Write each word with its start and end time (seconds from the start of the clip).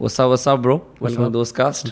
वसा 0.00 0.26
वसा 0.26 0.54
bro 0.56 0.76
welcome 1.02 1.28
दोस्त 1.32 1.54
कास्ट 1.56 1.88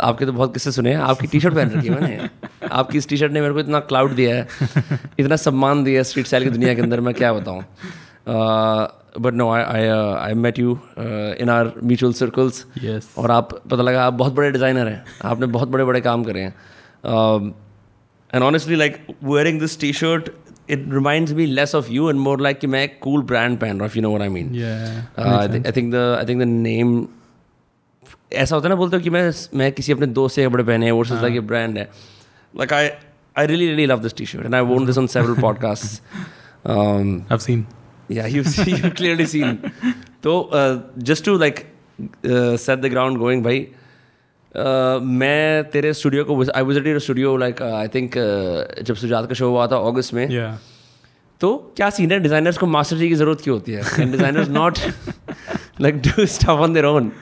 आपके 0.00 0.26
तो 0.26 0.32
बहुत 0.32 0.52
किस्से 0.52 0.72
सुने 0.72 0.90
हैं। 0.90 0.96
आपकी 0.96 1.26
टी 1.26 1.40
शर्ट 1.40 1.54
पहन 1.54 1.70
रखी 1.70 1.88
है 1.88 2.00
मैंने। 2.00 2.28
आपकी 2.72 2.98
इस 2.98 3.08
टी 3.08 3.16
शर्ट 3.16 3.32
ने 3.32 3.40
मेरे 3.40 3.52
को 3.54 3.60
इतना 3.60 3.80
क्लाउड 3.80 4.14
दिया 4.14 4.34
है। 4.34 4.46
इतना 5.18 5.36
सम्मान 5.36 5.84
दिया 5.84 6.00
है 6.00 6.04
स्ट्रीट 6.04 6.26
स्टाइल 6.26 6.44
की 6.44 6.50
दुनिया 6.50 6.74
के 6.74 6.82
अंदर 6.82 7.00
मैं 7.00 7.14
क्या 7.14 7.32
बताऊँ? 7.32 7.62
But 9.20 9.34
no 9.34 9.50
I 9.50 9.62
I 9.62 9.86
I 9.88 10.34
met 10.34 10.58
you 10.58 10.78
in 10.98 11.50
our 11.50 11.72
mutual 11.84 12.12
circles 12.12 12.64
और 13.18 13.30
आप 13.30 13.52
पता 13.70 13.82
लगा 13.82 14.04
आप 14.04 14.12
बहुत 14.12 14.32
बड़े 14.32 14.50
डिज़ाइनर 14.50 14.88
हैं। 14.88 15.04
आपने 15.24 15.46
बहुत 15.46 15.68
बड़े 15.68 15.84
बड़े 15.84 16.00
काम 16.00 16.24
करे 16.24 16.40
हैं। 16.40 16.54
And 18.34 18.42
honestly 18.42 18.76
like 18.76 19.06
wearing 19.24 19.60
this 19.60 19.80
t 19.80 19.92
shirt 19.92 20.28
it 20.70 20.84
reminds 20.92 21.32
me 21.32 21.46
less 21.46 21.74
of 21.74 21.90
you 21.90 22.10
and 22.10 22.20
more 22.20 22.40
like 22.40 22.58
कि 22.58 22.66
मैं 22.66 22.88
कूल 22.98 23.22
ब्रांड 23.22 23.58
पहन 23.58 23.80
रहा 23.80 23.86
हूँ 23.86 23.92
you 23.96 24.02
know 24.02 24.10
what 24.10 24.22
I 24.22 24.28
mean 24.28 24.52
Yeah. 24.54 25.18
I 25.20 25.72
think 25.76 25.92
the 25.94 25.96
I 26.18 26.24
think 26.24 26.40
the 26.42 26.46
name 26.46 27.06
ऐसा 28.32 28.54
होता 28.56 28.68
है 28.68 28.70
ना 28.70 28.76
बोलते 28.76 28.96
हो 28.96 29.02
कि 29.02 29.10
मैं 29.10 29.32
मैं 29.54 29.70
किसी 29.72 29.92
अपने 29.92 30.06
दोस्त 30.06 30.36
से 30.36 30.44
कपड़े 30.46 30.64
पहने 30.64 30.86
हैं 30.86 30.92
वो 30.92 31.04
सोचता 31.04 31.28
कि 31.28 31.40
ब्रांड 31.40 31.78
है। 31.78 31.88
Like 32.54 32.72
I 32.72 32.88
I 33.38 33.46
really 33.46 33.66
really 33.66 33.86
love 33.86 34.02
this 34.02 34.16
t 34.16 34.26
shirt 34.26 34.44
and 34.44 34.54
I 34.54 34.60
worn 34.60 34.86
this 34.86 34.98
on 34.98 35.06
several 35.06 35.40
podcast 35.40 36.02
I've 36.66 37.42
seen. 37.42 37.60
Yeah, 38.10 38.26
you've, 38.26 38.48
seen, 38.48 38.74
you've 38.78 38.96
clearly 38.96 39.26
seen. 39.32 39.54
तो 40.22 40.50
just 40.98 41.24
to 41.24 41.36
like 41.38 41.60
set 41.96 42.78
the 42.78 42.86
ground 42.86 43.18
going 43.18 43.44
भाई 43.44 43.60
uh, 43.60 45.02
मैं 45.02 45.70
तेरे 45.70 45.92
studio 45.92 46.24
को 46.24 46.44
I 46.50 46.62
visit 46.62 46.86
your 46.86 46.98
studio 47.00 47.36
like 47.36 47.62
I 47.62 47.88
think 47.88 48.18
जब 48.82 48.94
सुजात 48.94 49.28
का 49.28 49.34
show 49.34 49.48
हुआ 49.48 49.66
था 49.66 49.76
अगस्त 49.88 50.14
में। 50.14 50.26
Yeah. 50.28 50.52
तो 51.40 51.72
क्या 51.76 51.90
सीन 51.90 52.12
है? 52.12 52.18
डिजाइनर्स 52.20 52.58
को 52.58 52.66
मास्टर 52.66 52.96
जी 52.96 53.08
की 53.08 53.14
ज़रूरत 53.14 53.40
क्यों 53.40 53.56
होती 53.56 53.72
है? 53.72 54.10
Designers 54.10 54.48
not 54.48 54.78
like 55.80 56.02
do 56.02 56.26
stuff 56.26 56.50
on 56.50 56.72
their 56.74 56.86
own 56.86 57.12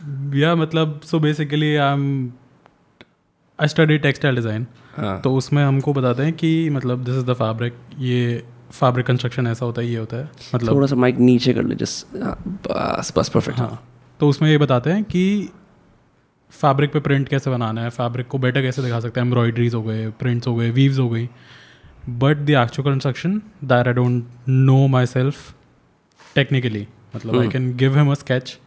Yeah, 0.00 0.56
मतलब 0.56 1.00
so 1.04 1.18
basically 1.20 1.74
I 1.76 1.92
am 1.92 2.32
I 3.58 3.68
study 3.68 3.98
textile 3.98 4.34
design 4.34 4.66
तो 5.24 5.34
उसमें 5.36 5.62
हमको 5.64 5.92
बताते 5.92 6.22
हैं 6.22 6.32
कि 6.32 6.70
मतलब 6.70 7.04
दिस 7.04 7.14
इज़ 7.14 7.24
द 7.24 7.32
फैब्रिक 7.34 7.74
ये 7.98 8.42
फैब्रिक 8.72 9.06
कंस्ट्रक्शन 9.06 9.46
ऐसा 9.46 9.66
होता 9.66 9.80
है 9.80 9.88
ये 9.88 9.96
होता 9.96 10.16
है। 10.16 10.30
मतलब 10.54 10.74
थोड़ा 10.74 10.86
सा 10.86 10.96
माइक 10.96 11.18
नीचे 11.18 11.52
कर 11.54 11.64
ले 11.64 11.74
जस्ट 11.74 12.16
बस 12.66 13.12
बस 13.16 13.28
परफेक्ट 13.28 13.58
हाँ। 13.58 13.82
तो 14.20 14.28
उसमें 14.28 14.48
ये 14.50 14.58
बताते 14.58 14.90
हैं 14.90 15.04
कि 15.04 15.24
फैब्रिक 16.52 16.92
पे 16.92 17.00
प्रिंट 17.00 17.28
कैसे 17.28 17.50
बनाना 17.50 17.82
है 17.82 17.90
फैब्रिक 17.90 18.26
को 18.28 18.38
बेटर 18.38 18.62
कैसे 18.62 18.82
दिखा 18.82 19.00
सकते 19.00 19.20
हैं 19.20 19.26
एम्ब्रॉयडरीज 19.26 19.74
हो 19.74 19.82
गए 19.82 20.08
प्रिंट्स 20.20 20.46
हो 20.46 20.54
गए 20.54 20.70
वीव्स 20.70 20.98
हो 20.98 21.08
गई। 21.08 21.28
But 22.08 22.36
the 22.36 22.50
actual 22.50 22.90
construction 22.90 23.40
that 23.64 23.86
I 23.86 23.92
don't 23.92 24.48
know 24.48 24.86
myself 25.06 25.54
technically 26.34 26.86
मतलब 27.16 27.38
I. 27.40 27.48
Can 27.48 27.76
give 27.76 27.98
him 27.98 28.10
a 28.10 28.14
sketch 28.14 28.58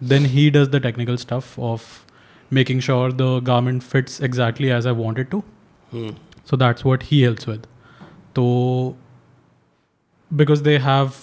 Then 0.00 0.26
he 0.26 0.48
does 0.50 0.68
the 0.68 0.82
technical 0.82 1.16
stuff 1.16 1.58
of 1.58 1.86
making 2.50 2.80
sure 2.80 3.12
the 3.12 3.38
garment 3.46 3.82
fits 3.82 4.20
exactly 4.22 4.68
as 4.68 4.86
I 4.86 4.94
wanted 4.94 5.28
to 5.30 5.42
So 6.46 6.56
that's 6.56 6.84
what 6.84 7.04
he 7.04 7.22
helps 7.22 7.46
with. 7.46 7.66
So 8.36 8.44
because 10.30 10.62
they 10.62 10.78
have 10.78 11.18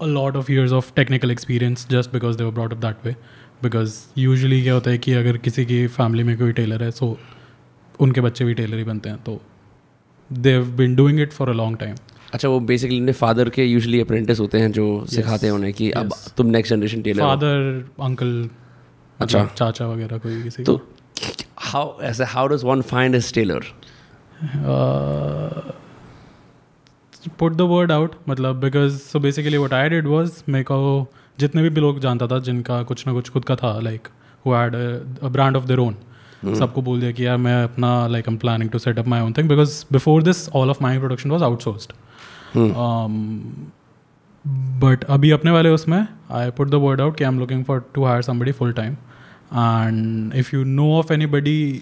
a 0.00 0.06
lot 0.06 0.36
of 0.36 0.48
years 0.48 0.72
of 0.72 0.94
technical 0.94 1.30
experience 1.30 1.84
just 1.84 2.12
because 2.12 2.38
they 2.38 2.44
were 2.44 2.52
brought 2.52 2.72
up 2.72 2.80
that 2.80 3.04
way. 3.04 3.16
Because 3.62 3.96
usually 4.16 4.62
क्या 4.62 4.74
होता 4.74 4.90
है 4.90 4.98
कि 4.98 5.12
अगर 5.14 5.36
किसी 5.38 5.64
की 5.66 5.86
family 5.88 6.22
में 6.24 6.36
कोई 6.38 6.52
tailor 6.52 6.82
है 6.82 6.90
सो 6.90 7.16
उनके 8.00 8.20
बच्चे 8.20 8.44
भी 8.44 8.54
टेलर 8.54 8.78
ही 8.78 8.84
बनते 8.84 9.08
हैं 9.08 9.22
तो 9.24 9.40
they 10.30 10.52
have 10.52 10.70
been 10.76 10.94
doing 10.96 11.20
it 11.20 11.32
for 11.32 11.48
a 11.48 11.52
long 11.52 11.78
time 11.78 11.96
अच्छा 12.35 12.49
वो 12.49 12.59
बेसिकली 12.69 12.99
अपने 12.99 13.11
फादर 13.15 13.49
के 13.49 13.65
यूजुअली 13.65 13.99
अप्रेंटिस 14.01 14.39
होते 14.39 14.59
हैं 14.59 14.71
जो 14.71 14.85
yes. 14.97 15.13
सिखाते 15.15 15.47
हैं 15.47 15.53
उन्हें 15.53 15.73
कि 15.73 15.89
yes. 15.89 15.97
अब 15.97 16.33
तुम 16.37 16.47
next 16.49 16.73
generation 16.73 17.01
tailor 17.01 17.21
father 17.21 17.85
uncle 18.03 18.33
अच्छा। 19.19 19.43
चाचा 19.47 19.87
वगैरह 19.87 20.17
कोई 20.17 20.41
किसी 20.43 20.63
तो 20.63 20.79
हाउ 21.65 22.01
ऐसे 22.03 22.23
how 22.29 22.47
does 22.47 22.63
one 22.63 22.81
find 22.89 23.15
his 23.15 23.33
tailor 23.33 23.71
put 27.39 27.53
the 27.53 27.61
word 27.69 27.91
out 27.91 28.15
मतलब 28.29 28.59
because 28.59 28.97
so 29.01 29.19
basically 29.19 29.57
what 29.57 29.73
I 29.73 29.89
did 29.89 30.07
was 30.07 30.41
मेरे 30.49 30.63
को 30.63 30.79
जितने 31.37 31.63
भी 31.63 31.81
लोग 31.81 31.99
जानता 31.99 32.27
था 32.27 32.39
जिनका 32.41 32.81
कुछ 32.83 33.07
ना 33.07 33.13
कुछ 33.13 33.29
खुद 33.29 33.45
का 33.45 33.55
था 33.55 33.77
like 33.81 34.07
who 34.45 34.53
had 34.53 34.75
a 34.75 35.27
brand 35.29 35.57
of 35.57 35.65
their 35.65 35.79
own 35.79 35.95
सबको 36.55 36.81
बोल 36.81 36.99
दिया 36.99 37.11
कि 37.11 37.25
यार 37.25 37.37
मैं 37.39 37.63
अपना 37.63 37.95
like 38.07 38.27
am 38.27 38.37
planning 38.37 38.69
to 38.69 38.79
set 38.79 38.99
up 38.99 39.07
my 39.07 39.21
own 39.21 39.33
thing 39.33 39.49
because 39.49 39.83
before 39.91 40.23
this 40.23 40.47
all 40.51 40.69
of 40.69 40.83
my 40.83 40.99
production 40.99 41.31
was 41.31 41.43
outsourced 41.43 41.93
but 44.81 45.03
अभी 45.03 45.31
अपने 45.31 45.51
वाले 45.51 45.69
उसमें 45.69 45.97
I 46.31 46.49
put 46.51 46.69
the 46.69 46.75
word 46.75 47.01
out 47.01 47.17
कि 47.17 47.23
I 47.23 47.29
am 47.29 47.39
looking 47.39 47.63
for 47.65 47.83
to 47.95 48.05
hire 48.05 48.21
somebody 48.21 48.51
full 48.51 48.73
time 48.73 48.93
and 48.93 50.33
if 50.35 50.55
you 50.55 50.63
know 50.63 50.91
of 50.97 51.13
anybody 51.27 51.81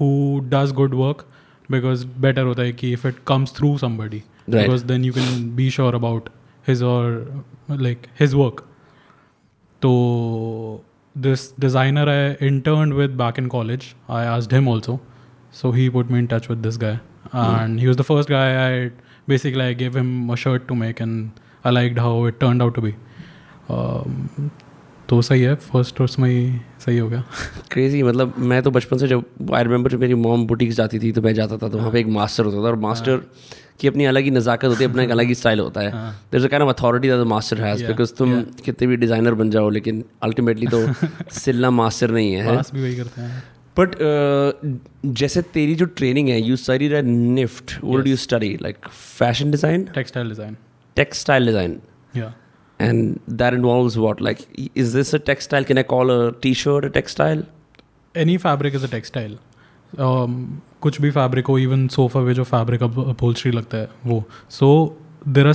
who 0.00 0.08
does 0.48 0.72
good 0.72 0.94
work 0.94 1.26
because 1.68 2.06
better 2.20 2.42
होता 2.42 2.62
है 2.62 2.72
कि 2.72 2.92
if 2.92 3.06
it 3.08 3.16
comes 3.26 3.54
through 3.56 3.76
somebody 3.78 4.22
because 4.50 4.84
then 4.84 5.04
you 5.04 5.12
can 5.12 5.54
be 5.56 5.70
sure 5.70 5.94
about 5.94 6.28
his 6.68 6.82
or 6.82 7.44
like 7.70 8.06
his 8.20 8.34
work 8.34 8.64
तो 9.82 9.92
this 11.14 11.52
designer 11.60 12.08
I 12.08 12.46
intern 12.46 12.92
with 12.92 13.10
back 13.16 13.38
in 13.38 13.46
college 13.48 13.94
I 14.10 14.26
आज 14.26 14.48
him 14.52 14.68
also 14.68 14.98
so 15.52 15.70
he 15.72 15.88
put 15.88 16.10
me 16.10 16.18
in 16.18 16.26
touch 16.26 16.50
with 16.50 16.58
this 16.58 16.78
guy 16.78 16.98
and 17.34 17.78
he 17.80 17.86
was 17.86 17.98
the 17.98 18.02
first 18.02 18.30
guy 18.30 18.56
I 18.56 18.88
basically 19.28 19.64
i 19.70 19.74
gave 19.82 19.98
him 19.98 20.30
a 20.30 20.36
shirt 20.44 20.68
to 20.68 20.74
make 20.84 21.00
and 21.00 21.42
i 21.64 21.70
liked 21.70 21.98
how 21.98 22.14
it 22.30 22.40
turned 22.44 22.64
out 22.66 22.74
to 22.78 22.86
be. 22.86 22.94
Um, 23.76 24.50
तो 25.08 25.20
सही 25.22 25.42
है 25.42 25.54
first 25.54 26.00
उसमें 26.00 26.28
ही 26.28 26.60
सही 26.84 26.98
हो 26.98 27.08
गया। 27.08 27.22
Crazy 27.72 28.02
मतलब 28.02 28.34
मैं 28.52 28.62
तो 28.62 28.70
बचपन 28.70 28.98
से 28.98 29.08
जब 29.08 29.52
आई 29.54 29.62
रिमेंबर 29.62 29.90
जब 29.90 30.00
मेरी 30.00 30.14
मॉम 30.14 30.46
बुटीक्स 30.46 30.76
जाती 30.76 30.98
थी 30.98 31.12
तो 31.12 31.22
मैं 31.22 31.32
जाता 31.34 31.56
था 31.56 31.68
तो 31.68 31.78
वहाँ 31.78 31.90
पे 31.92 32.00
एक 32.00 32.06
मास्टर 32.16 32.44
होता 32.44 32.56
था 32.56 32.68
और 32.68 32.76
मास्टर 32.86 33.20
की 33.80 33.88
अपनी 33.88 34.04
अलग 34.04 34.24
ही 34.24 34.30
नज़ाकत 34.30 34.64
होती 34.64 34.84
है 34.84 34.90
अपना 34.90 35.02
एक 35.02 35.10
अलग 35.10 35.26
ही 35.26 35.34
स्टाइल 35.34 35.60
होता 35.60 35.80
है। 35.80 35.90
There 36.32 36.44
a 36.44 36.48
kind 36.48 36.64
of 36.64 36.74
authority 36.76 37.08
that 37.08 37.20
the 37.20 37.26
master 37.34 37.60
has 37.62 37.84
because 37.86 38.14
तुम 38.18 38.40
कितने 38.64 38.88
भी 38.88 38.96
डिज़ाइनर 38.96 39.34
बन 39.34 39.50
जाओ 39.50 39.68
लेकिन 39.70 40.04
अल्टीमेटली 40.22 40.66
तो 40.66 40.86
सिलना 41.40 41.70
मास्टर 41.70 42.10
नहीं 42.10 42.32
है। 42.32 42.56
भी 42.74 42.82
वही 42.82 42.96
करते 42.96 43.20
हैं। 43.20 43.42
बट 43.78 43.96
जैसे 45.20 45.42
तेरी 45.54 45.74
जो 45.74 45.86
ट्रेनिंग 46.00 46.28
है 46.28 46.40
यू 46.40 46.56
स्टडी 46.56 46.88
एट 46.94 47.04
निफ्ट 47.04 47.78
वो 47.84 47.96
do 47.96 48.10
you 48.10 48.16
study 48.24 48.56
like 48.62 48.88
fashion 48.88 49.50
design 49.50 49.84
textile 49.94 50.28
design 50.28 50.56
textile 50.96 51.46
design 51.46 51.80
या 52.16 52.32
and 52.80 53.20
that 53.40 53.54
involves 53.54 53.94
what? 53.98 54.20
Like 54.20 54.40
is 54.74 54.92
this 54.92 55.14
a 55.14 55.18
textile? 55.18 55.64
Can 55.64 55.78
i 55.78 55.82
call 55.82 56.10
a 56.10 56.32
t-shirt 56.42 56.84
a 56.84 56.90
textile? 56.96 57.44
Any 58.14 58.36
fabric 58.38 58.74
is 58.74 58.84
a 58.84 58.88
textile 58.90 59.36
कुछ 60.82 61.00
भी 61.00 61.10
fabric 61.10 61.46
हो 61.46 61.56
even 61.58 61.86
sofa 61.88 62.20
पे 62.24 62.34
जो 62.34 62.44
fabric 62.44 62.82
upholstery 62.82 63.52
लगता 63.52 63.78
है 63.78 63.88
वो. 64.06 64.22
So 64.50 64.68
देर 65.28 65.52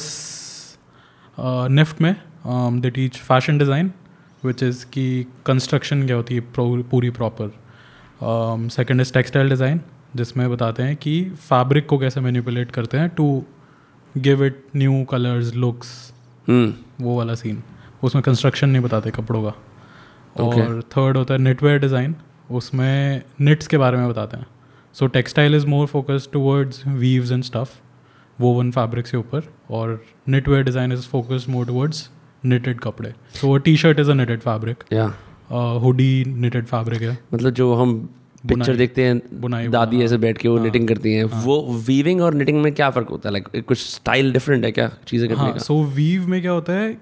NIFT 1.72 2.02
में 2.02 2.16
they 2.82 2.90
teach 2.90 3.18
fashion 3.20 3.58
design 3.58 3.92
which 4.44 4.64
is 4.64 4.86
की 4.94 5.06
कंस्ट्रक्शन 5.46 6.06
क्या 6.06 6.16
होती 6.16 6.36
है 6.36 6.42
पूरी 6.92 7.10
proper 7.10 7.52
second 8.24 9.02
is 9.02 9.14
textile 9.14 9.50
design 9.50 9.82
जिसमें 10.16 10.50
बताते 10.52 10.84
हैं 10.84 10.96
कि 10.96 11.14
फैब्रिक 11.40 11.88
को 11.88 11.98
कैसे 11.98 12.22
मैनिपुलेट 12.22 12.72
करते 12.72 12.98
हैं 12.98 13.10
to 13.18 13.28
give 14.16 14.44
it 14.46 14.64
new 14.76 15.04
colours 15.10 15.54
looks 15.56 15.92
वो 16.48 17.18
वाला 17.18 17.36
सीन 17.36 17.62
उसमें 18.04 18.24
कंस्ट्रक्शन 18.24 18.70
नहीं 18.70 18.82
बताते 18.84 19.12
कपड़ों 19.12 19.44
का। 19.44 19.54
Okay. 20.36 20.62
और 20.62 20.82
थर्ड 20.92 21.18
होता 21.18 21.34
है 21.34 21.40
निटवेयर 21.40 21.80
डिज़ाइन 21.80 22.16
उसमें 22.52 23.22
निट्स 23.42 23.68
के 23.68 23.78
बारे 23.78 23.98
में 23.98 24.08
बताते 24.10 24.38
हैं। 24.38 24.46
So 24.96 25.08
textile 25.10 25.56
is 25.56 25.66
more 25.68 25.88
focus 25.88 26.30
towards 26.34 26.88
weaves 26.88 27.32
and 27.32 27.44
stuff 27.44 27.70
woven 28.40 28.72
fabrics 28.72 29.12
के 29.12 29.18
ऊपर 29.18 29.52
और 29.72 30.04
knitwear 30.30 30.64
design 30.64 30.94
is 30.94 31.08
focus 31.10 31.46
more 31.50 31.66
towards 31.66 32.10
knitted 32.44 32.80
कपड़े। 32.84 33.14
So 33.34 33.58
t 33.58 33.76
shirt 33.78 34.00
is 34.00 34.10
a 34.12 34.14
knitted 34.14 34.40
fabric 34.42 34.84
yeah. 34.94 35.12
Hoodie 35.82 36.24
knitted 36.26 36.66
fabric 36.68 37.02
है। 37.02 37.18
मतलब 37.34 37.54
जो 37.54 37.74
हम 37.76 37.94
पिक्चर 38.44 38.76
देखते 38.76 39.04
हैं 39.04 39.22
बुनाई 39.42 39.68
दादी 39.68 40.02
ऐसे 40.04 40.18
बैठ 40.18 40.38
के 40.38 40.48
वो 40.48 40.56
हाँ, 40.56 40.64
निटिंग 40.66 40.88
करती 40.88 41.14
हैं। 41.14 41.24
वो 41.24 41.62
वीविंग 41.88 42.22
और 42.22 42.34
निटिंग 42.34 42.62
में 42.62 42.74
क्या 42.74 42.90
फ़र्क 42.90 43.10
होता 43.10 43.30
है? 43.30 43.34
लाइक 43.34 43.66
कुछ 43.66 43.78
स्टाइल 43.80 44.32
डिफरेंट 44.34 44.66
है 44.66 44.72
क्या 44.72 44.90
चीज़ें 45.08 45.28
करने 45.30 45.42
हाँ 45.42 45.52
का? 45.54 45.60
सो 45.60 45.84
वीव 45.86 46.28
में 46.28 46.42
क्या 46.42 46.52
होता 46.52 46.74
है 46.74 46.94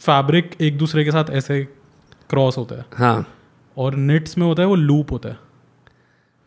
फैब्रिक 0.00 0.50
एक 0.60 0.78
दूसरे 0.78 1.04
के 1.04 1.10
साथ 1.10 1.30
ऐसे 1.32 1.62
क्रॉस 2.30 2.58
होता 2.58 2.76
है। 2.76 2.84
हाँ। 2.94 3.26
और 3.76 3.94
निट्स 3.96 4.36
में 4.38 4.46
होता 4.46 4.62
है 4.62 4.68
वो 4.68 4.74
लूप 4.74 5.12
होता 5.12 5.28
है। 5.28 5.38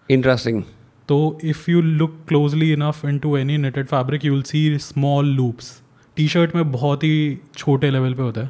इंटरेस्टिंग 0.09 0.61
तो 1.09 1.37
if 1.43 1.69
you 1.71 1.81
look 1.81 2.17
closely 2.27 2.71
enough 2.73 3.05
into 3.19 3.35
any 3.37 3.57
knitted 3.57 3.85
fabric 3.85 4.25
you 4.25 4.33
will 4.33 4.43
see 4.43 4.77
small 4.79 5.25
loops 5.27 5.81
t 6.17 6.27
shirt 6.27 6.55
में 6.55 6.71
बहुत 6.71 7.03
ही 7.03 7.37
छोटे 7.57 7.91
लेवल 7.91 8.13
पे 8.13 8.21
होता 8.21 8.41
है। 8.41 8.47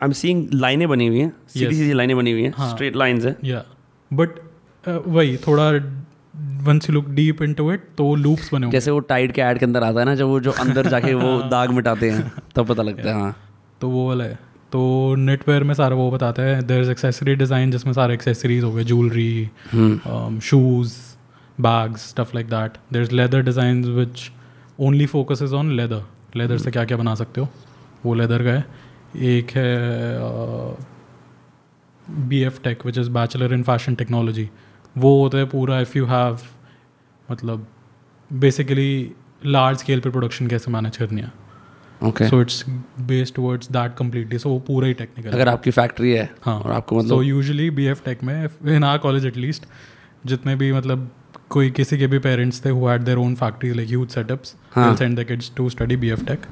आई 0.00 0.06
एम 0.06 0.12
सीइंग 0.12 0.48
लाइनें 0.54 0.88
बनी 0.88 1.06
हुई 1.06 1.18
हैं 1.18 1.32
सीधी 1.48 1.74
सीधी 1.74 1.92
लाइनें 1.92 2.16
बनी 2.16 2.32
हुई 2.32 2.42
हैं 2.42 2.52
हाँ. 2.56 2.70
स्ट्रेट 2.70 2.96
लाइंस 2.96 3.24
हैं। 3.24 3.36
या 3.44 3.64
बट 4.10 4.38
वही 5.06 5.36
थोड़ा 5.36 5.70
once 6.64 6.88
you 6.90 6.94
look 6.94 7.08
deep 7.10 7.42
into 7.54 7.72
it 7.72 7.88
तो 7.98 8.14
लूप्स 8.14 8.52
बने 8.54 8.70
जैसे 8.70 8.90
वो 8.90 8.98
टाइड 9.12 9.32
के 9.32 9.40
ऐड 9.42 9.58
के 9.58 9.64
अंदर 9.66 9.82
आता 9.82 10.00
है 10.00 10.06
ना 10.06 10.14
जब 10.14 10.26
वो 10.26 10.40
जो 10.40 10.50
अंदर 10.60 10.86
जाके 10.86 11.14
वो 11.14 11.38
दाग 11.50 11.70
मिटाते 11.70 12.10
हैं 12.10 12.30
तब 12.56 12.66
पता 12.66 12.82
लगता 12.82 13.08
है 13.08 13.14
हाँ। 13.14 13.34
तो 13.80 13.88
वो 13.88 14.06
वाला 14.08 14.24
है। 14.24 14.38
तो 14.72 15.14
नेटवेयर 15.14 15.64
में 15.64 15.74
सारा 15.74 15.96
वो 15.96 16.10
बताता 16.10 16.42
है 16.42 16.62
देर 16.62 16.82
इज़ 16.82 16.90
एक्सेसरी 16.90 17.34
डिज़ाइन 17.34 17.70
जिसमें 17.70 17.92
सारे 17.92 18.14
एक्सेसरीज 18.14 18.64
हो 18.64 18.72
गए 18.72 18.84
jewellery 18.84 19.50
shoes 20.40 20.94
bags 21.60 22.08
stuff 22.10 22.34
like 22.34 22.46
that 22.46 22.76
there 22.92 23.02
is 23.02 23.12
leather 23.12 23.42
design 23.42 23.84
which 23.84 24.30
only 24.80 25.06
focus 25.06 25.42
is 25.42 25.54
on 25.54 25.72
leather 25.72 26.02
leather 26.36 26.58
से 26.58 26.70
क्या 26.70 26.84
क्या 26.84 26.96
बना 26.96 27.14
सकते 27.14 27.40
हो? 27.40 27.48
वो 28.04 28.14
लेदर 28.14 28.42
का 28.42 28.50
है। 28.50 28.64
एक 29.36 29.50
है 29.50 29.68
B 32.10 32.42
F 32.42 32.60
tech 32.62 32.86
which 32.86 32.98
is 32.98 33.10
bachelor 33.10 33.52
in 33.54 33.62
fashion 33.62 33.94
technology 33.94 34.48
वो 34.96 35.18
होता 35.20 35.38
है 35.38 35.44
पूरा 35.46 35.80
इफ़ 35.80 35.98
यू 35.98 36.06
हैव 36.06 36.38
मतलब 37.28 37.66
बेसिकली 38.30 39.12
लार्ज 39.46 39.78
स्केल 39.78 40.00
पे 40.00 40.10
प्रोडक्शन 40.10 40.46
कैसे 40.46 40.70
मैनेज 40.70 40.96
करनी 40.96 41.20
है 41.20 41.32
okay 42.00 42.28
so 42.28 42.40
it's 42.40 42.64
based 43.02 43.34
towards 43.34 43.70
that 43.72 43.94
completely 43.98 44.38
so 44.38 44.50
वो 44.50 44.58
पूरा 44.66 44.86
ही 44.86 44.94
टेक्निकल 44.94 45.30
अगर 45.30 45.48
आपकी 45.48 45.70
फैक्ट्री 45.70 46.12
है 46.12 46.28
हाँ। 46.42 46.58
और 46.58 46.72
आपको 46.72 47.00
सो 47.00 47.06
मतलब 47.06 47.22
यूजुअली 47.22 47.70
बी 47.70 47.86
एफ़ 47.86 48.02
टेक 48.04 48.22
में 48.24 48.48
इन 48.66 48.84
आर 48.84 48.98
कॉलेज 48.98 49.26
एटलीस्ट 49.26 49.66
जितने 50.26 50.54
भी 50.56 50.72
मतलब 50.72 51.10
कोई 51.50 51.70
किसी 51.70 51.98
के 51.98 52.06
भी 52.06 52.18
पेरेंट्स 52.18 52.64
थे 52.64 52.70
who 52.70 52.86
had 52.86 53.02
their 53.02 53.18
own 53.18 53.34
factories 53.34 53.76
like 53.76 53.88
huge 53.88 54.08
setups 54.08 54.56
send 54.98 55.18
the 55.20 55.24
kids 55.24 55.52
to 55.56 55.68
study 55.70 55.96
B 55.96 56.10
F 56.10 56.24
tech 56.24 56.46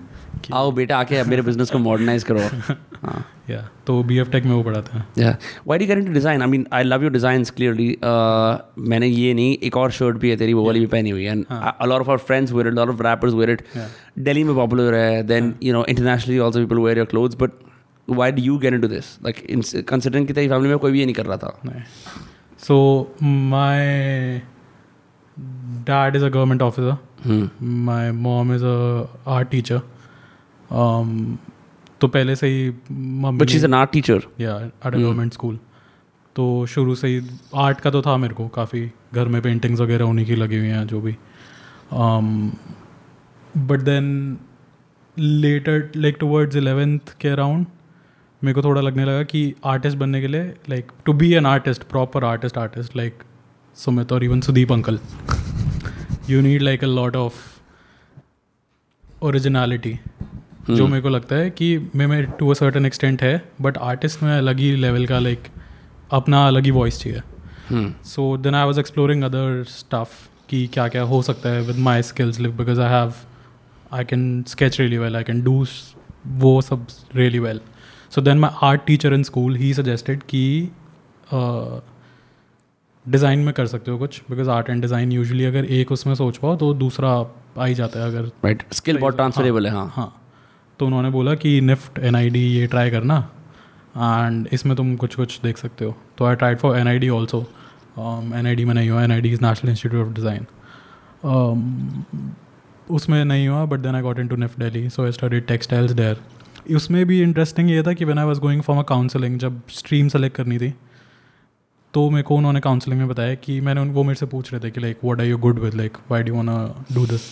आओ 0.55 0.71
बेटा 0.73 0.99
आके 0.99 1.23
मेरे 1.25 1.43
बिज़नेस 1.43 1.71
को 1.71 1.79
मॉडर्नाइज 1.79 2.23
करो। 2.25 2.41
हाँ। 3.03 3.25
या 3.51 3.61
तो 3.87 4.03
बी 4.03 4.19
एफ़ 4.19 4.31
टेक 4.31 4.45
में 4.45 4.53
वो 4.53 4.63
पढ़ा 4.63 4.81
था। 4.83 5.05
Yeah 5.19 5.37
why 5.67 5.79
did 5.79 5.87
current 5.87 6.09
design 6.13 6.43
I 6.43 6.49
mean 6.49 6.67
I 6.75 6.83
love 6.83 7.03
you 7.05 7.09
design 7.11 7.45
clearly 7.57 7.89
मैंने 8.91 9.07
ये 9.07 9.35
नहीं 9.35 9.57
एक 9.63 9.77
और 9.77 9.91
शर्ट 9.93 10.17
भी 10.19 10.31
है 10.31 10.37
तेरी 10.37 10.55
वो 10.55 10.65
वाली 10.67 10.81
भी 10.81 10.87
पहनी 10.87 11.11
हुई 11.11 11.25
है। 11.25 11.37
Of 11.41 12.11
our 12.11 12.19
friends 12.19 12.53
wear 12.53 12.69
it 12.69 12.79
of 12.79 13.03
rappers 13.03 13.35
wear 13.35 13.51
it 13.51 13.63
Delhi 14.19 14.45
में 14.45 14.55
पॉपुलर 14.57 14.95
है 14.95 15.23
then 15.27 15.55
you 15.63 15.73
know 15.73 15.85
internationally 15.85 16.39
also 16.39 16.61
people 16.61 16.79
wear 16.81 16.99
your 16.99 17.07
cloth 17.07 17.37
but 17.41 17.51
why 18.09 18.33
do 18.33 18.43
you 18.43 18.59
gonna 18.59 18.81
do 18.81 18.89
this 18.89 19.17
like 19.25 19.85
considering 19.89 20.27
की 20.27 20.33
तेरी 20.33 20.49
फैमिली 20.49 20.69
में 20.69 20.79
कोई 20.79 20.93
भी 20.93 20.99
ये 20.99 21.05
नहीं 21.05 21.15
कर 21.15 21.27
रहा 21.27 21.37
था। 21.37 21.83
So 22.61 22.77
my 23.23 24.39
dad 25.89 26.17
is 26.17 26.25
a 26.25 26.29
government 26.29 26.63
officer 26.63 27.49
my 27.63 28.11
mom 28.11 28.55
is 28.55 28.65
a 28.65 29.07
art 29.29 29.49
teacher 29.51 29.81
तो 30.73 32.09
पहले 32.09 32.37
से 32.37 32.47
ही 32.47 32.71
मम्मी 32.91 33.39
But 33.39 33.53
she's 33.53 33.67
an 33.69 33.75
art 33.79 33.93
teacher. 33.97 34.21
Yeah 34.41 34.57
at 34.61 34.87
a 34.87 34.91
government 34.91 35.33
school 35.33 35.59
तो 36.37 36.67
शुरू 36.67 36.95
से 36.95 37.09
ही 37.09 37.21
आर्ट 37.55 37.81
का 37.81 37.91
तो 37.91 38.03
था 38.03 38.17
मेरे 38.17 38.35
को 38.35 38.49
काफ़ी। 38.49 38.91
घर 39.15 39.29
में 39.29 39.41
पेंटिंग्स 39.43 39.81
वगैरह 39.81 40.05
उन्हीं 40.05 40.27
की 40.27 40.35
लगी 40.35 40.59
हुई 40.59 40.69
हैं 40.69 40.87
जो 40.87 41.01
भी। 41.01 41.13
Um, 41.93 42.27
but 43.59 43.81
then 43.81 44.39
later 45.19 45.91
like 45.97 46.17
towards 46.21 46.57
eleventh 46.57 47.15
के 47.21 47.29
अराउंड 47.29 47.67
मेरे 48.43 48.55
को 48.55 48.63
थोड़ा 48.63 48.81
लगने 48.81 49.05
लगा 49.05 49.23
कि 49.23 49.55
आर्टिस्ट 49.65 49.99
बनने 49.99 50.21
के 50.21 50.27
लिए 50.27 50.43
like 50.71 50.93
to 51.05 51.13
be 51.13 51.33
an 51.35 51.47
artist 51.47 51.83
proper 51.83 52.25
artist 52.25 52.59
artist 52.59 52.97
like 52.97 53.23
Sumit 53.77 54.13
और 54.13 54.25
even 54.25 54.41
Sudeep 54.41 54.73
uncle. 54.73 54.99
You 56.31 56.41
need 56.41 56.63
like 56.63 56.85
a 56.85 56.87
lot 56.87 57.17
of 57.17 57.35
originality 59.23 59.99
जो 60.71 60.87
मेरे 60.87 61.03
को 61.03 61.09
लगता 61.09 61.37
है 61.37 61.51
कि 61.51 61.79
मैं 61.95 62.07
में 62.07 62.27
टू 62.39 62.49
अ 62.51 62.55
सर्टन 62.55 62.87
एक्सटेंट 62.87 63.23
है 63.23 63.35
बट 63.61 63.79
आर्टिस्ट 63.79 64.23
में 64.23 64.37
अलग 64.39 64.59
ही 64.59 64.75
लेवल 64.77 65.07
का 65.07 65.19
लाइक 65.19 65.49
अपना 66.13 66.47
अलग 66.47 66.65
ही 66.65 66.71
वॉइस 66.71 67.01
चाहिए 67.01 67.23
Hmm. 67.73 67.87
So 68.07 68.37
then 68.37 68.55
I 68.55 68.65
was 68.65 68.79
exploring 68.81 69.23
other 69.25 69.63
stuff 69.69 70.11
कि 70.49 70.67
क्या 70.67 70.87
क्या 70.89 71.03
हो 71.03 71.21
सकता 71.23 71.49
है 71.49 71.63
with 71.63 71.77
my 71.79 72.03
skills 72.03 72.41
because 72.41 72.81
I 72.81 72.91
have 72.91 73.13
I 73.93 74.05
can 74.05 74.43
sketch 74.49 74.79
really 74.81 74.99
well 74.99 75.17
I 75.17 75.25
can 75.25 75.41
do 75.43 75.65
वो 76.37 76.61
सब 76.63 76.87
really 77.17 77.39
well 77.39 77.61
so 78.15 78.21
then 78.21 78.39
my 78.39 78.51
art 78.63 78.85
teacher 78.87 79.15
in 79.15 79.23
school 79.23 79.57
he 79.57 79.73
suggested 79.75 80.23
कि 80.23 80.71
design 83.07 83.39
में 83.39 83.53
कर 83.55 83.67
सकते 83.67 83.91
हो 83.91 83.99
कुछ 83.99 84.23
because 84.31 84.51
art 84.51 84.71
and 84.71 84.81
design 84.83 85.13
usually 85.13 85.45
अगर 85.45 85.65
एक 85.65 85.93
उसमें 85.93 86.15
सोच 86.15 86.37
पाओ 86.37 86.57
तो 86.57 86.73
दूसरा 86.75 87.11
आ 87.59 87.65
ही 87.67 87.75
जाता 87.75 88.01
है 88.01 88.07
अगर 88.07 88.31
Right. 88.45 88.65
Skill 88.75 89.01
बहुत 89.01 89.17
ट्रांसफरेबल 89.17 89.67
है 89.67 89.73
हाँ. 89.73 89.91
हाँ 89.97 90.26
तो 90.81 90.87
उन्होंने 90.87 91.11
बोला 91.11 91.35
कि 91.35 91.61
निफ्ट 91.61 91.99
एनआईडी 91.99 92.41
ये 92.41 92.67
ट्राई 92.67 92.91
करना 92.91 93.19
एंड 93.97 94.49
इसमें 94.53 94.77
तुम 94.77 94.95
कुछ 94.97 95.15
कुछ 95.15 95.41
देख 95.43 95.59
सकते 95.59 95.85
हो। 95.85 95.95
तो 96.19 96.25
I 96.25 96.35
tried 96.35 96.59
for 96.59 96.79
N 96.79 96.89
I 96.89 96.99
D 96.99 97.09
also 97.09 97.41
N 97.99 98.47
I 98.47 98.55
D 98.55 98.65
में 98.65 98.75
नहीं 98.75 98.91
हुआ। 98.91 99.03
N 99.03 99.13
I 99.13 99.21
D 99.21 99.33
is 99.33 99.45
national 99.45 99.71
institute 99.71 100.07
of 100.07 100.15
design 100.15 100.47
उसमें 102.91 103.25
नहीं 103.25 103.49
हुआ 103.49 103.65
but 103.65 103.81
then 103.81 103.95
I 103.95 104.03
got 104.03 104.19
into 104.29 104.37
NIFT 104.37 104.59
Delhi 104.61 104.89
so 104.89 105.05
I 105.05 105.13
study 105.13 105.41
textiles 105.41 105.93
there 105.93 106.21
उसमें 106.77 107.05
भी 107.07 107.21
इंटरेस्टिंग 107.23 107.71
ये 107.71 107.83
था 107.83 107.93
कि 107.93 108.05
when 108.05 108.19
I 108.19 108.25
was 108.25 108.41
going 108.41 108.63
for 108.63 108.77
a 108.77 108.83
counselling 108.83 109.39
जब 109.39 109.61
स्ट्रीम 109.69 110.09
सेलेक्ट 110.09 110.37
करनी 110.37 110.59
थी 110.59 110.73
तो 111.95 112.09
मेरे 112.11 112.23
को 112.23 112.37
उन्होंने 112.37 112.61
काउंसलिंग 112.61 113.01
में 113.01 113.09
बताया 113.09 113.35
कि 113.35 113.61
मैंने 113.61 113.81
उन, 113.81 113.91
वो 113.91 114.03
मेरे 114.03 114.15
से 114.15 114.27
पूछ 114.27 114.53
रहे 114.53 114.61
थे 114.65 114.71
कि 114.71 114.81
like 114.81 114.99
what 115.05 115.21
are 115.21 115.27
you 115.27 115.39
good 115.39 115.59
with 115.59 115.75
like 115.75 115.97
why 116.11 116.23
do 116.23 116.35
want 116.35 116.95
do 116.95 117.07
this 117.07 117.23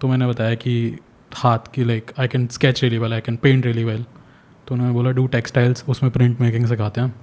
तो 0.00 0.08
मैंने 0.08 0.26
बताया 0.26 0.54
कि 0.54 0.98
हाथ 1.34 1.58
की 1.74 1.84
like 1.84 2.10
I 2.18 2.28
can 2.28 2.46
sketch 2.46 2.82
really 2.82 2.98
well 2.98 3.12
I 3.12 3.20
can 3.20 3.36
paint 3.36 3.66
really 3.66 3.84
well 3.84 4.04
तो 4.68 4.74
उन्होंने 4.74 4.94
बोला 4.94 5.10
डू 5.10 5.26
टेक्सटाइल्स 5.26 5.84
उसमें 5.88 6.12
प्रिंट 6.12 6.40
मेकिंग 6.40 6.66
सिखाते 6.66 7.00
हैं 7.00 7.14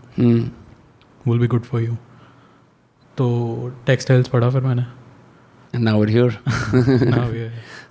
will 1.28 1.40
be 1.40 1.48
good 1.48 1.64
for 1.64 1.82
you 1.82 1.96
तो 3.18 3.28
टेक्सटाइल्स 3.86 4.28
पढ़ा 4.28 4.50
फिर 4.50 4.62
मैंने। 4.62 4.86
Now 5.80 6.04
here 6.04 6.38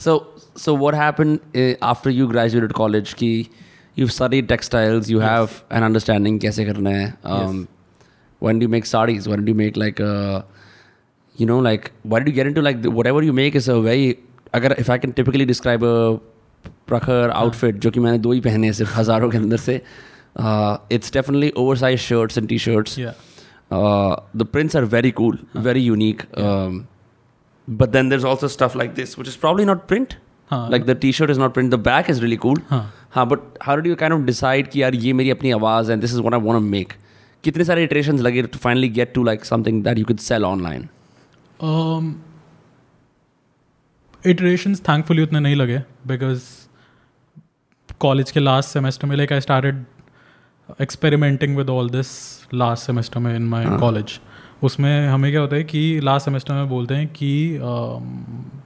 so 0.00 0.40
so 0.56 0.76
what 0.76 0.94
happened 0.94 1.38
after 1.82 2.10
you 2.10 2.26
graduate 2.26 2.72
college 2.72 3.12
की 3.12 3.46
यू 3.98 4.06
सारी 4.06 4.42
textiles 4.42 5.10
you 5.10 5.20
have 5.20 5.48
an 5.72 5.82
understanding 5.82 6.40
कैसे 6.40 6.64
करना 6.64 6.90
है 6.90 7.14
when 8.42 8.58
do 8.58 8.68
make 8.68 8.86
saris 8.86 9.28
when 9.28 9.44
do 9.44 9.54
make 9.54 9.76
like 9.76 10.00
you 11.40 11.46
know 11.46 11.60
like 11.62 11.88
why 12.06 12.20
do 12.20 12.32
grant 12.32 12.54
to 12.54 12.60
like 12.60 12.86
whatever 13.06 13.24
you 13.24 13.32
make 13.32 13.56
is 13.56 13.70
a 13.70 13.74
very 13.74 14.16
अगर 14.54 14.76
if 14.78 14.90
I 14.92 14.98
can 14.98 15.12
typically 15.12 15.44
describe 15.46 15.80
Prakhar 16.88 17.30
हाँ। 17.30 17.40
Outfit 17.40 17.76
जो 17.76 17.90
कि 17.90 18.00
मैंने 18.00 18.18
दो 18.18 18.32
ही 18.32 18.40
पहने 18.40 18.66
हैं 18.66 18.74
सिर्फ़ 18.74 18.94
हज़ारों 18.94 19.30
के 19.30 19.36
अंदर 19.36 19.56
से 19.58 19.74
it's 20.92 21.12
definitely 21.12 21.52
over 21.56 21.76
size 21.76 22.00
shirts 22.00 22.38
and 22.38 22.48
T 22.48 22.58
shirts 22.58 22.98
the 24.36 24.46
prints 24.52 24.76
are 24.76 24.84
very 24.86 25.10
cool 25.12 25.38
very 25.58 25.80
unique 25.80 26.22
but 27.68 27.88
then 27.88 28.08
there 28.08 28.24
also 28.24 28.48
stuff 28.48 28.78
like 28.78 28.94
this 28.94 29.18
which 29.18 29.28
is 29.28 29.38
probably 29.40 29.64
not 29.64 29.86
print 29.88 30.14
like 30.50 30.84
the 30.84 30.96
T 31.00 31.12
shirt 31.12 31.30
is 31.30 31.40
not 31.40 31.54
print 31.54 31.70
the 31.70 31.78
back 31.82 32.10
is 32.10 32.20
really 32.20 32.36
cool 32.36 32.62
हाँ। 32.70 33.26
But 33.26 33.38
how 33.62 33.76
do 33.76 33.90
you 33.90 33.96
can 33.96 34.12
of 34.12 34.22
decide 34.22 34.68
कि 34.68 34.82
यार 34.82 34.94
ये 34.96 35.12
मेरी 35.12 35.30
अपनी 35.30 35.50
आवाज़ 35.50 35.92
and 35.92 36.00
this 36.00 36.12
is 36.12 36.20
one 36.20 36.34
I 36.34 36.40
want 36.40 36.70
make 36.70 36.92
कितने 37.44 37.64
सारे 37.64 37.84
iteration 37.84 38.18
लगे 38.18 38.42
to 38.44 38.58
finally 38.58 38.88
get 38.90 39.12
to 39.14 39.24
like 39.24 39.44
something 39.44 39.82
that 39.84 39.98
you 39.98 40.04
can 40.04 40.16
sell 40.18 40.44
online 40.44 40.88
iterations 44.26 44.80
thankfully 44.80 45.22
उतने 45.22 45.40
नहीं 45.40 45.56
लगे 45.56 45.78
बिकॉज़ 46.06 46.42
कॉलेज 48.00 48.30
के 48.30 48.40
लास्ट 48.40 48.68
सेमेस्टर 48.68 49.06
में 49.06 49.16
like 49.16 49.32
I 49.32 49.40
started 49.40 49.84
experimenting 50.80 51.56
with 51.56 51.70
all 51.70 51.90
this 51.90 52.06
last 52.54 52.86
semester 52.86 53.20
में 53.20 53.36
in 53.36 53.42
my 53.42 53.64
college 53.66 54.20
उसमें 54.62 55.08
हमें 55.08 55.30
क्या 55.30 55.40
होता 55.40 55.56
है 55.56 55.64
कि 55.64 56.00
लास्ट 56.00 56.24
सेमेस्टर 56.24 56.54
में 56.54 56.68
बोलते 56.68 56.94
हैं 56.94 57.08
कि 57.08 57.58
um, 57.58 58.62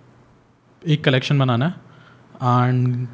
एक 0.88 1.04
कलेक्शन 1.04 1.38
बनाना 1.38 1.66
है 1.66 1.74
एंड 2.68 3.08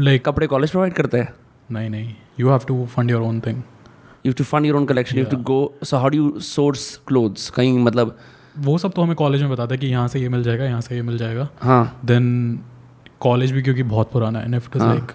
लाइक 0.00 0.24
कपड़े 0.24 0.46
कॉलेज 0.46 0.70
प्रोवाइड 0.70 0.92
करते 0.92 1.18
हैं? 1.18 1.34
नहीं 1.70 1.90
नहीं. 1.90 2.14
You 2.40 2.48
have 2.48 2.60
to 2.68 2.86
fund 2.86 3.10
your 3.10 3.22
own 3.22 3.40
thing 3.40 3.62
You 4.26 4.32
have 4.32 4.44
to 4.44 4.50
fund 4.52 4.66
your 4.66 4.76
own 4.80 4.86
collection. 4.86 5.18
You 5.18 5.24
have 5.24 5.36
to 5.36 5.44
go. 5.50 5.72
So 5.82 5.98
how 5.98 6.08
do 6.10 6.18
you 6.18 7.52
कहीं 7.54 7.78
मतलब 7.78 8.18
वो 8.58 8.76
सब 8.78 8.92
तो 8.92 9.02
हमें 9.02 9.14
कॉलेज 9.16 9.42
में 9.42 9.50
बताता 9.50 9.74
है 9.74 9.78
कि 9.78 9.86
यहाँ 9.86 10.08
से 10.08 10.20
ये 10.20 10.28
मिल 10.28 10.42
जाएगा 10.42 10.64
यहाँ 10.64 10.80
से 10.80 10.94
ये 10.94 11.02
मिल 11.02 11.18
जाएगा। 11.18 11.48
हाँ। 11.60 12.00
देन 12.04 12.58
कॉलेज 13.20 13.52
भी 13.52 13.62
क्योंकि 13.62 13.82
बहुत 13.84 14.10
पुराना 14.12 14.38
है 14.38 14.56
इज़ 14.56 14.78
हाँ। 14.78 14.88
Like 14.88 15.12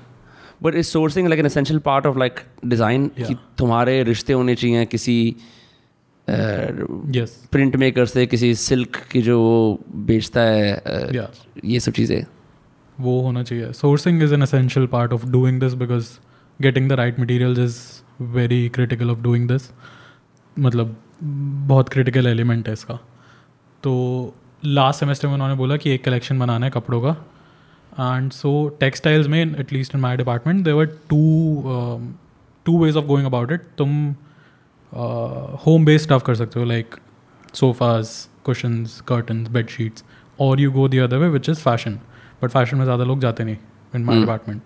but 0.63 0.75
is 0.75 0.88
sourcing 0.88 1.27
like 1.27 1.39
an 1.39 1.46
essential 1.46 1.80
part 1.80 2.06
of 2.06 2.18
like 2.18 2.39
design 2.65 3.08
कि 3.18 3.36
तुम्हारे 3.58 4.01
रिश्ते 4.04 4.34
होने 4.34 4.56
चाहिए 4.56 4.86
किसी 4.86 5.36
यस 7.15 7.36
प्रिंट 7.51 7.75
मेकर 7.75 8.06
से 8.06 8.25
किसी 8.25 8.54
सिल्क 8.56 8.98
की 9.12 9.22
जो 9.22 9.39
वो 9.42 9.80
बेचता 10.06 10.42
है 10.42 10.75
uh, 10.77 11.15
या 11.15 11.27
ये 11.65 11.80
सब 11.80 11.92
चीज़ें। 11.92 12.24
वो 12.98 13.20
होना 13.22 13.44
चाहिए। 13.44 13.72
Sourcing 13.74 14.24
is 14.24 14.34
an 14.34 14.44
essential 14.44 14.88
part 14.88 15.13
of 15.13 15.25
doing 15.25 15.60
this 15.60 15.74
because 15.74 16.10
getting 16.60 16.89
the 16.89 16.94
right 16.94 17.20
material 17.20 17.63
is 17.63 17.77
very 18.22 18.68
critical 18.70 19.12
of 19.12 19.20
doing 19.20 19.48
this 19.48 19.70
मतलब 20.58 20.96
बहुत 21.68 21.89
क्रिटिकल 21.89 22.27
एलिमेंट 22.27 22.68
है 22.68 22.74
इसका। 22.74 23.00
तो 23.86 23.94
लास्ट 24.65 25.00
सेमेस्टर 25.00 25.27
में 25.27 25.34
उन्होंने 25.34 25.56
बोला 25.56 25.77
कि 25.77 25.92
एक 25.92 26.04
कलेक्शन 26.04 26.39
बनाना 26.39 26.65
है 26.65 26.72
कपड़ों 26.72 27.01
का। 27.01 27.15
एंड 28.18 28.32
सो 28.32 28.51
टेक्सटाइल्स 28.80 29.27
में 29.27 29.56
at least 29.60 29.96
in 29.96 30.01
my 30.01 30.18
department 30.18 30.63
there're 30.65 30.86
two 31.10 31.20
two 32.65 32.77
ways 32.84 32.98
of 32.98 33.06
going 33.06 33.25
about 33.27 33.51
it 33.51 33.68
तुम 33.77 33.89
होम 35.65 35.86
बेस्ड 35.86 36.06
स्टफ़ 36.06 36.24
कर 36.25 36.36
सकते 36.36 36.60
हो 36.60 36.65
like 36.65 36.96
sofas 37.54 38.10
cushions 38.46 39.00
curtains 39.08 39.50
bed 39.50 39.70
sheets 39.70 40.04
और 40.39 40.62
you 40.62 40.72
go 40.72 40.88
the 40.88 40.98
other 41.00 41.18
way 41.18 41.27
which 41.30 41.50
is 41.50 41.60
fashion 41.60 42.00
but 42.44 42.50
fashion 42.50 42.77
में 42.77 42.84
ज़्यादा 42.84 43.04
लोग 43.04 43.20
जाते 43.22 43.44
नहीं 43.44 43.58
इन 43.96 44.04
माई 44.04 44.15
Hmm. 44.15 44.25
डिपार्टमेंट 44.25 44.62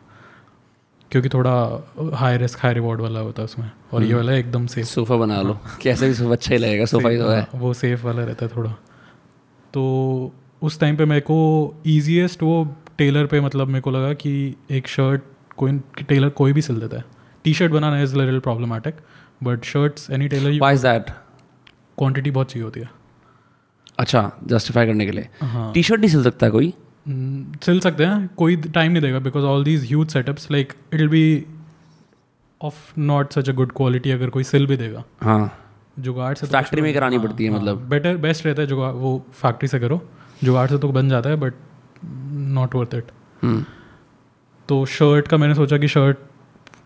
क्योंकि 1.12 1.30
थोड़ा 1.30 1.52
हाई 2.18 2.38
रिस्क 2.38 2.60
हाई 2.62 2.74
रिवॉर्ड 2.74 3.02
वाला 3.02 3.20
होता 3.20 3.42
है 3.42 3.46
उसमें। 3.46 3.70
और 3.94 4.04
ये 4.04 4.14
वाला 4.14 4.34
एकदम 4.34 4.66
सेफ़ 4.68 4.88
सोफा 4.88 5.16
बना 5.18 5.42
लो। 5.42 5.58
कैसे 5.82 6.08
भी 6.08 6.14
सोफा 6.14 6.32
अच्छा 6.32 6.54
ही 6.54 6.58
लगेगा 6.62 6.86
सोफा 6.86 7.10
ही 7.10 7.18
तो 7.18 7.30
है 7.30 7.48
वो 7.56 7.74
सेफ़ 7.74 8.06
वाला 8.06 8.24
रहता 8.24 8.46
है 8.46 8.52
थोड़ा। 8.56 8.74
तो 9.74 10.34
उस 10.62 10.80
टाइम 10.80 10.98
पे 10.98 11.06
मेरे 11.06 11.22
को 11.22 11.38
ईजीएस्ट 11.88 12.44
वो 12.44 12.64
टेलर 12.98 13.26
पे 13.26 13.42
मतलब 13.42 13.68
मेरे 13.68 13.82
को 13.82 13.92
लगा 13.92 14.14
कि 14.14 14.32
एक 14.72 14.88
शर्ट 14.88 15.22
कोई 15.58 15.78
टेलर 16.10 16.30
कोई 16.30 16.54
भी 16.54 16.62
सिल 16.62 16.80
देता 16.80 16.98
है। 16.98 17.04
T 17.44 17.54
shirt 17.54 17.72
banana 17.72 18.02
is 18.02 18.16
little 18.18 18.40
problematic 18.40 18.96
but 19.44 19.64
shirts 19.64 20.10
any 20.12 20.28
tailor 20.28 20.60
why 20.60 20.74
is 20.74 20.84
that 20.84 21.10
quantity 21.98 22.32
बहुत 22.32 22.52
चाहिए 22.52 22.64
होती 22.64 22.80
है। 22.80 22.90
अच्छा 24.00 24.32
जस्टिफाई 24.48 24.86
करने 24.86 25.06
के 25.06 25.12
लिए। 25.12 25.30
हाँ। 25.42 25.72
टी 25.74 25.84
शर्ट 25.84 26.00
नहीं 26.00 26.10
सिल 26.10 26.24
सकता 26.24 26.50
कोई? 26.50 26.74
हम्म, 27.08 27.58
सिल 27.64 27.80
सकते 27.80 28.06
हैं 28.06 28.30
कोई 28.38 28.56
टाइम 28.56 28.92
नहीं 28.92 29.02
देगा 29.02 29.20
because 29.20 29.46
all 29.46 29.64
these 29.64 29.86
huge 29.86 30.08
setups 30.10 30.52
like 30.52 30.74
it 30.94 31.00
will 31.00 31.10
be 31.10 31.46
of 32.62 33.00
not 33.00 33.34
such 33.34 33.50
a 33.50 33.54
good 33.54 33.72
quality 33.72 34.12
अगर 34.12 34.30
कोई 34.30 34.44
सिल 34.44 34.68
भी 34.68 34.78
देगा। 34.78 35.04
हाँ। 35.22 35.52
जुगाड़ 36.00 36.34
से 36.36 36.46
तो 36.48 36.52
फैक्ट्री 36.52 36.82
में 36.82 36.94
करानी 36.94 37.20
पड़ती 37.20 37.46
है 37.46 37.52
मतलब। 37.52 37.88
बेटर 37.90 38.18
बेस्ट 38.18 38.46
रहता 38.46 38.62
है 38.62 38.68
जुगाड़ 38.68 38.92
वो 38.94 39.18
फैक्ट्री 39.34 39.68
से 39.68 39.80
करो। 39.80 40.02
जुगाड़ 40.44 40.68
से 40.70 40.78
तो 40.78 40.92
बन 40.92 41.10
जाता 41.10 41.30
है 41.30 41.36
बट 41.36 41.54
नॉट 42.58 42.76
वर्थ 42.76 42.96
इट 42.96 43.12
तो 44.70 44.86
शर्ट 44.88 45.28
का 45.28 45.38
मैंने 45.38 45.56
सोचा 45.56 45.78
कि 45.78 45.88
शर्ट 45.88 46.18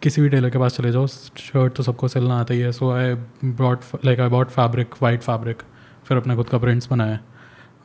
किसी 0.02 0.22
भी 0.22 0.30
टेलर 0.30 0.50
के 0.50 0.58
पास 0.58 0.78
चले 0.78 0.92
जाओ। 0.92 1.08
शर्ट 1.08 1.74
तो 1.74 1.84
सबको 1.84 2.08
सिलना 2.08 2.40
आता 2.40 2.54
ही 2.54 2.60
है। 2.60 2.72
So 2.72 2.92
I 2.92 3.14
brought 3.46 3.80
like 4.06 4.20
I 4.20 4.30
bought 4.30 4.50
fabric 4.50 4.96
white 5.02 5.22
fabric 5.22 5.62
फिर 6.06 6.18
अपने 6.18 6.36
खुद 6.36 6.50
का 6.50 6.58
प्रिंट्स 6.58 6.90
बनाए। 6.92 7.20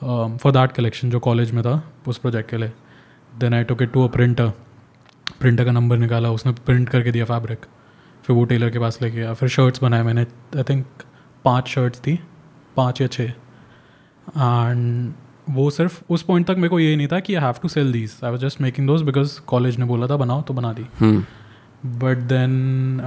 फॉर 0.03 0.53
दैट 0.53 0.73
कलेक्शन 0.73 1.11
जो 1.11 1.21
कॉलेज 1.21 1.51
में 1.53 1.63
था 1.65 1.83
उस 2.09 2.19
प्रोजेक्ट 2.19 2.51
के 2.51 2.57
लिए। 2.57 2.73
Then 3.33 3.55
I 3.55 3.65
took 3.65 3.83
it 3.83 3.93
to 3.93 4.05
a 4.05 4.09
printer 4.13 4.53
printer 5.41 5.65
का 5.65 5.73
नंबर 5.73 5.97
निकाला 5.99 6.31
उसने 6.31 6.53
प्रिंट 6.67 6.89
करके 6.89 7.13
दिया 7.13 7.25
फैब्रिक 7.25 7.67
फिर 8.25 8.37
वो 8.37 8.45
टेलर 8.45 8.71
के 8.71 8.79
पास 8.79 8.99
लेके 9.03 9.17
गया। 9.17 9.35
फिर 9.35 9.49
शर्ट्स 9.49 9.83
बनाए 9.83 10.03
मैंने। 10.03 10.27
आई 10.57 10.63
थिंक 10.63 10.87
पाँच 11.45 11.69
शर्ट्स 11.69 12.01
थी 12.01 12.19
पाँच 12.77 13.01
या 13.01 13.07
छः 13.07 13.33
एंड 14.37 15.13
वो 15.51 15.71
सिर्फ़ 15.71 16.03
उस 16.11 16.23
पॉइंट 16.23 16.47
तक 16.47 16.57
मेरे 16.57 16.69
को 16.69 16.81
ये 16.81 16.97
नहीं 16.97 17.09
था 17.09 17.21
कि 17.21 17.35
I 17.35 17.45
have 17.45 17.55
to 17.63 17.69
sell 17.69 17.93
these 17.93 18.21
I 18.25 18.31
was 18.31 18.41
just 18.41 18.61
making 18.61 18.87
those 18.87 19.03
because 19.03 19.41
college 19.41 19.79
ने 19.79 19.85
बोला 19.85 20.07
था 20.07 20.17
बनाओ 20.17 20.43
तो 20.43 20.55
बना 20.55 20.73
दी। 20.73 20.83
But 21.87 22.19
then 22.19 23.01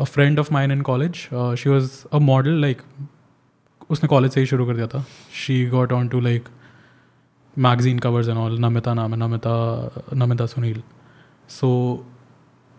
a 0.00 0.04
friend 0.04 0.38
of 0.38 0.52
mine 0.52 0.72
in 0.72 0.80
college 0.82 1.14
she 1.34 1.70
was 1.70 1.90
a 2.12 2.18
model 2.18 2.64
was 2.64 2.64
a 2.64 2.64
model 2.64 2.64
like 2.64 3.90
उसने 3.90 4.08
कॉलेज 4.08 4.32
से 4.32 4.40
ही 4.40 4.46
शुरू 4.46 4.66
कर 4.66 4.74
दिया 4.74 4.86
था। 4.86 5.04
She 5.34 5.66
got 5.66 5.92
onto 6.08 6.20
like 6.20 6.48
magazine 7.58 7.98
covers 7.98 8.28
and 8.28 8.38
all 8.38 8.58
Namita 8.58 8.94
नाम 8.94 9.12
है 9.12 9.18
Namita 9.18 9.90
Namita 10.14 10.46
Sunil 10.46 10.82
so 11.48 11.70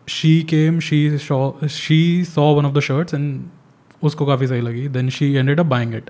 she 0.07 0.41
came 0.43 0.79
she 0.79 1.17
saw 1.17 1.51
she 1.69 2.23
saw 2.23 2.53
one 2.55 2.65
of 2.65 2.73
the 2.73 2.79
shirts 2.79 3.13
and 3.13 3.43
उसको 4.03 4.25
काफ़ी 4.25 4.47
सही 4.47 4.61
लगी। 4.61 4.87
Then 4.89 5.09
she 5.09 5.33
ended 5.33 5.59
up 5.59 5.65
buying 5.65 5.95
it 5.95 6.09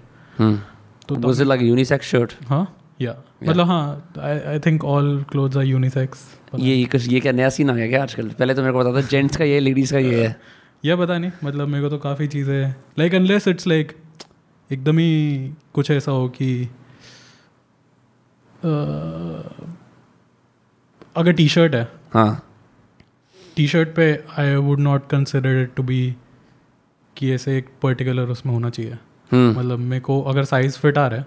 तो 1.07 1.15
it 1.15 1.47
like 1.47 1.61
a 1.61 1.67
unisex 1.67 2.11
shirt? 2.13 2.33
हाँ 2.47 2.65
या 3.01 3.15
मतलब 3.43 3.65
हाँ 3.67 4.13
I 4.19 4.59
think 4.65 4.83
all 4.85 5.23
clothes 5.31 5.57
are 5.57 5.63
unisex 5.63 6.25
ये 6.59 6.75
ये 6.75 6.85
कुछ 6.85 7.07
ये 7.09 7.19
क्या 7.19 7.31
नया 7.31 7.49
सीन 7.49 7.69
आ 7.69 7.73
गया 7.73 7.87
क्या 7.87 8.01
आजकल? 8.03 8.29
पहले 8.29 8.53
तो 8.53 8.61
मेरे 8.61 8.73
को 8.73 8.79
पता 8.79 8.95
था 8.95 9.01
जेंट्स 9.07 9.37
का 9.37 9.45
ये 9.45 9.59
लेडीज़ 9.59 9.93
का 9.93 9.99
ये 9.99 10.23
है। 10.23 10.35
या 10.85 10.95
पता 10.95 11.17
नहीं 11.17 11.31
मतलब 11.43 11.67
मेरे 11.67 11.83
को 11.83 11.89
तो 11.89 11.97
काफ़ी 11.99 12.27
चीज़ें 12.27 12.73
लाइक 12.99 13.15
अनलेस 13.15 13.47
इट्स 13.47 13.67
लाइक 13.67 13.93
एकदम 14.69 14.97
ही 14.97 15.51
कुछ 15.73 15.91
ऐसा 15.91 16.11
हो 16.11 16.27
कि 16.29 16.69
अगर 21.15 21.31
टी 21.31 21.47
शर्ट 21.49 21.75
है। 21.75 21.87
हाँ। 22.13 22.45
टी 23.55 23.67
शर्ट 23.67 23.95
पे 23.95 24.11
I 24.39 24.55
would 24.55 24.79
not 24.79 25.09
consider 25.09 25.61
it 25.61 25.73
to 25.75 25.83
be 25.83 26.15
कि 27.19 27.31
ऐसे 27.33 27.57
एक 27.57 27.67
पर्टिकुलर 27.81 28.29
उसमें 28.29 28.53
होना 28.53 28.69
चाहिए। 28.69 28.97
हम्म। 29.31 29.59
मतलब 29.59 29.79
मेरे 29.79 30.01
को 30.01 30.21
अगर 30.21 30.43
साइज़ 30.43 30.77
फिट 30.77 30.97
आ 30.97 31.07
रहा 31.07 31.19
है 31.19 31.25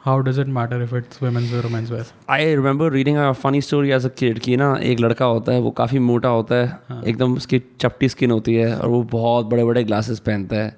how 0.00 0.20
does 0.20 0.38
it 0.38 0.46
matter 0.48 0.82
if 0.82 0.94
it's 0.96 1.22
women's 1.22 1.52
wear 1.52 1.66
men's 1.66 1.90
wear 1.90 2.06
I 2.30 2.54
remember 2.54 2.92
reading 2.92 3.16
a 3.16 3.30
funny 3.34 3.60
story 3.60 3.90
as 3.90 4.06
a 4.06 4.08
kid 4.18 4.38
कि 4.38 4.56
ना 4.56 4.74
एक 4.82 5.00
लड़का 5.00 5.24
होता 5.24 5.52
है 5.52 5.60
वो 5.60 5.70
काफ़ी 5.80 5.98
मोटा 5.98 6.28
होता 6.28 6.54
है 6.54 6.66
हाँ. 6.88 7.02
एकदम 7.02 7.34
उसकी 7.36 7.62
चपटी 7.80 8.08
स्किन 8.08 8.30
होती 8.30 8.54
है 8.54 8.74
और 8.76 8.88
वो 8.88 9.02
बहुत 9.12 9.46
बड़े 9.46 9.64
बड़े 9.64 9.84
ग्लासेस 9.84 10.18
पहनता 10.20 10.56
है। 10.56 10.76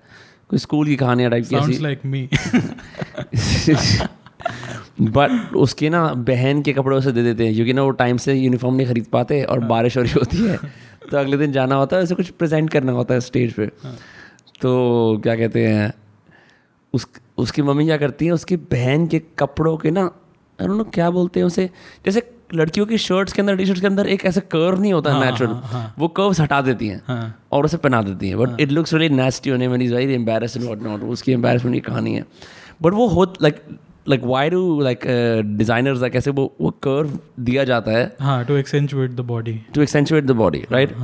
कोई 0.50 0.58
स्कूल 0.58 0.86
की 0.86 0.96
कहानियाँ 0.96 1.30
टाइप 1.30 1.44
की 1.44 1.56
साउंड्स 1.56 1.80
लाइक 1.80 2.00
मी 2.06 2.28
बट 5.10 5.54
उसके 5.56 5.88
ना 5.90 6.02
बहन 6.28 6.62
के 6.62 6.72
कपड़े 6.72 6.96
उसे 6.96 7.12
दे 7.12 7.22
देते 7.22 7.46
हैं 7.46 7.54
क्योंकि 7.54 7.72
ना 7.72 7.82
वो 7.82 7.90
टाइम 7.98 8.16
से 8.16 8.34
यूनिफॉर्म 8.34 8.74
नहीं 8.76 8.86
खरीद 8.86 9.06
पाते 9.12 9.42
और 9.44 9.60
बारिश 9.66 9.96
हो 9.96 10.02
रही 10.02 10.12
होती 10.12 10.46
है। 10.46 10.56
तो 11.10 11.16
अगले 11.18 11.36
दिन 11.36 11.52
जाना 11.52 11.74
होता 11.74 11.96
है 11.96 12.02
उसे 12.02 12.14
कुछ 12.14 12.30
प्रेजेंट 12.30 12.70
करना 12.70 12.92
होता 12.92 13.14
है 13.14 13.20
स्टेज 13.20 13.52
पे। 13.52 13.70
तो 14.62 15.20
क्या 15.22 15.36
कहते 15.36 15.66
हैं 15.66 15.92
उस 16.94 17.06
उसकी 17.38 17.62
मम्मी 17.62 17.84
क्या 17.84 17.96
करती 17.96 18.26
है 18.26 18.32
उसकी 18.32 18.56
बहन 18.72 19.06
के 19.06 19.18
कपड़ों 19.38 19.76
के 19.76 19.90
ना 19.90 20.10
डोंट 20.58 20.92
क्या 20.94 21.10
बोलते 21.10 21.40
हैं 21.40 21.46
उसे 21.46 21.68
जैसे 22.04 22.22
लड़कियों 22.54 22.86
की 22.86 22.98
शर्ट्स 22.98 23.32
के 23.32 23.42
अंदर 23.42 23.56
टी 23.56 23.66
शर्ट्स 23.66 23.80
के 23.80 23.86
अंदर 23.86 24.08
एक 24.08 24.24
ऐसा 24.24 24.40
कर्व 24.40 24.80
नहीं 24.80 24.92
होता 24.92 25.12
हाँ, 25.12 25.24
नेचुरल 25.24 25.50
हाँ, 25.50 25.62
हाँ. 25.62 25.94
वो 25.98 26.08
कर्व्स 26.08 26.40
हटा 26.40 26.60
देती 26.60 26.88
हैं 26.88 27.00
हाँ। 27.06 27.34
और 27.52 27.64
उसे 27.64 27.76
पहना 27.76 28.02
देती 28.02 28.28
हैं। 28.28 28.38
But 28.38 28.60
it 28.60 28.72
looks 28.72 28.94
really 28.94 29.14
nasty 29.16 29.50
होने 29.50 29.68
में 29.68 29.78
is 29.78 29.94
very 29.94 30.14
embarrass 30.14 30.56
what 30.56 30.82
not 30.82 31.02
उसकी 31.10 31.32
एम्बेरसमेंट 31.32 31.74
की 31.74 31.80
कहानी 31.80 32.14
है। 32.14 32.24
बट 32.82 32.92
वो 32.92 33.06
हो 33.08 33.24
like 33.42 33.62
like 34.08 34.24
why 34.24 34.50
do 34.50 34.80
like 34.80 35.00
designers 35.56 36.00
like 36.00 36.16
ऐसे 36.16 36.30
वो 36.30 36.52
वो 36.60 36.70
कर्व 36.82 37.18
दिया 37.40 37.64
जाता 37.64 37.92
है 37.92 38.16
हाँ 38.20 38.44
to 38.44 38.56
accentuate 38.56 39.10
the 39.10 39.20
body 39.26 39.60
to 39.74 39.82
accentuate 39.82 40.24
the 40.24 40.30
body 40.30 40.64
right 40.72 40.94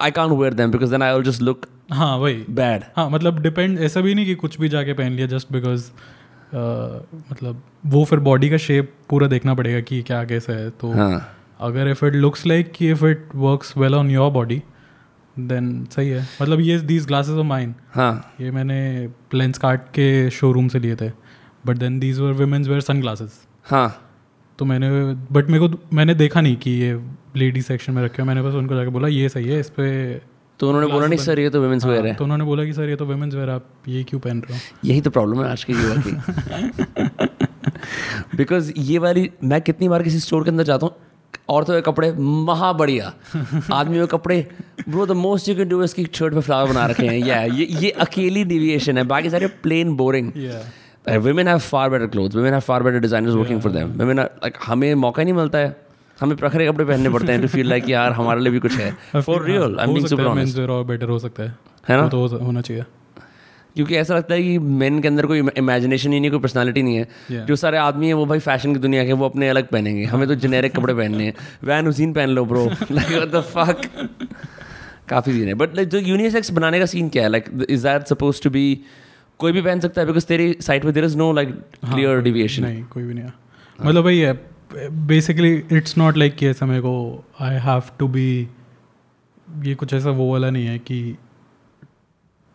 I 0.00 0.10
can't 0.10 0.32
wear 0.32 0.54
them 0.54 0.70
because 0.70 0.90
then 0.90 1.02
I 1.02 1.14
will 1.14 1.22
just 1.22 1.42
look 1.42 1.66
हाँ 1.88 2.16
वही। 2.18 2.44
बैड 2.50 2.84
हाँ 2.96 3.08
मतलब 3.10 3.38
डिपेंड 3.42 3.78
ऐसा 3.78 4.00
भी 4.00 4.14
नहीं 4.14 4.26
कि 4.26 4.34
कुछ 4.34 4.58
भी 4.60 4.68
जाके 4.68 4.92
पहन 4.92 5.12
लिया 5.12 5.26
जस्ट 5.26 5.52
बिकॉज़ 5.52 5.90
मतलब 7.30 7.62
वो 7.86 8.04
फिर 8.04 8.18
बॉडी 8.20 8.50
का 8.50 8.56
शेप 8.58 8.92
पूरा 9.10 9.26
देखना 9.26 9.54
पड़ेगा 9.54 9.80
कि 9.80 10.00
क्या 10.02 10.24
कैसा 10.24 10.52
है। 10.52 10.70
तो 10.70 10.92
हाँ। 10.92 11.36
अगर 11.60 11.88
इफ़ 11.88 12.04
इट 12.04 12.14
लुक्स 12.14 12.46
लाइक 12.46 12.72
कि 12.72 12.90
if 12.90 13.04
it 13.06 13.28
works 13.34 13.76
well 13.78 13.94
on 13.94 14.10
your 14.10 14.30
body 14.32 14.62
then 15.38 15.84
सही 15.86 16.08
है। 16.08 16.26
मतलब 16.42 16.60
ये 16.60 16.78
दीज 16.80 17.06
ग्लासेस 17.06 17.34
ऑफ़ 17.34 17.46
माइन 17.46 17.74
हाँ। 17.94 18.34
ये 18.40 18.50
मैंने 18.50 19.08
लेंस 19.34 19.58
कार्ट 19.58 19.80
के 19.94 20.30
शोरूम 20.30 20.68
से 20.68 20.78
लिए 20.78 20.96
थे। 20.96 21.10
But 21.66 21.76
then 21.76 21.98
these 22.00 22.20
were 22.20 22.32
women's 22.34 22.68
wear 22.68 22.80
sun 22.80 23.00
glasses 23.00 23.40
हाँ। 23.66 23.88
तो 24.58 24.64
मैंने 24.64 24.90
बट 25.32 25.48
मेरे 25.50 25.68
को 25.68 25.78
मैंने 25.92 26.14
देखा 26.14 26.40
नहीं 26.40 26.56
कि 26.56 26.70
ये 26.72 26.94
लेडी 27.36 27.62
सेक्शन 27.62 27.92
में 27.92 28.02
रखे 28.04 28.22
हो। 28.22 28.26
मैंने 28.26 28.42
बस 28.42 28.54
उनको 28.54 28.74
जाके 28.74 28.90
बोला 28.90 29.08
ये 29.08 29.28
सही 29.28 29.48
है 29.48 29.60
इस 29.60 29.70
पे 29.70 29.90
तो 30.60 30.68
उन्होंने 30.68 30.86
बोला 30.86 31.06
नहीं 31.06 31.18
सर 31.18 31.38
ये 31.38 31.50
तो 31.50 31.62
वुमेन्स 31.62 31.84
वेयर 31.84 32.06
है 32.06 32.14
तो 32.14 32.24
उन्होंने 32.24 32.44
बोला 32.44 32.64
कि 32.64 32.72
सर 32.72 32.88
ये 32.88 32.96
तो 32.96 33.06
वुमेन्स 33.06 33.34
वेयर 33.34 33.50
आप 33.50 33.64
ये 33.88 34.04
क्यों 34.04 34.20
पहन 34.20 34.40
रहे 34.40 34.54
हो? 34.54 34.60
यही 34.84 35.00
तो 35.00 35.10
प्रॉब्लम 35.10 35.44
है 35.44 35.50
आज 35.50 35.64
के 35.64 35.72
युवा 35.72 35.96
की। 35.96 36.12
बिकॉज़ 38.36 38.72
ये 38.78 38.98
वाली 38.98 39.30
मैं 39.44 39.60
कितनी 39.60 39.88
बार 39.88 40.02
किसी 40.02 40.20
स्टोर 40.20 40.44
के 40.44 40.50
अंदर 40.50 40.64
जाता 40.64 40.86
हूँ 40.86 40.94
औरतों 41.48 41.74
के 41.74 41.80
कपड़े 41.80 42.12
महा 42.12 42.72
बढ़िया 42.72 43.12
आदमियों 43.72 44.06
के 44.06 44.16
कपड़े 44.16 44.48
bro 44.88 45.06
the 45.06 45.10
most 45.10 45.48
you 45.48 45.54
can 45.54 45.68
do 45.68 45.82
इसकी 45.82 46.06
शर्ट 46.14 46.34
पे 46.34 46.40
फ्लावर 46.40 46.70
बना 46.70 46.86
रखे 46.86 47.06
हैं। 47.06 47.18
या 47.18 47.42
ये 47.42 47.64
ये 47.64 47.90
अकेली 47.90 48.44
डिविएशन 48.44 48.98
है। 48.98 49.04
बाकी 49.04 49.30
सारे 49.30 49.46
plain 49.46 49.96
boring 49.96 50.32
have 51.08 51.62
far 51.62 51.88
better 51.90 52.08
clothes. 52.08 52.36
Women 52.36 52.52
have 52.52 52.64
far 52.64 52.80
better 52.84 53.00
designers 53.00 53.36
working 53.36 53.60
for 53.66 53.70
them. 53.70 53.90
Women 54.00 54.18
are 54.18 54.30
like 54.44 54.56
हमें 54.66 54.94
मौका 54.94 55.22
नहीं 55.22 55.34
मिलता 55.34 55.58
है। 55.58 55.85
हमें 56.20 56.36
प्रखरे 56.36 56.66
कपड़े 56.66 56.84
पहनने 56.84 57.08
पड़ते 57.08 57.32
हैं 57.32 57.42
टू 57.42 57.48
फील 57.48 57.68
लाइक 57.68 57.88
यार 57.88 58.12
हमारे 58.12 58.40
लिए 58.40 58.52
भी 58.52 58.58
कुछ 58.58 58.72
है। 58.72 58.96
फॉर 59.16 59.44
रियल 59.44 59.76
आई 59.78 59.86
हो 59.86 59.92
मीन 59.92 60.06
सुपर 60.06 60.22
है 60.22 60.28
ऑनेस्ट 60.28 60.58
मेंस 60.58 60.70
और 60.70 60.84
बेटर 60.84 61.08
हो 61.08 61.18
सकता 61.18 61.42
है। 61.42 61.56
है 61.88 61.96
ना? 61.96 62.08
तो 62.08 62.26
होना 62.26 62.60
चाहिए। 62.60 62.84
क्योंकि 63.74 63.96
ऐसा 63.96 64.16
लगता 64.16 64.34
है 64.34 64.42
कि 64.42 64.58
मेन 64.58 65.00
के 65.00 65.08
अंदर 65.08 65.26
कोई 65.26 65.42
इमेजिनेशन 65.56 66.12
ही 66.12 66.20
नहीं 66.20 66.30
कोई 66.30 66.40
पर्सनालिटी 66.40 66.82
नहीं 66.82 66.96
है। 66.96 67.06
Yeah. 67.06 67.44
जो 67.44 67.56
सारे 67.56 67.78
आदमी 67.78 68.06
हैं 68.06 68.14
वो 68.14 68.26
भाई 68.26 68.38
फ़ैशन 68.38 68.72
की 68.72 68.78
दुनिया 68.78 69.04
के 69.04 69.12
वो 69.12 69.24
अपने 69.24 69.48
अलग 69.48 69.66
पहनेंगे। 69.66 70.04
हमें 70.04 70.28
तो 70.28 70.34
जेनेरिक 70.34 70.76
कपड़े 70.76 70.94
पहनने 70.94 71.24
हैं। 71.24 71.34
वैन 71.64 71.86
हुसैन 71.86 72.12
पहन 72.12 72.28
लो 72.28 72.44
bro 72.44 72.70
like 72.92 73.08
what 73.08 73.28
the 73.28 73.40
fuck 73.40 74.08
काफ़ी 75.08 75.32
सीन 75.32 75.48
है। 75.48 75.54
बट 75.54 75.76
लाइक 75.76 75.88
जो 75.88 75.98
यूनिसेक्स 75.98 76.50
बनाने 76.50 76.78
का 76.78 76.86
सीन 76.86 77.08
क्या 77.08 77.22
है? 77.22 77.28
Like 77.28 77.66
is 77.70 77.82
that 77.82 78.06
suppose 78.06 78.42
to 78.42 78.50
be 78.50 78.80
कोई 79.38 79.52
भी 79.52 79.62
पहन 79.62 79.80
सकता 79.80 80.00
है 80.00 80.06
बिकॉज़ 80.06 80.26
तेरी 80.26 80.56
साइट 80.60 80.82
पे 80.82 80.92
there 80.92 81.04
is 81.04 81.16
no 81.16 81.32
like 81.32 81.48
clear 81.92 82.20
deviation 82.20 82.62
नहीं 82.62 82.84
कोई 82.84 83.02
भी 83.02 83.14
नहीं 83.14 83.24
मतलब 83.84 84.06
है 84.06 84.55
बेसिकली 84.72 85.52
इट्स 85.72 85.96
नॉट 85.98 86.16
लाइक 86.16 86.34
कि 86.36 86.46
ऐसा 86.46 86.66
मेरे 86.66 86.80
को 86.80 87.24
आई 87.40 87.54
हैव 87.64 87.82
टू 87.98 88.08
बी 88.08 88.26
ये 89.64 89.74
कुछ 89.74 89.94
ऐसा 89.94 90.10
वो 90.10 90.30
वाला 90.32 90.50
नहीं 90.50 90.66
है 90.66 90.78
कि 90.78 91.16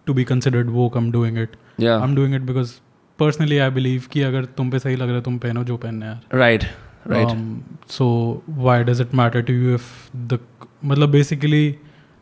टू 0.08 0.14
बी 0.14 0.24
कंसिडर्ड 0.24 0.70
वो 0.70 0.88
come 0.90 1.12
doing 1.12 1.38
it 1.38 1.56
I 1.82 2.04
am 2.04 2.16
doing 2.16 2.36
it 2.36 2.42
because 2.42 2.74
personally 3.20 3.58
I 3.58 3.70
believe 3.70 4.04
कि 4.12 4.22
अगर 4.22 4.46
तुम 4.58 4.70
पे 4.72 4.80
सही 4.80 4.96
लग 4.96 5.08
रहा 5.08 5.16
है 5.16 5.22
तुम 5.22 5.38
पहनो 5.38 5.64
जो 5.64 5.78
पहनना 5.78 6.06
यार। 6.06 6.38
Right 6.38 6.64
right 7.08 7.90
so 7.90 8.08
why 8.50 8.84
does 8.84 9.02
it 9.02 9.14
matter 9.16 9.42
to 9.42 9.54
you 9.54 9.74
if 9.74 10.18
the 10.18 10.40
मतलब 10.86 11.10
बेसिकली 11.10 11.76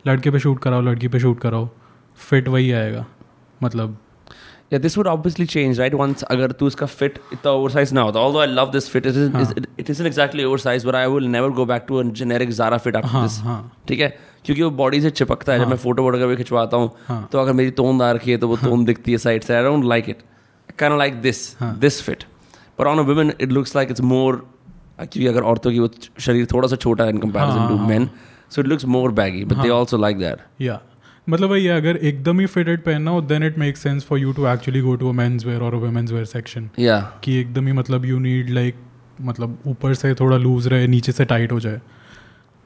लड़के 0.08 0.32
पे 0.32 0.40
शूट 0.40 0.60
कराओ 0.60 0.82
लड़की 0.82 1.08
पे 1.08 1.20
शूट 1.20 1.40
कराओ 1.40 1.70
फिट 2.30 2.48
वही 2.48 2.72
आएगा 2.72 3.06
मतलब। 3.64 3.98
Yeah, 4.72 4.80
this 4.82 4.96
would 4.98 5.08
obviously 5.08 5.46
change, 5.52 5.80
right? 5.80 5.96
Once 6.00 6.24
अगर 6.32 6.52
तू 6.60 6.68
इसका 6.68 6.88
fit 6.88 7.20
इतना 7.34 7.52
oversized 7.52 7.94
ना 7.94 8.02
होता, 8.02 8.20
although 8.20 8.42
I 8.42 8.50
love 8.56 8.72
this 8.74 8.90
fit, 8.96 9.06
it, 9.06 9.16
is, 9.16 9.30
हाँ. 9.32 9.52
it, 9.58 9.70
it 9.78 9.90
isn't 9.90 10.06
exactly 10.06 10.44
oversized, 10.46 10.86
but 10.86 10.96
I 10.96 11.08
will 11.08 11.30
never 11.36 11.50
go 11.50 11.66
back 11.66 11.88
to 11.88 12.00
a 12.00 12.04
generic 12.22 12.52
Zara 12.52 12.80
fit 12.80 12.96
after 12.96 13.10
हाँ, 13.10 13.24
this. 13.28 13.40
हाँ. 13.44 13.62
ठीक 13.88 14.00
है 14.00 14.10
क्योंकि 14.46 14.62
वो 14.62 14.70
बॉडी 14.72 15.02
से 15.02 15.10
चिपकता 15.10 15.54
है 15.54 15.60
जब 15.60 15.68
मैं 15.68 15.78
फ़ोटो 15.78 16.04
वोटो 16.04 16.18
कभी 16.20 16.36
खिंचवाता 16.36 16.78
हूँ 16.78 16.92
हाँ. 17.08 17.28
तो 17.32 17.40
अगर 17.40 17.54
मेरी 17.54 17.72
तोंद 17.80 18.02
आ 18.02 18.12
रखी 18.12 18.32
है 18.32 18.38
तो 18.38 18.48
वो 18.48 18.58
तोंद 18.58 18.86
दिखती 18.88 19.12
है 19.12 19.18
साइड 19.18 19.44
से 19.44 19.56
I 19.56 19.64
don't 19.64 19.86
like 19.86 20.10
it 20.10 20.22
kind 20.80 20.94
of 20.94 21.00
like 21.00 21.22
this 21.22 21.42
हाँ. 21.60 21.80
this 21.80 22.00
fit 22.02 22.26
but 22.78 22.88
on 22.88 23.00
a 23.00 23.04
women 23.04 23.34
it 23.40 23.52
looks 23.58 23.76
like 23.80 23.94
it's 23.96 24.06
more 24.14 24.36
क्योंकि 25.00 25.26
अगर 25.28 25.42
औरतों 25.50 25.72
की 25.72 25.80
वो 25.80 25.90
शरीर 26.20 26.46
थोड़ा 26.54 26.68
सा 26.68 26.76
छोटा 26.76 27.04
है 27.04 27.14
in 27.14 27.22
comparison 27.24 27.60
हाँ, 27.60 27.70
to 27.70 27.78
हाँ. 27.78 27.88
men 27.88 28.10
so 28.50 28.64
it 28.64 28.70
looks 28.72 28.86
more 28.96 29.10
baggy 29.20 29.44
but 29.52 29.62
they 29.64 29.72
also 29.80 30.00
like 30.06 30.20
that 30.24 30.40
या 30.62 30.80
मतलब 31.30 31.50
वही 31.50 31.68
अगर 31.68 31.98
एकदम 31.98 32.40
ही 32.40 32.46
फिटेड 32.46 32.84
पहनना 32.84 33.12
हो 33.12 33.22
then 33.22 33.44
it 33.44 33.58
make 33.58 33.78
sense 33.78 34.06
for 34.06 34.20
you 34.20 34.34
to 34.34 34.48
actually 34.48 34.82
go 34.82 34.96
to 34.96 35.10
a 35.10 35.12
men's 35.12 35.46
wear 35.46 35.62
or 35.62 35.74
a 35.74 35.78
women's 35.78 36.12
wear 36.12 36.26
section 36.26 36.66
yeah. 36.66 37.04
कि 37.24 37.36
एकदम 37.36 37.68
ही 37.68 37.74
मतलब 37.74 38.06
यू 38.06 38.20
नीड 38.20 38.50
लाइक 38.50 38.76
मतलब 39.22 39.58
ऊपर 39.68 39.94
से 39.94 40.14
थोड़ा 40.14 40.38
लूज 40.38 40.68
रहे 40.68 40.88
नीचे 40.88 41.12
से 41.12 41.26
टाइट 41.26 41.52
हो 41.52 41.60
जाए। 41.60 41.82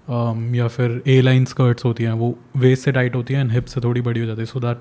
Um, 0.10 0.56
या 0.56 0.68
फिर 0.68 1.02
ए 1.08 1.22
लाइन 1.22 1.46
स्कर्ट्स 1.46 1.86
होती 1.86 2.04
हैं 2.04 2.12
वो 2.12 2.40
वेस्ट 2.58 2.84
से 2.84 2.92
टाइट 2.92 3.16
होती 3.16 3.34
हैं 3.34 3.42
एंड 3.42 3.52
हिप्स 3.52 3.74
से 3.74 3.82
थोड़ी 3.82 4.02
बड़ी 4.02 4.20
हो 4.20 4.26
जाती 4.26 4.40
है 4.40 4.46
so 4.46 4.60
that 4.60 4.78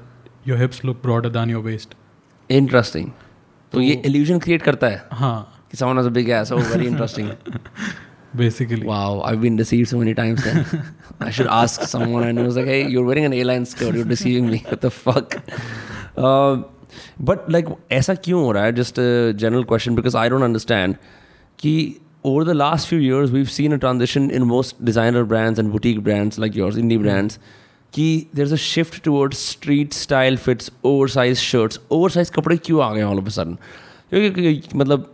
your 0.48 0.60
hips 0.60 0.84
look 0.84 0.96
broader 1.02 1.28
than 1.28 1.50
your 1.50 1.62
waist 1.62 1.94
interesting. 2.52 3.08
तो 3.72 3.80
ये 3.80 4.02
illusion 4.06 4.38
create 4.38 4.62
करता 4.62 4.86
है 4.86 5.04
हाँ। 5.12 5.66
कि 5.70 5.76
someone 5.76 6.02
has 6.02 6.16
a 6.16 6.18
big 6.18 6.28
ass 6.28 6.52
oh 6.52 6.76
very 6.76 6.90
interesting. 6.90 7.56
Basically 8.35 8.85
Wow, 8.85 9.21
I've 9.21 9.41
been 9.41 9.55
deceived 9.55 9.89
so 9.89 9.97
many 9.97 10.13
times. 10.13 10.43
Then 10.43 10.65
I 11.19 11.31
should 11.31 11.47
ask 11.47 11.81
someone 11.81 12.23
I 12.23 12.31
know. 12.31 12.45
It's 12.45 12.55
like, 12.55 12.65
hey, 12.65 12.87
you're 12.87 13.05
wearing 13.05 13.25
an 13.25 13.33
A-line 13.33 13.65
skirt. 13.65 13.95
You're 13.95 14.09
deceiving 14.15 14.49
me. 14.49 14.63
What 14.69 14.81
the 14.81 14.91
fuck? 14.91 15.37
Uh, 16.17 16.63
but 17.19 17.49
like, 17.49 17.69
ऐसा 17.91 18.15
क्यों 18.15 18.43
हो 18.43 18.51
रहा 18.51 18.63
है? 18.63 18.73
Just 18.73 18.99
a 18.99 19.33
general 19.33 19.65
question 19.65 19.95
because 19.95 20.15
I 20.15 20.27
don't 20.29 20.47
understand. 20.49 20.97
कि 21.59 21.95
over 22.25 22.43
the 22.43 22.53
last 22.53 22.87
few 22.87 22.99
years, 22.99 23.31
we've 23.31 23.51
seen 23.51 23.71
a 23.71 23.77
transition 23.77 24.29
in 24.31 24.47
most 24.47 24.85
designer 24.85 25.23
brands 25.23 25.59
and 25.59 25.71
boutique 25.71 26.03
brands 26.03 26.39
like 26.39 26.55
yours, 26.55 26.75
indie 26.75 27.01
brands. 27.01 27.39
कि 27.93 28.27
there's 28.33 28.51
a 28.51 28.57
shift 28.57 29.03
towards 29.03 29.37
street 29.37 29.93
style 29.93 30.37
fits, 30.37 30.71
oversized 30.83 31.41
shirts. 31.41 31.79
Oversized 31.91 32.33
कपड़े 32.33 32.57
क्यों 32.57 32.83
आ 32.83 32.93
गए 32.93 33.01
all 33.01 33.17
of 33.17 33.27
a 33.27 33.31
sudden? 33.31 33.57
क्योंकि 34.09 34.75
मतलब 34.75 35.13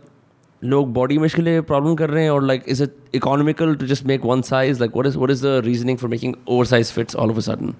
लोग 0.63 0.93
body 0.93 1.17
में 1.17 1.25
इसके 1.25 1.41
लिए 1.41 1.61
प्रॉब्लम 1.61 1.95
कर 1.95 2.09
रहे 2.09 2.23
हैं 2.23 2.31
और 2.31 2.43
like 2.43 2.63
is 2.67 2.83
it 2.83 2.95
economical 3.15 3.75
to 3.75 3.85
just 3.85 4.05
make 4.05 4.25
one 4.25 4.41
size 4.41 4.79
like 4.79 4.91
what 4.91 5.07
is 5.07 5.17
what 5.17 5.29
is 5.31 5.45
the 5.47 5.61
reasoning 5.65 5.97
for 5.97 6.09
making 6.09 6.33
over 6.47 6.65
size 6.65 6.93
fits 6.93 7.15
all 7.15 7.29
of 7.29 7.37
a 7.37 7.41
sudden 7.41 7.73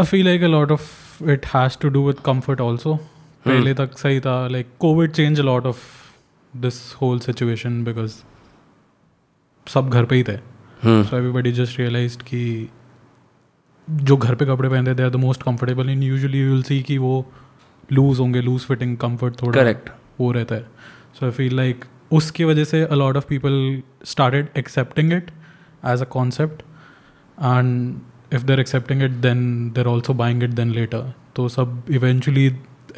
I 0.00 0.04
feel 0.04 0.26
like 0.26 0.42
a 0.46 0.48
lot 0.52 0.72
of 0.74 0.88
it 1.34 1.46
has 1.50 1.76
to 1.82 1.90
do 1.92 2.00
with 2.06 2.18
comfort 2.24 2.60
also. 2.60 2.96
पहले 3.46 3.74
तक 3.74 3.98
सही 3.98 4.20
था 4.20 4.48
like 4.50 4.66
COVID 4.84 5.14
changed 5.18 5.42
a 5.44 5.46
lot 5.48 5.68
of 5.70 5.78
this 6.64 6.80
whole 7.00 7.22
situation 7.28 7.78
because 7.86 8.16
सब 9.66 9.88
घर 9.90 10.04
पे 10.04 10.16
ही 10.16 10.22
थे। 10.22 10.36
So 11.04 11.16
everybody 11.20 11.52
just 11.60 11.78
realized 11.80 12.22
कि 12.22 12.68
जो 13.90 14.16
घर 14.16 14.34
पे 14.34 14.46
कपड़े 14.46 14.68
पहनते 14.68 14.94
थे 14.94 15.02
are 15.02 15.10
the 15.10 15.16
most 15.16 15.42
comfortable 15.42 15.90
in 15.90 16.02
usually 16.02 16.40
you 16.40 16.52
will 16.52 16.62
see 16.62 16.82
कि 16.82 16.98
वो 16.98 17.26
लूज 17.92 18.20
होंगे 18.20 18.40
लूज 18.40 18.60
फिटिंग 18.60 18.96
कंफर्ट 18.96 19.42
थोड़ा 19.42 19.62
Correct. 19.62 19.90
वो 20.20 20.32
रहता 20.32 20.54
है। 20.54 20.66
सो 21.16 21.26
आई 21.26 21.32
फील 21.32 21.56
लाइक 21.56 21.84
उसकी 22.12 22.44
वजह 22.44 22.64
से 22.64 22.82
a 22.84 22.94
lot 22.94 23.16
of 23.16 23.26
people 23.28 23.82
started 24.04 24.48
accepting 24.56 25.12
it 25.12 25.30
as 25.84 26.02
a 26.02 26.04
concept 26.10 26.62
and 27.38 28.00
if 28.34 28.42
they're 28.42 28.60
accepting 28.60 29.02
it 29.02 29.10
then 29.22 29.70
they're 29.70 29.86
also 29.86 30.14
buying 30.14 30.42
it 30.42 30.50
then 30.50 30.70
later 30.70 31.12
तो 31.36 31.48
सब 31.48 31.82
eventually 31.90 32.46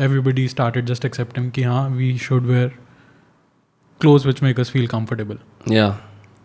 everybody 0.01 0.49
started 0.49 0.87
just 0.87 1.05
accepting 1.05 1.51
कि 1.51 1.63
हाँ 1.63 1.89
we 1.91 2.17
should 2.19 2.43
wear 2.43 2.69
clothes 4.01 4.27
which 4.27 4.43
make 4.43 4.61
us 4.61 4.71
feel 4.71 4.87
comfortable 4.87 5.39
या 5.75 5.91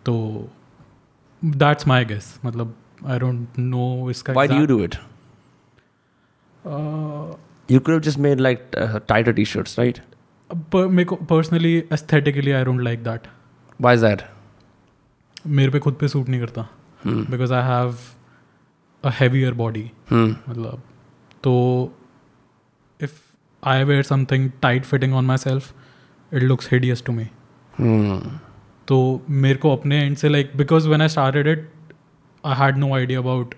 तो 0.06 0.14
that's 1.42 1.86
my 1.88 2.04
guess 2.04 2.38
मतलब 2.44 2.74
I 3.06 3.18
don't 3.18 3.58
know 3.58 4.10
इसका 4.10 4.32
why 4.32 4.48
do 4.48 4.54
you 4.54 4.60
exact- 4.60 4.68
do 4.68 4.84
it 4.84 4.94
Uh, 6.64 7.34
you 7.68 7.80
could 7.80 7.90
have 7.90 8.00
just 8.00 8.18
made 8.18 8.40
like 8.40 8.70
tighter 9.08 9.32
T-shirts 9.32 9.78
right 9.78 9.98
पर 10.50 10.86
मेरे 10.86 11.04
को 11.04 11.16
personally 11.16 11.76
aesthetically 11.92 12.50
I 12.50 12.64
don't 12.64 12.80
like 12.80 13.02
that 13.04 13.26
is 13.80 14.04
that 14.06 14.22
मेरे 15.46 15.70
पे 15.70 15.78
खुद 15.78 15.94
पे 15.94 16.08
सूट 16.08 16.28
नहीं 16.28 16.40
करता। 16.40 16.66
Because 17.06 17.52
I 17.52 17.62
have 17.62 17.96
a 19.04 19.10
heavier 19.10 19.54
body 19.54 19.90
मतलब 20.12 20.82
तो 21.42 21.52
if 23.00 23.20
I 23.62 23.84
wear 23.84 24.02
something 24.02 24.50
tight 24.62 24.84
fitting 24.84 25.14
on 25.14 25.24
my 25.24 25.36
self 25.36 25.72
it 26.32 26.42
looks 26.42 26.68
hideous 26.72 27.04
to 27.06 27.12
me 27.12 27.24
तो 28.88 28.98
मेरे 29.30 29.58
को 29.58 29.76
अपने 29.76 30.02
एंड 30.04 30.16
से 30.16 30.28
like 30.28 30.52
because 30.56 30.88
when 30.88 31.02
I 31.02 31.08
started 31.08 31.48
it 31.48 31.70
I 32.44 32.56
had 32.56 32.76
no 32.76 32.94
idea 32.94 33.18
about 33.18 33.54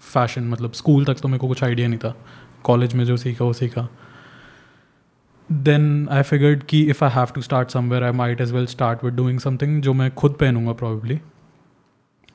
fashion 0.00 0.48
मतलब 0.48 0.72
school 0.72 1.04
तक 1.04 1.14
तो 1.14 1.28
मेरे 1.28 1.38
को 1.38 1.48
कुछ 1.48 1.64
आइडिया 1.64 1.88
नहीं 1.88 1.98
था। 1.98 2.14
कॉलेज 2.64 2.94
में 2.94 3.04
जो 3.04 3.16
सीखा 3.16 3.44
वो 3.44 3.52
सीखा। 3.52 3.88
देन 5.50 6.08
आई 6.10 6.22
फिगर्ड 6.22 6.62
कि 6.62 6.82
if 6.82 7.04
I 7.04 7.10
have 7.10 7.26
to 7.34 7.40
start 7.40 7.70
somewhere 7.70 8.04
I 8.04 8.12
might 8.12 8.40
as 8.40 8.52
well 8.52 8.66
start 8.66 9.04
with 9.04 9.14
doing 9.14 9.40
something 9.40 9.82
जो 9.82 9.92
मैं 9.92 10.14
खुद 10.14 10.32
पहनूँगा 10.32 10.72
प्रॉबेबली 10.72 11.20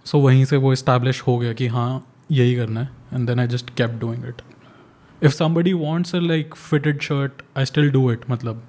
सो 0.06 0.20
वहीं 0.20 0.46
से 0.46 0.58
वो 0.58 0.74
इस्टेब्लिश 0.74 1.22
हो 1.22 1.38
गया 1.38 1.54
कि 1.54 1.68
हाँ 1.68 2.14
यही 2.32 2.56
करना 2.56 2.80
है 2.80 2.90
and 3.14 3.28
then 3.28 3.40
I 3.40 3.48
just 3.48 3.70
kept 3.70 3.90
doing 3.90 4.26
it 4.26 4.42
if 5.24 5.34
somebody 5.34 5.74
wants 5.74 6.14
a 6.14 6.20
like 6.22 6.56
fitted 6.72 7.00
shirt 7.02 7.32
i 7.58 7.64
still 7.70 7.92
do 7.92 8.16
it 8.16 8.30
मतलब 8.30 8.64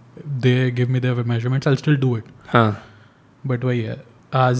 they 0.44 0.70
give 0.70 0.88
me 0.88 1.01
their 1.01 1.24
measurements 1.24 1.66
i'll 1.66 1.81
still 1.81 1.98
do 2.05 2.16
it. 2.18 2.24
हाँ। 2.48 2.83
But 3.46 3.64
वही 3.64 3.81
है 3.81 4.05
as 4.35 4.59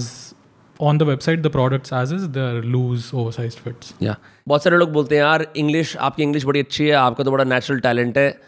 on 0.81 0.97
the 0.97 1.07
website 1.07 1.41
the 1.45 1.51
products 1.55 1.93
as 1.93 2.11
is 2.11 2.27
they're 2.35 2.61
loose 2.75 3.07
oversized 3.13 3.57
fits. 3.67 3.93
या 4.01 4.15
बहुत 4.47 4.63
सारे 4.63 4.77
लोग 4.77 4.91
बोलते 4.91 5.15
हैं 5.15 5.23
यार 5.23 5.47
इंग्लिश 5.57 5.97
आपकी 5.97 6.23
इंग्लिश 6.23 6.45
बड़ी 6.45 6.59
अच्छी 6.59 6.87
है 6.87 6.91
आपका 6.91 7.23
तो 7.23 7.31
बड़ा 7.31 7.43
नेचुरल 7.43 7.79
टैलेंट 7.79 8.17
है। 8.17 8.41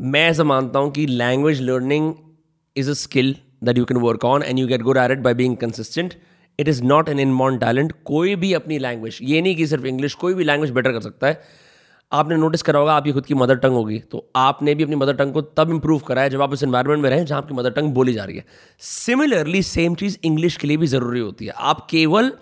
मैं 0.00 0.20
ऐसा 0.28 0.44
मानता 0.44 0.78
हूँ 0.78 0.90
कि 0.90 1.06
language 1.06 1.60
learning 1.60 2.12
is 2.76 2.90
a 2.90 2.92
skill 2.92 3.34
that 3.64 3.78
you 3.78 3.84
can 3.84 3.98
work 3.98 4.24
on 4.24 4.42
and 4.42 4.58
you 4.58 4.66
get 4.66 4.82
good 4.82 4.96
at 4.96 5.10
it 5.10 5.18
by 5.18 5.34
being 5.34 5.56
consistent 5.56 6.14
it 6.58 6.68
is 6.68 6.82
not 6.84 7.08
an 7.08 7.18
innate 7.20 7.58
talent 7.58 7.92
कोई 8.04 8.34
भी 8.36 8.52
अपनी 8.52 8.78
लैंग्वेज 8.78 9.18
ये 9.22 9.40
नहीं 9.40 9.56
कि 9.56 9.66
सिर्फ़ 9.66 9.86
इंग्लिश 9.86 10.14
कोई 10.14 10.34
भी 10.34 10.44
लैंग्वेज 10.44 10.70
बेटर 10.70 10.92
कर 10.92 11.00
सकता 11.00 11.26
है। 11.26 11.40
आपने 12.12 12.36
नोटिस 12.36 12.62
करा 12.62 12.78
होगा, 12.80 12.92
आपकी 12.92 13.12
खुद 13.12 13.26
की 13.26 13.34
मदर 13.34 13.56
टंग 13.56 13.72
होगी। 13.72 13.98
तो 14.10 14.30
आपने 14.36 14.74
भी 14.74 14.82
अपनी 14.82 14.96
मदर 14.96 15.14
टंग 15.14 15.32
को 15.32 15.40
तब 15.40 15.70
इंप्रूव 15.70 15.98
करा 15.98 16.22
है 16.22 16.30
जब 16.30 16.42
आप 16.42 16.52
उस 16.52 16.62
एनवायरमेंट 16.62 17.02
में 17.02 17.10
रहें 17.10 17.24
जहाँ 17.26 17.40
आपकी 17.42 17.54
मदर 17.54 17.70
टंग 17.70 17.92
बोली 17.94 18.12
जा 18.12 18.24
रही 18.24 18.36
है। 18.36 18.44
सिमिलरली 18.80 19.62
सेम 19.62 19.94
चीज़ 19.94 20.18
इंग्लिश 20.24 20.56
के 20.56 20.68
लिए 20.68 20.76
भी 20.76 20.86
ज़रूरी 20.86 21.20
होती 21.20 21.46
है। 21.46 21.52
आप 21.56 21.86
केवल 21.90 22.32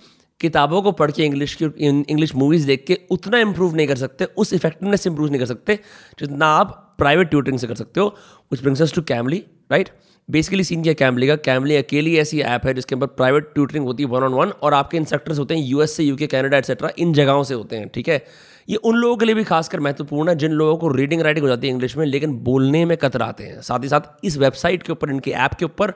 किताबों 0.40 0.82
को 0.82 0.92
पढ़ 0.92 1.10
के 1.10 1.24
इंग्लिश 1.24 1.54
की 1.54 1.64
इंग्लिश 1.64 2.34
मूवीज़ 2.34 2.66
देख 2.66 2.84
के 2.86 2.98
उतना 3.10 3.38
इंप्रूव 3.38 3.74
नहीं 3.76 3.86
कर 3.86 3.96
सकते, 3.96 4.24
उस 4.24 4.52
इफेक्टिवनेस 4.52 5.02
से 5.02 5.10
इंप्रूव 5.10 5.28
नहीं 5.28 5.38
कर 5.38 5.46
सकते, 5.46 5.78
जितना 6.20 6.46
आप 6.48 6.84
प्राइवेट 6.98 7.30
ट्यूटरिंग 7.30 7.58
से 7.58 7.66
कर 7.66 7.74
सकते 7.74 8.00
हो 8.00 8.14
which 8.52 8.60
brings 8.60 8.94
to 8.94 9.02
calmly 9.02 9.44
right 9.72 9.88
basically 10.28 10.64
scene 10.64 10.82
क्या 10.82 10.92
कैमली 10.92 11.26
का? 11.26 11.34
कैमली 11.36 11.76
अकेली 11.76 12.16
ऐसी 12.18 12.40
ऐप 12.40 12.66
है 12.66 12.72
जिसके 12.74 12.94
ऊपर 12.94 13.06
प्राइवेट 13.06 13.44
ट्यूटरिंग 13.54 13.84
होती 13.84 14.02
है 14.02 14.08
वन 14.08 14.22
ऑन 14.22 14.32
वन 14.32 14.50
और 14.62 14.74
आपके 14.74 14.96
इंस्ट्रक्टर्स 14.96 15.38
होते 15.38 15.54
हैं 15.54 15.62
यूएस 15.62 15.96
से 15.96 16.04
यूके 16.04 16.26
कनाडा 16.26 16.58
एक्सेट्रा 16.58 16.90
इन 16.98 17.12
जगहों 17.12 17.44
से 17.44 17.54
होते 17.54 17.76
हैं, 17.76 17.88
ठीक 17.88 18.08
है? 18.08 18.24
ये 18.68 18.76
उन 18.76 18.96
लोगों 18.96 19.16
के 19.16 19.26
लिए 19.26 19.34
भी 19.34 19.44
खासकर 19.44 19.80
महत्वपूर्ण 19.80 20.28
है, 20.28 20.34
जिन 20.36 20.52
लोगों 20.52 20.76
को 20.76 20.88
रीडिंग 20.88 21.22
राइटिंग 21.22 21.44
हो 21.44 21.48
जाती 21.48 21.66
है 21.66 21.72
इंग्लिश 21.72 21.96
में, 21.96 22.04
लेकिन 22.06 22.32
बोलने 22.38 22.84
में 22.84 22.96
कतराते 22.96 23.44
हैं। 23.44 23.60
साथ 23.60 23.84
ही 23.84 23.88
साथ 23.88 24.24
इस 24.24 24.36
वेबसाइट 24.38 24.82
के 24.82 24.92
ऊपर, 24.92 25.10
इनके 25.10 25.30
ऐप 25.30 25.54
के 25.54 25.64
ऊपर 25.64 25.92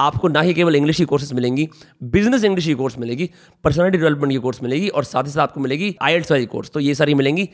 आपको 0.00 0.28
ना 0.28 0.40
ही 0.40 0.54
केवल 0.54 0.76
इंग्लिश 0.76 0.96
की 0.96 1.04
कोर्सेज 1.06 1.32
मिलेंगी 1.32 1.68
बिज़नेस 2.10 2.44
इंग्लिश 2.44 2.66
की 2.66 2.74
कोर्स 2.74 2.98
मिलेगी 2.98 3.30
पर्सनलिटी 3.64 3.98
डेवलपमेंट 3.98 4.32
की 4.32 4.38
कोर्स 4.38 4.62
मिलेगी 4.62 4.88
और 4.90 5.04
साथ 5.04 5.24
ही 5.24 5.30
साथ 5.30 5.42
आपको 5.42 5.60
मिलेगी 5.60 5.94
आईएल्स 6.02 6.30
वाली 6.32 6.46
कोर्स 6.46 6.70
तो 6.70 6.80
ये 6.80 6.94
सारी 6.94 7.14
मिलेंगी। 7.14 7.48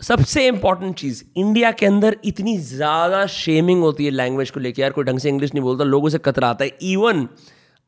सबसे 0.00 0.46
इंपॉर्टेंट 0.46 0.94
चीज़ 0.96 1.22
इंडिया 1.36 1.70
के 1.72 1.86
अंदर 1.86 2.16
इतनी 2.24 2.56
ज़्यादा 2.58 3.24
शेमिंग 3.28 3.80
होती 3.82 4.04
है 4.04 4.10
लैंग्वेज 4.12 4.50
को 4.50 4.60
लेकर 4.60 4.82
यार, 4.82 4.90
कोई 4.90 5.04
ढंग 5.04 5.18
से 5.18 5.28
इंग्लिश 5.28 5.54
नहीं 5.54 5.62
बोलता, 5.62 5.84
लोगों 5.84 6.08
से 6.08 6.18
कतरा 6.20 6.48
आता 6.48 6.64
है। 6.64 6.76
इवन 6.82 7.26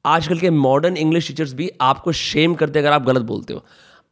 आजकल 0.05 0.39
के 0.39 0.51
मॉडर्न 0.51 0.97
इंग्लिश 0.97 1.29
टीचर्स 1.29 1.53
भी 1.55 1.71
आपको 1.83 2.13
शेम 2.15 2.55
करते 2.55 2.79
हैं 2.79 2.87
अगर 2.87 2.95
आप 2.95 3.07
गलत 3.07 3.23
बोलते 3.25 3.55
हो। 3.55 3.65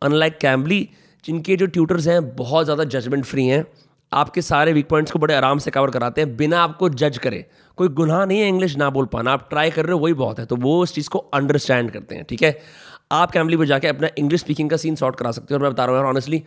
अनलाइक 0.03 0.38
कैम्बली 0.38 0.88
जिनके 1.24 1.57
जो 1.57 1.66
ट्यूटर्स 1.68 2.07
हैं, 2.09 2.37
बहुत 2.37 2.64
ज़्यादा 2.64 2.85
जजमेंट 2.87 3.24
फ्री 3.24 3.46
हैं। 3.46 3.64
आपके 4.12 4.42
सारे 4.42 4.72
वीक 4.72 4.88
पॉइंट्स 4.88 5.12
को 5.12 5.18
बड़े 5.18 5.35
आराम 5.35 5.59
से 5.59 5.70
कवर 5.70 5.90
कराते 5.90 6.20
हैं, 6.20 6.37
बिना 6.37 6.61
आपको 6.61 6.88
जज 6.90 7.18
करे। 7.18 7.44
कोई 7.78 7.88
गुनाह 7.88 8.24
नहीं 8.24 8.40
है 8.40 8.48
इंग्लिश 8.48 8.76
ना 8.76 8.90
बोल 8.90 9.06
पाना। 9.06 9.32
आप 9.32 9.48
ट्राई 9.50 9.70
कर 9.70 9.86
रहे 9.86 9.92
हो, 9.92 9.98
वही 9.98 10.14
बहुत 10.14 10.38
है। 10.38 10.46
तो 10.46 10.56
वो 10.56 10.80
उस 10.82 10.94
चीज़ 10.94 11.08
को 11.08 11.18
अंडरस्टैंड 11.18 11.90
करते 11.90 12.14
हैं, 12.14 12.24
ठीक 12.24 12.42
है? 12.42 12.58
आप 13.12 13.32
फैमिली 13.32 13.56
पर 13.56 13.66
जाकर 13.66 13.88
अपना 13.88 14.08
इंग्लिश 14.18 14.40
स्पीकिंग 14.40 14.70
का 14.70 14.76
सीन 14.76 14.96
शॉर्ट 14.96 15.16
करा 15.16 15.30
सकते 15.30 15.54
हैं। 15.54 15.58
और 15.58 15.62
मैं 15.62 15.72
बता 15.72 15.84
रहा 15.84 15.98
हूँ 15.98 16.08
honestly 16.08 16.42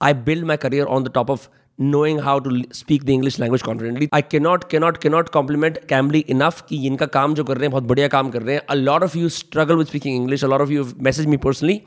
I 0.00 0.14
build 0.26 0.46
my 0.46 0.56
career 0.56 0.86
on 0.86 1.04
the 1.04 1.10
top 1.14 1.30
of 1.30 1.48
knowing 1.78 2.20
how 2.20 2.38
to 2.38 2.50
speak 2.72 3.04
the 3.04 3.10
English 3.10 3.38
language 3.40 3.62
confidently 3.62 4.08
I 4.14 4.22
के 4.22 4.38
not 4.40 4.64
can 4.70 4.78
not 4.78 4.96
can 4.96 5.08
not 5.08 5.28
compliment 5.28 5.78
Cambly 5.88 6.18
enough 6.28 6.60
कि 6.68 6.86
इनका 6.86 7.06
काम 7.06 7.34
जो 7.34 7.44
कर 7.44 7.54
रहे 7.54 7.64
हैं, 7.64 7.70
बहुत 7.70 7.84
बढ़िया 7.84 8.08
काम 8.08 8.30
कर 8.30 8.42
रहे 8.42 8.54
हैं। 8.54 8.62
A 8.70 8.74
lot 8.74 9.02
of 9.02 9.18
you 9.18 9.28
struggle 9.28 9.76
with 9.76 9.86
speaking 9.86 10.16
English 10.16 10.44
a 10.44 10.48
lot 10.48 10.60
of 10.60 10.70
you 10.70 10.86
message 11.00 11.26
me 11.26 11.36
personally 11.36 11.80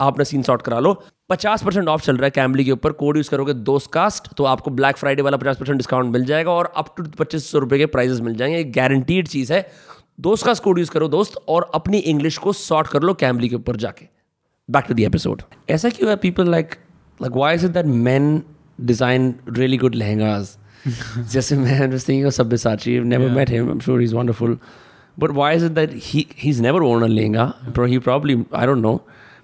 आपने 0.00 0.24
सीन 0.24 0.42
सॉर्ट 0.42 0.62
करा 0.62 0.78
लो। 0.78 1.02
पचास 1.28 1.62
परसेंट 1.64 1.88
ऑफ़ 1.88 2.02
चल 2.02 2.16
रहा 2.16 2.24
है 2.24 2.30
कैमली 2.30 2.64
के 2.64 2.72
ऊपर। 2.72 2.92
कोड 2.92 3.16
यूज़ 3.16 3.30
करोगे 3.30 3.52
दोस्त 3.52 3.90
कास्ट 3.92 4.28
तो 4.36 4.44
आपको 4.44 4.70
ब्लैक 4.70 4.96
फ्राइडे 4.96 5.22
वाला 5.22 5.36
पचास 5.36 5.56
परसेंट 5.56 5.78
डिस्काउंट 5.78 6.12
मिल 6.12 6.24
जाएगा 6.24 6.50
और 6.50 6.72
अप 6.76 6.94
टू 6.96 7.04
पच्चीस 7.18 7.50
सौ 7.50 7.58
रुपए 7.58 7.78
के 7.78 7.86
प्राइजेस 7.86 8.20
मिल 8.20 8.34
जाएँगे। 8.34 8.58
एक 8.58 8.72
गारंटीड 8.72 9.28
चीज़ 9.28 9.52
है। 9.52 9.70
दोस्त 10.20 10.46
कास्ट 10.46 10.62
कोड 10.62 10.78
यूज़ 10.78 10.90
करो 10.90 11.08
दोस्त 11.08 11.34
और 11.48 11.70
अपनी 11.74 11.98
इंग्लिश 11.98 12.38
को 12.38 12.52
शॉर्ट 12.52 12.86
कर 12.86 13.02
लो 13.02 13.14
कैमली 13.14 13.48
के 13.48 13.56
ऊपर 13.56 13.76
जाके। 13.76 14.08
बैक 14.70 14.84
टू 14.88 14.94
दी 14.94 15.04
एपिसोड 15.04 15.42
ऐसा 15.70 15.88
क्यों 15.88 16.10
है 16.10 16.16
people 16.16 16.50
like 16.50 16.74
like 17.22 17.36
why 17.36 17.54
is 17.54 17.66
it 17.66 17.72
that 17.72 17.86
man 17.86 18.42
design 18.80 19.34
really 19.48 19.76
good 19.76 19.94
lehengas 19.94 20.56
जैसे 21.32 21.56
मैं 21.56 21.80
of 21.80 22.32
Sabyasachi, 22.36 22.92
I've 22.98 23.08
never 23.10 23.26
Yeah. 23.26 23.36
met 23.36 23.50
him. 23.50 23.68
I'm 23.72 23.80
sure 23.80 24.00
he's 24.00 24.14
wonderful. 24.14 24.54
But 25.24 25.34
why 25.34 25.50
is 25.56 25.66
it 25.66 25.74
that 25.74 25.92
he 26.06 26.22
he's 26.44 26.60
never 26.60 26.80
worn 26.84 27.04
a 27.06 27.10
lehenga? 27.12 27.44
Pro- 27.74 27.86
He 27.86 28.00
probably 28.06 28.36
I 28.62 28.64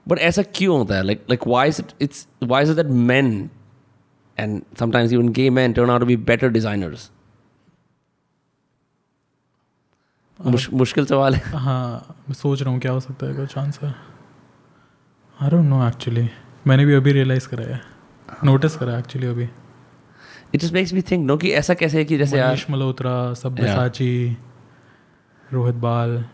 But 0.08 0.18
ऐसा 0.18 0.42
क्यों 0.54 0.78
होता 0.78 0.94
है? 0.94 1.02
Like 1.02 1.20
like 1.30 1.46
why 1.52 1.64
is 1.70 1.78
it 1.82 1.94
it's 2.06 2.26
why 2.50 2.62
is 2.64 2.70
it 2.74 2.78
that 2.80 2.90
men 3.08 3.30
and 4.38 4.62
sometimes 4.82 5.12
even 5.12 5.32
gay 5.38 5.50
men 5.50 5.74
turn 5.78 5.90
out 5.94 6.04
to 6.04 6.06
be 6.10 6.16
better 6.30 6.50
designers? 6.58 7.10
मुश, 10.40 10.68
मुश्किल 10.72 11.06
सवाल 11.06 11.34
है। 11.34 11.58
हाँ 11.58 12.16
मैं 12.28 12.34
सोच 12.34 12.62
रहा 12.62 12.72
हूँ 12.72 12.80
क्या 12.80 12.92
हो 12.92 13.00
सकता 13.00 13.26
है 13.26 13.34
कुछ 13.34 13.58
answer 13.58 13.94
I 15.42 15.50
don't 15.50 15.64
know 15.64 15.86
actually 15.88 16.28
मैंने 16.66 16.84
भी 16.86 16.94
अभी 16.94 17.12
रियलाइज़ 17.12 17.48
करा 17.48 17.64
है। 17.64 17.80
नोटिस 18.44 18.76
करा 18.76 18.98
एक्चुअली 18.98 19.26
अभी। 19.26 19.48
It 20.54 20.60
just 20.60 20.74
makes 20.74 20.92
me 20.92 21.02
think 21.02 21.26
no 21.26 21.36
कि 21.36 21.50
ऐसा 21.50 21.74
कैसे 21.74 21.98
है 21.98 22.04
कि 22.04 22.18
जैसे 22.18 22.38
यार 22.38 22.48
मनीष 22.48 22.70
मल्होत्रा 22.70 23.34
सब्यसाची 23.34 24.36
रोहित 25.52 25.74
बाल। 25.74 26.24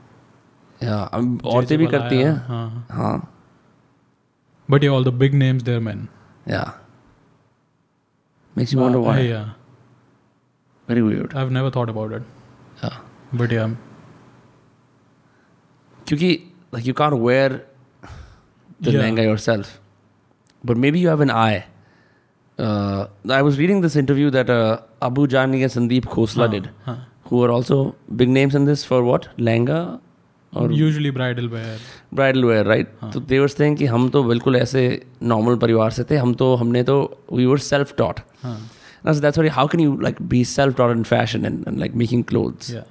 या, 0.82 0.96
औरतें 1.44 1.78
भी 1.78 1.86
करती 1.86 2.16
हैं। 2.16 2.34
हाँ। 2.46 2.86
हाँ। 2.90 3.33
But 4.68 4.82
yeah, 4.82 4.90
all 4.90 5.02
the 5.02 5.12
big 5.12 5.34
names, 5.34 5.62
they're 5.64 5.80
men. 5.80 6.08
Yeah. 6.46 6.72
Makes 8.54 8.72
you 8.72 8.78
wonder 8.78 8.98
uh, 8.98 9.02
why. 9.02 9.20
yeah. 9.20 9.50
Very 10.88 11.02
weird. 11.02 11.34
I've 11.34 11.50
never 11.50 11.70
thought 11.70 11.88
about 11.88 12.12
it. 12.12 12.22
Yeah. 12.82 12.98
But 13.32 13.50
yeah. 13.50 13.70
Because 16.04 16.40
like 16.70 16.86
you 16.86 16.94
can't 16.94 17.18
wear 17.18 17.64
the 18.80 18.92
yeah. 18.92 19.10
yourself, 19.10 19.80
but 20.62 20.76
maybe 20.76 20.98
you 20.98 21.08
have 21.08 21.20
an 21.20 21.30
eye. 21.30 21.64
Uh, 22.58 23.06
I 23.28 23.42
was 23.42 23.58
reading 23.58 23.80
this 23.80 23.96
interview 23.96 24.30
that 24.30 24.50
uh, 24.50 24.80
Abu 25.02 25.26
Jani 25.28 25.62
and 25.62 25.72
Sandeep 25.72 26.04
Khosla 26.04 26.42
huh. 26.42 26.46
did, 26.48 26.70
huh. 26.84 26.96
who 27.24 27.42
are 27.42 27.50
also 27.50 27.96
big 28.14 28.28
names 28.28 28.54
in 28.54 28.64
this 28.64 28.84
for 28.84 29.02
what 29.02 29.28
lenga 29.38 30.00
और 30.56 30.72
usually 30.72 31.10
bridal 31.10 31.48
wear 31.48 31.78
bridal 32.14 32.44
wear 32.44 32.66
right 32.66 32.88
तो 33.14 33.20
they 33.20 33.38
वर 33.38 33.74
कि 33.74 33.86
हम 33.86 34.08
तो 34.08 34.22
बिल्कुल 34.24 34.56
ऐसे 34.56 35.06
normal 35.22 35.56
परिवार 35.56 35.90
से 35.90 36.04
थे 36.10 36.16
हम 36.16 36.34
तो 36.34 36.54
हमने 36.54 36.82
तो 36.82 36.96
वी 37.32 37.46
वर 37.46 37.58
सेल्फ 37.58 37.94
टॉट 37.98 38.20
हाँ 38.42 38.70
that's 39.06 39.38
why 39.38 39.48
how 39.48 39.66
can 39.66 39.80
you 39.80 39.94
like 40.04 40.20
be 40.28 40.38
self 40.44 40.76
taught 40.76 40.92
in 40.96 41.04
fashion 41.04 41.44
and, 41.44 41.66
and 41.68 41.78
like 41.78 41.96
making 42.02 42.22
clothes 42.24 42.70
या 42.70 42.84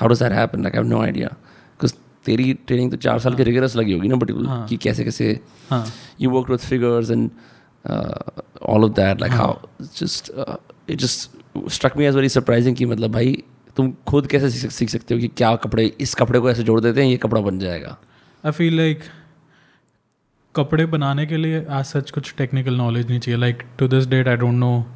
how 0.00 0.08
does 0.08 0.18
that 0.18 0.32
happen 0.32 0.62
like 0.62 0.74
I 0.74 0.78
have 0.78 0.90
no 0.92 1.02
idea 1.02 1.36
because 1.78 1.96
तेरी 2.24 2.52
ट्रेनिंग 2.66 2.90
तो 2.90 2.96
चार 2.96 3.18
साल 3.18 3.34
की 3.34 3.42
rigorous 3.42 3.76
लगी 3.76 3.92
होगी 3.92 4.08
ना 4.08 4.16
पर्टिकुलर 4.16 4.48
हाँ. 4.48 4.66
कि 4.66 4.76
कैसे 4.76 5.04
कैसे 5.04 5.40
हाँ 5.70 5.84
you 6.20 6.30
worked 6.30 6.50
with 6.54 6.64
figures 6.64 7.10
and 7.10 7.30
uh, 7.90 8.42
all 8.62 8.84
of 8.84 8.94
that 8.94 9.20
like 9.20 9.36
how 9.40 9.50
it's 9.80 10.00
just 10.00 10.30
uh, 10.38 10.56
it 10.88 10.98
just 11.04 11.30
struck 11.68 11.96
me 11.96 12.06
as 12.06 12.14
very 12.14 12.30
surprising 12.36 12.74
कि 12.74 12.86
मतलब 12.86 13.12
भाई 13.12 13.42
तुम 13.78 13.92
खुद 14.08 14.26
कैसे 14.26 14.50
सीख 14.50 14.88
सकते 14.88 15.14
हो 15.14 15.20
कि 15.20 15.28
क्या 15.30 15.54
कपड़े 15.56 15.84
इस 16.00 16.14
कपड़े 16.14 16.38
को 16.40 16.50
ऐसे 16.50 16.62
जोड़ 16.62 16.80
देते 16.80 17.02
हैं 17.02 17.08
ये 17.08 17.16
कपड़ा 17.16 17.40
बन 17.40 17.58
जाएगा? 17.58 17.96
आई 18.44 18.52
फील 18.52 18.76
लाइक 18.76 19.02
कपड़े 20.54 20.86
बनाने 20.86 21.26
के 21.26 21.36
लिए 21.36 21.64
आज 21.70 21.84
सच 21.84 22.10
कुछ 22.10 22.34
टेक्निकल 22.38 22.76
नॉलेज 22.76 23.08
नहीं 23.08 23.18
चाहिए। 23.20 23.40
Like 23.40 23.62
to 23.78 23.88
this 23.88 24.06
date 24.06 24.28
I 24.28 24.36
don't 24.36 24.54
know 24.54 24.86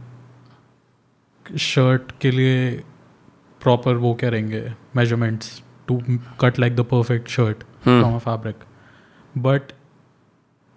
shirt 1.60 2.12
के 2.20 2.30
लिए 2.30 2.70
प्रॉपर 3.62 3.96
वो 3.96 4.14
क्या 4.14 4.30
रहेंगे? 4.30 4.62
Measurements 4.96 5.62
to 5.88 6.00
cut 6.40 6.58
like 6.58 6.76
the 6.76 6.80
perfect 6.90 7.28
shirt 7.28 7.62
from 7.84 8.14
a 8.14 8.18
fabric 8.18 8.64
but 9.38 9.72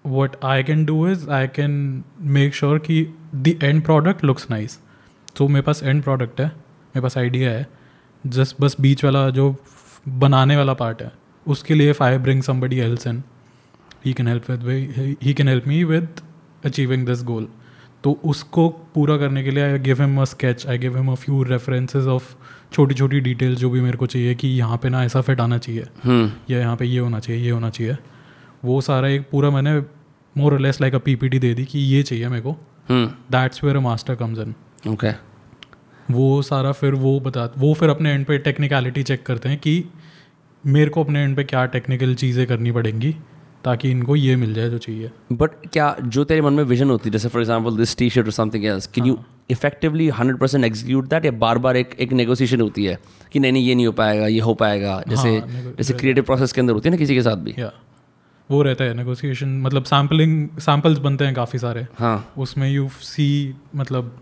what 0.05 0.35
I 0.45 0.63
can 0.63 0.85
do 0.85 1.07
is 1.07 1.29
I 1.29 1.47
can 1.55 2.03
make 2.21 2.55
sure 2.55 2.79
कि 2.79 3.03
the 3.35 3.59
end 3.63 3.83
product 3.83 4.23
looks 4.23 4.49
nice 4.51 4.79
तो 5.35 5.47
मेरे 5.47 5.61
पास 5.61 5.83
end 5.83 6.03
product 6.03 6.41
है 6.41 6.47
मेरे 6.47 7.01
पास 7.01 7.17
आइडिया 7.17 7.51
है। 7.51 7.67
जस्ट 8.25 8.55
बस 8.61 8.75
बीच 8.81 9.03
वाला 9.05 9.29
जो 9.29 9.55
बनाने 10.07 10.57
वाला 10.57 10.73
पार्ट 10.73 11.01
है 11.01 11.11
उसके 11.45 11.73
लिए 11.73 11.93
if 11.93 12.01
I 12.01 12.17
bring 12.17 12.41
somebody 12.41 12.81
else 12.81 13.05
in. 13.05 13.23
He 14.05 14.13
can 14.13 14.27
help 14.27 14.49
with 14.49 14.65
he 15.21 15.33
can 15.33 15.47
help 15.47 15.65
me 15.65 15.83
with 15.85 16.21
achieving 16.63 17.05
this 17.05 17.23
goal. 17.27 17.45
तो 18.03 18.11
उसको 18.25 18.67
पूरा 18.95 19.17
करने 19.17 19.43
के 19.43 19.51
लिए 19.51 19.63
I 19.63 19.79
give 19.79 20.01
him 20.01 20.21
a 20.21 20.23
sketch 20.23 20.65
I 20.67 20.77
give 20.77 20.97
him 20.97 21.11
a 21.11 21.15
few 21.15 21.41
references 21.43 22.07
of 22.07 22.33
छोटी 22.73 22.95
छोटी 22.95 23.19
डिटेल्स 23.19 23.59
जो 23.59 23.69
भी 23.69 23.81
मेरे 23.81 23.97
को 23.97 24.07
चाहिए 24.07 24.35
कि 24.35 24.47
यहाँ 24.47 24.77
पे 24.77 24.89
ना 24.89 25.03
ऐसा 25.03 25.21
फिट 25.21 25.39
आना 25.41 25.57
चाहिए 25.57 25.87
हम्म। 26.03 26.31
या 26.49 26.59
यहाँ 26.59 26.75
पे 26.75 26.85
ये 26.85 26.99
होना 26.99 27.19
चाहिए 27.19 27.41
ये 27.43 27.49
होना 27.49 27.69
चाहिए। 27.69 27.97
वो 28.65 28.79
सारा 28.81 29.07
एक 29.07 29.29
पूरा 29.31 29.49
मैंने 29.49 29.79
more 30.35 30.59
less 30.59 30.81
like 30.81 30.95
a 30.95 30.97
PPT 30.97 31.39
दे 31.39 31.53
दी 31.53 31.65
कि 31.65 31.79
ये 31.79 32.03
चाहिए 32.03 32.29
मेरे 32.29 32.41
को। 32.41 32.57
That's 33.31 33.63
where 33.63 33.77
a 33.77 33.79
master 33.79 34.15
comes 34.15 34.39
in 34.39 34.55
okay 34.87 35.11
वो 36.11 36.41
सारा 36.41 36.71
फिर 36.71 36.93
वो 36.95 37.19
बता 37.19 37.49
वो 37.57 37.73
फिर 37.73 37.89
अपने 37.89 38.11
एंड 38.11 38.25
पे 38.25 38.37
टेक्निकलिटी 38.39 39.03
चेक 39.03 39.23
करते 39.25 39.49
हैं 39.49 39.57
कि 39.57 39.83
मेरे 40.63 40.89
को 40.89 41.03
अपने 41.03 41.23
एंड 41.23 41.35
पे 41.35 41.43
क्या 41.43 41.65
टेक्निकल 41.67 42.13
चीज़ें 42.15 42.45
करनी 42.47 42.71
पड़ेंगी 42.71 43.15
ताकि 43.63 43.91
इनको 43.91 44.15
ये 44.15 44.35
मिल 44.35 44.53
जाए 44.53 44.69
जो 44.69 44.77
चाहिए। 44.77 45.09
बट 45.31 45.51
क्या 45.73 45.95
जो 46.03 46.23
तेरे 46.23 46.41
मन 46.41 46.53
में 46.53 46.63
विजन 46.63 46.89
होती 46.89 47.09
है 47.09 47.11
जैसे 47.11 47.29
for 47.29 47.41
example 47.41 47.77
this 47.77 47.97
T 47.97 48.09
shirt 48.09 48.25
और 48.25 48.31
something 48.31 48.65
else 48.65 48.87
can 48.87 49.05
you 49.05 49.17
effectively 49.51 50.07
hundred 50.09 50.37
percent 50.37 50.65
execute 50.65 51.07
that 51.09 51.25
या 51.25 51.31
बार 51.39 51.57
बार 51.57 51.77
एक 51.77 51.95
एक 51.99 52.13
नेगोशिएशन 52.13 52.61
होती 52.61 52.85
है 52.85 52.97
कि 53.31 53.39
नहीं 53.39 53.51
नहीं 53.51 53.63
ये 53.63 53.75
नहीं 53.75 53.85
हो 53.85 53.91
पाएगा 53.93 54.27
ये 54.27 54.39
हो 54.39 54.53
पाएगा? 54.53 55.01
जैसे 55.07 55.29
हाँ, 55.29 55.73
जैसे 55.77 55.93
क्रिएटिव 55.93 56.23
प्रोसेस 56.23 56.51
के 56.51 56.61
अंदर 56.61 56.73
होती 56.73 56.89
है 56.89 56.91
ना 56.91 56.97
किसी 56.97 57.15
के 57.15 57.21
साथ 57.21 57.37
भी। 57.37 57.55
या 57.59 57.71
वो 58.49 58.61
रहता 58.61 58.83
है 58.83 58.93
नेगोशिएशन 58.93 59.57
मतलब 59.61 59.83
सैम्पलिंग 59.83 60.47
सैम्पल्स 60.59 60.99
बनते 60.99 61.25
हैं 61.25 61.33
काफ़ी 61.33 61.59
सारे। 61.59 61.85
हाँ। 61.99 62.33
उसमें 62.37 62.69
यू 62.69 62.87
सी 63.01 63.55
मतलब 63.75 64.15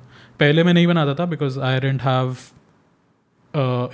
पहले 0.44 0.64
मैं 0.64 0.74
नहीं 0.74 0.88
बनाता 0.88 1.14
था 1.16 1.26
because 1.28 1.60
I 1.62 1.80
didn't 1.80 2.02
have 2.02 2.36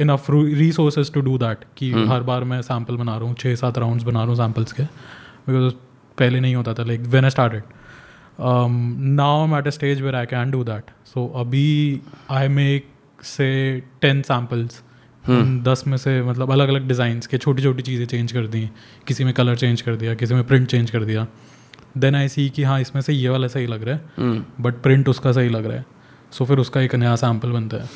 enough 0.01 0.25
resources 0.29 1.11
to 1.13 1.21
do 1.21 1.37
that 1.37 1.63
कि 1.77 1.91
हर 2.09 2.23
बार 2.23 2.43
मैं 2.43 2.61
सैंपल 2.63 2.97
बना 2.97 3.17
रहा 3.17 3.27
हूँ 3.27 3.35
छः 3.39 3.55
सात 3.55 3.77
राउंड्स 3.77 4.03
बना 4.03 4.19
रहा 4.19 4.27
हूँ 4.27 4.35
सैम्पल्स 4.37 4.71
के 4.71 4.83
बिकॉज़ 4.83 5.73
पहले 6.17 6.39
नहीं 6.39 6.55
होता 6.55 6.73
था 6.73 6.83
like 6.83 7.01
when 7.07 7.23
I 7.23 7.29
started 7.29 7.63
now 8.39 9.43
am 9.43 9.55
at 9.57 9.67
a 9.67 9.69
stage 9.69 10.01
where 10.01 10.15
I 10.15 10.25
can 10.25 10.51
do 10.51 10.63
that 10.63 10.91
so 11.05 11.25
अभी 11.37 11.67
I 12.31 12.47
make 12.47 12.87
say 13.23 13.49
ten 14.01 14.21
samples 14.21 14.81
दस 15.63 15.83
में 15.87 15.97
से 15.97 16.21
मतलब 16.23 16.51
अलग 16.51 16.69
अलग 16.69 16.87
डिज़ाइंस 16.87 17.27
के 17.27 17.37
छोटी 17.37 17.63
छोटी 17.63 17.81
चीज़ें 17.83 18.05
चेंज 18.05 18.31
कर 18.31 18.47
दी 18.47 18.69
किसी 19.07 19.23
में 19.23 19.33
कलर 19.33 19.55
चेंज 19.57 19.81
कर 19.81 19.95
दिया 19.95 20.13
किसी 20.15 20.33
में 20.33 20.43
प्रिंट 20.47 20.67
चेंज 20.67 20.91
कर 20.91 21.03
दिया. 21.03 21.27
देन 21.97 22.15
आई 22.15 22.27
सी 22.27 22.49
कि 22.49 22.63
हाँ 22.63 22.79
इसमें 22.81 23.01
से 23.01 23.13
ये 23.13 23.29
वाला 23.29 23.47
सही 23.47 23.67
लग 23.67 23.83
रहा 23.83 23.95
है 23.95 24.01
बट 24.61 24.81
प्रिंट 24.83 25.09
उसका 25.09 25.31
सही 25.31 25.49
लग 25.49 25.65
रहा 25.65 25.77
है. 25.77 25.85
सो 26.31 26.45
फिर 26.45 26.57
उसका 26.59 26.81
एक 26.81 26.95
नया 26.95 27.15
सैंपल 27.15 27.51
बनता 27.51 27.77
है। 27.77 27.89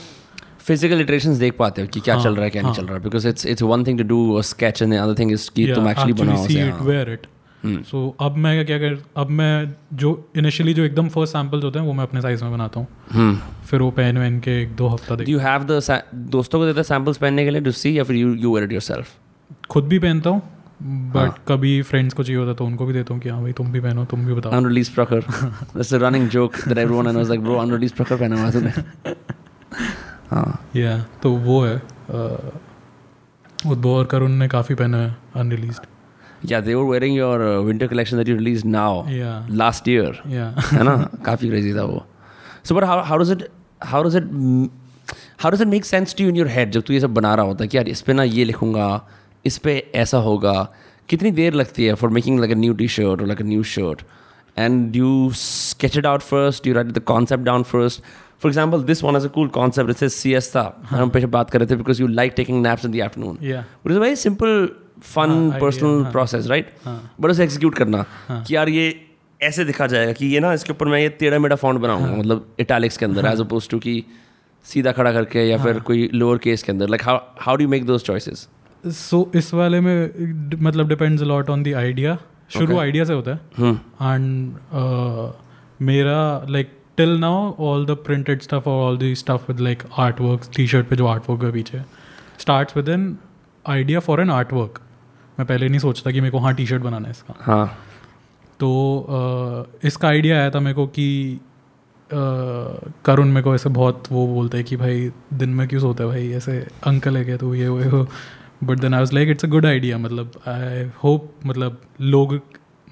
फ़िज़िकल 0.60 1.02
इटरेशंस 1.02 1.38
देख 1.38 1.56
पाते 1.58 1.82
हो 1.82 1.88
कि 1.88 2.00
क्या 2.00 2.16
हाँ, 2.16 2.24
चल 2.24 2.36
रहा 2.36 2.44
है 2.44 2.50
क्या 2.50 2.62
नहीं 2.62 2.72
हाँ। 2.72 2.78
चल 2.78 2.86
रहा। 2.86 2.98
है 2.98 3.04
because 3.04 3.28
it's 3.28 3.46
it's 3.46 3.62
one 3.62 3.84
thing 3.84 3.98
to 3.98 4.04
do 4.04 4.34
a 4.34 4.42
sketch 4.42 4.82
and 4.82 4.94
other 4.94 5.16
thing 5.20 5.32
is 5.32 5.50
कि 5.56 5.68
तुम 5.74 5.90
एक्चुअली 5.90 6.14
बनाओ 6.14 6.48
see 6.48 6.60
it. 6.60 6.82
Wear 6.82 7.10
it 7.10 7.28
so 7.66 8.16
अब 8.22 8.38
मैं 8.38 8.66
क्या 8.66 8.78
कर 8.78 8.98
अब 9.18 9.30
मैं 9.30 9.76
जो 9.94 10.10
इनिशियली 10.38 10.74
जो 10.74 10.84
एकदम 10.84 11.10
फ़र्स्ट 11.10 11.34
सैम्पल्स 11.34 11.64
होते 11.64 11.80
हैं 11.80 11.86
वो 11.86 11.94
मैं 11.94 12.04
अपने 12.04 12.22
साइज़ 12.22 12.44
में 12.44 12.52
बनाता 12.52 12.80
हूँ। 12.80 12.88
हम्म 13.12 13.38
फिर 13.66 13.82
वो 13.82 13.92
पहन 13.92 14.18
वहन 14.18 14.40
के 14.40 14.62
एक 14.62 14.76
दो 14.76 14.88
हफ़्ता 14.88 15.16
have 15.46 15.68
the 15.70 15.80
sa- 15.90 16.02
दोस्तों 16.16 16.60
को 16.60 16.66
देता 16.66 16.82
सैंपल्स 16.82 17.18
पहनने 17.18 17.44
के 17.44 17.50
लिए 17.50 17.62
टू 17.62 17.72
सी 17.72 17.98
या 18.00 18.04
फिर 18.04 18.16
you 18.16 18.34
you 18.36 18.56
wear 18.56 18.66
it 18.66 18.72
yourself 18.72 19.14
खुद 19.70 19.84
भी 19.84 20.00
पहनता 20.00 20.30
हूँ। 20.30 20.42
बट 20.82 21.18
हाँ। 21.18 21.44
कभी 21.48 21.82
फ्रेंड्स 21.82 22.14
को 22.14 22.24
चाहिए 22.24 22.40
होता 22.40 22.50
है 22.50 22.56
तो 22.58 22.66
उनको 22.66 22.86
भी 22.86 22.94
देता 22.94 23.14
हूँ 23.14 23.22
कि 23.22 23.30
हाँ 23.30 23.42
भाई 23.42 23.52
तुम 23.58 23.72
भी 23.72 23.80
पहनो 23.80 24.06
तुम 24.12 24.26
भी 24.26 24.34
बताओ 24.34 24.52
unreleased 24.54 24.96
Prakhar. 24.96 25.22
That's 25.74 25.92
a 25.92 26.00
running 26.00 26.30
joke 26.30 26.58
that 26.66 26.78
everyone 26.78 27.08
I 27.08 27.12
know 27.12 27.22
is 27.22 27.30
like, 27.30 27.44
bro, 27.44 27.60
unreleased 27.62 27.96
Prakhar 27.96 28.20
पहना 28.20 28.42
हुआ 28.42 28.50
है 28.50 28.52
तूने. 28.52 29.16
हाँ 30.30 30.60
या 30.76 30.98
तो 31.24 31.32
वो 31.48 31.64
है 31.66 31.76
उद्भव 33.72 33.90
और 33.90 34.06
करुण 34.12 34.32
ने 34.40 34.48
काफ़ी 34.48 34.76
पहना 34.76 34.98
है 34.98 35.16
unreleased 35.36 35.92
Yeah, 36.46 36.60
they 36.60 36.74
were 36.76 36.86
wearing 36.86 37.14
your 37.14 37.36
uh, 37.42 37.62
winter 37.66 37.88
collection 37.88 38.18
that 38.18 38.28
you 38.28 38.34
released 38.36 38.66
now, 38.66 39.06
या 39.10 39.36
last 39.60 39.86
year. 39.88 40.10
है 40.28 40.84
ना 40.84 40.96
काफ़ी 41.26 41.50
crazy 41.50 41.76
था 41.78 41.84
वो. 41.84 42.06
So 42.64 42.76
but 42.76 42.86
how 42.90 42.98
how 43.12 43.18
does 43.18 43.30
it 43.36 43.46
how 43.92 44.02
does 44.08 44.18
it 44.22 44.26
how 45.44 45.50
does 45.50 45.62
it 45.62 45.70
make 45.74 45.86
sense 45.86 46.14
to 46.18 46.26
you 46.26 46.34
in 46.34 46.40
your 46.42 46.50
head 46.56 46.72
जब 46.72 46.82
तू 46.88 46.94
ये 46.94 47.00
सब 47.00 47.14
बना 47.14 47.34
रहा 47.36 47.46
होता 47.46 47.64
है 47.64 47.68
कि 47.68 47.78
यार 47.78 47.88
इस 47.90 48.02
पे 48.02 48.14
ना 48.14 48.24
ये 48.24 48.44
लिखूँगा 48.46 48.88
इस 49.46 49.58
पे 49.58 49.78
ऐसा 49.96 50.18
होगा 50.28 50.54
कितनी 51.10 51.32
देर 51.32 51.54
लगती 51.54 51.86
है 51.86 51.94
for 52.02 52.10
making 52.10 52.40
like 52.40 52.52
a 52.52 52.56
new 52.56 52.74
T-shirt 52.88 53.22
और 53.22 53.26
like 53.28 53.42
a 53.42 53.46
new 53.46 53.64
shirt 53.72 54.02
and 54.58 54.96
you 54.96 55.32
sketch 55.38 55.98
it 56.00 56.06
out 56.12 56.24
first? 56.26 56.68
You 56.68 56.76
write 56.78 56.94
the 56.98 57.04
concept 57.12 57.46
down 57.50 57.64
first? 57.72 58.02
For 58.44 58.50
example 58.52 58.86
this 58.88 59.02
one 59.06 59.18
has 59.18 59.26
a 59.28 59.32
cool 59.36 59.50
concept. 59.58 59.92
It 59.94 60.04
says 60.04 60.16
siesta. 60.22 60.64
हम 60.90 61.10
पीछे 61.10 61.28
बात 61.36 61.50
कर 61.50 61.60
रहे 61.60 61.70
थे 61.70 61.76
because 61.76 62.02
you 62.02 62.08
naps 62.08 62.86
in 62.86 62.96
the 62.96 63.02
afternoon. 63.08 63.44
या 63.44 63.64
But 63.84 63.92
it's 63.92 64.02
a 64.02 64.06
very 64.06 64.20
simple 64.26 64.68
fun 65.04 65.30
हाँ, 65.30 65.60
personal 65.60 66.02
हाँ. 66.04 66.12
Process 66.12 66.48
right 66.48 66.70
हाँ. 66.84 67.16
बट 67.22 67.30
उसे 67.30 67.44
एग्जीक्यूट 67.44 67.76
करना 67.76 68.06
हाँ. 68.28 68.44
कि 68.48 68.56
यार 68.56 68.70
ये 68.70 68.86
ऐसे 69.42 69.66
दिखा 69.66 69.88
जाएगा 69.88 70.12
कि 70.20 70.26
ये 70.26 70.40
ना 70.40 70.54
इसके 70.54 70.72
ऊपर 70.74 70.88
मैं 70.88 71.00
ये 71.00 71.10
टेढ़ा 71.20 71.40
मेढ़ा 71.40 71.56
फॉन्ट 71.56 71.80
हाँ। 71.80 71.82
बनाऊँगा 71.82 72.16
मतलब 72.18 72.46
इटैलिक्स 72.60 72.98
के 72.98 73.06
अंदर 73.06 73.26
एज 73.32 73.42
अपोज 73.42 73.68
टू 73.70 73.80
कि 73.80 74.04
सीधा 74.66 74.92
खड़ा 74.92 75.12
करके 75.14 75.44
या 75.50 75.58
हाँ। 75.58 75.66
फिर 75.66 75.80
कोई 75.90 76.10
लोअर 76.14 76.38
केस 76.44 76.64
के 76.64 76.72
अंदर. 76.72 76.90
Like 76.90 77.04
how 77.06 77.18
how 77.42 77.56
do 77.56 77.68
make 77.68 77.86
those 77.86 78.04
choices 78.04 78.48
so 78.86 79.32
इस 79.36 79.54
वाले 79.54 79.80
में 79.82 80.58
मतलब 80.62 80.88
depends 80.90 81.24
lot 81.24 81.50
on 81.50 81.64
the 81.64 81.74
idea 81.78 82.18
शुरू. 82.50 82.78
आइडिया 82.78 83.04
से 83.06 83.14
होता 83.14 83.32
है। 83.32 83.74
एंड 84.02 84.54
मेरा 85.82 86.46
like 86.50 86.72
till 86.98 87.18
now 87.20 87.54
all 87.60 87.86
the 87.86 87.92
printed 88.06 88.42
stuff 88.42 88.70
और 88.70 88.84
all 88.84 88.98
the 88.98 89.14
stuff 89.14 89.52
with 89.52 89.60
like 89.60 89.84
artwork 90.22 90.50
T-shirt 90.68 90.88
पे 90.88 90.96
जो 90.96 91.08
आर्ट 91.08 91.30
वर्क 91.30 91.44
है 91.44 91.52
पीछे 91.52 91.82
start 92.40 92.76
with 92.78 92.90
an 92.90 93.18
idea 93.66 94.00
for 94.00 94.22
an 94.22 94.30
artwork 94.54 94.80
मैं 95.40 95.48
पहले 95.48 95.70
नहीं 95.70 95.80
सोचता 95.80 96.12
कि 96.12 96.22
मेरे 96.22 96.32
को 96.32 96.38
हाँ 96.38 96.54
टी 96.54 96.66
शर्ट 96.66 96.82
बनाना 96.82 97.08
है 97.08 97.12
इसका। 97.12 97.34
हाँ। 97.42 97.66
तो 98.60 98.70
uh, 99.10 99.86
इसका 99.86 100.08
आइडिया 100.08 100.38
आया 100.38 100.50
था 100.50 100.60
मेरे 100.60 100.74
को 100.74 100.86
कि 100.88 101.40
uh, 102.10 102.92
करुण 103.06 103.28
मेरे 103.28 103.42
को 103.42 103.56
ऐसे 103.56 103.70
बहुत 103.70 104.04
वो 104.12 104.26
बोलते 104.28 104.58
हैं 104.58 104.66
कि 104.66 104.76
भाई 104.76 105.10
दिन 105.34 105.50
में 105.50 105.68
क्यों 105.68 105.82
सोता 105.82 106.04
है 106.04 106.10
भाई? 106.10 106.30
ऐसे 106.32 106.58
अंकल 106.84 107.18
है 107.18 107.24
क्या 107.26 107.38
तू? 107.38 107.54
ये 107.54 107.68
वो। 107.68 108.08
But 108.64 108.80
then 108.80 108.94
I 108.94 109.00
was 109.00 109.14
like 109.14 109.30
it's 109.30 109.46
a 109.46 109.48
good 109.48 109.66
idea 109.66 109.98
मतलब 109.98 110.32
आई 110.48 110.84
होप 111.04 111.32
मतलब 111.46 111.82
लोग 112.02 112.40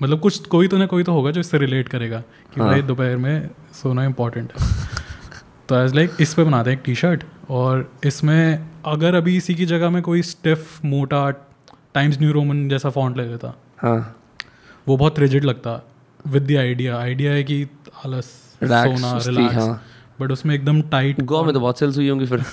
मतलब 0.01 0.19
कुछ 0.19 0.45
कोई 0.47 0.67
तो 0.67 0.77
ना 0.77 0.85
कोई 0.85 1.03
तो 1.03 1.13
होगा 1.13 1.31
जो 1.31 1.39
इससे 1.39 1.57
रिलेट 1.57 1.87
करेगा 1.87 2.19
कि 2.19 2.59
हाँ. 2.61 2.69
भाई 2.69 2.81
दोपहर 2.81 3.17
में 3.17 3.49
सोना 3.73 4.03
इम्पोर्टेंट 4.03 4.53
है। 4.59 4.67
तो 5.69 5.75
आई 5.75 5.87
लाइक 5.87 6.11
इस 6.21 6.33
पे 6.33 6.43
बनाते 6.43 6.69
हैं 6.69 6.77
एक 6.77 6.83
टी 6.85 6.95
शर्ट 6.95 7.23
और 7.49 7.91
इसमें 8.05 8.67
अगर 8.85 9.15
अभी 9.15 9.37
इसी 9.37 9.55
की 9.55 9.65
जगह 9.65 9.89
में 9.89 10.01
कोई 10.01 10.21
स्टिफ 10.21 10.85
मोटा 10.85 11.29
टाइम्स 11.93 12.19
न्यू 12.19 12.31
रोमन 12.31 12.67
जैसा 12.69 12.89
फॉन्ट 12.89 13.17
ले 13.17 13.23
लेता 13.23 13.53
हाँ। 13.77 14.15
वो 14.87 14.97
बहुत 14.97 15.19
रिजिड 15.19 15.43
लगता 15.43 15.81
विद 16.27 16.43
द 16.43 16.57
आइडिया 16.57 16.97
आइडिया 16.97 17.31
है 17.31 17.43
कि 17.43 17.63
आलस 18.05 18.25
सोना 18.63 19.17
रिलैक्स 19.27 19.55
हाँ. 19.55 19.83
बट 20.21 20.31
उसमें 20.31 20.53
एकदम 20.55 20.81
टाइट 20.91 21.21
गोवा 21.23 21.43
में 21.43 21.53
तो 21.53 21.59
बहुत 21.59 21.79
सेल्स 21.79 21.97
हुई 21.97 22.09
होंगी 22.09 22.25
फिर। 22.25 22.43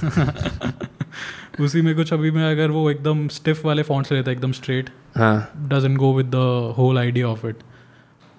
उसी 1.61 1.81
में 1.83 1.95
कुछ 1.97 2.13
अभी 2.13 2.31
मैं 2.31 2.51
अगर 2.51 2.71
वो 2.71 2.91
एकदम 2.91 3.27
स्टिफ 3.29 3.65
वाले 3.65 3.83
फॉन्ट्स 3.83 4.13
लेता 4.13 4.31
एकदम 4.31 4.53
स्ट्रेट 4.53 4.91
हाँ। 5.17 5.51
Doesn't 5.69 5.97
go 5.97 6.13
with 6.15 6.27
the 6.27 6.75
whole 6.77 6.99
idea 6.99 7.29
of 7.29 7.47
it 7.47 7.63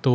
तो 0.04 0.13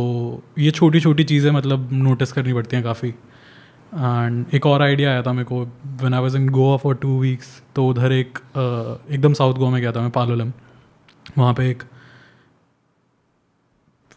ये 0.59 0.71
छोटी 0.71 0.99
छोटी 0.99 1.23
चीज़ें 1.23 1.51
मतलब 1.51 1.89
नोटिस 1.93 2.31
करनी 2.31 2.53
पड़ती 2.53 2.75
हैं 2.75 2.83
काफ़ी। 2.85 3.09
एंड 3.09 4.45
एक 4.53 4.65
और 4.65 4.81
आइडिया 4.81 5.09
आया 5.09 5.21
था 5.23 5.33
मेरे 5.33 5.45
को 5.45 5.59
one 6.03 6.13
I 6.13 6.21
was 6.21 6.37
in 6.37 6.47
Goa 6.49 6.77
for 6.77 6.95
two 6.95 7.19
weeks 7.19 7.61
तो 7.75 7.87
उधर 7.89 8.11
एक 8.11 8.39
एकदम 9.11 9.33
साउथ 9.33 9.53
गोवा 9.53 9.69
में 9.71 9.79
गया 9.81 9.91
था 9.91 10.01
मैं 10.01 10.11
पालोलम 10.11 10.51
वहाँ 11.37 11.53
पे 11.53 11.69
एक 11.69 11.83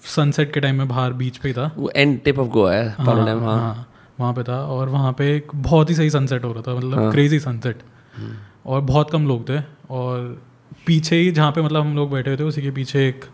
सनसेट 0.03 0.53
के 0.55 0.61
टाइम 0.61 0.77
में 0.79 0.89
बाहर 0.89 1.13
बीच 1.13 1.37
पे 1.37 1.49
ही 1.49 1.55
था। 1.55 1.71
वो 1.77 1.91
एंड 1.97 2.21
टिप 2.25 2.39
ऑफ़ 2.39 2.49
गोवा 2.49 2.73
है 2.73 2.91
पालो 3.07 3.25
डैम 3.27 3.45
हाँ। 3.45 3.87
वहाँ 4.21 4.33
पे 4.35 4.43
था 4.43 4.61
और 4.67 4.89
वहाँ 4.89 5.13
पे 5.13 5.35
एक 5.37 5.51
बहुत 5.55 5.91
ही 5.91 5.95
सही 5.95 6.11
सनसेट 6.11 6.45
हो 6.45 6.53
रहा 6.53 6.63
था 6.63 6.75
मतलब 6.75 6.99
हाँ। 6.99 7.11
क्रेजी 7.13 7.39
सनसेट 7.41 7.83
और 8.67 8.81
बहुत 8.81 9.11
कम 9.11 9.27
लोग 9.29 9.49
थे 9.49 9.61
और 9.91 10.21
पीछे 10.87 11.17
ही 11.17 11.31
जहाँ 11.31 11.51
पे 11.53 11.63
मतलब 11.63 11.81
हम 11.81 11.95
लोग 11.97 12.11
बैठे 12.11 12.31
हुए 12.31 12.39
थे 12.39 12.45
उसी 12.45 12.63
के 12.63 12.71
पीछे 12.71 13.07
एक 13.09 13.25
अ, 13.25 13.29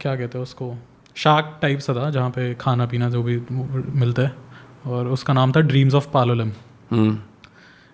क्या 0.00 0.14
कहते 0.16 0.38
हैं 0.38 0.42
उसको 0.42 0.74
शार्क 1.16 1.58
टाइप 1.62 1.78
सा 1.78 1.94
था 1.94 2.10
जहाँ 2.10 2.30
पे 2.30 2.52
खाना 2.54 2.86
पीना 2.86 3.08
जो 3.10 3.22
भी 3.22 3.38
मिलता 3.50 4.22
है 4.22 4.32
और 4.86 5.08
उसका 5.08 5.32
नाम 5.32 5.52
था 5.52 5.60
Dreams 5.60 5.94
of 5.94 6.08
Palolem 6.10 6.52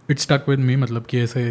it's 0.08 0.28
stuck 0.30 0.48
with 0.48 0.58
me 0.58 0.76
मतलब 0.76 1.06
कि 1.06 1.20
ऐसे 1.20 1.42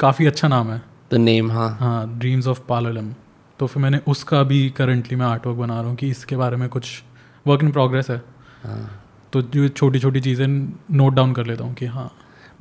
काफ़ी 0.00 0.26
अच्छा 0.26 0.48
नाम 0.48 0.70
है। 0.70 0.82
द 1.12 1.14
नेम 1.14 1.50
हाँ। 1.52 1.68
हाँ 1.80 2.18
ड्रीम्स 2.18 2.46
ऑफ़ 2.46 2.60
पालोलम 2.68 3.12
तो 3.58 3.66
फिर 3.66 3.82
मैंने 3.82 3.98
उसका 4.08 4.42
भी 4.42 4.68
करंटली 4.70 5.16
मैं 5.16 5.26
आर्ट 5.26 5.46
वर्क 5.46 5.56
बना 5.56 5.80
रहा 5.80 5.88
हूँ 5.88 5.96
कि 5.96 6.08
इसके 6.10 6.36
बारे 6.36 6.56
में 6.56 6.68
कुछ 6.68 7.02
वर्क 7.46 7.62
इन 7.62 7.70
प्रोग्रेस 7.72 8.10
हाँ। 8.10 8.20
तो 9.32 9.42
जो 9.42 9.68
छोटी 9.68 9.98
छोटी 9.98 10.20
चीज़ें 10.20 10.46
नोट 10.90 11.14
डाउन 11.14 11.32
कर 11.32 11.46
लेता 11.46 11.64
हूँ 11.64 11.74
कि 11.74 11.86
हाँ 11.86 12.10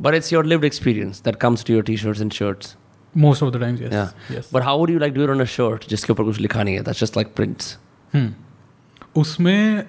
But 0.02 0.16
it's 0.16 0.32
your 0.34 0.44
lived 0.46 0.66
experience 0.68 1.18
that 1.24 1.38
comes 1.40 1.64
to 1.64 1.74
your 1.74 1.84
t-shirts 1.88 2.22
and 2.26 2.34
shirts. 2.34 2.76
Most 3.18 3.44
of 3.44 3.56
the 3.56 3.60
times. 3.60 3.82
Yes 4.32 4.50
But 4.54 4.64
how 4.64 4.76
would 4.80 4.92
you 4.94 5.00
like 5.00 5.16
do 5.16 5.24
it 5.24 5.32
on 5.36 5.42
a 5.42 5.88
जिसके 5.90 6.14
ऊपर 6.14 6.24
कुछ 6.24 6.40
लिखा 6.40 6.64
नहीं 6.64 6.76
है? 6.76 6.84
That's 6.84 7.02
just 7.04 7.18
like 7.18 7.34
prints. 7.40 7.76
हम्म। 8.14 8.34
उसमें 9.16 9.84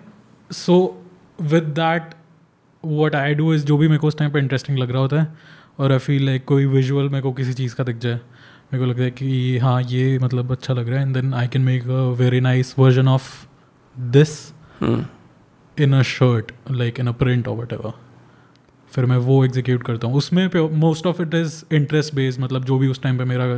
so 0.53 1.05
with 1.42 1.62
that 1.62 2.14
what 2.85 3.14
I 3.14 3.35
do 3.35 3.55
is 3.55 3.64
जो 3.64 3.77
भी 3.77 3.88
मेरे 3.88 3.99
को 3.99 4.09
उस 4.09 4.18
टाइम 4.18 4.31
पर 4.31 4.38
इंटरेस्टिंग 4.38 4.79
लग 4.79 4.90
रहा 4.90 5.03
होता 5.03 5.20
है 5.20 5.37
और 5.79 5.92
आई 5.92 5.99
फील 5.99 6.27
लाइक 6.27 6.44
कोई 6.44 6.66
विजुअल 6.66 7.09
मेरे 7.09 7.23
को 7.23 7.33
किसी 7.33 7.53
चीज़ 7.53 7.75
का 7.75 7.85
दिख 7.85 7.99
जाए 7.99 8.14
मेरे 8.73 8.79
को 8.79 8.85
लगता 8.85 9.03
है 9.03 9.11
कि 9.11 9.59
हाँ 9.59 9.83
ये 9.83 10.18
मतलब 10.18 10.53
अच्छा 10.53 10.75
लग 10.75 10.88
रहा 10.88 10.99
है 10.99 11.07
and 11.07 11.14
then 11.14 11.35
I 11.35 11.49
can 11.49 11.62
make 11.62 11.83
a 11.83 12.03
very 12.18 12.40
nice 12.40 12.75
version 12.79 13.09
of 13.09 13.46
this. 13.99 14.53
In 15.78 15.94
a 15.94 16.02
shirt 16.02 16.52
like 16.70 17.00
in 17.00 17.06
a 17.06 17.12
print 17.12 17.48
और 17.48 17.56
वट 17.56 17.72
एवर 17.72 17.92
फिर 18.92 19.06
मैं 19.06 19.16
वो 19.16 19.44
एग्जीक्यूट 19.44 19.83
करता 19.83 20.06
हूँ। 20.06 20.14
उसमें 20.14 20.50
most 20.70 21.06
of 21.06 21.22
it 21.22 21.35
is 21.35 21.74
interest 21.74 22.14
based 22.14 22.40
मतलब 22.40 22.64
जो 22.64 22.78
भी 22.78 22.88
उस 22.88 23.02
टाइम 23.02 23.18
पे 23.18 23.24
मेरा 23.24 23.54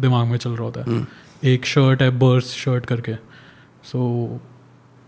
दिमाग 0.00 0.26
में 0.26 0.38
चल 0.38 0.50
रहा 0.50 0.62
होता 0.62 0.80
है। 0.80 0.86
Hmm. 0.86 1.04
एक 1.44 1.66
शर्ट 1.66 2.02
है 2.02 2.10
बर्स 2.10 2.44
शर्ट 2.44 2.86
करके। 2.86 3.14
सो 3.84 4.30
so, 4.34 4.46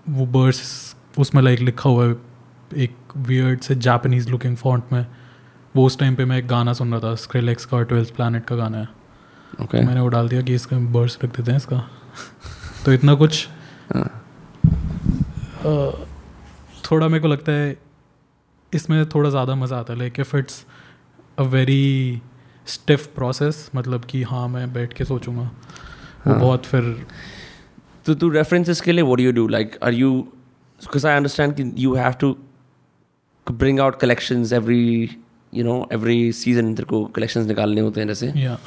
वो 0.09 0.27
बर्स 0.27 0.97
उसमें 1.19 1.43
लाइक 1.43 1.59
लिखा 1.61 1.91
हुआ 1.91 2.07
है 2.07 2.17
एक 2.77 2.97
वियर्ड 3.17 3.61
से 3.61 3.75
जापानीज 3.75 4.31
लुकिंग 4.31 4.57
फॉन्ट 4.57 4.85
में। 4.93 5.07
वो 5.77 5.87
उस 5.87 5.99
टाइम 5.99 6.15
पे 6.15 6.25
मैं 6.25 6.39
एक 6.39 6.49
गाना 6.49 6.73
सुन 6.73 6.91
रहा 6.91 7.01
था 7.01 7.15
स्क्रिलेक्स 7.15 7.65
का 7.65 7.83
ट्वेल्थ 7.83 8.15
प्लानट 8.17 8.45
का 8.45 8.57
गाना 8.57 8.79
है। 8.79 8.89
Okay. 9.61 9.73
तो 9.73 9.83
मैंने 9.83 10.01
वो 10.01 10.09
डाल 10.09 10.29
दिया 10.29 10.43
कि 10.43 10.55
इसका 10.55 10.79
बर्स 10.79 11.19
रख 11.25 11.37
देते 11.37 11.51
हैं 11.51 11.57
इसका। 11.57 11.91
तो 12.85 12.93
इतना 12.93 13.15
कुछ। 13.15 13.49
हाँ. 13.95 14.27
अ, 15.61 15.99
थोड़ा 16.91 17.09
मेरे 17.09 17.23
को 17.23 17.29
लगता 17.29 17.53
है 17.53 17.77
इसमें 18.73 19.05
थोड़ा 19.09 19.31
ज़्यादा 19.31 19.55
मज़ा 19.55 19.77
आता 19.77 19.93
है। 19.93 19.99
Like 19.99 20.21
if 20.21 20.37
it's 20.37 20.65
a 21.39 21.43
very 21.43 22.23
stiff 22.67 23.07
process 23.15 23.71
मतलब 23.75 24.05
कि 24.05 24.23
हाँ 24.23 24.47
मैं 24.49 24.73
बैठ 24.73 24.93
के 24.93 25.05
सोचूँगा। 25.05 25.43
वो 25.43 26.33
हाँ. 26.33 26.41
बहुत 26.41 26.67
फिर 26.67 27.07
तो 28.07 28.15
तू 28.15 28.31
references 28.33 28.81
के 28.81 28.93
लिए 28.93 29.05
do 29.05 29.23
you 29.23 29.33
do? 29.37 29.47
Like 29.53 29.79
are 29.83 29.93
you 29.93 30.11
because 30.81 31.05
I 31.05 31.15
understand 31.21 31.55
कि 31.61 31.71
you 31.85 31.95
have 31.97 32.19
to 32.19 32.35
bring 33.47 33.81
out 33.81 33.99
collections 34.01 34.53
every 34.53 35.09
you 35.53 35.65
know 35.65 35.77
every 35.97 36.19
season 36.41 36.75
तेरे 36.77 36.85
को 36.85 37.03
collections 37.19 37.47
निकालने 37.49 37.81
होते 37.81 38.01
हैं 38.01 38.09
जैसे। 38.09 38.33
या 38.37 38.59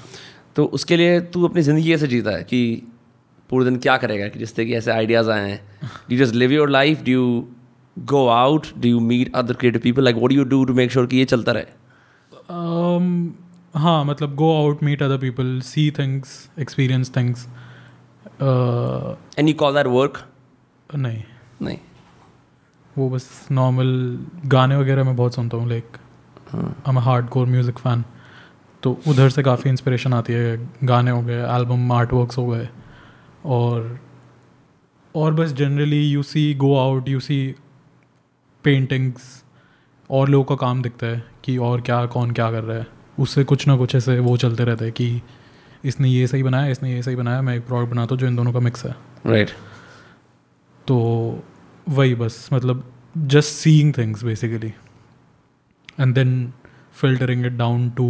तो 0.55 0.65
उसके 0.77 0.97
लिए 0.97 1.19
तू 1.33 1.47
अपनी 1.47 1.61
ज़िंदगी 1.61 1.93
ऐसे 1.93 2.07
जीता 2.07 2.31
है 2.31 2.43
कि 2.43 2.61
पूरे 3.49 3.65
दिन 3.65 3.77
क्या 3.79 3.97
करेगा 3.97 4.27
कि 4.27 4.39
जिससे 4.39 4.65
कि 4.65 4.73
ऐसे 4.75 4.91
आइडियाज़ 4.91 5.29
आए 5.29 5.49
हैं। 5.49 5.61
Do 6.09 6.17
just 6.17 6.35
live 6.35 6.51
your 6.51 6.69
life 6.69 7.03
do 7.03 7.11
you 7.11 7.47
go 7.97 8.25
out 8.27 8.67
do 8.77 8.89
you 8.89 8.99
meet 9.01 9.35
other 9.35 9.53
creative 9.53 9.81
people 9.81 10.03
like 10.03 10.15
what 10.15 10.31
you 10.31 10.43
do 10.45 10.63
to 10.65 10.73
make 10.73 10.91
sure 10.91 11.05
कि 11.07 11.17
ये 11.17 11.25
चलता 11.25 11.51
रहे? 11.51 11.77
Um, 12.51 13.05
हाँ 13.73 14.03
मतलब 14.05 14.35
go 14.35 14.51
out 14.57 14.83
meet 14.83 15.03
other 15.03 15.17
people 15.17 15.59
see 15.63 15.89
things 15.99 16.49
experience 16.59 17.11
things 17.15 17.47
and 18.41 19.47
you 19.47 19.53
call 19.55 19.73
that 19.73 19.87
work 19.87 20.17
नहीं। 20.95 21.23
नहीं। 21.61 21.77
वो 22.97 23.09
बस 23.09 23.47
नॉर्मल 23.51 23.89
गाने 24.45 24.77
वगैरह 24.77 25.03
मैं 25.03 25.15
बहुत 25.15 25.35
सुनता 25.35 25.57
हूँ 25.57 25.69
like 25.69 25.97
I 26.55 26.89
am 26.89 26.99
hardcore 27.29 27.47
music 27.47 27.79
fan 27.79 28.03
तो 28.83 28.97
उधर 29.07 29.29
से 29.29 29.43
काफ़ी 29.43 29.69
इंस्पिरेशन 29.69 30.13
आती 30.13 30.33
है। 30.33 30.57
गाने 30.83 31.11
हो 31.11 31.21
गए 31.21 31.41
एल्बम 31.55 31.91
आर्ट 31.91 32.13
वर्क्स 32.13 32.37
हो 32.37 32.45
गए। 32.47 32.67
और 33.45 33.99
और 35.15 35.33
बस 35.33 35.53
generally 35.53 36.03
you 36.03 36.23
see 36.23 36.53
go 36.55 36.75
out 36.77 37.09
you 37.09 37.19
see 37.19 37.55
paintings 38.63 39.43
और 40.09 40.29
लोगों 40.29 40.45
का 40.45 40.55
काम 40.55 40.81
दिखता 40.81 41.07
है 41.07 41.23
कि 41.43 41.57
और 41.57 41.81
क्या 41.81 42.05
कौन 42.05 42.31
क्या 42.31 42.51
कर 42.51 42.63
रहा 42.63 42.77
है। 42.77 42.87
उससे 43.19 43.43
कुछ 43.43 43.67
ना 43.67 43.75
कुछ 43.77 43.95
ऐसे 43.95 44.19
वो 44.19 44.37
चलते 44.37 44.63
रहते 44.63 44.85
हैं 44.85 44.93
कि 44.93 45.21
इसने 45.85 46.09
ये 46.09 46.27
सही 46.27 46.43
बनाया 46.43 46.71
इसने 46.71 46.93
ये 46.93 47.01
सही 47.03 47.15
बनाया 47.15 47.41
मैं 47.41 47.55
एक 47.55 47.65
प्रोडक्ट 47.67 47.91
बनाता 47.91 48.15
हूँ 48.15 48.19
जो 48.19 48.27
इन 48.27 48.35
दोनों 48.35 48.53
का 48.53 48.59
मिक्स 48.59 48.85
है। 48.85 48.95
Right 49.25 49.47
right. 49.47 49.61
तो 50.87 50.97
वही 51.89 52.15
बस 52.15 52.49
मतलब 52.53 52.93
just 53.17 53.49
seeing 53.49 53.93
things 53.97 54.23
basically 54.23 54.73
and 55.99 56.13
then 56.15 56.53
filtering 56.93 57.45
it 57.45 57.51
down 57.51 57.89
to 57.89 58.07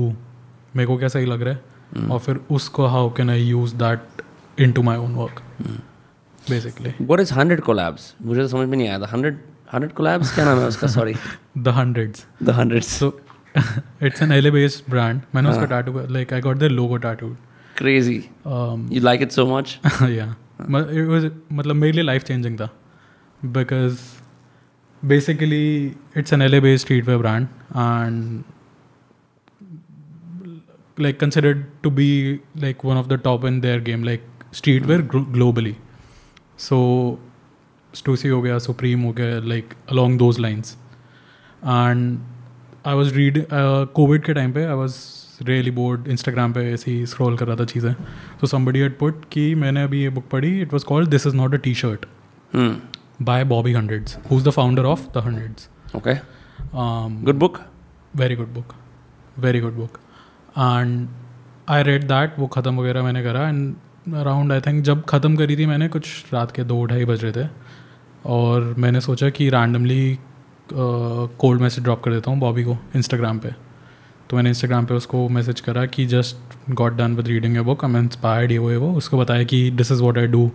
मेरे 0.75 0.85
को 0.85 0.97
क्या 0.97 1.07
सही 1.07 1.25
लग 1.25 1.41
रहा 1.41 1.53
है 1.53 1.61
mm. 1.97 2.11
और 2.11 2.19
फिर 2.19 2.39
उसको 2.51 2.85
how 2.85 3.13
can 3.13 3.29
I 3.29 3.43
use 3.43 3.75
that 3.75 4.21
into 4.71 4.83
my 4.83 4.97
own 4.97 5.15
work 5.15 5.41
basically 6.49 6.93
what 7.01 7.19
is 7.19 7.33
hundred 7.33 7.61
collabs 7.61 8.13
मुझे 8.21 8.41
तो 8.41 8.47
समझ 8.47 8.67
में 8.67 8.77
नहीं 8.77 8.87
आया 8.87 8.99
था। 8.99 9.09
हंड्रेड 9.13 9.39
हंड्रेड 9.73 9.91
कोलैब्स 9.93 10.33
क्या 10.35 10.45
नाम 10.45 10.59
है 10.59 10.67
उसका? 10.67 10.87
Sorry 10.87 11.13
the 11.57 11.67
Hundreds 11.77 12.25
the 12.43 12.49
Hundred 12.59 12.83
so 12.83 13.09
it's 14.03 14.21
an 14.21 14.31
L 14.31 14.51
based 14.51 14.89
brand 14.91 15.21
मैंने 15.35 15.49
उसका. 15.49 15.65
Tattoo 15.65 16.05
like 16.13 16.33
I 16.33 16.41
got 16.41 16.57
the 16.57 16.71
logo 16.71 16.97
tattoo 17.07 17.35
crazy 17.77 18.15
you 18.15 19.01
like 19.01 19.21
it 19.21 19.31
so 19.31 19.45
much 19.57 19.79
या 20.01 20.35
it 20.61 21.09
was 21.09 21.31
मतलब 21.51 21.75
मेरे 21.75 21.93
लिए 21.93 22.03
लाइफ 22.03 22.23
चेंजिंग 22.23 22.59
था. 22.59 22.69
Because 23.45 23.99
basically 25.03 25.65
it's 26.17 26.33
an 26.33 26.41
L 26.41 26.59
based 26.61 26.85
streetwear 27.07 27.19
brand 27.19 27.47
and 27.71 28.43
like 31.03 31.17
considered 31.19 31.59
to 31.85 31.89
be 31.97 32.05
like 32.61 32.81
one 32.87 32.97
of 33.01 33.05
the 33.11 33.17
top 33.25 33.43
in 33.49 33.59
their 33.65 33.81
game 33.83 34.01
like 34.07 34.23
streetwear 34.57 35.03
glo- 35.11 35.27
globally. 35.35 35.71
So 36.63 36.79
Stussy 37.93 38.29
हो 38.29 38.41
गया 38.41 38.57
Supreme 38.59 39.01
हो 39.01 39.11
गया 39.11 39.39
like 39.45 39.73
along 39.91 40.17
those 40.19 40.39
lines 40.39 40.77
and 41.63 42.19
I 42.87 42.95
was 42.95 43.13
read 43.13 43.45
Covid 43.51 44.23
के 44.25 44.33
time 44.33 44.51
पे 44.53 44.63
I 44.65 44.75
was 44.75 44.97
really 45.41 45.71
bored 45.71 46.07
Instagram 46.07 46.53
पे 46.53 46.71
ऐसे 46.71 46.91
ही 46.91 47.05
scroll 47.05 47.37
कर 47.37 47.47
रहा 47.47 47.55
था 47.55 47.65
चीज़ें. 47.65 47.93
तो 48.41 48.47
समबडी 48.47 48.79
एट 48.79 48.97
पुट 48.99 49.23
कि 49.31 49.53
मैंने 49.55 49.83
अभी 49.83 50.01
ये 50.01 50.09
बुक 50.09 50.23
पढ़ी 50.31 50.59
it 50.61 50.73
was 50.73 50.85
called 50.85 51.09
this 51.09 51.27
is 51.27 51.35
not 51.35 51.53
a 51.53 51.57
T-shirt 51.73 52.05
by 53.21 53.43
Bobby 53.43 53.73
Hundreds 53.73 54.17
who 54.31 54.37
is 54.37 54.45
the 54.45 54.51
founder 54.51 54.85
of 54.85 55.07
the 55.13 55.23
Hundreds 55.25 55.69
okay 55.95 56.15
good 57.23 57.35
book 57.35 57.59
very 58.15 58.35
good 58.35 58.53
book 58.53 58.73
very 59.39 59.59
good 59.59 59.73
book 59.73 59.99
and 60.57 61.07
I 61.69 61.83
read 61.83 62.03
that 62.03 62.39
वो 62.39 62.47
ख़त्म 62.47 62.79
वगैरह 62.79 63.03
मैंने 63.03 63.23
करा 63.23 63.47
and 63.49 63.75
around 64.15 64.51
I 64.51 64.61
think 64.61 64.83
जब 64.83 65.03
ख़त्म 65.09 65.35
करी 65.35 65.57
थी 65.57 65.65
मैंने 65.65 65.87
कुछ 65.87 66.33
रात 66.33 66.51
के 66.51 66.63
दो 66.63 66.83
ढाई 66.85 67.05
बज 67.05 67.23
रहे 67.23 67.31
थे। 67.33 67.47
और 68.25 68.73
मैंने 68.77 69.01
सोचा 69.01 69.29
कि 69.29 69.49
रैंडमली 69.49 70.17
कोल्ड 70.73 71.61
मैसेज 71.61 71.83
ड्रॉप 71.83 72.03
कर 72.03 72.11
देता 72.11 72.31
हूँ 72.31 72.39
बॉबी 72.39 72.63
को 72.63 72.77
इंस्टाग्राम 72.95 73.39
पे। 73.39 73.49
तो 74.29 74.35
मैंने 74.35 74.49
इंस्टाग्राम 74.49 74.85
पे 74.85 74.93
उसको 74.93 75.27
मैसेज 75.29 75.59
करा 75.61 75.85
कि 75.85 76.05
just 76.05 76.71
got 76.71 76.93
done 76.93 77.15
with 77.15 77.27
reading 77.27 77.57
a 77.57 77.61
book 77.61 77.85
I 77.85 77.91
am 77.91 77.97
inspired 77.97 78.51
ये 78.51 78.57
वो 78.57 78.71
ये 78.71 78.77
वो। 78.77 78.91
उसको 78.93 79.17
बताया 79.17 79.43
कि 79.43 79.69
this 79.71 79.91
is 79.91 80.01
what 80.03 80.17
I 80.17 80.27
do 80.27 80.51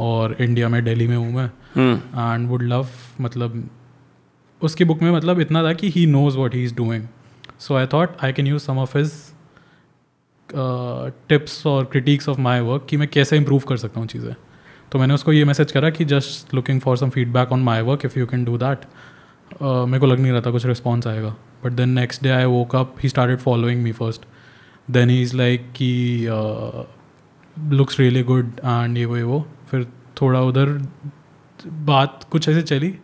और 0.00 0.36
इंडिया 0.40 0.68
में 0.68 0.82
दिल्ली 0.84 1.06
में 1.08 1.16
हूँ 1.16 1.32
मैं. 1.32 1.46
एंड 1.76 2.48
वुड 2.48 2.62
लव 2.62 2.88
मतलब 3.20 3.68
उसकी 4.60 4.84
बुक 4.84 5.02
में 5.02 5.10
मतलब 5.10 5.40
इतना 5.40 5.62
था 5.64 5.72
कि 5.72 5.90
he 5.90 6.06
knows 6.06 6.36
what 6.36 6.54
he 6.54 6.62
is 6.64 6.74
doing 6.74 7.06
so 7.58 7.74
I 7.74 7.86
thought 7.86 8.16
I 8.24 8.32
can 8.32 8.46
use 8.46 8.62
some 8.62 8.78
of 8.78 8.96
his 8.98 9.12
tips 10.54 11.66
और 11.66 11.84
क्रिटिक्स 11.84 12.28
ऑफ़ 12.28 12.40
माई 12.40 12.60
वर्क 12.60 12.86
कि 12.90 12.96
मैं 12.96 13.08
कैसे 13.08 13.36
इंप्रूव 13.36 13.62
कर 13.68 13.76
सकता 13.76 14.00
हूँ 14.00 14.08
चीज़ें। 14.08 14.34
तो 14.92 14.98
मैंने 14.98 15.14
उसको 15.14 15.32
ये 15.32 15.44
मैसेज 15.44 15.72
करा 15.72 15.90
कि 15.90 16.04
just 16.04 16.54
looking 16.54 16.80
for 16.80 16.96
some 16.96 17.10
feedback 17.10 17.52
on 17.52 17.62
my 17.62 17.80
work 17.82 18.04
if 18.04 18.18
you 18.18 18.26
can 18.26 18.44
do 18.44 18.58
that 18.58 18.84
मेरे 19.62 19.98
को 20.00 20.06
लग 20.06 20.20
नहीं 20.20 20.32
रहा 20.32 20.40
था 20.40 20.50
कुछ 20.50 20.66
रिस्पॉन्स 20.66 21.06
आएगा। 21.06 21.34
But 21.64 21.72
then 21.72 21.88
next 21.88 22.22
day 22.22 22.28
I 22.30 22.44
woke 22.44 22.76
up 22.76 22.94
he 23.02 23.08
started 23.08 23.38
following 23.38 23.82
me 23.82 23.92
first 23.92 24.26
then 24.90 25.10
he 25.10 25.20
is 25.22 25.36
like 25.36 25.70
कि 25.76 26.26
लुक्स 27.76 28.00
रियली 28.00 28.22
गुड 28.22 28.52
एंड 28.58 28.98
ये, 28.98 29.04
वो 29.04 29.16
ये, 29.16 29.22
वो। 29.22 29.46
फिर 29.70 29.86
थोड़ा 30.20 30.40
उधर 30.42 30.78
बात 31.66 32.26
कुछ 32.30 32.48
ऐसे 32.48 32.62
चली। 32.62 32.94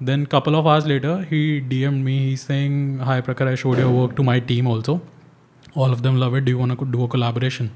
Then 0.00 0.22
couple 0.32 0.54
of 0.56 0.66
hours 0.66 0.86
later, 0.90 1.14
he 1.30 1.38
dm'd 1.70 2.04
me, 2.04 2.12
he's 2.20 2.42
saying, 2.42 2.76
hi 3.06 3.16
prakar 3.24 3.48
i 3.48 3.56
showed 3.62 3.80
your 3.80 3.88
work 3.94 4.12
to 4.20 4.24
my 4.28 4.36
team 4.50 4.68
also. 4.74 4.94
All 5.74 5.92
of 5.92 6.02
them 6.02 6.18
love 6.18 6.34
it 6.34 6.44
do 6.44 6.52
you 6.52 6.58
want 6.58 6.78
to 6.78 6.86
do 6.86 7.04
a 7.04 7.08
collaboration 7.08 7.70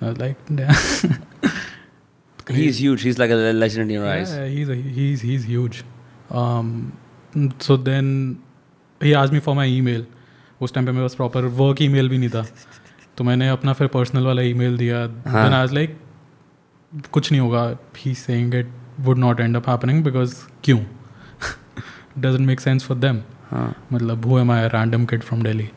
i 0.00 0.08
was 0.08 0.18
like 0.18 0.36
yeah, 0.50 0.74
He's 2.48 2.78
huge. 2.80 3.02
He's 3.02 3.18
like 3.18 3.30
a 3.30 3.34
legend 3.52 3.82
in 3.82 3.90
your 3.90 4.04
yeah, 4.04 4.12
eyes. 4.12 4.30
yeah 4.34 4.46
he's 4.46 4.68
a, 4.68 4.74
he's 4.74 5.20
he's 5.20 5.44
huge 5.44 5.84
um 6.30 6.92
so 7.60 7.76
then 7.76 8.42
he 9.00 9.14
asked 9.14 9.32
me 9.32 9.40
for 9.40 9.54
my 9.54 9.66
email 9.66 10.02
उस 10.60 10.74
time 10.74 10.86
पे 10.86 10.92
मेरे 10.92 11.04
पास 11.04 11.14
proper 11.14 11.44
work 11.58 11.82
email 11.82 12.08
भी 12.08 12.18
नहीं 12.18 12.28
था 12.30 12.44
तो 13.18 13.24
मैंने 13.24 13.48
अपना 13.48 13.72
फिर 13.72 13.86
पर्सनल 13.88 14.26
वाला 14.26 14.42
ईमेल 14.42 14.76
दिया 14.76 14.98
हाँ. 14.98 15.44
देन 15.44 15.52
आज 15.54 15.72
लाइक 15.72 15.96
कुछ 17.12 17.30
नहीं 17.32 17.40
होगा 17.40 17.62
he 17.96 18.14
saying 18.14 18.54
it 18.54 18.72
would 19.00 19.18
not 19.18 19.40
end 19.40 19.56
up 19.56 19.68
happening 19.68 20.02
because 20.04 20.34
क्यों 20.64 20.78
doesn't 22.18 22.46
make 22.46 22.60
sense 22.60 22.84
for 22.84 22.96
them 22.96 23.22
हाँ. 23.50 23.74
मतलब 23.92 24.26
who 24.26 24.38
am 24.38 24.50
I 24.52 24.68
random 24.68 25.04
kid 25.04 25.22
from 25.22 25.42
Delhi 25.42 25.68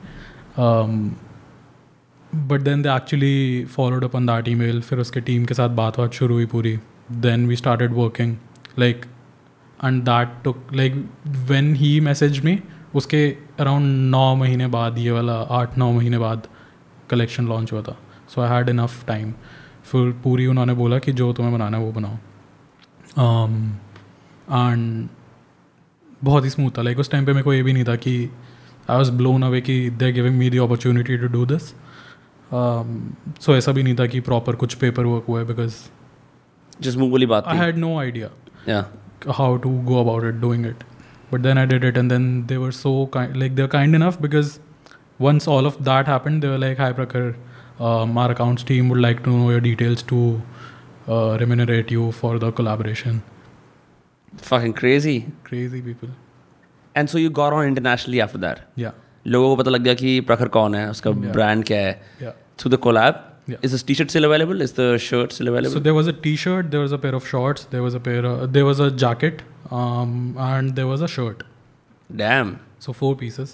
but 0.58 2.62
then 2.62 2.82
they 2.82 2.90
actually 2.90 3.66
followed 3.66 4.04
upon 4.04 4.26
that 4.26 4.48
email 4.56 4.82
फिर 4.82 5.00
उसके 5.00 5.22
team 5.22 5.46
के 5.46 5.54
साथ 5.54 5.70
बात 5.72 5.98
बात 6.00 6.14
शुरू 6.14 6.36
हुई 6.36 6.46
पूरी. 6.46 6.80
Then 7.12 7.48
we 7.48 7.56
started 7.56 7.94
working 7.94 8.36
like 8.80 9.06
and 9.80 10.02
that 10.04 10.30
took 10.44 10.68
like 10.74 10.94
when 11.50 11.76
he 11.76 12.00
message 12.00 12.40
me 12.46 12.60
उसके 12.96 13.28
अराउंड 13.60 14.12
नौ 14.12 14.36
महीने 14.36 14.68
बाद, 14.68 14.98
ये 14.98 15.12
वाला 15.12 15.34
आठ 15.52 15.78
नौ 15.78 15.92
महीने 15.92 16.18
बाद 16.18 16.48
कलेक्शन 17.10 17.48
लॉन्च 17.48 17.74
हुआ 17.74 17.82
था. 17.82 17.98
So 18.30 18.42
I 18.42 18.50
had 18.50 18.70
enough 18.70 19.06
time 19.08 19.34
फिर 19.84 20.12
पूरी 20.24 20.46
उन्होंने 20.48 20.74
बोला 20.74 21.00
कि 21.00 21.12
जो 21.14 21.34
तुम्हें 21.34 21.56
बनाना 21.56 21.78
है 21.78 21.84
वो 21.84 21.92
बनाओ. 21.92 22.18
एंड 24.50 25.08
बहुत 26.24 26.46
ही 26.46 26.50
स्मूथ 26.50 26.72
था. 26.78 26.82
लाइक 26.82 27.00
उस 27.00 27.12
टाइम 27.12 27.26
पे 27.26 27.34
मेरे 27.34 27.44
को 27.44 27.54
ये 27.54 27.64
भी 27.64 27.74
नहीं 27.74 27.84
था 27.84 27.96
कि 27.96 28.30
आई 28.90 28.98
वॉज़ 28.98 29.12
ब्लोन 29.12 29.44
अवे 29.44 29.62
की 29.62 29.90
they 30.00 30.12
giving 30.12 30.38
me 30.38 30.50
the 30.50 30.60
opportunity 30.62 31.18
to 31.18 31.28
do 31.28 31.46
this 31.46 31.68
so 33.42 33.56
ऐसा 33.56 33.72
भी 33.72 33.84
नहीं 33.84 33.96
था 33.96 34.06
कि 34.08 34.20
प्रॉपर 34.22 34.56
कुछ 34.56 34.74
पेपर 34.76 35.06
वर्क 35.06 35.26
हुआ 35.28 35.40
है 35.40 35.46
बिकॉज़ 35.48 35.76
जिस 36.82 36.98
मुँह 36.98 37.10
बोली 37.10 37.26
बात 37.26 37.48
I 37.48 37.58
had 37.58 37.78
no 37.78 37.98
idea 38.00 38.84
how 39.32 39.58
to 39.58 39.70
go 39.84 40.00
about 40.00 40.26
it 40.26 40.42
doing 40.42 40.66
it 40.66 40.84
but 41.34 41.42
then 41.42 41.58
I 41.58 41.66
did 41.66 41.84
it 41.84 41.98
and 41.98 42.10
then 42.10 42.46
they 42.46 42.58
were 42.58 42.72
so 42.74 43.12
like 43.16 43.56
there 43.56 43.68
kind 43.68 43.96
enough 43.96 44.22
because 44.22 44.58
once 45.22 45.48
all 45.48 45.68
of 45.68 45.82
that 45.84 46.08
happen 46.08 46.40
there 46.40 46.58
like 46.58 46.82
hi 46.82 46.94
प्रकर 46.94 47.36
मार 48.14 48.32
accounts 48.32 48.66
team 48.66 48.90
would 48.90 49.00
like 49.00 49.22
to 49.26 49.38
know 49.38 49.52
your 49.52 49.62
details 49.62 50.06
to 50.08 50.26
remunerate 51.40 51.92
you 51.92 52.10
for 52.12 52.40
the 52.40 52.54
collaboration 52.58 53.22
Fucking 54.34 54.74
crazy. 54.74 55.28
Crazy 55.44 55.82
people. 55.82 56.10
And 57.00 57.10
so 57.14 57.20
you 57.24 57.30
got 57.42 57.54
on 57.60 57.68
internationally 57.74 58.22
after 58.28 58.40
that. 58.46 58.64
yeah 58.86 58.92
लोगों 59.34 59.50
को 59.50 59.56
पता 59.62 59.72
लग 59.72 59.82
गया 59.84 59.94
कि 60.00 60.20
प्रखर 60.30 60.48
कौन 60.56 60.76
है 60.76 60.90
उसका 60.90 61.12
ब्रांड 61.12 61.64
क्या 61.66 61.78
है 61.80 62.34
through 62.60 62.70
the 62.72 62.78
collab 62.88 63.22
Yeah. 63.52 63.64
Is 63.66 63.76
the 63.76 63.80
T 63.88 63.94
shirt 64.00 64.10
still 64.10 64.24
available 64.26 64.62
is 64.62 64.74
the 64.80 64.98
shirt 65.06 65.32
still 65.38 65.48
so 65.72 65.80
there 65.86 65.94
was 65.96 66.10
a 66.12 66.14
t-shirt 66.26 66.68
there 66.74 66.82
was 66.84 66.94
a 66.98 67.00
pair 67.06 67.16
of 67.18 67.26
shorts 67.32 67.66
there 67.72 67.82
was 67.86 67.96
a 67.98 68.02
pair 68.06 68.22
of, 68.30 68.44
there 68.58 68.66
was 68.68 68.82
a 68.86 68.90
jacket 69.04 69.42
um, 69.80 70.14
and 70.50 70.76
there 70.80 70.88
was 70.92 71.02
a 71.08 71.10
shirt 71.16 71.42
damn 72.22 72.54
so 72.86 72.94
four 73.02 73.10
pieces 73.24 73.52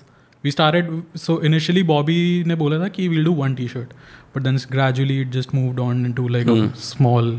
we 0.48 0.54
started 0.56 0.92
so 1.24 1.38
initially 1.50 1.84
bobby 1.94 2.20
ne 2.52 2.58
bola 2.64 2.80
tha 2.84 2.90
ki 2.98 3.08
we'll 3.14 3.30
do 3.30 3.34
one 3.40 3.56
t-shirt 3.62 3.96
but 4.36 4.46
then 4.50 4.60
gradually 4.76 5.18
it 5.26 5.34
just 5.38 5.56
moved 5.60 5.82
on 5.88 6.06
into 6.12 6.28
like 6.38 6.52
Hmm. 6.54 6.68
a 6.68 6.86
small 6.90 7.32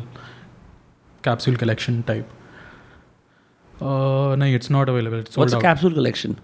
capsule 1.29 1.61
collection 1.65 2.03
type 2.11 2.37
uh 3.81 4.37
no 4.41 4.47
it's 4.59 4.71
not 4.77 4.89
available. 4.93 5.21
It's 5.25 5.35
sold 5.35 5.39
what's 5.39 5.53
a 5.53 5.57
out. 5.57 5.63
Capsule 5.65 5.95
collection 5.95 6.37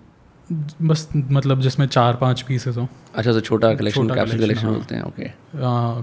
बस 0.88 1.08
मतलब 1.16 1.60
जिसमें 1.60 1.86
चार 1.86 2.16
पाँच 2.16 2.42
pieces 2.48 2.76
हो। 2.76 2.88
अच्छा 3.14 3.32
तो 3.32 3.40
छोटा 3.40 3.74
collection 3.74 4.08
capsule 4.14 4.40
collection. 4.40 4.68
बोलते 4.68 4.94
हैं 4.94 5.02
ओके 5.02 5.30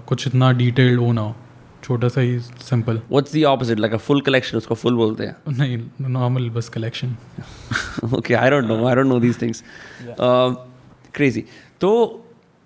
कुछ 0.08 0.28
इतना 0.28 0.52
डिटेल्ड 0.62 1.00
हो 1.00 1.12
ना 1.12 1.22
हो। 1.22 1.36
छोटा 1.84 2.08
सा 2.08 2.22
ही 2.22 2.40
simple 2.40 3.02
what's 3.12 3.34
the 3.36 3.44
opposite 3.46 3.80
like 3.80 3.94
a 3.94 3.98
full 4.08 4.22
collection 4.28 4.58
उसको 4.58 4.76
फुल 4.76 4.96
बोलते 4.96 5.24
हैं? 5.24 5.36
नहीं 5.58 5.78
नॉर्मल 6.02 6.50
बस 6.50 6.70
collection 6.76 7.16
okay 8.20 8.36
i 8.44 8.50
don't 8.54 8.68
know 8.72 8.78
i 8.92 8.94
don't 9.00 9.12
know 9.14 9.20
these 9.26 9.38
things. 9.44 9.64
Um, 10.28 10.58
crazy. 11.18 11.44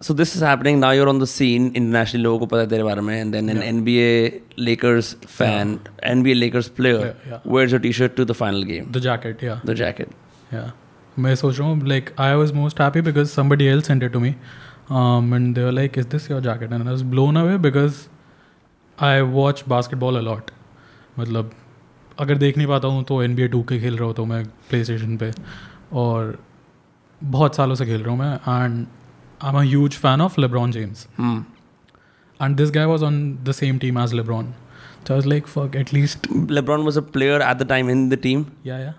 So 0.02 0.08
so 0.08 0.14
this 0.14 0.36
is 0.36 0.42
happening. 0.42 0.80
Now 0.80 0.92
you're 0.92 1.10
on 1.10 1.20
the 1.20 1.28
scene 1.28 1.68
internationally 1.76 2.24
लोगों 2.24 2.40
को 2.40 2.46
पता 2.46 2.62
है 2.62 2.68
तेरे 2.70 2.84
बारे 2.84 3.02
में 3.02 3.24
and 3.24 3.34
then 3.34 3.50
an 3.50 3.62
Yeah. 3.62 3.72
NBA 3.72 4.42
Lakers 4.60 5.14
fan 5.38 5.80
NBA 6.04 6.36
Lakers 6.40 6.70
player 6.80 7.00
Yeah, 7.06 7.32
yeah. 7.32 7.40
wears 7.56 7.72
your 7.72 7.80
t-shirt 7.80 8.16
to 8.18 8.26
the 8.26 8.36
final 8.42 8.64
game. 8.72 8.92
The 8.92 9.00
jacket 9.00 9.44
या 9.44 9.62
the 9.62 9.76
jacket. 9.82 10.14
Yeah. 10.54 10.70
मैं 11.20 11.36
सोच 11.36 11.60
रहा 11.60 11.68
हूँ 11.68 11.88
like 11.88 12.10
I 12.20 12.34
was 12.34 12.54
most 12.54 12.82
happy 12.82 13.02
because 13.02 13.28
somebody 13.28 13.66
else 13.66 13.82
sent 13.82 14.04
it 14.04 14.12
to 14.14 14.20
me 14.20 14.30
and 14.30 15.56
they 15.56 15.72
like 15.72 15.98
is 15.98 16.08
this 16.08 16.30
your 16.32 16.42
jacket 16.42 16.74
and 16.74 16.82
I 16.82 16.90
was 16.90 17.02
blown 17.02 17.36
away 17.36 17.58
because 17.58 17.96
I 18.98 19.22
watch 19.22 19.64
basketball 19.70 20.18
a lot 20.18 20.52
मतलब 21.20 21.52
अगर 22.20 22.38
देख 22.38 22.58
नहीं 22.58 22.68
पाता 22.68 22.88
हूँ 22.88 23.04
तो 23.04 23.22
N 23.24 23.36
B 23.36 23.44
A 23.44 23.48
two 23.48 23.64
K 23.64 23.80
खेल 23.80 23.98
रहा 23.98 24.08
होता 24.08 24.22
हूँ 24.22 24.30
मैं 24.30 24.44
प्ले 24.70 24.84
स्टेशन 24.84 25.18
पे 25.18 25.32
और 25.94 26.38
बहुत 27.24 27.56
सालों 27.56 27.76
से 27.76 27.86
खेल 27.86 28.04
रहा 28.04 28.12
हूँ 28.12 28.20
मैं। 28.20 28.64
And 28.66 28.86
am 29.46 29.58
a 29.58 29.62
huge 29.62 29.94
fan 29.94 30.22
of 30.22 30.42
LeBron 30.42 30.72
James 30.72 31.08
hmm. 31.22 31.42
And 32.44 32.58
this 32.58 32.72
guy 32.72 32.86
was 32.86 33.04
on 33.04 33.40
the 33.44 33.52
same 33.52 33.78
team 33.78 34.00
as 34.00 34.14
LeBron 34.14 34.54
So 35.08 35.14
I 35.14 35.18
was 35.18 35.28
like, 35.28 35.46
fuck, 35.48 35.76
at 35.76 35.92
least, 35.94 36.26
LeBron 36.32 36.82
was 36.86 36.98
a 36.98 37.02
player 37.02 37.42
at 37.42 37.60
the 37.60 37.66
time 37.66 37.90
in 37.90 38.10
the 38.10 38.18
team? 38.18 38.40
Yeah, 38.66 38.80
yeah. 38.80 38.94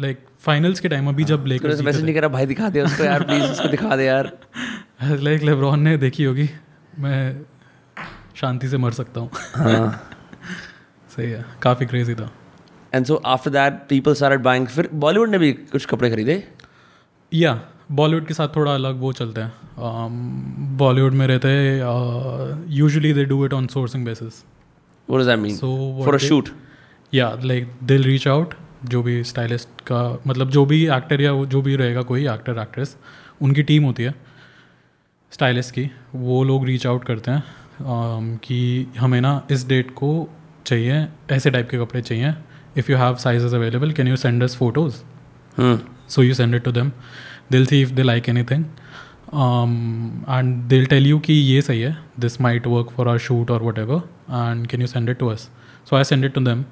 Like 0.00 0.16
finals 0.48 0.80
के 0.80 0.88
time 0.88 1.08
अभी 1.08 1.24
जब 1.24 1.44
लेकर 1.46 1.82
message 1.82 2.04
नहीं 2.04 2.14
करा 2.14 2.28
भाई 2.28 2.46
दिखा 2.46 2.68
दे 2.68 2.80
उसको 2.80 3.04
यार 3.04 3.22
प्लीज़ 3.28 3.42
उसको 3.42 3.68
दिखा 3.68 3.96
दे 3.96 4.04
यार। 4.04 4.38
लाइक 5.02 5.42
लेब्रॉन 5.42 5.80
ने 5.80 5.96
देखी 5.96 6.24
होगी 6.24 6.50
मैं 6.98 7.40
शांति 8.36 8.68
से 8.68 8.76
मर 8.76 8.90
सकता 8.90 9.20
हूँ। 9.20 9.30
हाँ। 9.54 10.10
सही 11.16 11.30
है 11.30 11.46
काफ़ी 11.62 11.86
क्रेजी 11.86 12.14
था। 12.14 12.32
And 12.94 13.06
so 13.06 13.14
after 13.14 13.50
that 13.50 13.72
people 13.88 14.14
started 14.14 14.40
buying 14.40 14.66
फिर 14.66 14.90
बॉलीवुड 14.94 15.28
ने 15.28 15.38
भी 15.38 15.52
कुछ 15.52 15.86
कपड़े 15.86 16.10
खरीदे? 16.10 16.48
या 17.34 17.62
बॉलीवुड 17.92 18.26
के 18.26 18.34
साथ 18.34 18.48
थोड़ा 18.56 18.74
अलग 18.74 18.96
वो 18.96 19.12
चलते 19.12 19.40
हैं। 19.40 19.52
बॉलीवुड 19.78 21.12
में 21.12 21.26
रहते 21.26 21.48
हैं 21.48 22.66
usually 22.70 23.12
they 23.12 23.24
do 23.24 23.44
it 23.46 23.52
on 23.52 23.66
sourcing 23.66 24.04
basis 24.04 24.42
so 25.52 25.98
या 27.12 27.34
लाइक 27.44 27.68
दिल 27.82 28.04
रीच 28.04 28.28
आउट 28.28 28.54
जो 28.84 29.02
भी 29.02 29.22
स्टाइलिस्ट 29.24 29.80
का 29.86 30.02
मतलब 30.26 30.50
जो 30.50 30.64
भी 30.66 30.84
एक्टर 30.86 31.20
या 31.20 31.32
जो 31.44 31.62
भी 31.62 31.76
रहेगा 31.76 32.02
कोई 32.02 32.26
एक्टर 32.28 32.58
एक्ट्रेस 32.58 32.96
उनकी 33.42 33.62
टीम 33.62 33.84
होती 33.84 34.02
है 34.02 34.14
स्टाइलिस्ट 35.32 35.74
की 35.74 35.90
वो 36.14 36.42
लोग 36.44 36.66
रीच 36.66 36.86
आउट 36.86 37.04
करते 37.04 37.30
हैं 37.30 37.42
um, 37.42 38.44
कि 38.44 38.86
हमें 38.98 39.20
ना 39.20 39.40
इस 39.50 39.66
डेट 39.68 39.90
को 39.90 40.28
चाहिए 40.66 41.06
ऐसे 41.30 41.50
टाइप 41.50 41.68
के 41.70 41.78
कपड़े 41.78 42.02
चाहिए 42.02 42.34
if 42.78 42.90
you 42.92 42.96
have 42.98 43.16
sizes 43.16 43.52
available 43.54 43.92
can 43.92 44.08
you 44.08 44.16
send 44.16 44.42
us 44.42 44.56
photos 44.56 45.02
so 46.08 46.22
you 46.22 46.34
send 46.34 46.54
it 46.54 46.64
to 46.64 46.72
to 46.72 46.84
Dil 47.52 47.66
they'll 47.66 47.82
if 47.82 47.92
they 47.92 48.02
like 48.02 48.28
any 48.28 48.40
anything. 48.40 48.64
And 49.28 50.54
Dil 50.68 50.86
tell 50.86 51.06
you 51.06 51.18
की 51.18 51.34
ये 51.34 51.62
सही 51.62 51.80
है 51.80 51.96
this 52.20 52.40
might 52.40 52.66
work 52.66 52.90
for 52.96 53.08
our 53.08 53.18
shoot 53.18 53.50
or 53.50 53.62
whatever 53.78 54.02
and 54.30 54.66
can 54.66 54.80
you 54.80 54.86
send 54.86 55.08
it 55.08 55.18
to 55.18 55.28
us 55.28 55.48
so 55.90 55.96
I 55.96 56.04
send 56.04 56.24
it 56.24 56.34
to 56.34 56.40
them 56.40 56.64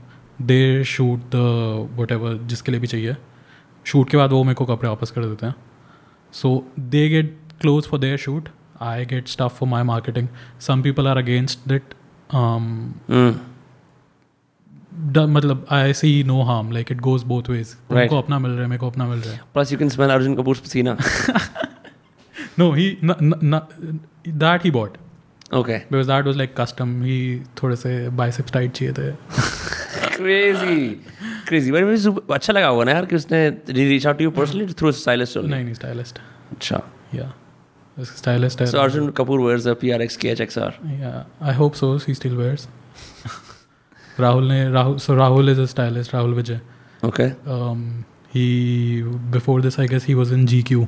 they 0.42 0.84
shoot 0.84 1.20
the 1.34 1.88
whatever 2.12 2.34
जिसके 2.44 2.72
लिए 2.72 2.80
भी 2.80 2.86
चाहिए। 2.86 3.16
Shoot 3.86 4.11
के 4.11 4.16
बाद 4.16 4.32
वो 4.32 4.42
मेरे 4.44 4.55
को 4.55 4.64
कपड़े 4.66 4.88
वापस 4.88 5.11
कर 5.11 5.24
देते 5.24 5.46
हैं। 5.46 5.55
So 6.34 6.64
they 6.80 7.09
get 7.09 7.38
clothes 7.61 7.84
for 7.84 8.00
their 8.00 8.16
shoot 8.18 8.48
I 8.82 9.05
get 9.07 9.28
stuff 9.28 9.59
for 9.59 9.68
my 9.68 9.82
marketing 9.82 10.28
some 10.61 10.82
people 10.82 11.09
are 11.09 11.16
against 11.18 11.68
it 11.68 11.94
मतलब 15.28 15.66
I 15.72 15.92
see 15.92 16.22
no 16.24 16.42
harm 16.42 16.70
like 16.72 16.92
it 16.92 17.00
goes 17.00 17.22
both 17.22 17.50
ways 17.50 17.74
को 17.92 18.18
अपना 18.18 18.38
मिल 18.38 18.50
रहा 18.50 18.62
है 18.62 18.68
मेरे 18.68 18.80
को 18.80 18.90
अपना 18.90 19.07
मिल 19.07 19.18
रहा 19.18 19.32
है। 19.32 19.40
Plus 19.55 19.72
you 19.72 19.78
can 19.78 19.88
smell 19.88 20.11
Arjun 20.11 20.34
Kapoor 20.36 20.57
पसीना। 20.57 20.96
No, 22.59 22.66
he 22.78 22.84
n- 23.02 23.16
n- 23.28 23.38
n- 23.55 24.00
that 24.42 24.62
he 24.66 24.70
bought 24.78 24.98
okay 25.61 25.78
because 25.90 26.07
that 26.11 26.28
was 26.30 26.36
like 26.40 26.55
custom. 26.61 26.92
He 27.09 27.16
थोड़े 27.62 27.76
से 27.76 27.94
biceps 28.20 28.52
tight 28.57 28.72
चाहिए 28.78 28.92
थे. 28.98 29.11
क्रेजी 30.16 30.88
क्रेजी 31.48 31.72
बट 31.72 31.82
मुझे 31.84 31.96
super- 32.02 32.34
अच्छा 32.34 32.52
लगा 32.52 32.66
होगा 32.66 32.84
ना 32.84 32.92
यार 32.92 33.07
कि 33.07 33.16
उसने 33.16 33.48
reach 33.70 34.07
out 34.07 34.18
to 34.18 34.24
you 34.24 34.30
personally 34.38 34.66
through 34.80 34.92
stylist 35.00 35.36
only 35.36 35.50
नहीं 35.55 35.64
नहीं 35.64 35.74
stylist. 35.74 36.18
अच्छा 36.52 36.80
Yeah, 37.14 37.32
उसका 38.02 38.16
stylist 38.22 38.61
है. 38.61 38.66
सो 38.66 38.78
Arjun 38.78 39.11
Kapoor 39.18 39.40
wears 39.46 39.66
a 39.72 39.74
PRX 39.82 40.16
KHXR 40.24 40.70
Yeah, 41.02 41.18
I 41.52 41.57
hope 41.61 41.76
so. 41.82 41.92
He 42.07 42.14
still 42.20 42.36
wears. 42.42 42.66
Rahul 44.20 44.48
ने 44.48 44.59
Rahul 44.78 44.98
so 45.05 45.14
Rahul 45.20 45.48
is 45.55 45.59
a 45.59 45.66
stylist. 45.74 46.12
Rahul 46.16 46.34
Vijay. 46.40 46.61
okay 47.11 47.28
Um, 47.55 47.80
he 48.34 48.46
before 49.38 49.61
this 49.66 49.78
I 49.84 49.86
guess 49.94 50.05
he 50.11 50.14
was 50.20 50.32
in 50.38 50.46
GQ. 50.52 50.86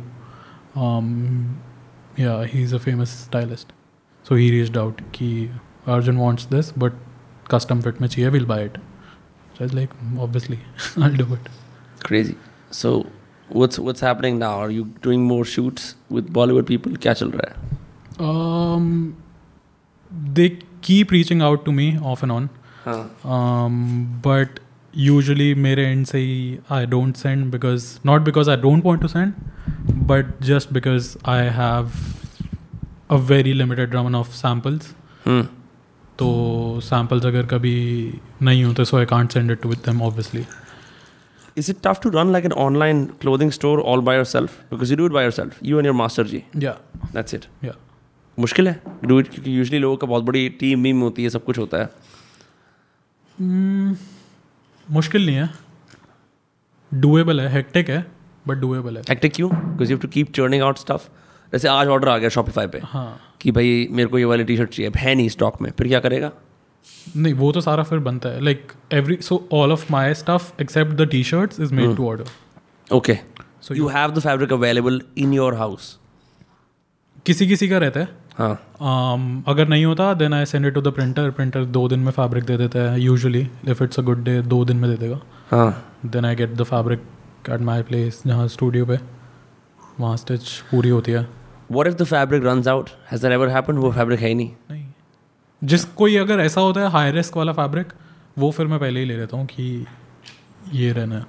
Um, 0.76 1.60
yeah, 2.16 2.44
he's 2.54 2.72
a 2.72 2.78
famous 2.78 3.10
stylist. 3.10 3.72
So 4.28 4.34
he 4.34 4.50
reached 4.50 4.76
out 4.76 5.00
कि 5.12 5.28
Arjun 5.94 6.18
wants 6.18 6.46
this 6.54 6.70
but 6.84 6.92
custom 7.54 7.82
fit 7.82 8.00
में 8.00 8.08
चाहिए 8.08 8.30
we'll 8.36 8.48
buy 8.52 8.60
it. 8.68 8.78
So 9.54 9.60
I 9.60 9.66
was 9.68 9.74
like 9.74 9.92
obviously 10.28 10.58
I'll 10.96 11.16
do 11.22 11.26
it. 11.36 11.48
crazy 12.08 12.34
so 12.78 12.90
what's 13.60 13.78
what's 13.86 14.02
happening 14.06 14.38
now 14.40 14.50
are 14.64 14.70
you 14.70 14.84
doing 15.06 15.22
more 15.30 15.44
shoots 15.52 15.86
with 16.16 16.32
Bollywood 16.38 16.66
people 16.72 16.96
क्या 17.06 17.12
चल 17.22 17.30
रहा 17.36 17.52
है 17.52 17.74
Um, 18.26 18.90
they 20.38 20.48
keep 20.88 21.10
reaching 21.16 21.42
out 21.48 21.64
to 21.68 21.72
me 21.78 21.86
off 22.12 22.22
and 22.26 22.32
on. 22.36 22.48
हाँ 22.84 23.00
Um, 23.36 23.80
but 24.26 24.60
usually 25.04 25.54
मेरे 25.66 25.84
end 25.94 26.06
से 26.06 26.18
ही 26.18 26.58
I 26.72 26.84
don't 26.94 27.18
send 27.22 27.50
because 27.54 27.86
not 28.10 28.24
because 28.28 28.48
I 28.48 28.56
don't 28.64 28.84
want 28.90 29.02
to 29.04 29.08
send, 29.08 29.34
but 30.12 30.32
just 30.50 30.72
because 30.78 31.08
I 31.34 31.38
have 31.58 31.96
a 33.10 33.18
very 33.32 33.54
limited 33.62 33.94
run 33.98 34.14
of 34.20 34.34
samples. 34.42 34.92
हम्म 35.26 35.42
तो 36.18 36.28
samples 36.88 37.24
अगर 37.26 37.46
कभी 37.46 37.76
नहीं 38.42 38.64
होते 38.64 38.84
so 38.90 38.98
I 39.02 39.04
can't 39.14 39.36
send 39.38 39.56
it 39.56 39.66
with 39.72 39.82
them 39.88 40.02
obviously. 40.10 40.44
Is 41.60 41.68
it 41.72 41.82
tough 41.84 42.00
to 42.04 42.10
run 42.14 42.32
like 42.36 42.46
an 42.50 42.52
online 42.66 43.02
clothing 43.24 43.50
store 43.58 43.76
all 43.90 44.02
by 44.08 44.14
yourself? 44.16 44.56
Because 44.70 44.90
you 44.90 44.96
do 45.02 45.06
it 45.10 45.12
by 45.18 45.22
yourself, 45.26 45.58
you 45.72 45.78
and 45.82 45.90
your 45.90 45.94
master 46.00 46.24
ji. 46.32 46.40
Yeah, 46.66 46.80
That's 47.18 47.38
it. 47.40 47.46
yeah. 47.68 47.82
मुश्किल 48.38 48.68
है 48.68 48.80
do 49.08 49.18
it 49.20 49.28
क्योंकि 49.34 49.56
usually 49.58 49.78
लोगों 49.78 49.96
का 49.96 50.06
बहुत 50.06 50.24
बड़ी 50.24 50.48
team 50.60 50.82
Vim 50.82 51.00
होती 51.00 51.22
है 51.22 51.28
सब 51.36 51.44
कुछ 51.44 51.58
होता 51.58 51.78
है 51.82 51.88
Mm, 53.38 53.94
मुश्किल 54.90 55.26
नहीं 55.26 55.36
है। 55.36 55.48
डुएबल 56.92 57.40
है 57.40 57.48
हेक्टिक 57.52 57.90
है 57.90 58.04
बट 58.48 58.56
डुएबल 58.56 58.96
है। 58.96 59.02
एक्टिव 59.10 59.30
क्यों? 59.34 59.50
Because 59.50 59.90
you 59.92 59.96
to 59.98 60.08
keep 60.08 60.32
churning 60.34 60.62
out 60.62 60.78
stuff 60.78 61.08
जैसे 61.52 61.68
आज 61.68 61.88
ऑर्डर 61.88 62.08
आ 62.08 62.16
गया 62.18 62.28
शॉपिफाई 62.28 62.66
पे 62.66 62.80
हाँ। 62.84 63.20
कि 63.40 63.50
भाई 63.50 63.86
मेरे 63.90 64.08
को 64.08 64.18
ये 64.18 64.24
वाली 64.24 64.44
टी 64.44 64.56
शर्ट 64.56 64.70
चाहिए 64.70 64.92
है 64.96 65.14
नहीं 65.14 65.28
स्टॉक 65.28 65.60
में 65.62 65.70
फिर 65.70 65.88
क्या 65.88 66.00
करेगा? 66.00 66.30
नहीं 67.16 67.34
वो 67.34 67.50
तो 67.52 67.60
सारा 67.60 67.82
फिर 67.82 67.98
बनता 67.98 68.28
है। 68.28 68.40
Like 68.40 68.72
every 68.92 69.16
so 69.22 69.48
all 69.52 69.72
of 69.72 69.86
my 69.92 70.14
stuff 70.14 70.50
except 70.62 70.92
the 70.92 71.08
T 71.10 71.22
shirts 71.24 71.60
is 71.60 71.74
made 71.74 71.96
to 71.96 72.08
order 72.08 72.94
okay 72.94 73.18
so 73.62 73.74
you 73.74 73.88
have 73.88 74.10
the 74.10 74.18
fabric 74.18 74.52
available 74.52 75.00
in 75.18 75.32
your 75.32 75.54
house 75.54 75.98
किसी 77.26 77.46
किसी 77.48 77.68
का 77.68 77.78
रहता 77.78 78.00
है। 78.00 78.08
हाँ। 78.38 78.58
Um, 78.58 79.48
अगर 79.48 79.68
नहीं 79.68 79.84
होता 79.84 80.14
then 80.14 80.34
I 80.34 80.46
send 80.46 80.66
it 80.66 80.74
to 80.74 80.80
the 80.80 80.88
printer 80.88 81.30
printer 81.30 81.64
दो 81.64 81.88
दिन 81.88 82.00
में 82.00 82.12
फैब्रिक 82.12 82.44
दे 82.44 82.56
देता 82.56 82.78
है 82.78 83.00
usually 83.00 83.50
if 83.68 83.84
it's 83.84 83.98
a 83.98 84.02
good 84.02 84.24
day 84.24 84.42
दो 84.42 84.64
दिन 84.64 84.76
में 84.76 84.90
दे 84.90 84.96
देगा। 84.96 85.20
हाँ। 85.50 85.98
Then 86.06 86.24
I 86.24 86.34
get 86.34 86.54
the 86.54 86.62
fabric 86.62 87.02
at 87.50 87.60
my 87.60 87.82
place 87.82 88.22
जहाँ 88.26 88.48
स्टूडियो 88.48 88.86
पे। 88.86 88.98
वहाँ 90.00 90.16
स्टिच 90.16 90.50
पूरी 90.70 90.88
होती 90.88 91.12
है। 91.12 91.28
What 91.70 91.86
if 91.86 91.94
the 91.94 92.04
fabric 92.04 92.44
run 92.44 92.68
out 92.68 92.90
has 93.10 93.22
that 93.22 93.32
ever 93.32 93.48
happen 93.48 93.74
वो 93.74 93.92
फैब्रिक 93.92 94.20
है 94.20 94.28
ही 94.28 94.34
नहीं। 94.34 94.50
नहीं। 94.70 94.86
जिस 95.64 95.84
कोई 95.84 96.16
अगर 96.16 96.40
ऐसा 96.40 96.60
होता 96.60 96.80
है 96.80 96.90
हाई 96.90 97.10
रिस्क 97.10 97.36
वाला 97.36 97.52
फैब्रिक 97.52 97.92
वो 98.38 98.50
फिर 98.50 98.66
मैं 98.66 98.78
पहले 98.80 99.00
ही 99.00 99.06
ले 99.06 99.16
लेता 99.16 99.36
हूँ 99.36 99.46
कि 99.46 99.86
ये 100.72 100.92
रहना 100.92 101.14
है। 101.14 101.26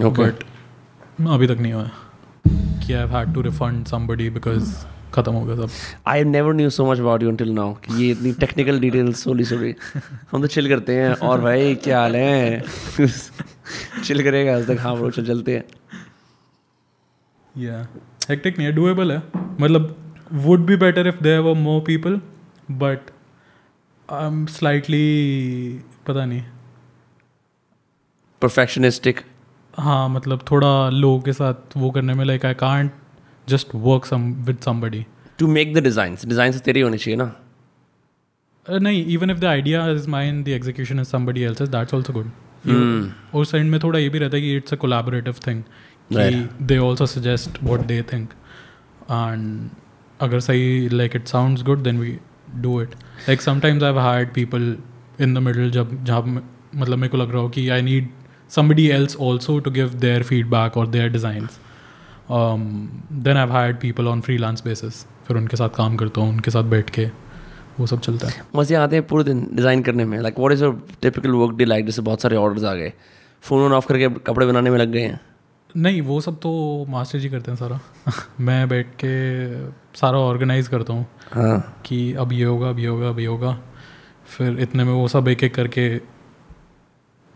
बट 0.00 0.44
अभी 1.28 1.46
तक 1.46 1.58
नहीं 1.60 1.72
हुआ 1.72 1.84
है। 1.84 1.90
कि 2.86 2.92
I 2.92 3.08
had 3.08 3.34
to 3.34 3.40
refund 3.40 3.86
somebody 3.86 4.30
because 4.30 4.86
ख़त्म 5.14 5.32
हो 5.32 5.44
गया 5.44 5.56
सब। 5.56 5.70
I 6.06 6.24
never 6.24 6.54
knew 6.54 6.70
so 6.70 6.90
much 6.90 7.00
about 7.00 7.22
you 7.22 7.30
until 7.30 7.52
now 7.54 7.74
कि 7.84 8.02
ये 8.02 8.10
इतनी 8.12 8.32
टेक्निकल 8.40 8.80
डिटेल्स 8.80 9.22
सोली 9.24 9.44
सोली 9.44 9.74
हम 10.32 10.40
तो 10.40 10.46
चिल 10.46 10.68
करते 10.68 10.96
हैं 10.96 11.12
और 11.28 11.40
भाई 11.40 11.74
क्या 11.84 12.00
हाल 12.00 12.16
है? 12.16 12.62
चिल 14.04 14.22
करेगा 14.22 14.56
आज 14.56 14.66
तक। 14.68 14.80
हाँ 14.80 14.96
ब्रो 14.96 15.10
चल 15.10 15.26
चलते 15.26 15.56
हैं। 15.56 15.64
या 17.54 17.86
हेक्टिक 18.30 18.58
नहीं 18.58 18.68
है 18.68 18.74
डुएबल 18.74 19.12
है। 19.12 19.22
मतलब 19.60 19.94
would 20.32 20.66
be 20.66 20.76
better 20.76 21.06
if 21.06 21.22
there 21.22 21.40
were 21.40 21.54
more 21.58 21.80
people 21.80 22.20
but 22.70 23.10
I 24.08 24.26
am 24.26 24.44
slightly 24.46 25.04
पता 26.06 26.24
नहीं। 26.24 26.42
परफेक्शनिस्टिक 28.42 29.20
हाँ 29.74 30.08
मतलब 30.08 30.44
थोड़ा 30.50 30.88
लोगों 30.90 31.20
के 31.20 31.32
साथ 31.32 31.76
वो 31.76 31.90
करने 31.90 32.14
में 32.14 32.24
like 32.24 32.44
I 32.46 32.54
can't 32.54 32.92
just 33.48 33.74
work 33.74 34.04
some 34.04 34.22
with 34.46 34.58
somebody 34.64 35.04
to 35.38 35.46
make 35.48 35.74
the 35.74 35.82
design 35.84 36.16
design 36.26 36.58
तेरी 36.58 36.80
होनी 36.80 36.98
चाहिए 36.98 37.16
ना? 37.16 37.34
Uh, 38.66 38.80
नहीं 38.82 39.04
even 39.14 39.30
if 39.30 39.38
the 39.38 39.44
idea 39.44 39.86
is 39.90 40.08
mine 40.10 40.42
the 40.44 40.48
execution 40.48 41.00
is 41.00 41.08
somebody 41.08 41.42
else 41.42 41.62
that's 41.62 41.94
also 41.94 42.12
good. 42.12 42.30
और 43.34 43.44
साइड 43.44 43.66
में 43.66 43.78
थोड़ा 43.82 43.98
ये 43.98 44.08
भी 44.08 44.18
रहता 44.18 44.36
है 44.36 44.42
कि 44.42 44.56
it's 44.56 44.72
a 44.72 44.76
collaborative 44.84 45.34
thing 45.46 45.62
they 46.62 46.78
also 46.78 47.06
suggest 47.06 47.62
what 47.62 47.86
they 47.86 48.02
think 48.12 48.32
and 49.10 49.68
अगर 50.20 50.40
सही 50.40 50.88
like 50.88 51.16
it 51.16 51.26
sounds 51.28 51.62
good 51.62 51.82
then 51.82 51.98
we 52.00 52.18
do 52.56 52.80
it 52.82 52.94
like 53.28 53.42
sometimes 53.42 53.82
I 53.82 53.90
have 53.90 53.98
hired 54.00 54.34
people 54.34 54.76
in 55.20 55.34
the 55.34 55.38
middle 55.38 55.70
जब 55.70 56.04
जहाँ 56.04 56.22
मतलब 56.74 56.98
मेरे 56.98 57.08
को 57.08 57.16
लग 57.16 57.32
रहा 57.32 57.42
हो 57.42 57.48
कि 57.48 57.68
I 57.68 57.82
need 57.82 58.08
somebody 58.54 58.82
else 58.94 59.14
also 59.26 59.54
to 59.66 59.70
give 59.70 59.94
their 60.00 60.24
feedback 60.30 60.74
or 60.80 60.82
their 60.86 61.12
designs. 61.12 61.54
Um, 62.30 62.62
I 63.28 63.34
i've 63.34 63.50
hired 63.50 63.80
people 63.80 64.08
on 64.08 64.22
freelance 64.22 64.64
basis. 64.66 65.04
फिर 65.28 65.36
उनके 65.36 65.56
साथ 65.56 65.68
काम 65.68 65.96
करता 65.96 66.20
हूँ 66.20 66.28
उनके 66.28 66.50
साथ 66.50 66.62
बैठ 66.62 66.90
के 66.90 67.04
वो 67.80 67.86
सब 67.86 68.00
चलता 68.00 68.28
है। 68.28 68.42
मज़े 68.56 68.74
आते 68.76 68.96
हैं 68.96 69.06
पूरे 69.06 69.24
दिन 69.24 69.48
डिज़ाइन 69.54 69.82
करने 69.82 70.04
में। 70.04 70.18
Like 70.20 70.38
what 70.38 70.52
is 70.52 70.64
your 70.64 70.86
typical 71.02 71.30
work 71.30 71.54
day 71.56 71.64
like 71.64 71.86
जैसे 71.86 72.02
बहुत 72.02 72.22
सारे 72.22 72.36
ऑर्डर्स 72.36 72.64
आ 72.64 72.74
गए। 72.74 72.92
फ़ोन 73.42 73.62
ऑन 73.62 73.72
ऑफ़ 73.72 73.86
करके 73.88 74.08
कपड़े 74.08 74.46
बनाने 74.46 74.70
में 74.70 74.78
लग 74.78 74.88
गए 74.88 75.00
हैं। 75.00 75.20
नहीं 75.76 76.02
वो 76.02 76.20
सब 76.20 76.38
तो 76.40 76.50
मास्टर 76.88 77.18
जी 77.18 77.28
करते 77.28 77.50
हैं 77.50 77.58
सारा। 77.58 77.80
मैं 78.40 78.68
बैठ 78.68 78.86
के 78.86 79.14
सारा 79.98 80.18
ऑर्गेनाइज 80.18 80.68
करता 80.68 80.92
हूँ 80.92 81.06
हाँ। 81.32 81.82
कि 81.86 82.14
अब 82.14 82.32
ये 82.32 82.44
होगा 82.44 82.68
अब 82.68 82.78
ये 82.78 82.86
होगा 82.86 83.08
अब 83.08 83.18
ये 83.20 83.26
होगा। 83.26 83.58
फिर 84.26 84.60
इतने 84.60 84.84
में 84.84 84.92
वो 84.92 85.08
सब 85.08 85.28
एक 85.28 85.44
एक 85.44 85.54
करके 85.54 86.00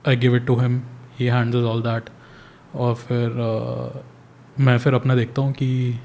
I 0.08 0.16
give 0.16 0.36
it 0.36 0.46
to 0.46 0.56
him 0.56 0.82
he 1.18 1.26
handles 1.26 1.64
all 1.64 1.82
that 1.82 2.10
और 2.74 2.94
फिर 2.94 3.30
अ, 3.30 4.02
मैं 4.60 4.76
फिर 4.78 4.94
अपना 4.94 5.14
देखता 5.14 5.42
हूँ 5.42 5.52
कि 5.52 5.98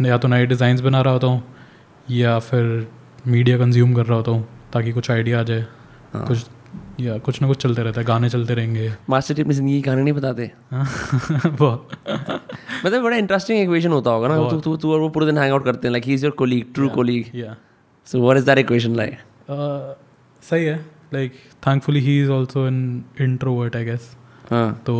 या 0.00 0.18
तो 0.18 0.28
नए 0.28 0.46
डिज़ाइंस 0.46 0.80
बना 0.80 1.00
रहा 1.00 1.12
होता 1.12 1.26
हूँ 1.26 1.42
या 2.10 2.38
फिर 2.38 2.86
मीडिया 3.26 3.58
कंज्यूम 3.58 3.94
कर 3.94 4.06
रहा 4.06 4.16
होता 4.16 4.30
हूँ 4.30 4.46
ताकि 4.72 4.92
कुछ 4.92 5.10
आइडिया 5.10 5.40
आ 5.40 5.42
जाए। 5.42 5.66
हाँ। 6.12 6.26
कुछ 6.26 6.46
या 7.00 7.16
कुछ 7.18 7.40
ना 7.42 7.48
कुछ 7.48 7.62
चलते 7.62 7.82
रहता 7.82 8.00
है 8.00 8.06
गाने 8.06 8.28
चलते 8.30 8.54
रहेंगे। 8.54 8.92
मास्टर 9.10 9.34
जी 9.34 9.42
अपनी 9.42 9.54
ज़िंदगी 9.54 9.74
की 9.74 9.82
कहानी 9.82 10.02
नहीं 10.02 10.14
बताते। 10.14 10.50
बहुत। 11.48 11.88
मतलब 12.84 13.02
बड़ा 13.02 13.16
इंटरेस्टिंग 13.16 13.60
इक्वेशन 13.60 13.92
होता 13.92 14.10
होगा 14.10 14.28
ना। 14.28 14.36
तू 14.50 14.60
तू 14.60 14.76
तू 14.76 14.92
और 14.92 15.00
वो 15.00 15.08
पूरे 15.08 15.26
दिन 15.26 15.38
हैंग 15.38 15.52
आउट 15.52 15.64
करते 15.64 15.88
हैं 15.88 15.92
like 15.92 16.04
he 16.04 16.14
is 16.14 16.24
your 16.24 16.34
colleague 16.34 16.72
true 16.74 16.88
colleague 16.88 17.30
या 17.34 17.56
so 18.06 18.20
what 18.22 18.36
is 18.36 18.46
that 18.46 18.58
equation 18.58 18.96
like 18.96 19.18
सही 20.42 20.64
है। 20.64 20.76
Like 21.14 21.32
thankfully 21.66 22.00
he 22.00 22.20
is 22.22 22.30
also 22.30 22.66
an 22.66 23.04
introvert 23.20 23.76
I 23.76 23.84
guess 23.84 24.16
हाँ। 24.50 24.72
तो 24.86 24.94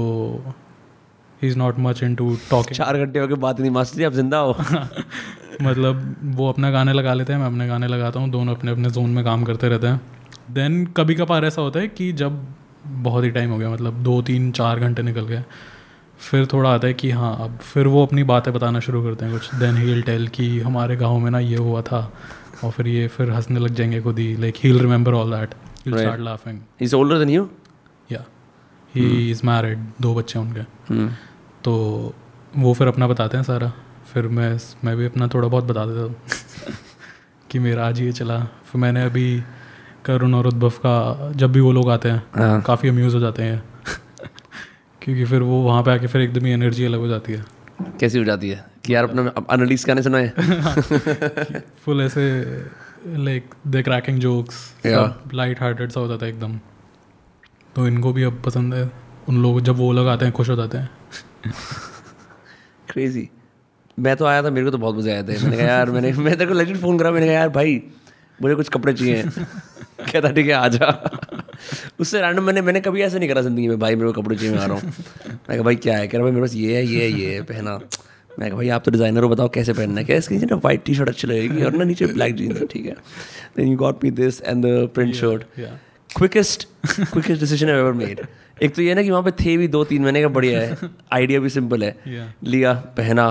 he 1.43 1.49
is 1.49 1.57
not 1.59 1.79
much 1.79 2.03
into 2.15 2.37
talking 2.51 2.77
चार 2.77 2.99
घंटे 2.99 3.19
हो 3.19 3.29
गए 3.29 3.35
बात 3.35 3.61
नहीं 3.61 3.71
मास्टर 3.71 3.97
जी 3.97 4.05
आप 4.05 4.13
ज़िंदा 4.13 4.39
हो। 4.39 4.57
मतलब 5.63 6.17
वो 6.37 6.49
अपना 6.49 6.71
गाने 6.71 6.93
लगा 6.93 7.15
लेते 7.15 7.33
हैं 7.33 7.41
मैं 7.41 7.47
अपने 7.47 7.67
गाने 7.69 7.87
लगाता 7.89 8.21
हूँ 8.21 8.31
दोनों 8.31 8.55
अपने 8.55 8.71
अपने 8.71 8.91
जोन 8.91 9.11
में 9.11 9.25
काम 9.25 9.45
करते 9.45 9.69
रहते 9.69 9.87
हैं। 9.87 10.01
देन 10.51 10.85
कभी 10.87 11.15
कभार 11.15 11.45
ऐसा 11.45 11.63
होता 11.63 11.81
है 11.81 11.89
कि 11.89 12.13
जब 12.13 12.47
बहुत 12.87 13.25
ही 13.25 13.31
टाइम 13.31 13.51
हो 13.51 13.59
गया 13.59 13.71
मतलब 13.71 14.03
दो 14.03 14.21
तीन 14.23 14.51
चार 14.53 14.81
घंटे 14.81 15.03
निकल 15.03 15.27
गए 15.27 15.45
फिर 16.19 16.47
थोड़ा 16.47 16.71
आता 16.71 16.87
है 16.87 16.95
कि 16.95 17.11
हाँ 17.11 17.37
अब 17.41 17.59
फिर 17.63 17.87
वो 17.87 18.05
अपनी 18.07 18.23
बातें 18.25 18.53
बताना 18.55 18.81
शुरू 18.81 19.03
करते 19.03 19.25
हैं 19.25 19.35
कुछ। 19.35 19.55
देन 19.55 19.77
ही 19.77 20.03
टेल 20.03 20.29
कि 20.29 20.61
हमारे 20.61 20.97
गाँव 20.97 21.19
में 21.19 21.31
ना 21.31 21.39
ये 21.39 21.57
हुआ 21.57 21.83
था 21.83 22.13
और 22.65 22.71
फिर 22.71 22.87
ये 22.89 23.09
फिर 23.09 23.31
हंसने 23.31 23.61
लग 23.61 23.75
जाएँगे 23.75 24.01
खुद 24.01 24.19
ही 24.19 24.37
like 24.37 24.55
he 24.65 24.73
remember 24.79 25.15
all 25.15 25.31
that 25.31 25.55
he 25.87 25.93
start 25.93 26.21
laughing 26.21 26.61
He's 26.83 26.95
older 27.01 27.19
than 27.25 27.35
you? 27.37 27.45
या 28.13 28.25
ही 29.01 29.31
इज़ 29.31 29.41
मैरिड 29.45 29.79
दो 30.01 30.15
बच्चे 30.15 30.39
हैं 30.39 30.47
उनके। 30.47 30.95
Hmm. 30.95 31.15
तो 31.65 32.15
वो 32.57 32.75
फिर 32.75 32.87
अपना 32.89 33.09
बताते 33.09 33.37
हैं 33.37 33.45
सारा। 33.45 33.73
फिर 34.15 34.29
मैं 34.29 34.59
मैं 34.85 34.97
भी 34.97 35.07
अपना 35.07 35.29
थोड़ा 35.29 35.49
बहुत 35.49 35.65
बता 35.65 35.87
देता 35.87 36.01
हूँ 36.01 36.17
कि 37.51 37.59
मेरा 37.59 37.89
आज 37.89 38.01
ये 38.01 38.13
चला। 38.13 38.41
फिर 38.41 38.81
मैंने 38.81 39.03
अभी 39.03 39.43
करुण 40.05 40.35
और 40.35 40.47
उद्भव 40.47 40.71
का 40.71 41.33
जब 41.37 41.53
भी 41.53 41.61
वो 41.61 41.73
लोग 41.73 41.91
आते 41.91 42.11
हैं 42.11 42.23
हाँ. 42.35 42.63
काफ़ी 42.63 42.89
अम्यूज़ 42.89 43.15
हो 43.15 43.21
जाते 43.21 43.43
हैं। 43.43 43.65
क्योंकि 45.03 45.25
फिर 45.25 45.43
वो 45.43 45.63
वहाँ 45.63 45.83
पे 45.83 45.91
आके 45.91 46.07
फिर 46.07 46.21
एकदम 46.21 46.47
ही 46.47 46.53
एनर्जी 46.53 46.85
अलग 46.85 46.99
हो 46.99 47.09
जाती 47.09 47.33
है। 47.33 47.45
कैसी 48.01 48.19
हो 48.19 48.25
जाती 48.25 48.51
है? 48.51 48.65
कि 48.85 48.95
यार 48.95 49.05
अपना 49.05 49.33
अनलीस 49.51 49.85
गाने 49.89 50.03
सुनाए 50.03 50.29
फुल 51.85 52.01
ऐसे 52.01 52.43
like 53.07 53.55
they 53.67 53.83
cracking 53.83 54.19
jokes 54.19 54.75
light 55.35 55.61
hearted 55.61 55.91
सा 55.91 56.01
होता 56.01 56.17
था 56.17 56.29
एकदम। 56.29 56.61
तो 57.77 57.87
इनको 57.87 58.13
भी 58.13 58.23
अब 58.23 58.41
पसंद 58.45 58.75
है। 58.75 58.91
उन 59.29 59.43
लोग 59.43 59.61
जब 59.61 59.77
वो 59.77 59.93
लोग 59.93 60.09
आते 60.09 60.25
हैं 60.25 60.35
खुश 60.35 60.49
हो 60.51 60.57
जाते 60.57 60.79
हैं। 60.79 60.91
क्रेजी 62.91 63.29
मैं 63.99 64.15
तो 64.17 64.25
आया 64.27 64.43
था 64.43 64.51
मेरे 64.51 64.65
को 64.65 64.71
तो 64.71 64.79
बहुत 64.79 64.97
मज़ा 64.97 65.13
आया 65.13 65.23
था। 65.23 65.27
मैंने 65.43 65.57
कहा 65.57 65.67
यार 65.67 65.91
मैंने 65.91 66.13
मैं 66.13 66.37
तेरे 66.37 66.47
को 66.47 66.55
लेजिट 66.55 66.77
फ़ोन 66.77 66.99
करा 66.99 67.11
मैंने 67.11 67.27
कहा 67.27 67.35
यार 67.35 67.49
भाई 67.49 67.83
मुझे 68.39 68.55
कुछ 68.55 68.69
कपड़े 68.69 68.93
चाहिए। 68.93 69.23
कहता 70.13 70.31
ठीक 70.31 70.47
है 70.47 70.53
आ 70.53 70.69
जा। 70.69 70.89
उससे 72.01 72.21
रैंडम 72.21 72.43
मैंने 72.45 72.61
मैंने 72.63 72.81
कभी 72.81 73.03
ऐसा 73.03 73.19
नहीं 73.19 73.29
करा 73.29 73.43
ज़िंदगी 73.43 73.69
में 73.69 73.79
भाई 73.79 73.97
मेरे 73.97 74.13
को 74.13 74.23
कपड़े 74.23 74.37
चाहिए 74.37 74.55
मैं 74.55 74.61
आ 74.61 74.67
रहा 74.67 74.77
हूँ। 74.77 74.83
मैं 74.85 75.57
कहा 75.57 75.63
भाई 75.63 75.77
क्या 75.77 75.97
है? 75.99 76.09
कह 76.09 76.19
रहा 76.19 76.25
भाई 76.25 76.33
मेरे 76.33 76.43
पास 76.43 76.55
ये 76.55 76.77
है 76.77 76.85
ये 76.87 77.05
है 77.05 77.21
ये 77.21 77.35
है 77.35 77.43
पहना। 77.43 77.79
मैं 78.39 78.49
कहा 78.49 78.57
भाई 78.57 78.69
आप 78.69 78.85
तो 78.85 78.91
डिज़ाइनर 78.91 79.23
हो 79.23 79.29
बताओ 79.29 79.49
कैसे 79.49 79.73
पहनना 79.73 80.01
है? 80.01 80.05
क्या 80.07 80.17
इसके 80.17 80.35
नीचे 80.35 80.47
ना 80.47 80.57
वाइट 80.65 80.85
टी 80.85 80.95
शर्ट 80.95 81.09
अच्छी 81.09 81.29
लगेगी 81.29 81.65
और 81.65 81.73
ना 81.73 81.85
नीचे 81.85 82.07
ब्लैक 82.07 82.35
जीन्स 82.37 82.63
ठीक 82.71 82.87
है? 82.87 82.97
Then 83.57 83.69
you 83.69 83.77
got 83.77 84.05
me 84.05 84.11
this 84.21 84.41
and 84.43 84.65
the 84.67 84.89
print 84.95 85.15
shirt 85.15 85.45
quickest 86.17 86.67
quickest 86.87 87.41
decision 87.41 87.69
ever 87.69 87.93
made 87.93 88.21
एक 88.63 88.75
तो 88.75 88.83
ये 88.83 88.95
ना 88.95 89.03
कि 89.03 89.11
वहाँ 89.11 89.23
पे 89.23 89.31
थे 89.31 89.57
भी 89.57 89.69
दो 89.69 89.85
तीन 89.85 90.03
महीने 90.03 90.23
का 90.23 90.29
बढ़िया 90.29 90.61
है। 90.61 90.91
आइडिया 91.13 91.41
भी 91.41 91.49
सिंपल 91.49 91.83
है। 91.83 91.97
लिया 92.45 92.73
पहना 92.97 93.27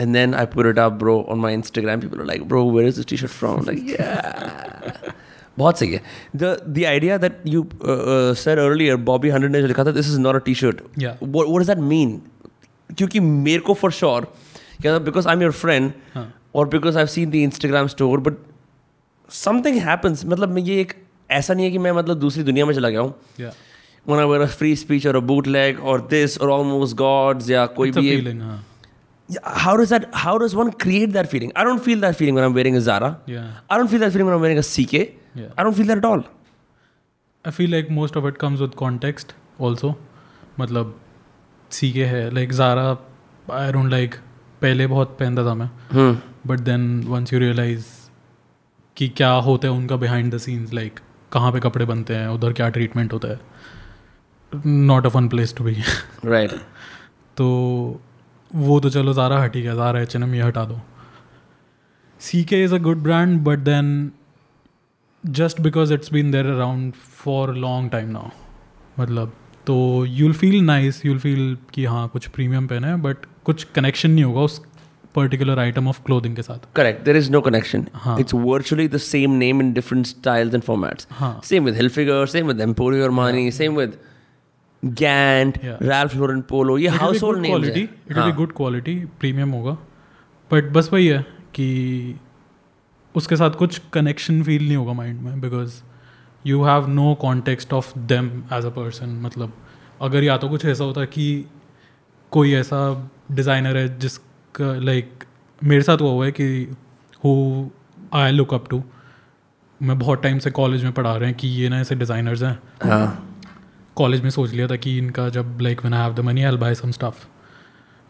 and 0.00 0.12
then 0.12 0.34
I 0.34 0.46
put 0.46 0.66
it 0.66 0.78
up 0.78 0.92
bro 0.92 1.20
on 1.28 1.38
my 1.38 1.54
Instagram 1.54 2.00
people 2.00 2.26
like 2.26 2.48
bro 2.48 2.70
where 2.70 2.88
is 2.88 3.02
T 3.02 3.16
shirt 3.16 3.30
from 3.30 3.64
like 3.66 3.96
बहुत 5.58 5.78
सही 5.78 5.92
है। 5.92 6.02
The 6.36 6.84
idea 6.86 7.16
that 7.18 7.42
you 7.46 7.68
sir 8.34 8.58
earlier 8.58 8.96
Bobby 8.96 9.28
Hundred 9.28 9.52
ने 9.52 9.66
लिखा 9.66 9.84
था 9.84 9.90
this 9.90 10.06
is 10.06 10.18
not 10.20 10.34
a 10.34 10.38
T 10.38 10.54
shirt 10.54 10.80
what 11.22 11.60
does 11.60 11.66
that 11.66 11.78
mean 11.78 12.22
क्योंकि 12.98 13.20
मेरे 13.20 13.58
को 13.58 13.74
for 13.74 13.92
sure 13.92 14.32
क्या 14.80 14.98
because 14.98 15.28
I 15.28 15.34
am 15.34 15.42
your 15.42 15.52
friend 15.52 15.92
or 16.54 16.68
because 16.68 16.98
I 16.98 17.06
seen 17.06 17.30
the 17.30 17.34
Instagram 17.34 17.86
store 17.86 18.20
but 18.20 18.34
something 19.30 19.76
happens 19.76 20.24
मतलब 20.24 20.58
ये 20.58 20.80
एक 20.80 21.01
ऐसा 21.32 21.54
नहीं 21.54 21.66
है 21.66 21.72
कि 21.72 21.78
मैं 21.78 21.92
मतलब 21.92 22.18
दूसरी 22.18 22.42
दुनिया 22.42 22.66
में 22.66 22.74
चला 22.74 22.88
गया 22.88 23.00
हूँ। 23.00 23.14
One 24.06 24.42
a 24.42 24.46
free 24.46 24.74
speech 24.76 25.06
or 25.06 25.18
bootleg 25.46 25.80
or 25.80 26.06
this 26.10 26.38
or 26.38 26.50
almost 26.50 26.96
gods 26.96 27.50
या 27.50 27.66
कोई 27.78 27.90
भी 27.90 28.16
how 29.44 29.76
does 29.76 29.92
that 29.92 30.06
how 30.14 30.38
does 30.38 30.54
one 30.54 30.70
create 30.80 31.10
that 31.10 31.26
feeling 31.26 31.52
I 31.56 31.64
don't 31.64 31.80
feel 31.80 32.00
that 32.00 32.14
feeling 32.14 32.36
when 32.36 32.44
I 32.44 32.50
am 32.50 32.54
wearing 32.54 32.76
a 32.76 32.80
Zara 32.80 33.06
I 33.28 33.78
don't 33.78 33.90
feel 33.90 34.00
that 34.00 34.12
feeling 34.12 34.28
when 34.28 34.32
I 34.32 34.36
am 34.36 34.42
wearing 34.42 34.58
a 34.58 34.66
CK 34.68 34.98
I 35.38 35.64
don't 35.64 35.74
feel 35.74 35.88
that 35.88 35.98
at 35.98 36.04
all 36.04 36.24
I 37.44 37.52
feel 37.52 37.70
like 37.70 37.90
most 37.90 38.16
of 38.16 38.26
it 38.26 38.36
comes 38.36 38.60
with 38.60 38.74
context 38.74 39.32
also 39.60 39.94
मतलब 40.60 41.00
CK 41.70 42.04
है 42.04 42.34
like 42.34 42.52
Zara 42.52 42.90
I 43.52 43.72
don't 43.72 43.90
like 43.90 44.14
पहले 44.62 44.86
बहुत 44.86 45.16
पहनता 45.20 45.44
था 45.46 45.54
मैं। 45.54 45.70
But 46.46 46.60
then 46.60 47.02
once 47.06 47.32
you 47.32 47.38
realise 47.38 47.86
कि 48.96 49.08
क्या 49.08 49.30
होता 49.46 49.68
है 49.68 49.74
उनका 49.74 49.96
बिहाइंड 49.96 50.34
द 50.34 50.38
सीन्स 50.38 50.72
लाइक 50.72 51.00
कहाँ 51.32 51.52
पे 51.52 51.60
कपड़े 51.60 51.84
बनते 51.84 52.14
हैं 52.14 52.28
उधर 52.28 52.52
क्या 52.52 52.68
ट्रीटमेंट 52.68 53.12
होता 53.12 53.28
है। 53.28 53.40
Not 54.52 55.06
a 55.06 55.08
fun 55.08 55.28
place 55.28 55.54
to 55.56 55.64
be 55.64 55.76
right 56.24 56.52
तो 57.36 57.46
वो 58.50 58.80
तो 58.80 58.90
चलो 58.90 59.12
ज़ारा 59.12 59.42
हट 59.42 59.56
ही 59.56 59.62
गया 59.62 59.74
ज़ारा 59.74 60.00
एच 60.00 60.16
एन 60.16 60.22
एम 60.22 60.34
ये 60.34 60.42
हटा 60.42 60.64
दो। 60.64 60.80
C 62.20 62.42
K 62.44 62.62
is 62.64 62.74
a 62.74 62.78
good 62.78 63.02
brand 63.02 63.38
but 63.44 63.58
then 63.60 64.10
just 65.24 65.60
because 65.60 65.92
it's 65.94 66.12
been 66.12 66.30
there 66.30 66.46
around 66.46 66.92
for 67.16 67.54
long 67.56 67.90
time 67.90 68.08
now 68.10 68.28
मतलब 68.98 69.32
तो 69.66 70.04
you'll 70.06 70.32
feel 70.32 70.60
nice 70.64 71.04
you'll 71.06 71.18
feel 71.18 71.56
कि 71.74 71.84
हाँ 71.84 72.06
कुछ 72.08 72.26
प्रीमियम 72.28 72.66
पहना 72.66 72.88
है 72.88 72.96
बट 73.02 73.26
कुछ 73.44 73.64
कनेक्शन 73.74 74.10
नहीं 74.10 74.24
होगा 74.24 74.40
उस 74.40 74.60
पर्टिकुलर 75.14 75.58
आइटम 75.58 75.88
ऑफ़ 75.88 76.00
क्लोथिंग 76.06 76.36
के 76.36 76.42
साथ। 76.42 76.66
Correct 76.76 77.04
there 77.04 77.16
is 77.16 77.30
no 77.32 77.40
connection 77.40 77.86
it's 78.20 78.34
virtually 78.34 78.88
the 78.88 78.96
same 79.04 79.30
name 79.38 79.60
in 79.60 79.72
different 79.72 80.06
styles 80.06 80.54
and 80.54 80.62
formats 80.62 81.06
same 81.48 81.64
with 81.64 81.74
Hilfiger 81.76 82.26
same 82.26 82.46
with 82.46 82.60
Emporio 82.60 83.10
Armani 83.20 83.50
same 83.52 83.76
with 83.76 83.96
Gant 84.82 85.58
Ralph 85.64 86.14
Lauren 86.16 86.40
Polo 86.48 86.76
ये 86.78 86.88
household 87.22 87.40
name 87.40 87.64
it 87.64 87.74
will 88.08 88.22
be 88.22 88.32
good 88.32 88.52
quality 88.56 88.94
premium 89.20 89.50
होगा। 89.50 89.76
But 90.50 90.72
बस 90.72 90.90
वही 90.92 91.06
है 91.06 91.24
कि 91.54 91.68
उसके 93.14 93.36
साथ 93.36 93.50
कुछ 93.58 93.80
connection 93.92 94.42
feel 94.42 94.66
नहीं 94.66 94.76
होगा 94.76 94.92
माइंड 94.92 95.20
में 95.20 95.40
because 95.40 95.80
you 96.44 96.62
have 96.64 96.86
no 96.90 97.14
context 97.20 97.72
of 97.72 97.98
them 98.08 98.30
as 98.52 98.64
a 98.66 98.70
person 98.76 99.08
मतलब 99.22 99.52
अगर 100.02 100.24
या 100.24 100.36
तो 100.36 100.48
कुछ 100.48 100.64
ऐसा 100.64 100.84
होता 100.84 101.04
कि 101.04 101.24
कोई 102.32 102.54
ऐसा 102.54 102.78
डिज़ाइनर 103.32 103.76
है 103.76 103.98
जिस 103.98 104.18
लाइक 104.60 105.24
मेरे 105.62 105.82
साथ 105.82 106.00
हुआ 106.00 106.10
हुआ 106.10 106.24
है 106.24 106.32
कि 106.32 106.46
who 107.24 107.34
I 108.14 108.32
look 108.32 108.54
up 108.54 108.68
to 108.70 108.82
मैं 109.80 109.98
बहुत 109.98 110.22
टाइम 110.22 110.38
से 110.38 110.50
कॉलेज 110.50 110.84
में 110.84 110.92
पढ़ा 110.92 111.16
रहे 111.16 111.28
हैं 111.28 111.38
कि 111.38 111.48
ये 111.48 111.68
ना 111.68 111.80
ऐसे 111.80 111.94
डिज़ाइनर्स 111.94 112.42
हैं। 112.42 112.58
हाँ। 112.82 113.28
कॉलेज 113.96 114.20
में 114.22 114.30
सोच 114.30 114.50
लिया 114.50 114.66
था 114.68 114.76
कि 114.76 114.96
इनका 114.98 115.28
जब 115.28 115.58
like 115.60 115.80
when 115.80 115.94
I 115.94 116.02
have 116.02 116.14
the 116.14 116.20
money 116.20 116.42
I 116.42 116.56
buy 116.56 116.74
some 116.74 116.90
stuff 116.90 117.24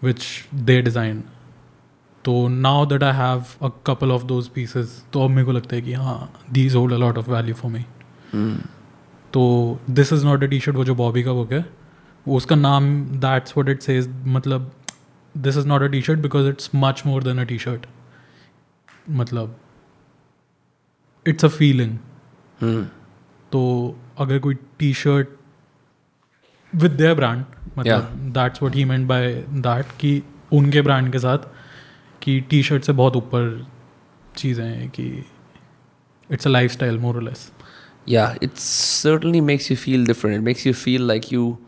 which 0.03 0.24
they 0.55 0.80
design 0.82 1.22
तो 2.24 2.49
now 2.49 2.86
that 2.86 3.03
I 3.03 3.16
have 3.16 3.45
a 3.62 3.70
couple 3.86 4.12
of 4.12 4.24
those 4.24 4.49
pieces 4.49 5.03
तो 5.12 5.24
अब 5.24 5.30
मेरे 5.30 5.45
को 5.45 5.53
लगता 5.53 5.76
है 5.76 5.82
कि 5.82 5.93
हाँ 5.93 6.32
these 6.53 6.74
hold 6.74 6.95
a 6.95 6.97
lot 6.97 7.18
of 7.18 7.30
value 7.30 7.55
for 7.55 7.70
me. 7.70 7.84
तो 9.32 9.78
this 9.90 10.12
is 10.12 10.24
not 10.26 10.43
a 10.43 10.47
T 10.47 10.61
shirt 10.61 10.76
वो 10.76 10.84
जो 10.84 10.95
बॉबी 10.95 11.22
का 11.22 11.32
बुक 11.32 11.53
है 11.53 11.64
उसका 12.26 12.57
नाम 12.57 12.95
दैट्स 13.20 13.57
व्हाट 13.57 13.68
इट 13.68 13.80
सेज 13.80 14.09
मतलब 14.26 14.70
this 15.36 15.56
is 15.56 15.66
not 15.66 15.82
a 15.82 15.86
T 15.86 16.02
shirt 16.02 16.20
because 16.20 16.48
it's 16.48 16.70
much 16.74 17.02
more 17.06 17.22
than 17.22 17.38
a 17.38 17.44
T 17.44 17.58
shirt 17.58 17.86
मतलब 19.10 19.56
it's 21.26 21.44
a 21.44 21.48
feeling. 21.48 21.98
तो 23.52 23.96
अगर 24.18 24.38
कोई 24.38 24.54
T 24.78 24.92
shirt 24.94 25.28
with 26.74 26.90
their 26.90 27.14
brand 27.14 27.44
मतलब 27.78 28.02
that's 28.34 28.62
what 28.62 28.76
he 28.76 28.84
meant 28.84 29.08
by 29.08 29.32
that 29.48 29.86
कि 30.00 30.22
उनके 30.52 30.82
brand 30.82 31.12
के 31.12 31.18
साथ 31.18 31.38
कि 32.22 32.40
टी 32.40 32.62
शर्ट 32.62 32.84
से 32.84 32.92
बहुत 32.92 33.16
ऊपर 33.16 33.66
चीज़ें 34.36 34.64
हैं 34.64 34.90
कि 34.90 35.24
it's 36.30 36.46
a 36.46 36.50
lifestyle 36.70 36.98
more 36.98 37.22
less 37.22 37.50
Yeah, 38.06 38.36
it 38.40 38.58
certainly 38.58 39.40
makes 39.40 39.70
you 39.70 39.76
feel 39.76 40.04
different. 40.04 40.36
It 40.36 40.42
makes 40.42 40.64
you 40.66 40.74
feel 40.74 41.02
like 41.02 41.26
you. 41.30 41.58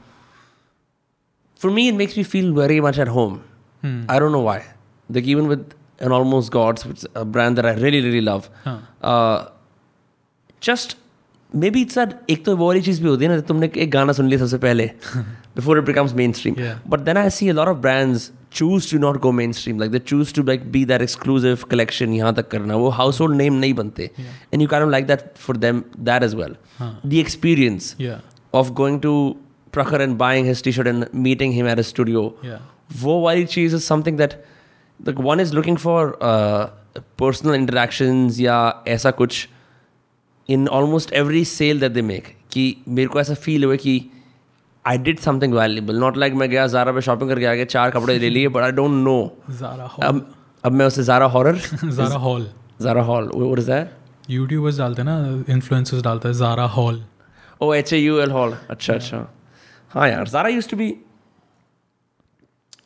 For 1.60 1.70
me, 1.70 1.88
it 1.88 1.94
makes 1.94 2.16
me 2.16 2.24
feel 2.24 2.52
very 2.52 2.80
much 2.80 2.98
at 2.98 3.08
home. 3.08 3.36
I 3.84 4.18
don't 4.18 4.32
know 4.32 4.40
why. 4.40 4.62
Like 5.10 5.24
even 5.24 5.48
with 5.48 5.74
an 6.00 6.12
Almost 6.12 6.50
Gods, 6.50 6.84
which 6.86 6.98
is 6.98 7.06
a 7.14 7.24
brand 7.24 7.58
that 7.58 7.66
I 7.66 7.74
really 7.74 8.00
really 8.00 8.20
love. 8.20 8.48
हाँ 8.64 8.78
Uh, 9.02 9.48
just 10.60 10.96
maybe 11.52 11.82
it's 11.82 11.94
that 11.94 12.14
एक 12.30 12.44
तो 12.44 12.56
वो 12.56 12.66
वाली 12.66 12.80
चीज़ 12.82 13.02
भी 13.02 13.08
होती 13.08 13.24
है 13.24 13.30
ना 13.30 13.40
तुमने 13.50 13.70
एक 13.76 13.90
गाना 13.90 14.12
सुन 14.12 14.28
लिया 14.28 14.38
सबसे 14.38 14.58
पहले 14.58 14.90
before 15.54 15.76
it 15.78 15.84
becomes 15.84 16.14
mainstream. 16.14 16.56
Yeah. 16.58 16.78
But 16.94 17.04
then 17.04 17.16
I 17.16 17.28
see 17.28 17.48
a 17.48 17.54
lot 17.54 17.68
of 17.68 17.80
brands 17.80 18.32
choose 18.50 18.88
to 18.90 18.98
not 18.98 19.20
go 19.20 19.32
mainstream. 19.32 19.78
Like 19.78 19.90
they 19.90 20.00
choose 20.12 20.32
to 20.32 20.42
like 20.42 20.72
be 20.72 20.84
that 20.92 21.02
exclusive 21.02 21.68
collection 21.68 22.12
यहाँ 22.12 22.34
तक 22.34 22.48
करना 22.50 22.76
वो 22.76 22.90
household 23.00 23.36
name 23.36 23.60
नहीं 23.60 23.74
बनते. 23.74 24.10
And 24.52 24.62
you 24.62 24.68
kind 24.68 24.82
of 24.82 24.90
like 24.90 25.06
that 25.06 25.38
for 25.38 25.54
them 25.66 25.84
that 26.10 26.22
as 26.22 26.34
well. 26.34 26.56
हाँ 26.78 27.00
The 27.04 27.20
experience 27.20 27.94
या 28.00 28.20
of 28.52 28.74
going 28.74 29.00
to 29.00 29.36
Prakhar 29.72 30.00
and 30.00 30.16
buying 30.18 30.44
his 30.44 30.62
t-shirt 30.62 30.86
and 30.86 31.12
meeting 31.12 31.52
him 31.52 31.66
वो 32.90 33.20
वाली 33.20 33.44
चीज़ 33.46 33.74
is 33.76 33.82
something 33.82 34.18
that 34.18 34.42
one 35.00 35.40
is 35.40 35.54
looking 35.54 35.76
for 35.78 36.18
personal 37.18 37.54
interaction 37.54 38.28
या 38.38 38.58
ऐसा 38.88 39.10
कुछ 39.10 39.48
in 40.48 40.68
almost 40.68 41.12
every 41.12 41.44
sale 41.44 41.80
that 41.80 41.92
they 41.92 42.02
make 42.02 42.34
कि 42.52 42.64
मेरे 42.88 43.08
को 43.08 43.20
ऐसा 43.20 43.34
फील 43.34 43.64
हुआ 43.64 43.76
कि 43.76 44.00
I 44.84 44.98
did 44.98 45.18
something 45.18 45.54
valuable 45.54 45.98
not 46.00 46.16
like 46.16 46.34
मैं 46.34 46.48
गया 46.50 46.66
जारा 46.66 46.92
पे 46.92 47.00
शॉपिंग 47.00 47.30
करके 47.30 47.46
आ 47.46 47.54
गया 47.54 47.64
चार 47.64 47.90
कपड़े 47.90 48.18
ले 48.18 48.30
लिए 48.30 48.48
बट 48.48 48.62
आई 48.62 48.72
डोंट 48.72 49.04
नो 49.04 49.18
अब 50.02 50.26
अब 50.64 50.72
मैं 50.72 50.86
उसे 50.86 51.02
Zara 51.04 51.26
Hall 51.26 51.52
Zara 51.84 52.16
Hall 52.16 52.48
Zara 52.82 53.02
Hall 53.02 53.30
वो 53.34 53.56
इज़ 53.56 53.70
यूट्यूबर्स 54.30 54.78
डालते 54.78 55.02
हैं 55.02 55.08
ना 55.08 55.52
इन्फ्लुएंसर्स 55.52 56.02
डालते 56.02 56.28
हैं 56.28 56.34
Zara 56.34 56.64
haul 56.76 57.02
oh 57.62 57.72
H 57.74 57.92
A 57.92 57.98
U 57.98 58.18
L 58.18 58.30
haul 58.30 58.56
अच्छा 58.70 58.94
अच्छा. 58.94 59.26
हाँ 59.90 60.08
यार 60.08 60.28
Zara 60.28 60.48
used 60.48 60.70
to 60.70 60.76
be 60.76 60.94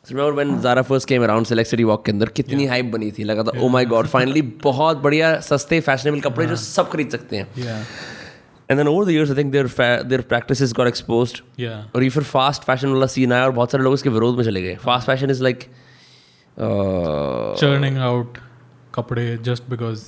remember 0.09 0.31
when 0.33 0.59
Zara 0.61 0.81
first 0.81 1.07
came 1.07 1.23
around 1.23 1.45
Select 1.45 1.69
City 1.69 1.83
Walk 1.83 2.05
के 2.05 2.11
अंदर 2.11 2.29
कितनी 2.35 2.65
हाइप 2.65 2.85
बनी 2.93 3.11
थी 3.11 3.23
लगा 3.23 3.43
था 3.43 3.59
ओ 3.59 3.67
माय 3.69 3.85
गॉड 3.85 4.07
फाइनली 4.07 4.41
बहुत 4.63 4.97
बढ़िया 5.03 5.39
सस्ते 5.41 5.79
फैशनेबल 5.81 6.19
कपड़े 6.21 6.45
जो 6.47 6.55
सब 6.57 6.89
खरीद 6.91 7.09
सकते 7.09 7.37
हैं। 7.37 7.47
And 8.69 8.77
then 8.79 8.87
over 8.87 9.05
the 9.05 9.09
years 9.09 9.29
I 9.29 9.37
think 9.37 9.51
their 9.51 9.67
their 10.03 10.21
practices 10.29 10.73
got 10.73 10.87
exposed 10.87 11.37
या 11.59 11.77
और 11.95 12.03
ये 12.03 12.09
फिर 12.09 12.23
फास्ट 12.31 12.63
फ़ैशन 12.63 12.89
वाला 12.93 13.05
सीन 13.13 13.33
आया 13.33 13.45
और 13.45 13.51
बहुत 13.51 13.71
सारे 13.71 13.83
लोग 13.83 13.93
इसके 13.93 14.09
विरोध 14.09 14.37
में 14.37 14.43
चले 14.43 14.61
गए। 14.61 14.75
Fast 14.83 15.07
fashion 15.07 15.29
is 15.31 15.43
like 15.43 15.63
churning 17.59 17.97
out 17.97 18.37
कपड़े 18.95 19.37
जस्ट 19.43 19.69
बिकॉज़ 19.69 20.03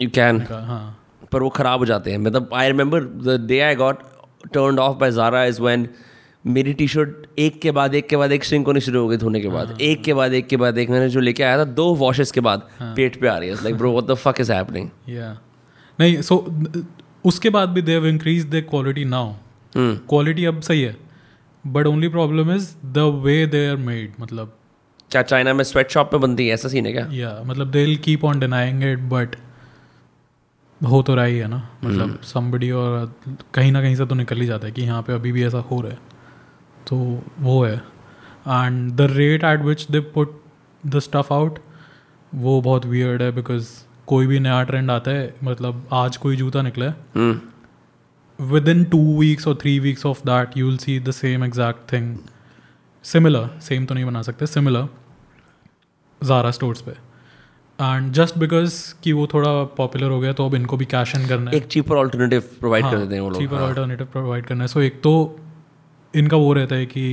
यू 0.00 0.08
कैन 0.14 0.40
हाँ। 0.50 0.98
पर 1.32 1.42
वो 1.42 1.48
खराब 1.50 1.78
हो 1.80 1.86
जाते 1.86 2.10
हैं। 2.10 2.18
मतलब 2.18 2.50
I 2.54 2.66
remember 2.68 3.00
the 3.00 3.40
day 3.46 3.60
I 3.60 3.74
got 3.76 4.02
turn 4.54 4.78
off 4.78 4.96
by 4.98 5.10
Zara 5.12 5.44
is 5.44 5.60
when 5.62 5.88
मेरी 6.46 6.72
टी 6.74 6.86
शर्ट 6.88 7.26
एक 7.38 7.60
के 7.60 7.70
बाद 7.70 7.94
एक 7.94 8.08
के 8.08 8.16
बाद 8.16 8.32
एक 8.32 8.44
श्रिंक 8.44 8.66
होनी 8.66 8.80
शुरू 8.80 9.00
हो 9.00 9.08
गई 9.08 9.16
धोने 9.16 9.40
के 9.40 9.48
बाद। 9.48 9.68
हाँ, 9.68 9.76
एक 9.80 10.02
के 10.04 10.14
बाद 10.14 10.32
एक 10.34 10.46
के 10.48 10.56
बाद 10.56 10.78
एक 10.78 10.90
मैंने 10.90 11.08
जो 11.08 11.20
लेके 11.20 11.42
आया 11.42 11.58
था 11.58 11.64
दो 11.64 11.94
वॉशेस 11.94 12.30
के 12.32 12.40
बाद 12.40 12.68
हाँ, 12.78 12.92
पेट 12.96 13.20
पे 13.20 13.28
आ 13.28 13.36
रही 13.38 13.48
है। 13.48 13.54
Like 13.54 13.76
bro 13.76 13.90
what 13.92 14.04
the 14.04 14.14
fuck 14.16 14.40
is 14.40 14.52
happening 14.52 14.88
या 15.08 15.32
नहीं 15.98 16.20
सो 16.22 16.36
so, 16.36 16.84
उसके 17.24 17.50
बाद 17.50 17.68
भी 17.68 17.82
they 17.82 17.92
have 17.92 18.06
increase 18.06 18.46
the 18.50 18.64
quality 18.70 19.04
now 19.04 19.32
quality 19.74 20.44
अब 20.44 20.60
सही 20.60 20.82
है. 20.82 20.96
But 21.64 21.86
only 21.86 22.08
problem 22.08 22.54
is 22.54 22.70
the 22.86 22.98
way 23.24 23.46
they 23.46 23.66
are 23.68 23.76
made 23.76 24.12
मतलब। 24.20 24.56
क्या 25.10 25.22
चाइना 25.22 25.54
में 25.54 25.64
स्वेट 25.64 25.90
शॉप 25.90 26.10
में 26.12 26.20
बनती 26.20 26.46
है? 26.48 26.54
ऐसा 26.54 26.68
सीन 26.68 26.86
है 26.86 26.92
क्या? 26.92 27.08
या 27.12 27.40
मतलब 27.46 27.70
they 27.70 27.84
will 27.84 27.96
keep 28.04 28.24
on 28.24 28.40
denying 28.40 28.84
it 28.84 28.98
but 29.10 29.36
हो 30.80 31.02
तो 31.02 31.14
रहा 31.14 31.24
ही 31.24 31.38
है 31.38 31.48
ना। 31.48 31.68
मतलब 31.84 32.20
समबडी 32.24 32.70
और 32.70 33.14
कहीं 33.54 33.72
ना 33.72 33.82
कहीं 33.82 33.96
से 33.96 34.06
तो 34.06 34.14
निकल 34.14 34.40
ही 34.40 34.46
जाता 34.46 34.66
है 34.66 34.72
कि 34.72 34.82
यहाँ 34.82 35.02
पे 35.02 35.12
अभी 35.12 35.32
भी 35.32 35.44
ऐसा 35.44 35.58
हो 35.70 35.80
रहा 35.80 35.92
है। 35.92 36.14
तो 36.86 36.96
वो 37.40 37.62
है। 37.64 37.76
And 37.76 38.92
the 38.92 39.06
rate 39.10 39.44
at 39.44 39.60
which 39.62 39.86
they 39.90 40.00
put 40.12 40.40
the 40.84 40.98
stuff 41.00 41.32
out 41.32 41.58
वो 42.32 42.60
बहुत 42.60 42.86
वियर्ड 42.86 43.22
है 43.22 43.30
बिकॉज़ 43.32 43.68
कोई 44.06 44.26
भी 44.26 44.38
नया 44.40 44.62
ट्रेंड 44.62 44.90
आता 44.90 45.10
है 45.10 45.34
मतलब 45.44 45.86
आज 45.94 46.16
कोई 46.16 46.36
जूता 46.36 46.62
निकला 46.62 46.86
है 46.86 46.96
hmm. 47.14 48.46
With 48.52 48.68
in 48.68 48.84
two 48.84 48.98
weeks 49.18 49.48
और 49.48 49.54
three 49.62 49.78
weeks 49.80 50.06
of 50.06 50.20
that 50.26 50.56
you 50.56 50.66
will 50.66 50.76
see 50.78 50.98
the 51.00 51.10
same 51.12 51.44
exact 51.44 51.92
thing 51.92 52.16
similar 53.04 53.48
same 53.62 53.86
तो 53.86 53.94
नहीं 53.94 54.04
बना 54.04 54.22
सकते 54.22 54.46
सिमिलर 54.46 54.88
ज़ारा 56.20 56.50
स्टोर्स 56.50 56.80
पे। 56.80 56.90
एंड 57.78 58.12
जस्ट 58.12 58.38
बिकॉज़ 58.38 58.74
कि 59.04 59.12
वो 59.12 59.26
थोड़ा 59.32 59.50
पॉपुलर 59.76 60.10
हो 60.10 60.20
गया 60.20 60.32
तो 60.32 60.46
अब 60.46 60.54
इनको 60.54 60.76
भी 60.76 60.84
कैश 60.86 61.14
इन 61.16 61.26
करना 61.28 61.50
है। 61.50 61.56
एक 61.56 61.66
चीपर 61.66 61.96
ऑल्टरनेटिव 61.96 62.48
प्रोवाइड 62.60 62.84
कर 62.84 62.98
देते 62.98 63.14
हैं 63.14 63.20
वो 63.22 63.30
लोग 63.30 63.40
चीपर। 63.40 63.56
ऑल्टरनेटिव 63.62 64.06
प्रोवाइड 64.12 64.46
करना 64.46 64.64
है। 64.64 64.68
सो 64.68 64.80
एक 64.80 65.00
तो 65.02 65.12
इनका 66.16 66.36
वो 66.36 66.52
रहता 66.52 66.74
है 66.74 66.86
कि 66.86 67.06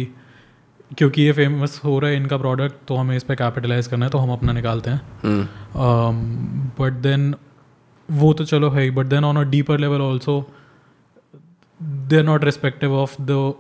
क्योंकि 0.98 1.22
ये 1.22 1.32
फ़ेमस 1.34 1.80
हो 1.84 1.98
रहा 2.00 2.10
है 2.10 2.18
इनका 2.18 2.38
प्रोडक्ट 2.38 2.76
तो 2.88 2.96
हमें 2.96 3.16
इस 3.18 3.24
पर 3.24 3.36
कैपिटलाइज 3.36 3.88
करना 3.88 4.06
है 4.06 4.12
तो 4.12 4.18
हम 4.18 4.32
अपना 4.32 4.52
निकालते 4.54 4.90
हैं। 4.90 5.02
हम्म। 5.24 6.74
बट 6.80 6.94
देन 7.04 7.34
वो 8.10 8.34
तो 8.34 8.46
चलो 8.46 8.70
है 8.70 8.90
but 8.92 9.06
then 9.08 9.24
on 9.26 9.38
a 9.38 9.44
deeper 9.52 9.80
level 9.80 10.02
also 10.02 10.36
they 12.10 12.18
are 12.18 12.24
not 12.24 12.44
respective 12.46 12.94
of 12.96 13.16
the 13.22 13.54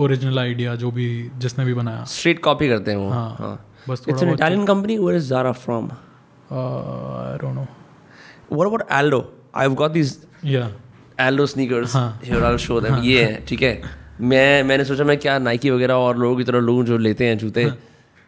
original 0.00 0.38
idea 0.38 0.74
जो 0.76 0.90
भी 0.90 1.08
जिसने 1.38 1.64
भी 1.64 1.74
बनाया। 1.74 2.04
स्ट्रीट 2.08 2.42
कॉपी 2.42 2.68
करते 2.68 2.90
हैं 2.90 2.98
वो। 2.98 3.08
हाँ, 3.10 3.36
हाँ। 3.38 3.58
बस 3.88 4.04
it's 4.08 4.22
an 4.22 4.32
Italian 4.32 4.64
company 4.66 4.98
where 4.98 5.16
is 5.16 5.28
Zara 5.28 5.52
from 5.62 5.84
I 5.84 7.38
don't 7.38 7.54
know 7.54 7.66
what 8.52 8.66
about 8.66 8.82
Aldo 8.98 9.20
I 9.56 9.66
have 9.66 9.74
got 9.74 9.90
this 9.92 10.16
या 10.44 10.70
Aldo 11.20 11.46
sneakers. 11.46 11.96
Here 11.96 12.42
I 12.42 12.48
will 12.48 12.56
show 12.58 12.80
them 12.80 13.02
ये 13.04 13.24
ठीक 13.48 13.62
है? 13.62 13.80
मैं 14.20 14.62
मैंने 14.62 14.84
सोचा 14.84 15.04
मैं 15.04 15.16
क्या 15.18 15.38
नाइकी 15.38 15.70
वगैरह 15.70 15.94
और 15.94 16.18
लोगों 16.18 16.36
की 16.36 16.44
तरह 16.44 16.60
लोग 16.60 16.84
जो 16.84 16.98
लेते 16.98 17.26
हैं 17.26 17.36
जूते 17.38 17.62
हाँ। 17.64 17.76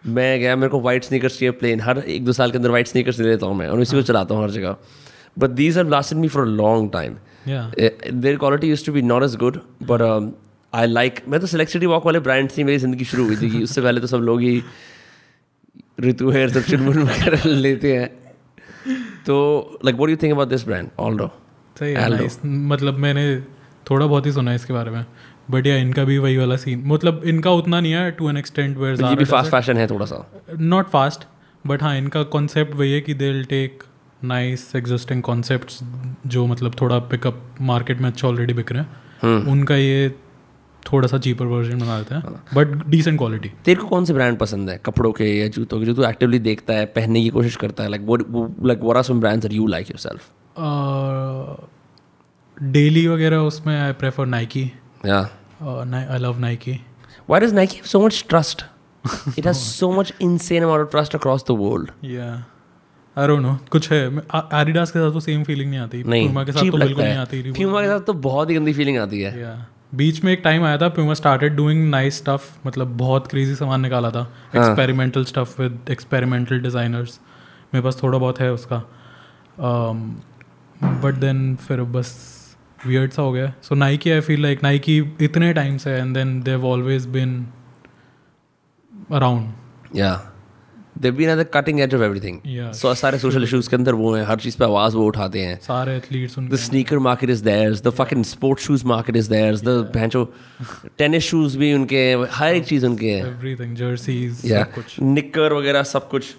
मैं 0.05 0.39
गया 0.41 0.57
मेरे 0.57 0.71
को 0.71 0.81
वाइट 0.81 1.05
स्नीकर्स 1.05 1.39
चाहिए 1.39 1.51
प्लेन 1.53 1.81
हर 1.81 1.99
एक 1.99 2.25
दो 2.25 2.33
साल 2.33 2.51
के 2.51 2.59
अंदर 2.59 2.71
वाइट 2.71 2.87
स्नीकर्स 2.87 3.19
ले 3.21 3.29
लेता 3.29 3.47
हूँ 3.47 3.57
मैं 3.57 3.69
और 3.69 3.81
इसी 3.81 3.97
हाँ। 3.97 4.03
को 4.03 4.07
चलाता 4.07 4.35
हूँ 4.35 4.43
हर 4.43 4.51
जगह। 4.51 4.77
But 5.39 5.51
these 5.53 5.79
are 5.79 5.87
lasted 5.89 6.19
me 6.19 6.29
for 6.29 6.43
a 6.43 6.51
long 6.51 6.91
time 6.93 7.17
या 7.49 7.71
their 7.77 8.37
quality 8.37 8.69
use 8.69 8.87
to 8.87 8.93
be 8.93 9.03
not 9.03 9.23
as 9.23 9.37
good 9.37 9.61
but 9.83 10.33
I 10.73 10.87
like 10.87 11.21
मैं 11.29 11.41
तो 11.41 11.47
सिलेक्ट 11.47 11.73
सिटी 11.73 11.87
वॉक 11.87 12.07
वाले 12.07 12.21
ब्रांड 12.21 12.49
से 12.51 12.61
ही 12.61 12.65
मेरी 12.65 12.79
ज़िंदगी 12.79 13.05
शुरू 13.05 13.27
हुई 13.27 13.37
थी 13.37 13.63
उससे 13.63 13.81
पहले 13.81 14.01
तो 14.01 14.07
सब 14.07 14.23
लोग 14.23 14.41
ही 14.41 14.63
ऋतु 16.01 16.31
हेयर 16.31 16.51
सब 16.51 16.63
चुनमुन 16.63 16.99
वगैरह 16.99 17.45
लेते 17.47 17.97
हैं। 17.97 18.09
तो 19.27 19.79
like 19.85 19.97
what 19.97 20.11
you 20.11 20.17
think 20.17 20.33
about 20.33 20.49
this 20.49 20.65
brand 20.67 20.89
Aldo 20.99 21.31
सही 21.77 21.93
है. 21.93 22.29
मतलब 22.45 22.99
मैंने 22.99 23.25
थोड़ा 23.91 24.07
बहुत 24.07 24.27
ही 24.27 24.33
सुना 24.33 24.51
है 24.51 24.57
इसके 24.57 24.73
बारे 24.73 24.91
में। 24.91 25.05
बट 25.51 25.67
या 25.67 25.77
इनका 25.79 26.05
भी 26.05 26.19
वही 26.19 26.37
वाला 26.37 26.57
सीन 26.57 26.83
मतलब 26.87 27.23
इनका 27.25 27.51
उतना 27.53 27.81
नहीं 27.81 27.93
है 27.93 28.11
टू 28.13 28.29
एन 28.31 28.37
एक्सटेंट 28.37 28.77
वेयर 28.79 29.03
ये 29.03 29.15
भी 29.17 29.25
फास्ट 29.27 29.51
फ़ैशन 29.51 29.77
है 29.77 29.87
थोड़ा 29.87 30.07
सा। 30.07 30.25
नॉट 30.59 30.89
फास्ट 30.89 31.27
बट 31.65 31.83
हाँ 31.83 31.97
इनका 31.99 32.23
कॉन्सेप्ट 32.33 32.75
वही 32.75 32.93
है 32.93 33.01
कि 33.01 33.15
they 33.15 33.31
will 33.33 33.45
take 33.47 33.83
nice 34.25 34.75
existing 34.77 35.23
concept 35.23 35.73
जो 36.27 36.47
मतलब 36.47 36.75
थोड़ा 36.81 36.99
पिकअप 37.11 37.43
मार्केट 37.61 38.01
में 38.01 38.09
अच्छा 38.09 38.27
ऑलरेडी 38.29 38.53
बिक 38.55 38.73
रहे 38.73 38.83
हैं। 38.83 39.47
उनका 39.53 39.77
ये 39.77 40.09
थोड़ा 40.83 41.09
सा 41.09 41.19
चीपर 41.19 41.45
वर्जन 41.47 41.79
बना 41.79 41.99
देते 41.99 42.15
हैं 42.15 42.23
बट 42.55 42.87
डिसेंट 42.91 43.19
क्वालिटी 43.19 43.51
तेरे 43.65 43.81
को 43.81 43.87
कौन 43.89 44.05
से 44.05 44.13
ब्रांड 44.15 44.39
पसंद 44.39 44.71
है? 44.71 44.81
कपड़ों 44.87 45.13
के 45.13 45.25
या 45.25 45.49
जूतों 45.49 45.79
के 45.81 45.87
जो 45.87 45.95
तू 45.95 46.05
एक्टिवली 46.05 46.39
देखता 46.41 46.75
है 46.75 46.87
पहनने 46.95 47.23
की 47.23 47.29
कोशिश 47.31 47.57
करता 47.57 47.83
है 47.83 47.91
like 47.91 48.07
like 48.67 48.85
are 48.97 49.03
some 49.03 49.21
brands 49.21 49.43
that 49.43 49.53
you 49.53 49.67
like 49.67 49.91
yourself 49.91 50.31
daily 52.57 53.07
वगैरह 53.07 53.37
उसमें 53.43 53.81
आई 53.81 53.93
प्रेफर 53.95 54.27
नाइकी 54.27 54.63
या। 55.07 55.21
I 55.63 56.19
love 56.19 56.39
Nike 56.39 56.73
why 57.29 57.41
does 57.41 57.55
Nike 57.55 57.77
have 57.77 57.87
so 57.87 58.07
much 58.07 58.25
trust 58.29 58.65
it 59.39 59.47
has 59.47 59.57
so 59.57 59.91
much 59.93 60.13
insane 60.21 60.63
amount 60.63 60.83
of 60.83 60.91
trust 60.91 61.15
across 61.15 61.45
the 61.49 61.57
world 61.61 61.91
या 62.05 62.45
I 63.17 63.27
don't 63.27 63.43
know 63.43 63.59
कुछ 63.71 63.91
है। 63.93 64.07
Adidas 64.07 64.91
के 64.91 64.99
साथ 64.99 65.13
तो 65.13 65.21
same 65.21 65.43
feeling 65.45 65.71
नहीं 65.71 65.81
आती। 65.81 66.03
नहीं। 66.03 66.29
Puma 66.29 66.45
के 66.47 66.53
साथ 66.53 66.71
तो 66.71 66.79
बिल्कुल 66.79 67.05
नहीं 67.05 67.17
आती 67.17 67.43
Puma 67.43 67.81
के 67.83 67.89
साथ 67.89 68.01
तो 68.01 68.13
बहुत 68.13 68.51
ही 68.51 68.55
गंदी 68.55 68.73
फीलिंग 68.73 68.99
आती 68.99 69.21
है। 69.21 69.69
बीच 69.95 70.23
में 70.25 70.33
एक 70.33 70.41
टाइम 70.45 70.65
आया 70.65 70.79
था 70.79 70.89
Puma 70.89 71.15
started 71.15 71.57
doing 71.57 71.89
nice 71.91 72.19
stuff 72.19 72.43
मतलब 72.67 72.97
बहुत 72.97 73.27
क्रेजी 73.27 73.55
सामान 73.55 73.81
निकाला 73.81 74.11
था। 74.11 74.21
Experimental 74.57 75.25
stuff 75.25 75.61
with 75.63 75.79
experimental 75.91 76.61
designers 76.61 77.19
मेरे 77.75 77.85
पास 77.85 78.03
थोड़ा 78.03 78.19
बहुत 78.19 78.41
है 78.41 78.53
उसका। 78.53 78.79
बट 80.83 81.15
देन 81.15 81.57
फिर 81.57 81.83
बस 81.83 82.40
वियर्ड 82.87 83.13
सा 83.13 83.23
हो 83.23 83.33
गया 83.33 83.53
so 83.63 83.75
Nike 83.75 84.11
I 84.11 84.21
feel 84.21 84.43
like 84.43 84.63
Nike 84.63 84.99
इतने 85.23 85.53
टाइम 85.53 85.77
से 85.79 85.91
and 85.91 86.15
then 86.15 86.41
they 86.43 86.51
have 86.51 86.67
always 86.67 87.07
been 87.17 87.47
around 89.13 89.97
या 89.97 90.13
they 90.99 91.11
been 91.11 91.31
at 91.31 91.39
the 91.39 91.47
cutting 91.55 91.81
edge 91.81 91.95
of 91.95 92.03
everything 92.03 92.39
Yeah. 92.47 92.73
So 92.77 92.95
सारे 92.95 93.19
सोशल 93.19 93.45
इश्यूज़ 93.45 93.69
के 93.71 93.77
अंदर 93.77 93.95
वो 93.95 94.15
हैं 94.15 94.25
हर 94.27 94.39
चीज़ 94.41 94.57
पे 94.59 94.65
आवाज़ 94.65 94.97
वो 94.97 95.07
उठाते 95.07 95.41
हैं 95.41 95.59
सारे 95.67 95.97
एथलीट्स 95.97 96.35
The 96.35 96.41
उनके 96.41 96.57
sneaker 96.65 97.01
market 97.09 97.33
is 97.35 97.43
theirs. 97.43 97.83
The 97.83 97.93
fucking 98.01 98.25
sports 98.31 98.69
shoes 98.69 98.85
market 98.93 99.19
is 99.23 99.29
theirs. 99.35 99.65
The 99.69 99.77
भैंचो 99.97 100.25
टेनिस 100.99 101.25
शूज़ 101.25 101.59
भी 101.59 101.73
उनके 101.75 101.99
हैं 101.99 102.27
हर 102.33 102.55
एक 102.55 102.65
चीज़ 102.67 102.87
उनके 102.87 103.11
है 103.11 103.27
एवरीथिंग 103.27 103.77
जर्सीज 103.77 104.43
Yeah. 104.45 104.65
सब 104.65 104.75
कुछ 104.75 104.97
निक्कर 105.03 105.53
वगैरह 105.53 105.83
सब 105.93 106.09
कुछ 106.09 106.35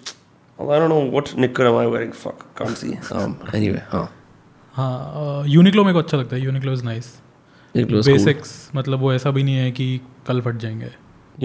I 0.58 0.78
don't 0.78 0.88
know 0.88 1.04
what 1.12 1.30
knicker 1.36 1.64
am 1.66 1.76
I 1.76 1.86
wearing. 1.86 2.10
Fuck, 2.14 2.42
can't 2.56 2.78
see. 2.78 2.96
Um, 3.12 3.32
anyway, 3.52 3.80
हाँ. 3.92 4.08
हाँ 4.72 5.44
यूनिक्लो 5.46 5.84
मेरे 5.84 5.92
को 5.92 5.98
अच्छा 5.98 6.16
लगता 6.16 6.36
है 6.36 6.42
Uniqlo 6.42 6.72
is 6.72 6.84
nice 6.84 7.18
Uniqlo 7.76 7.98
is. 7.98 8.06
Basics 8.06 8.70
मतलब 8.74 8.98
वो 8.98 9.12
ऐसा 9.12 9.30
भी 9.30 9.42
नहीं 9.42 9.54
है 9.54 9.70
कि 9.70 10.00
कल 10.26 10.40
फट 10.40 10.56
जाएँगे 10.56 10.90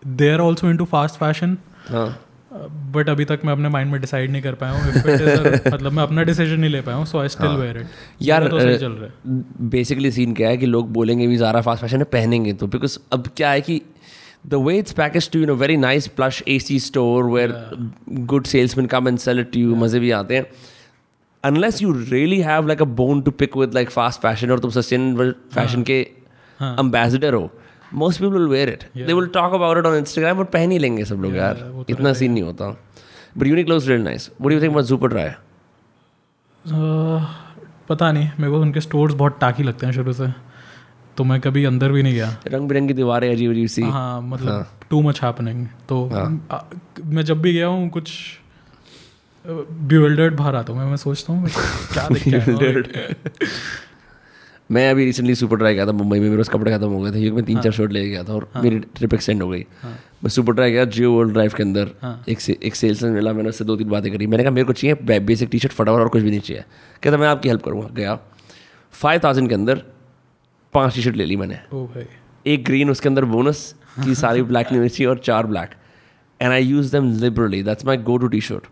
they 0.06 0.30
are 0.30 0.38
also 0.38 0.70
into 0.76 0.84
fast 0.84 1.22
हाँ. 1.22 2.18
बट 2.94 3.08
अभी 3.08 3.24
तक 3.24 3.40
मैं 3.44 3.52
अपने 3.52 3.68
माइंड 3.68 3.90
में 3.92 4.00
डिसाइड 4.00 4.30
नहीं 4.30 4.42
कर 4.42 4.54
पाया 4.54 4.72
हूँ. 4.72 4.92
If 4.92 5.06
it 5.06 5.20
is 5.20 5.38
a- 5.38 5.72
मतलब 5.74 5.92
मैं 5.92 6.02
अपना 6.02 6.22
डिसीज़न 6.22 6.60
नहीं 6.60 6.70
ले 6.70 6.80
पाया 6.80 6.96
हूँ 6.96 7.06
so 7.06 7.18
I 7.18 7.28
still 7.28 7.56
wear 7.56 7.76
it 7.76 7.84
हाँ। 7.84 8.18
यार 8.22 8.46
तो 8.48 8.60
सही 8.60 8.76
चल 8.78 8.92
रहा 8.92 9.04
है. 9.04 9.42
बेसिकली 9.70 10.10
सीन 10.10 10.34
क्या 10.34 10.48
है 10.48 10.56
कि 10.56 10.66
लोग 10.66 10.92
बोलेंगे 10.92 11.26
भी 11.26 11.36
ज़ारा 11.36 11.60
फास्ट 11.60 11.80
फ़ैशन 11.82 11.98
है 11.98 12.04
पहनेंगे 12.12 12.52
तो 12.52 12.66
बिकॉज़ 12.66 12.98
अब 13.12 13.28
क्या 13.36 13.50
है 13.50 13.60
कि 13.60 13.80
the 14.46 14.54
way 14.66 14.76
it's 14.78 14.92
package 14.92 15.30
to 15.30 15.38
you 15.38 15.46
know 15.46 15.54
very 15.54 15.76
nice 15.76 16.06
plush 16.18 16.42
A 16.48 16.58
C 16.58 16.78
store 16.80 17.24
where 17.24 17.54
good 18.32 18.46
salesman 18.46 18.86
come 18.86 19.08
and 19.08 19.18
sell 19.18 19.42
to 19.44 19.60
you 19.60 19.74
मज़े 19.76 20.00
भी 20.00 20.10
आते 20.10 20.36
हैं. 20.36 20.46
Unless 21.44 21.82
you 21.82 21.92
really 22.10 22.40
have 22.40 22.66
like 22.66 22.82
a 22.82 22.84
bone 23.00 23.22
to 23.22 23.30
pick 23.30 23.56
with 23.56 23.74
like 23.74 23.90
fast 23.90 24.20
fashion 24.20 24.50
और 24.50 24.58
तुम 24.60 24.70
sustainable 24.70 25.34
fashion 25.54 25.82
के 25.82 26.06
हाँ। 26.60 26.74
Ambassador 26.78 27.34
हो 27.34 27.50
most 27.94 28.20
people 28.20 28.32
will 28.32 28.48
wear 28.48 28.68
it 28.68 28.84
they 28.96 29.12
will 29.12 29.26
talk 29.34 29.54
about 29.54 29.78
it 29.78 29.86
on 29.86 29.96
Instagram 29.96 30.38
और 30.38 30.44
पहन 30.44 30.70
ही 30.70 30.78
लेंगे 30.78 31.04
सब 31.04 31.20
लोग 31.22 31.36
यार। 31.36 31.54
तो 31.54 31.84
इतना 31.90 32.12
सीन 32.12 32.32
नहीं 32.32 32.42
होता। 32.42 32.76
But 33.38 33.48
Uniqlo 33.48 33.76
is 33.80 33.86
really 33.90 34.04
nice. 34.06 34.24
What 34.38 34.50
do 34.50 34.54
you 34.54 34.60
think 34.60 34.74
about 34.74 34.86
Super 34.88 35.08
Dry? 35.12 35.28
Uh, 36.64 37.24
पता 37.88 38.10
नहीं 38.12 38.28
मेरे 38.40 38.50
को 38.50 38.60
उनके 38.60 38.80
स्टोर्स 38.80 39.14
बहुत 39.14 39.38
टाकी 39.40 39.62
लगते 39.62 39.86
हैं 39.86 39.92
शुरू 39.92 40.12
से। 40.12 40.28
तो 41.16 41.24
मैं 41.24 41.40
कभी 41.40 41.64
अंदर 41.64 41.92
भी 41.92 42.02
नहीं 42.02 42.14
गया। 42.14 42.28
रंग 42.48 42.68
बिरंगी 42.68 42.94
दीवारें 42.94 43.30
अजीब 43.32 43.50
अजीब 43.50 43.66
सी। 43.66 43.82
हाँ 43.82 44.20
मतलब 44.22 44.66
टू 44.90 45.02
मच 45.02 45.22
हैपनिंग 45.22 45.66
तो 45.88 46.08
आ, 46.50 46.58
मैं 47.04 47.22
जब 47.22 47.40
भी 47.42 47.52
गया 47.52 47.66
हूँ 47.66 47.88
कुछ 47.90 48.12
ब्यूल्डर्ड 49.92 50.36
बाहर 50.36 50.56
आता 50.56 50.72
हूँ। 50.72 50.80
मैं 50.80 50.88
मैं 50.88 50.96
सोचता 50.96 51.32
हूँ 51.32 51.48
क्या 51.92 52.04
हूँ। 52.04 52.16
मैं 54.70 54.90
अभी 54.90 55.04
रिसेंटली 55.04 55.34
सुपर 55.34 55.56
ड्राई 55.56 55.74
गया 55.74 55.86
था 55.86 55.92
मुंबई 55.92 56.18
में 56.18 56.24
मेरे 56.26 56.36
पास 56.36 56.48
कपड़े 56.48 56.72
खत्म 56.72 56.88
हो 56.88 57.00
गए 57.00 57.10
थे 57.10 57.20
क्योंकि 57.20 57.36
मैं 57.36 57.44
तीन 57.44 57.60
चार 57.60 57.72
शर्ट 57.72 57.92
ले 57.92 58.08
गया 58.08 58.22
था 58.24 58.32
और 58.32 58.48
मेरी 58.56 58.78
ट्रिप 58.96 59.14
एक्सटेंड 59.14 59.42
हो 59.42 59.48
गई। 59.48 59.64
मैं 59.84 60.28
सुपर 60.28 60.52
ड्राई 60.52 60.72
गया 60.72 60.84
जियो 60.84 61.12
वर्ल्ड 61.12 61.32
ड्राइव 61.32 61.52
के 61.56 61.62
अंदर। 61.62 61.90
एक 62.28 62.40
से 62.40 62.56
एक 62.62 62.74
सेल्समैन 62.74 63.12
मिला 63.12 63.32
मैंने 63.32 63.48
उससे 63.48 63.64
दो 63.64 63.76
तीन 63.76 63.88
बातें 63.88 64.10
करी। 64.12 64.26
मैंने 64.26 64.44
कहा 64.44 64.52
मेरे 64.52 64.64
को 64.64 64.72
चाहिए 64.72 65.18
बेसिक 65.18 65.48
टी 65.50 65.58
शर्ट 65.58 65.72
फटाफट 65.72 66.00
और 66.00 66.08
कुछ 66.08 66.22
भी 66.22 66.30
नहीं 66.30 66.40
चाहिए। 66.40 66.64
कहता 67.02 67.16
मैं 67.16 67.28
आपकी 67.28 67.48
हेल्प 67.48 67.62
करूँगा। 67.62 67.88
गया। 67.94 68.18
फाइव 68.92 69.20
थाउज़ेंड 69.24 69.48
के 69.48 69.54
अंदर 69.54 69.82
पाँच 70.74 70.94
टी 70.94 71.02
शर्ट 71.02 71.16
ले 71.16 71.24
ली 71.24 71.36
मैंने। 71.36 71.58
एक 72.46 72.64
ग्रीन 72.64 72.90
उसके 72.90 73.08
अंदर 73.08 73.24
बोनस 73.24 73.74
की 74.04 74.14
सारी 74.14 74.42
ब्लैक 74.52 74.66
नहीं 74.66 74.78
होनी 74.78 74.88
चाहिए 74.88 75.10
और 75.10 75.18
चार 75.18 75.46
black 75.46 75.70
and 76.40 76.52
I 76.52 76.64
use 76.64 76.92
them 76.92 77.12
liberally 77.20 77.62
that's 77.62 77.86
my 77.86 77.96
go 77.96 78.16
to 78.16 78.28
T 78.28 78.40
shirt 78.40 78.66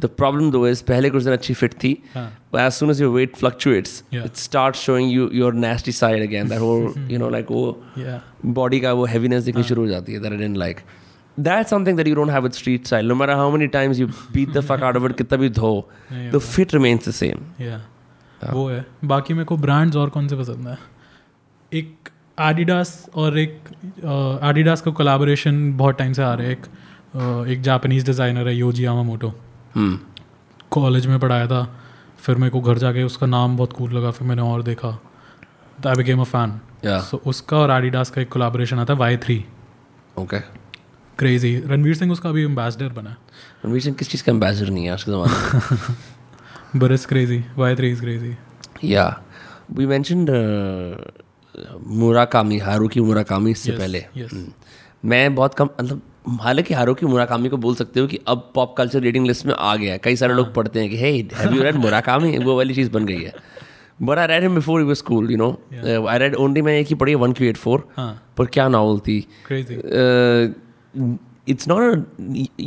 the 0.00 0.06
problem 0.20 0.50
though 0.50 0.66
is 0.68 0.82
पहले 0.88 1.10
कुछ 1.10 1.22
दिन 1.22 1.32
अच्छी 1.32 1.54
फिट 1.54 1.74
थी 1.84 1.96
हाँ। 2.14 2.28
but 2.54 2.60
as 2.66 2.76
soon 2.80 2.90
as 2.94 3.00
your 3.02 3.10
weight 3.16 3.34
fluctuates 3.40 3.94
Yeah. 4.16 4.26
it 4.30 4.36
starts 4.42 4.82
showing 4.88 5.08
you 5.14 5.24
your 5.40 5.50
nasty 5.64 5.94
side 5.98 6.22
again 6.26 6.52
that 6.52 6.62
whole 6.66 6.86
you 7.14 7.18
know 7.22 7.30
like 7.36 7.50
वो 7.50 7.64
या 7.98 8.20
body 8.60 8.80
का 8.82 8.92
वो 9.00 9.06
heaviness 9.14 9.44
दिखनी 9.44 9.62
शुरू 9.72 9.82
हो 9.82 9.88
जाती 9.88 10.12
है 10.12 10.20
that 10.20 10.36
I 10.36 10.40
didn't 10.42 10.60
like 10.64 10.82
that's 11.38 11.72
something 11.74 11.96
that 12.00 12.10
you 12.10 12.16
don't 12.18 12.34
have 12.36 12.44
with 12.48 12.58
street 12.60 12.86
style 12.90 13.10
no 13.12 13.16
matter 13.22 13.36
how 13.42 13.48
many 13.56 13.68
times 13.76 14.02
you 14.02 14.08
beat 14.36 14.52
the 14.58 14.62
fuck 14.70 14.84
out 14.90 14.98
of 15.00 15.08
it 15.10 15.16
कितना 15.18 15.38
भी 15.38 15.48
धो 15.60 15.72
fit 16.50 16.76
remains 16.78 17.08
the 17.08 17.16
same 17.22 17.42
या 17.62 17.80
वो 18.52 18.68
है 18.70 18.84
बाकी 19.04 19.34
मेरे 19.34 19.44
को 19.44 19.56
ब्रांड्स 19.56 19.96
और 19.96 20.10
कौन 20.16 20.28
से 20.28 20.36
पसंद 20.36 20.68
है 20.68 20.78
एक 21.72 22.08
एडिडास 22.38 22.90
और 23.14 23.38
एक 23.38 23.58
एडिडास 24.48 24.80
का 24.80 24.90
कोलैबोरेशन 25.00 25.72
बहुत 25.76 25.98
टाइम 25.98 26.12
से 26.12 26.22
आ 26.22 26.32
रहा 26.34 26.46
है 26.46 26.52
एक 26.52 26.64
अ, 26.64 27.50
एक 27.52 27.62
जापानीज 27.62 28.04
डिज़ाइनर 28.06 28.48
है 28.48 28.54
योजी 28.56 28.84
यामामोटो 28.84 29.28
hmm. 29.28 29.45
कॉलेज 29.76 31.06
में 31.06 31.18
पढ़ाया 31.20 31.46
था 31.46 31.64
फिर 32.20 32.36
मेरे 32.36 32.50
को 32.50 32.60
घर 32.60 32.78
जाके 32.78 33.02
उसका 33.02 33.26
नाम 33.26 33.56
बहुत 33.56 33.72
कूल 33.72 33.92
लगा 33.96 34.10
फिर 34.10 34.28
मैंने 34.28 34.42
और 34.42 34.62
देखा। 34.62 34.88
आई 35.86 35.94
बिकेम 35.96 36.20
अ 36.20 36.24
फ़ैन 36.24 36.60
सो 37.10 37.20
उसका 37.26 37.56
और 37.56 37.70
एडिडास 37.70 38.10
का 38.10 38.20
एक 38.20 38.32
कोलैबोरेशन 38.32 38.78
आता 38.78 38.92
है 38.92 38.98
Y 38.98 39.16
three 39.16 39.44
okay. 40.18 40.40
Crazy 41.18 41.56
Ranveer 41.66 41.94
Singh 41.94 42.12
उसका 42.12 42.28
अभी 42.28 42.44
एम्बेसडर 42.44 42.88
बना 42.92 43.10
है। 43.10 43.16
रणवीर 43.64 43.82
सिंह 43.82 43.96
किस 43.96 44.10
चीज़ 44.10 44.24
का 44.24 44.32
एम्बेसडर 44.32 44.70
नहीं 44.70 44.84
है 44.84 44.92
आज 44.92 45.02
के 45.02 45.10
ज़माने 45.12 45.32
में? 45.88 46.80
But 46.80 46.92
is 46.92 47.06
crazy 47.06 47.44
Y 47.58 47.76
three 47.76 47.90
is 47.90 48.00
crazy 48.00 48.36
we 49.76 49.86
mentioned 49.92 50.28
uh, 50.30 50.96
Murakami 52.00 52.58
Haruki 52.58 53.00
Murakami 53.00 53.50
इससे 53.50 53.70
Yes, 53.70 53.78
पहले। 53.78 54.04
yes. 54.16 54.32
हम्म। 54.32 54.52
मैं 55.04 55.34
बहुत 55.34 55.54
कम 55.54 55.68
मतलब 55.80 56.02
हालाँकि 56.40 56.74
हारुकी 56.74 57.06
मुराकामी 57.06 57.48
को 57.48 57.56
बोल 57.56 57.74
सकते 57.74 58.00
हो 58.00 58.06
कि 58.06 58.18
अब 58.28 58.50
पॉप 58.54 58.74
कल्चर 58.78 59.00
रीडिंग 59.00 59.26
लिस्ट 59.26 59.46
में 59.46 59.54
आ 59.54 59.74
गया 59.76 59.92
है। 59.92 59.98
कई 60.04 60.16
सारे 60.16 60.34
लोग 60.34 60.54
पढ़ते 60.54 60.80
हैं 60.80 60.88
कि 60.90 60.96
hey 60.96 61.10
have 61.34 61.54
you 61.54 61.62
read 61.62 61.76
Murakami? 61.76 62.36
वो 62.38 62.56
वाली 62.56 62.74
चीज़ 62.74 62.90
बन 62.90 63.06
गई 63.06 63.22
है। 63.22 63.32
But 64.02 64.18
I 64.18 64.26
read 64.26 64.42
him 64.42 64.54
before 64.54 64.82
was 64.82 64.96
school 64.96 65.30
you 65.30 65.36
know 65.36 66.06
I 66.08 66.18
read 66.18 66.34
only 66.34 66.62
मैं 66.62 66.78
एक 66.78 66.86
ही 66.86 66.94
पढ़ी 66.94 67.14
वन 67.14 67.32
क्यू 67.32 67.48
एट 67.48 67.56
फोर 67.56 67.88
पर 67.98 68.46
क्या 68.46 68.68
नावल 68.68 68.98
थी? 69.06 69.20
Crazy 69.46 69.76
uh, 69.76 71.16
it's 71.52 71.66
not 71.70 71.80
a 71.80 71.90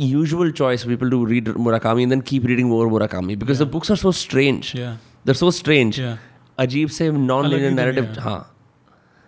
usual 0.00 0.50
choice 0.58 0.82
for 0.82 0.90
people 0.90 1.10
to 1.14 1.16
read 1.30 1.48
Murakami 1.64 2.04
and 2.06 2.12
then 2.14 2.20
keep 2.28 2.44
reading 2.50 2.68
more 2.68 2.86
Murakami 2.92 3.34
because 3.40 3.58
the 3.62 3.66
books 3.74 3.90
are 3.94 3.98
so 4.02 4.12
strange. 4.18 4.70
या 4.76 4.92
They're 5.26 5.40
so 5.40 5.50
strange. 5.56 5.98
या 5.98 6.16
अजीब 6.58 6.88
से 6.88 7.10
non 7.12 7.46
linear 7.46 7.70
narrative 7.70 8.04
है। 8.04 8.38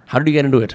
How 0.09 0.20
do 0.20 0.33
get 0.33 0.45
into 0.45 0.61
it 0.62 0.72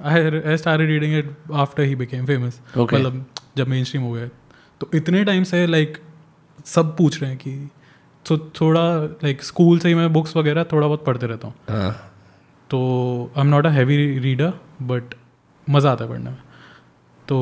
I 0.00 0.40
I 0.40 0.56
started 0.56 0.88
reading 0.88 1.14
it 1.14 1.34
after 1.54 1.82
he 1.82 1.94
became 1.96 2.26
famous 2.26 2.60
मतलब 2.78 3.24
जब 3.56 3.68
main 3.68 3.84
stream 3.84 4.02
हो 4.02 4.12
गया। 4.12 4.28
तो 4.80 4.90
इतने 4.94 5.24
टाइम 5.24 5.44
से 5.44 5.66
लाइक 5.66 5.98
सब 6.66 6.96
पूछ 6.96 7.20
रहे 7.20 7.30
हैं 7.30 7.38
कि 7.38 7.68
तो 8.26 8.36
थोड़ा 8.60 8.82
लाइक 9.24 9.42
स्कूल 9.42 9.78
से 9.78 9.88
ही 9.88 9.94
मैं 9.94 10.12
बुक्स 10.12 10.36
वगैरह 10.36 10.64
थोड़ा 10.64 10.86
बहुत 10.86 11.04
पढ़ते 11.04 11.26
रहता 11.26 11.46
हूँ। 11.46 11.54
हाँ। 11.68 11.90
तो 12.70 12.80
I 13.36 13.40
am 13.40 13.48
not 13.48 13.66
a 13.66 13.70
heavy 13.70 13.96
reader 14.18 14.52
but 14.82 15.14
मज़ा 15.66 15.92
आता 15.92 16.04
है 16.04 16.10
पढ़ने 16.10 16.30
में। 16.30 16.38
तो 17.28 17.38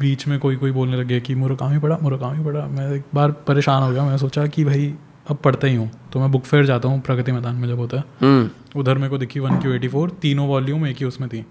बीच 0.00 0.26
में 0.28 0.38
कोई 0.38 0.56
कोई 0.56 0.70
बोलने 0.70 0.96
लगे 0.96 1.20
कि 1.20 1.34
मुरकामी 1.34 1.78
पढ़ा 1.78 1.98
मुरकामी 2.02 2.44
पढ़ा। 2.44 2.66
मैं 2.66 2.90
एक 2.92 3.04
बार 3.14 3.32
परेशान 3.48 3.82
हो 3.82 3.90
गया। 3.90 4.04
मैं 4.04 4.16
सोचा 4.18 4.46
कि 4.46 4.64
भाई 4.64 4.94
अब 5.30 5.36
पढ़ता 5.36 5.66
ही 5.66 5.74
हूँ। 5.74 5.90
तो 6.12 6.20
मैं 6.20 6.30
बुक 6.32 6.44
फेयर 6.44 6.64
जाता 6.66 6.88
हूँ 6.88 7.00
प्रगति 7.00 7.32
मैदान 7.32 7.54
में 7.54 7.68
जब 7.68 7.78
होता 7.78 7.96
है। 7.96 8.04
हम्म। 8.20 8.80
उधर 8.80 8.98
मेरे 8.98 9.08
को 9.08 9.18
दिखी 9.18 9.40
वन 9.40 9.58
क्यू 9.60 9.72
एटी 9.72 9.88
फोर 9.88 10.10
तीनों 10.22 10.46
वॉल्यूम 10.48 10.86
एक 10.86 10.96
ही 10.96 11.04
उसमें 11.04 11.28
थी। 11.28 11.44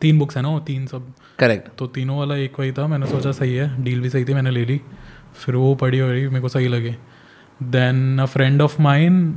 तीन 0.00 0.18
बुक्स 0.18 0.36
है 0.36 0.42
ना 0.42 0.48
वो 0.48 0.58
तीन 0.60 0.86
सब। 0.86 1.12
करेक्ट 1.38 1.68
तो 1.78 1.86
तीनों 1.88 2.18
वाला 2.18 2.36
एक 2.36 2.58
वही 2.60 2.72
था 2.72 2.86
मैंने 2.86 3.06
सोचा 3.06 3.32
सही 3.32 3.54
है 3.54 3.82
डील 3.84 4.00
भी 4.00 4.10
सही 4.10 4.24
थी 4.24 4.34
मैंने 4.34 4.50
ले 4.50 4.64
ली। 4.64 4.80
फिर 5.34 5.54
वो 5.54 5.74
पढ़ी 5.74 6.00
और 6.00 6.14
मेरे 6.14 6.40
को 6.40 6.48
सही 6.48 6.68
लगे। 6.68 6.96
Then 7.62 8.18
a 8.18 8.24
friend 8.26 8.62
of 8.62 8.80
mine 8.82 9.36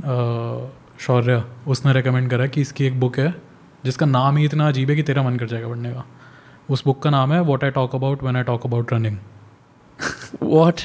Shaurya 1.00 1.42
उसने 1.66 1.92
रेकमेंड 1.92 2.30
करा 2.30 2.46
कि 2.46 2.60
इसकी 2.60 2.86
एक 2.86 2.98
बुक 3.00 3.18
है 3.18 3.34
जिसका 3.84 4.06
नाम 4.06 4.36
ही 4.36 4.44
इतना 4.44 4.68
अजीब 4.68 4.90
है 4.90 4.96
कि 4.96 5.02
तेरा 5.02 5.22
मन 5.22 5.36
कर 5.36 5.46
जाएगा 5.46 5.68
पढ़ने 5.68 5.92
का। 5.92 6.04
उस 6.70 6.84
बुक 6.84 7.02
का 7.02 7.10
नाम 7.10 7.32
है 7.32 7.40
what 7.40 7.64
I 7.64 7.70
talk 7.70 7.94
about 7.94 8.22
when 8.22 8.36
I 8.36 8.42
talk 8.42 8.66
about 8.66 8.92
running 8.92 9.16
what 10.42 10.80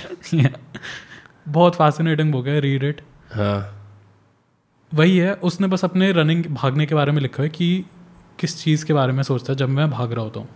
बहुत 1.48 1.76
फैसिनेटिंग 1.76 2.32
बुक 2.32 2.48
है 2.48 2.60
रीड 2.60 2.84
इट 2.84 3.02
हाँ। 3.34 3.72
वही 4.92 5.18
है 5.18 5.34
उसने 5.44 5.68
बस 5.68 5.84
अपने 5.86 6.12
रनिंग 6.12 6.46
भागने 6.46 6.86
के 6.86 6.96
बारे 6.96 7.12
में 7.12 7.22
लिखा 7.22 7.44
है 7.44 7.50
कि 7.50 7.86
किस 8.40 8.58
चीज़ 8.64 8.86
के 8.86 8.94
बारे 8.94 9.14
में 9.14 9.24
सोचता 9.24 9.54
है 9.54 9.58
जब 9.58 9.70
मैं 9.70 9.90
भाग 9.92 10.14
रहा 10.14 10.24
होता 10.24 10.40
हूँ? 10.40 10.48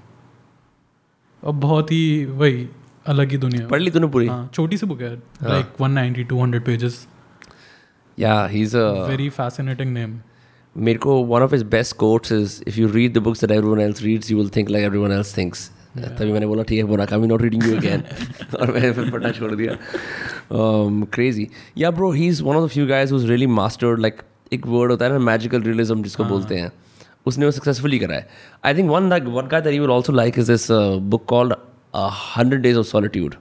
अब 1.44 1.60
बहुत 1.60 1.92
ही 1.92 2.26
वही 2.26 2.68
अलग 3.06 3.32
ही 3.32 3.38
दुनिया 3.38 3.68
पढ़ 3.68 3.82
ली 3.82 3.92
तूने 3.92 4.08
पूरी? 4.08 4.28
हाँ 4.28 4.50
छोटी 4.54 4.78
सी 4.78 4.86
बुक 4.86 5.02
है। 5.02 5.14
लाइक 5.44 5.66
190 5.82 6.26
200 6.30 6.60
पेजेस 6.66 7.06
या 8.18 8.46
he 8.48 8.62
is 8.62 8.78
a 8.78 8.90
very 9.08 9.30
fascinating 9.32 9.94
name 9.94 10.20
मेरे 10.76 11.00
को 11.00 11.16
one 11.26 11.42
of 11.42 11.54
his 11.56 11.64
best 11.72 11.96
quotes 11.98 12.32
is 12.32 12.62
if 12.68 12.80
you 12.80 12.88
read 12.92 13.14
the 13.14 13.18
books 13.24 13.44
that 13.46 13.52
everyone 13.52 13.80
else 13.82 14.02
reads 14.04 14.32
you 14.32 14.38
will 14.38 14.50
think 14.56 14.70
like 14.70 14.86
everyone 14.86 15.12
else 15.12 15.38
thinks 15.38 15.70
तभी 15.98 16.32
मैंने 16.32 16.48
बोला 16.48 16.64
ठीक 16.64 16.80
है 16.80 16.84
Murakami 16.90 17.28
not 17.28 17.42
reading 17.42 17.64
you 17.64 17.76
again 17.78 18.04
और 18.60 18.72
मैंने 18.74 18.92
फिर 18.92 19.10
पढ़ना 19.12 19.32
छोड़ 19.32 19.52
दिया। 19.52 19.78
क्रेजी 20.52 21.48
या 21.78 21.92
bro 21.92 22.12
he 22.12 22.28
is 22.28 22.44
one 22.44 22.56
of 22.56 22.66
the 22.66 22.68
few 22.74 22.88
guys 22.88 23.14
who 23.14 23.26
really 23.30 23.48
mastered 23.48 24.00
like 24.00 24.22
एक 24.54 24.68
वर्ड 24.68 24.92
होता 24.92 25.06
है 25.06 25.12
ना 25.12 25.20
मैजिकल 25.26 25.62
रियलिज्म 25.62 26.04
जिसको 26.04 26.24
बोलते 26.26 26.56
हैं। 26.56 26.72
उसने 27.30 27.46
वो 27.46 27.52
सक्सेसफुली 27.52 28.00
करा 28.00 28.16
है। 28.16 28.28
I 28.66 28.76
think 28.76 28.90
one 28.92 29.14
one 29.28 29.48
guy 29.48 29.62
that 29.62 29.74
you 29.74 29.82
will 29.82 29.92
also 29.92 30.14
like 30.14 30.40
is 30.40 30.52
this 30.52 30.68
book 30.72 31.26
called 31.28 31.54
hundred 32.36 32.62
days 32.62 32.78
of 32.78 32.88
solitude 32.88 33.36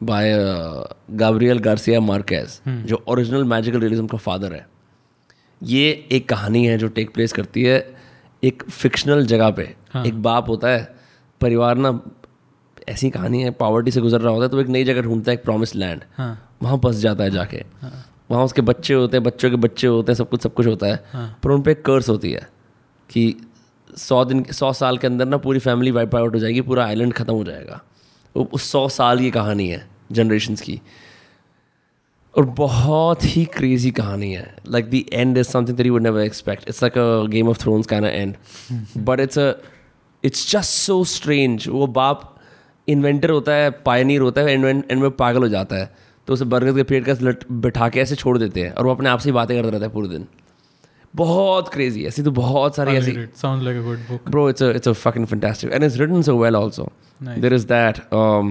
by 0.00 0.32
Gabriel 1.16 1.58
Garcia 1.60 2.00
Marquez 2.02 2.60
जो 2.68 3.02
ओरिजिनल 3.08 3.44
मैजिकल 3.46 3.80
रियलिज्म 3.80 4.06
का 4.06 4.18
फादर 4.18 4.52
है। 4.52 4.66
ये 5.60 5.88
एक 6.12 6.28
कहानी 6.28 6.66
है 6.66 6.76
जो 6.78 6.88
टेक 6.88 7.14
प्लेस 7.14 7.32
करती 7.32 7.62
है 7.62 7.76
एक 8.42 8.62
फिक्शनल 8.62 9.24
जगह 9.26 9.50
पे। 9.50 9.62
हाँ. 9.90 10.04
एक 10.04 10.22
बाप 10.22 10.48
होता 10.48 10.68
है 10.68 10.94
परिवार 11.40 11.76
ना 11.76 12.00
ऐसी 12.88 13.10
कहानी 13.10 13.42
है 13.42 13.50
पॉवर्टी 13.52 13.90
से 13.90 14.00
गुजर 14.00 14.20
रहा 14.20 14.32
होता 14.32 14.44
है 14.44 14.48
तो 14.48 14.60
एक 14.60 14.68
नई 14.68 14.84
जगह 14.84 15.02
ढूंढता 15.02 15.30
है 15.30 15.36
एक 15.36 15.44
प्रॉमिस 15.44 15.74
लैंड 15.76 16.02
हाँ। 16.16 16.58
वहाँ 16.62 16.78
बस 16.80 16.96
जाता 16.96 17.24
है 17.24 17.30
जाके। 17.30 17.56
हाँ. 17.80 18.04
वहाँ 18.30 18.44
उसके 18.44 18.62
बच्चे 18.62 18.94
होते 18.94 19.16
हैं 19.16 19.24
बच्चों 19.24 19.50
के 19.50 19.56
बच्चे 19.56 19.86
होते 19.86 20.12
हैं 20.12 20.16
सब 20.16 20.28
कुछ 20.28 20.42
सब 20.42 20.54
कुछ 20.54 20.66
होता 20.66 20.86
है 20.86 21.02
हाँ. 21.12 21.38
पर 21.44 21.50
उन 21.50 21.62
पर 21.62 21.70
एक 21.70 21.84
कर्स 21.84 22.08
होती 22.08 22.32
है। 22.32 22.46
कि 23.10 23.34
सौ 23.98 24.24
दिन 24.24 24.42
सौ 24.52 24.72
साल 24.72 24.98
के 24.98 25.06
अंदर 25.06 25.26
ना 25.26 25.36
पूरी 25.38 25.58
फैमिली 25.58 25.90
वाइप 25.90 26.14
आउट 26.14 26.34
हो 26.34 26.38
जाएगी 26.38 26.60
पूरा 26.60 26.86
आइलैंड 26.86 27.12
ख़त्म 27.14 27.34
हो 27.34 27.44
जाएगा। 27.44 27.80
वो 28.34 28.48
उस 28.52 28.70
सौ 28.70 28.88
साल 28.88 29.18
की 29.18 29.30
कहानी 29.30 29.68
है 29.68 29.86
जनरेशन्स 30.12 30.60
की। 30.60 30.80
और 32.34 32.44
बहुत 32.46 33.24
ही 33.24 33.44
क्रेजी 33.52 33.90
कहानी 33.90 34.32
है। 34.32 34.54
Like 34.68 34.90
the 34.90 35.02
end 35.12 35.38
is 35.38 35.46
something 35.48 35.76
that 35.76 35.86
you 35.86 35.92
would 35.92 36.02
never 36.02 36.20
expect 36.20 36.68
it's 36.68 36.82
like 36.82 36.98
a 36.98 37.26
Game 37.30 37.48
of 37.48 37.58
Thrones 37.58 37.86
kind 37.86 38.06
end 38.06 38.34
but 38.98 39.20
it's 39.20 39.38
a 39.38 39.52
it's 40.24 40.50
just 40.50 40.70
so 40.70 41.02
strange 41.04 41.68
वो 41.68 41.86
बाप 41.86 42.32
इन्वेंटर 42.88 43.30
होता 43.30 43.52
है 43.52 43.70
पायनियर 43.86 44.20
होता 44.20 44.40
है 44.40 44.52
एंड 44.52 44.64
एंड 44.64 45.00
में 45.02 45.10
पागल 45.10 45.42
हो 45.42 45.48
जाता 45.48 45.76
है। 45.76 45.90
तो 46.28 46.32
उसे 46.32 46.44
बरगद 46.44 46.76
के 46.76 46.82
पेड़ 46.82 47.04
का 47.08 47.32
बिठा 47.52 47.88
के 47.88 48.00
ऐसे 48.00 48.14
छोड़ 48.14 48.36
देते 48.38 48.60
हैं 48.60 48.72
और 48.72 48.86
वो 48.86 48.90
अपने 48.90 49.08
आप 49.08 49.18
से 49.18 49.28
ही 49.28 49.32
बातें 49.32 49.56
करता 49.56 49.70
रहता 49.70 49.84
है 49.84 49.92
पूरे 49.92 50.08
दिन। 50.08 50.26
बहुत 51.16 51.68
क्रेजी 51.72 52.04
ऐसी 52.06 52.22
तो 52.22 52.30
बहुत 52.38 52.76
सारी 52.76 52.96
ऐसी 52.96 53.14
sound 53.42 53.62
like 53.62 53.76
a 53.78 53.82
good 53.82 53.98
book 54.08 54.30
bro 54.30 54.46
it's 54.52 54.64
a 54.66 54.70
it's 54.78 54.90
a 54.92 54.94
fucking 55.02 55.28
fantastic 55.32 55.74
and 55.76 55.88
it's 55.88 55.98
written 56.02 56.24
so 56.28 56.36
well 56.42 56.58
also 56.62 56.86
Nice. 57.20 57.40
there 57.44 57.58
is 57.58 57.66
that 57.74 58.00
um 58.22 58.50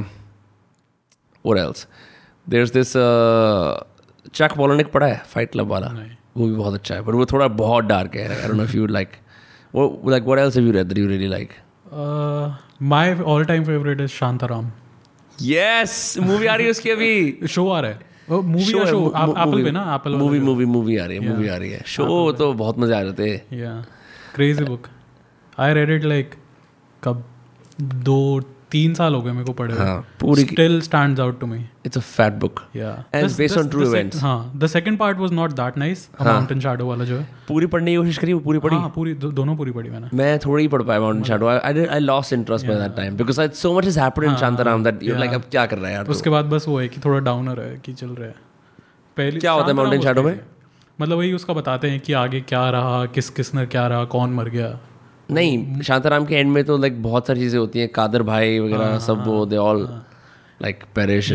what 1.45 1.61
else 1.63 1.86
there's 2.47 2.72
this 2.78 2.95
uh 2.95 3.84
chuck 4.39 4.55
Palahniuk 4.61 4.91
पढ़ा 4.93 5.07
है 5.07 5.22
fight 5.34 5.51
club 5.51 5.68
वाला 5.68 5.91
वो 6.38 6.47
भी 6.47 6.55
बहुत 6.55 6.74
अच्छा 6.74 6.95
है 6.95 7.03
पर 7.05 7.16
वो 7.16 7.26
थोड़ा 7.34 7.47
बहुत 7.59 7.86
डार्क 7.86 8.16
है 8.16 8.28
I 8.41 8.47
don't 8.47 8.57
know 8.57 8.63
if 8.63 8.76
you 8.78 8.88
like 8.88 9.22
like 10.13 10.28
what 10.32 10.39
else 10.39 10.55
have 10.55 10.66
you 10.66 10.74
read 10.74 10.89
that 10.89 10.97
you 10.97 11.07
really 11.07 11.30
like 11.36 11.53
my 12.82 13.13
all 13.34 13.45
time 13.45 13.63
favourite 13.66 14.01
is 14.01 14.11
Shantaram 14.11 14.72
yes 15.41 16.18
movie 16.24 16.47
आ 16.47 16.55
रही 16.55 16.66
है 16.66 16.72
उसकी 16.72 16.89
अभी 16.89 17.47
शो 17.47 17.68
आ 17.70 17.80
रहा 17.80 17.91
है 17.91 18.13
मूवी 18.30 18.63
शो 18.63 19.07
एप्पल 19.07 19.63
पे 19.63 19.71
ना 19.71 19.82
एप्पल 19.95 20.15
मूवी 20.15 20.39
मूवी 20.39 20.65
मूवी 20.67 20.97
आ 20.97 21.05
रही 21.05 21.17
है 21.17 21.30
मूवी 21.30 21.47
आ 21.47 21.55
रही 21.55 21.71
है। 21.71 21.82
शो 21.88 22.32
तो 22.32 22.51
बहुत 22.53 22.80
मज़ा 22.80 22.99
आ 22.99 23.03
जाते 23.03 23.38
थे। 23.38 23.57
या 23.57 23.73
crazy 24.36 24.63
book 24.63 24.88
I 25.57 25.73
read 25.73 25.89
it 25.91 26.03
like 26.03 26.34
कब? 27.03 27.23
दो 27.82 28.39
तीन 28.76 28.93
साल 28.93 29.13
हो 29.15 29.21
गए 29.21 29.32
मेरे 29.32 29.45
को 29.45 29.53
पढ़े 29.53 29.76
हाँ, 29.78 29.99
पूरी 30.19 30.43
still 30.43 30.80
stands 30.82 31.19
out 31.19 31.39
to 31.39 31.47
me 31.47 31.57
it's 31.86 31.97
a 31.97 32.01
fat 32.01 32.34
book 32.39 32.59
या 32.76 32.93
it's 33.15 33.38
based 33.39 33.57
on 33.59 33.69
true 33.73 33.86
events. 33.88 34.21
हाँ 34.21 34.51
the 34.55 34.67
second 34.67 34.97
part 34.99 35.17
was 35.17 35.32
not 35.34 35.51
that 35.51 35.78
nice 35.78 36.07
Mountain 36.21 36.59
Shadow 36.59 36.88
वाला 36.88 37.05
जो 37.05 37.17
है। 37.17 37.28
पूरी 37.47 37.65
पढ़ने 37.65 37.91
की 37.91 37.97
कोशिश 37.97 38.17
करी 38.17 38.34
वो 38.34 38.39
पूरी 38.39 38.59
पढ़ी? 38.59 38.76
हाँ 38.76 38.91
पूरी 38.95 39.13
दो, 39.13 39.32
दोनों 39.32 39.55
पूरी 39.55 39.71
पढ़ी 39.71 39.89
मैंने। 39.89 40.09
मैं 40.13 40.38
थोड़ी 40.39 40.63
ही 40.63 40.67
पढ़ 40.67 40.82
पाया 40.82 40.99
Mountain 40.99 41.23
Shadow 41.23 41.47
I 41.47 41.86
I 41.86 41.99
lost 41.99 42.34
interest 42.34 42.67
by 42.67 42.76
that 42.76 42.95
time 42.95 43.17
because 43.17 43.41
so 43.51 43.78
much 43.78 43.86
is 43.86 43.99
happened 43.99 44.30
in 44.30 44.36
Shantaram 44.38 44.84
that 44.84 45.03
you 45.03 45.15
like 45.15 45.34
अब 45.34 45.43
क्या 45.51 45.65
कर 45.65 45.78
रहा 45.78 45.88
है 45.88 45.93
यार 45.93 46.05
उसके 46.07 46.30
बाद 46.30 46.45
बस 46.45 46.67
वो 46.67 46.80
है 46.80 46.88
कि 46.88 47.01
थोड़ा 47.05 47.19
डाउनर 47.19 47.59
है 47.59 47.78
कि 47.86 47.93
चल 47.93 48.07
रहा 48.07 48.28
है। 48.28 48.36
पहले 49.17 49.39
क्या 49.39 49.51
होता 49.51 49.67
है 49.67 49.73
Mountain 49.73 50.07
was 50.07 50.26
में? 50.26 50.39
मतलब 51.01 51.17
वही 51.17 51.34
उसका 51.34 51.53
बताते 51.53 51.89
हैं 51.89 51.99
कि 51.99 52.13
आगे 52.13 52.41
क्या 52.41 52.69
रहा 52.69 53.05
किस 53.05 53.30
किसने 53.30 53.65
क्या 53.65 53.88
रहा 53.88 54.03
कौन 54.05 54.34
मर 54.34 54.49
गया। 54.49 54.67
नहीं 55.32 55.82
शांताराम 55.82 56.26
के 56.26 56.36
एंड 56.36 56.51
में 56.51 56.63
तो 56.63 56.78
लाइक 56.78 57.01
बहुत 57.03 57.28
सारी 57.28 57.39
चीज़ें 57.39 57.59
होती 57.59 57.80
हैं 57.80 57.89
कादर 57.89 58.23
भाई 58.23 58.59
वगैरह 58.59 58.97
सब 58.99 59.23
वो 59.28 59.45
दे 59.45 59.57
ऑल 59.57 59.88
लाइक 60.61 60.84
पेरिश 60.95 61.32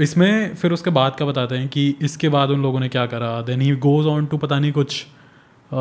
इसमें 0.00 0.54
फिर 0.54 0.72
उसके 0.72 0.90
बाद 0.90 1.16
का 1.16 1.24
बताते 1.26 1.54
हैं 1.54 1.68
कि 1.68 1.88
इसके 2.02 2.28
बाद 2.28 2.50
उन 2.50 2.62
लोगों 2.62 2.80
ने 2.80 2.88
क्या 2.88 3.04
करा? 3.06 3.40
Then 3.42 3.60
he 3.60 3.74
goes 3.76 4.06
on 4.06 4.26
to 4.26 4.38
पता 4.38 4.58
नहीं 4.58 4.72
कुछ 4.72 5.02
अ, 5.04 5.76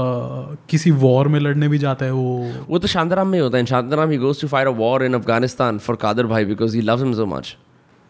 किसी 0.69 0.91
वॉर 0.91 1.27
में 1.27 1.39
लड़ने 1.39 1.67
भी 1.67 1.77
जाता 1.77 2.05
है 2.05 2.11
वो। 2.11 2.51
वो 2.69 2.79
तो 2.79 2.87
शांताराम 2.87 3.27
में 3.27 3.39
होता 3.39 3.57
है। 3.57 3.65
Shantaram 3.65 4.09
he 4.09 4.17
goes 4.17 4.41
to 4.41 4.47
fight 4.47 4.67
a 4.67 4.71
war 4.71 5.03
in 5.03 5.13
Afghanistan 5.13 5.77
for 5.77 5.95
Khader 5.95 6.25
bhai 6.25 6.45
because 6.45 6.75
he 6.75 6.81
loves 6.81 7.01
him 7.03 7.13
so 7.13 7.25
much 7.25 7.55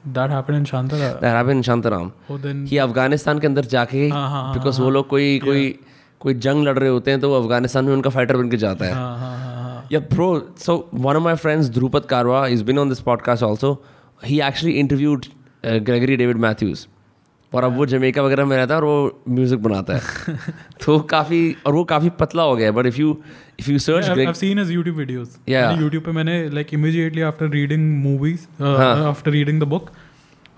that 0.07 0.31
happened 0.31 0.57
in 0.57 0.65
शांतरा 0.65 0.97
that 0.97 1.23
happened 1.23 1.55
in 1.55 1.61
Shantaram 1.61 2.11
कि 2.31 2.77
अफ़गानिस्तान 2.77 3.39
के 3.39 3.47
अंदर 3.47 3.65
जाके 3.65 4.07
हाँ, 4.09 4.29
हाँ, 4.29 4.53
बिकॉज़ 4.53 4.81
वो 4.81 4.89
लोग 4.89 5.07
कोई 5.07 5.39
कोई 5.45 5.67
कोई 6.23 6.33
जंग 6.33 6.63
लड़ 6.63 6.77
रहे 6.79 6.89
होते 6.89 7.11
हैं 7.11 7.19
तो 7.19 7.33
अफ़गानिस्तान 7.33 7.85
में 7.85 7.93
उनका 7.93 8.09
फाइटर 8.09 8.37
बन 8.37 8.49
के 8.49 8.57
जाता 8.57 8.85
है। 8.85 8.91
या 9.91 9.99
pro 10.13 10.27
so 10.57 10.75
one 10.93 11.15
of 11.15 11.23
my 11.23 11.35
friends 11.35 11.69
Dhrupad 11.69 12.05
Karwa 12.05 12.47
is 12.47 12.63
been 12.63 12.79
on 12.79 12.89
this 12.89 12.99
podcast 12.99 13.43
also 13.43 13.71
he 14.25 14.39
actually 14.41 14.75
interviewed 14.75 15.25
Gregory 15.65 16.15
David 16.15 16.37
Matthews 16.37 16.87
और 17.53 17.63
अब 17.63 17.75
वो 17.77 17.85
जमेका 17.85 18.21
वगैरह 18.21 18.45
में 18.45 18.55
रहता 18.57 18.73
है 18.73 18.81
और 18.81 18.85
वो 18.85 19.23
म्यूज़िक 19.29 19.59
बनाता 19.59 19.93
है। 19.93 20.37
तो 20.85 20.99
काफ़ी 20.99 21.55
और 21.65 21.73
वो 21.73 21.83
काफ़ी 21.83 22.09
पतला 22.09 22.43
हो 22.43 22.55
गया 22.55 22.67
है 22.67 22.71
but 22.71 22.85
if 22.85 22.97
you 22.97 23.17
if 23.59 23.71
you 23.71 23.79
search 23.79 24.37
seen 24.37 24.59
his 24.59 24.71
YouTube 24.71 24.97
videos 24.97 25.37
या 25.49 25.69
YouTube 25.77 26.05
पे 26.05 26.11
मैंने 26.11 26.49
like 26.49 26.73
immediately 26.73 27.21
after 27.21 27.49
reading 27.49 27.97
movies 28.03 28.63
after 28.63 29.31
reading 29.31 29.59
the 29.59 29.63
book 29.63 29.89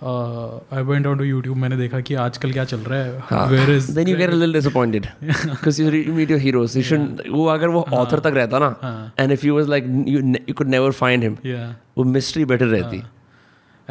uh, 0.01 0.59
I 0.71 0.81
went 0.81 1.05
on 1.05 1.17
to 1.17 1.23
YouTube. 1.23 1.55
मैंने 1.57 1.77
देखा 1.77 1.99
कि 2.07 2.15
आजकल 2.25 2.51
क्या 2.53 2.63
चल 2.65 2.79
रहा 2.79 2.99
है. 2.99 3.19
हाँ, 3.29 3.67
is 3.75 3.87
then 3.95 4.07
you 4.07 4.15
get 4.17 4.29
a 4.29 4.35
little 4.35 4.53
disappointed 4.53 5.07
because 5.21 5.79
you 5.79 5.89
re- 5.89 6.05
meet 6.07 6.29
your 6.29 6.39
heroes. 6.39 6.75
You 6.75 6.83
shouldn't. 6.83 7.27
वो 7.33 7.45
अगर 7.55 7.67
वो 7.75 7.85
author 7.93 8.19
तक 8.23 8.33
रहता 8.35 8.59
ना 8.59 8.75
हाँ. 8.81 9.11
and 9.17 9.31
if 9.31 9.43
you 9.43 9.53
was 9.59 9.67
like 9.75 9.85
you 10.15 10.21
ne- 10.21 10.43
you 10.47 10.53
could 10.53 10.69
never 10.75 10.91
find 10.91 11.23
him 11.29 11.37
yeah 11.43 11.71
वो 11.97 12.05
mystery 12.17 12.45
better 12.53 12.67
रहती 12.71 13.03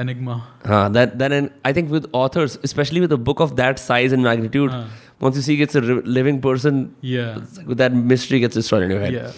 Enigma. 0.02 0.36
हाँ 0.66 0.92
that 0.92 1.18
then 1.18 1.50
I 1.64 1.72
think 1.72 1.90
with 1.90 2.06
authors 2.12 2.58
especially 2.64 3.00
with 3.00 3.12
a 3.12 3.20
book 3.30 3.40
of 3.40 3.56
that 3.56 3.78
size 3.78 4.12
and 4.12 4.22
magnitude 4.24 4.70
हाँ. 4.70 4.86
once 5.20 5.36
you 5.36 5.42
see 5.48 5.60
it's 5.62 5.74
a 5.74 5.80
living 6.20 6.40
person 6.46 6.80
Yeah. 7.00 7.38
that 7.82 7.92
mystery 8.14 8.40
gets 8.40 8.54
destroyed 8.62 8.82
in 8.88 8.90
your 8.90 9.00
head 9.00 9.12
Yeah. 9.18 9.30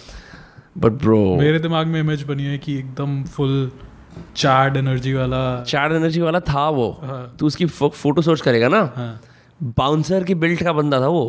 but 0.85 0.97
bro 1.03 1.19
मेरे 1.37 1.59
दिमाग 1.59 1.87
में 1.87 1.99
image 1.99 2.23
बनी 2.31 2.45
है 2.45 2.57
कि 2.63 2.77
एकदम 2.79 3.23
full 3.35 3.53
charged 4.35 4.77
energy 4.77 5.13
वाला। 5.13 5.39
Charged 5.67 5.93
energy 5.93 6.21
वाला 6.21 6.39
था 6.49 6.69
वो। 6.69 6.89
हाँ. 7.01 7.35
तू 7.39 7.45
उसकी 7.47 7.65
फ़ोटो 7.65 8.21
सर्च 8.21 8.41
करेगा 8.41 8.67
ना? 8.67 8.79
हाँ. 8.95 9.19
बाउंसर 9.77 10.23
की 10.23 10.35
बिल्ड 10.35 10.63
का 10.63 10.73
बंदा 10.73 11.01
था 11.01 11.07
वो। 11.07 11.25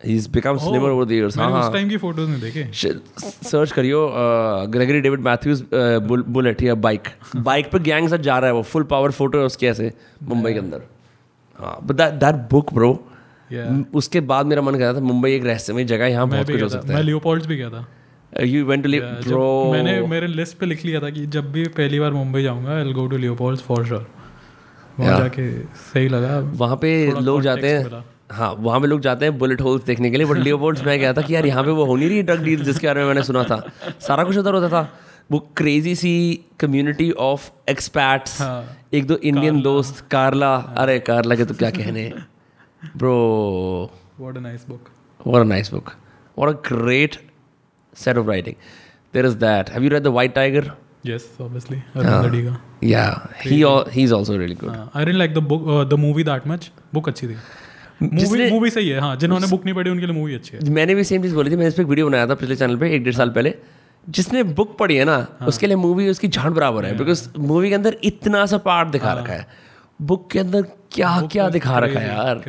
He's 0.00 0.26
become 0.34 0.58
slimmer 0.64 0.88
over 0.88 1.04
the 1.10 1.16
years 1.18 1.36
हाँ 1.38 1.46
उस 1.48 1.62
हाँ। 1.62 1.72
टाइम 1.72 1.88
की 1.88 1.96
फ़ोटोज़ 1.96 2.28
नहीं 2.30 2.40
देखे। 2.40 2.64
सर्च 3.44 3.72
करियो 3.72 4.06
ग्रेगरी 4.70 5.00
डेविड 5.00 5.20
मैथ्यूज 5.20 5.64
बुलेट 5.72 6.62
या 6.62 6.74
बाइक 6.74 7.08
बाइक 7.36 7.70
पे 7.72 7.78
गैंग 7.78 8.08
साथ 8.08 8.18
जा 8.28 8.38
रहा 8.38 8.50
है 8.50 8.54
वो। 8.54 8.62
फुल 8.62 8.82
पावर 8.92 9.10
फ़ोटो 9.10 9.38
है 9.38 9.44
उसकी 9.44 9.66
ऐसे 9.66 9.92
मुंबई 10.22 10.52
के 10.52 10.58
अंदर। 10.58 10.82
हाँ 11.58 11.78
but 11.82 11.96
that 11.96 12.14
that 12.14 12.34
book 12.50 12.72
bro. 12.74 12.92
उसके 13.94 14.20
बाद 14.30 14.46
मेरा 14.46 14.62
मन 14.62 14.74
कर 14.74 14.80
रहा 14.80 14.94
था 14.94 15.00
मुंबई 15.00 15.32
एक 15.32 15.44
रहस्यमय 15.44 15.84
जगह 15.84 16.04
है 16.04 16.10
यहाँ 16.10 16.28
बहुत 16.28 16.50
कुछ 16.50 16.62
हो 16.62 16.68
सकता 16.68 16.88
मैं 16.88 16.96
है 16.96 17.02
लियोपोल्ड्स 17.02 17.46
भी 17.46 17.56
गया 17.56 17.70
था। 17.70 17.86
यू 18.32 18.64
वेंट 18.66 18.84
टू 18.84 18.90
ब्रो 19.28 19.72
मैंने 19.72 20.00
मेरे 20.08 20.26
लिस्ट 20.26 20.56
पे 20.58 20.66
लिख 20.66 20.84
लिया 20.84 21.00
था 21.00 21.10
कि 21.10 21.26
जब 21.26 21.50
भी 21.52 21.64
पहली 21.78 22.00
बार 22.00 22.12
मुंबई 22.12 22.42
जाऊँगा 22.42 22.76
I 22.76 22.92
go 22.92 23.06
to 23.06 23.16
Leopold's 23.16 23.62
for 23.62 23.86
sure 23.86 24.06
वहाँ. 25.00 25.18
जाके 25.18 25.50
सही 25.62 26.08
लगा 26.08 26.38
वहाँ 26.56 26.76
पे 26.76 26.90
लोग 27.20 27.42
जाते 27.42 27.68
हैं 27.68 28.04
हाँ 28.32 28.52
वहाँ 28.58 28.80
पे 28.80 28.86
लोग 28.86 29.00
जाते 29.00 29.24
हैं 29.24 29.38
बुलेट 29.38 29.60
होल्स 29.60 29.84
देखने 29.84 30.10
के 30.10 30.16
लिए 30.16 30.26
बट 30.26 30.38
लियोपोल्ड्स 30.38 30.84
में 30.86 30.98
गया 30.98 31.12
था 31.12 31.22
कि 31.22 31.34
यार 31.34 31.46
यहाँ 31.46 31.64
पे 31.64 31.70
वो 31.70 31.84
हो 31.84 31.96
नहीं 31.96 32.08
रही 32.08 32.22
ड्रग 32.22 32.44
डील 32.44 32.64
जिसके 32.64 32.86
बारे 32.86 33.00
में 33.00 33.06
मैंने 33.06 33.22
सुना 33.22 33.44
था। 33.44 33.60
सारा 34.00 34.24
कुछ 34.24 34.36
उधर 34.38 34.54
होता 34.54 34.68
था। 34.68 34.82
वो 35.32 35.38
क्रेजी 35.56 35.94
सी 35.94 36.12
कम्युनिटी 36.60 37.10
ऑफ़ 37.10 37.48
एक्सपैट्स 37.70 38.40
हाँ। 38.40 38.76
एक 38.94 39.06
दो 39.06 39.16
इंडियन 39.16 39.60
दोस्त 39.62 40.04
कारला 40.10 40.54
अरे 40.84 40.98
कारला 41.08 41.34
के 41.34 41.44
तो 41.44 41.54
क्या 41.54 41.70
कहने। 41.70 42.12
Bro 42.96 43.16
what 44.20 44.36
a 44.36 44.40
nice 44.40 44.66
book 44.68 44.88
what 45.20 45.42
a 45.42 45.44
nice 45.44 45.68
book. 45.68 45.88
What 46.36 46.50
a 46.50 46.56
great 46.66 47.16
set 48.00 48.20
of 48.22 48.30
writing. 48.32 48.56
There 49.14 49.28
is 49.30 49.36
that. 49.42 49.72
Have 49.74 49.86
you 49.86 49.92
read 49.94 50.06
the 50.08 50.14
white 50.18 50.34
tiger? 50.38 50.64
Obviously 51.40 51.76
Aravind 51.96 52.24
Adiga 52.24 52.42
का 52.44 52.56
yeah. 52.84 53.12
He 53.42 53.58
al- 53.68 53.88
he's 53.92 54.12
also 54.16 54.36
really 54.40 54.56
good. 54.62 54.74
I 54.74 55.04
didn't 55.04 55.18
like 55.18 55.34
the 55.34 55.38
book 55.52 55.62
the 55.90 55.98
movie 55.98 56.24
that 56.24 56.46
much 56.46 56.70
book 56.94 57.08
अच्छी 57.08 57.26
थी. 57.26 57.36
Movie 58.02 58.50
movie 58.50 58.70
सही 58.70 58.88
है 58.88 59.00
हाँ 59.00 59.14
जिन्होंने 59.16 59.46
book 59.46 59.64
नहीं 59.64 59.74
पढ़ी 59.74 59.90
उनके 59.90 60.06
लिए 60.06 60.14
मूवी 60.14 60.34
अच्छी 60.34 60.56
है. 60.56 60.70
मैंने 60.70 60.94
भी 60.94 61.04
सेम 61.04 61.22
चीज़ 61.22 61.34
बोली 61.34 61.50
थी 61.50 61.56
मैंने 61.56 61.68
इस 61.68 61.74
पर 61.74 61.82
एक 61.82 61.88
वीडियो 61.88 62.06
बनाया 62.08 62.26
था 62.26 62.34
पिछले 62.42 62.56
चैनल 62.56 62.76
पे 62.76 62.90
एक 62.96 63.04
डेढ़ 63.04 63.14
साल 63.14 63.30
पहले. 63.30 63.54
जिसने 64.06 64.42
बुक 64.58 64.76
पढ़ी 64.78 64.96
है 64.96 65.04
ना 65.04 65.16
उसके 65.48 65.66
लिए 65.66 65.76
मूवी 65.76 66.08
उसकी 66.08 66.28
झाड़ 66.28 66.50
बराबर 66.50 66.84
है 66.86 66.96
बिकॉज़ 66.98 67.28
मूवी 67.38 67.68
के 67.68 67.74
अंदर 67.74 67.96
इतना 68.10 68.44
सा 68.46 68.58
पार्ट 68.68 68.88
दिखा 68.88 69.12
रखा 69.12 69.32
है. 69.32 69.46
बुक 70.00 70.28
के 70.32 70.38
अंदर 70.38 70.62
क्या 70.92 71.20
क्या 71.32 71.48
दिखा 71.50 71.78
रखा 71.78 72.00
है 72.00 72.08
यार. 72.08 72.42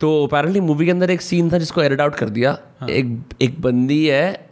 तो 0.00 0.26
अपेरेंटली 0.26 0.60
मूवी 0.60 0.84
के 0.84 0.90
अंदर 0.90 1.10
एक 1.10 1.20
सीन 1.22 1.52
था 1.52 1.58
जिसको 1.58 1.82
एडिट 1.82 2.00
आउट 2.00 2.14
कर 2.14 2.28
दिया। 2.28 2.58
हाँ. 2.80 2.88
एक 2.88 3.20
एक 3.42 3.60
बंदी 3.60 4.06
है 4.06 4.50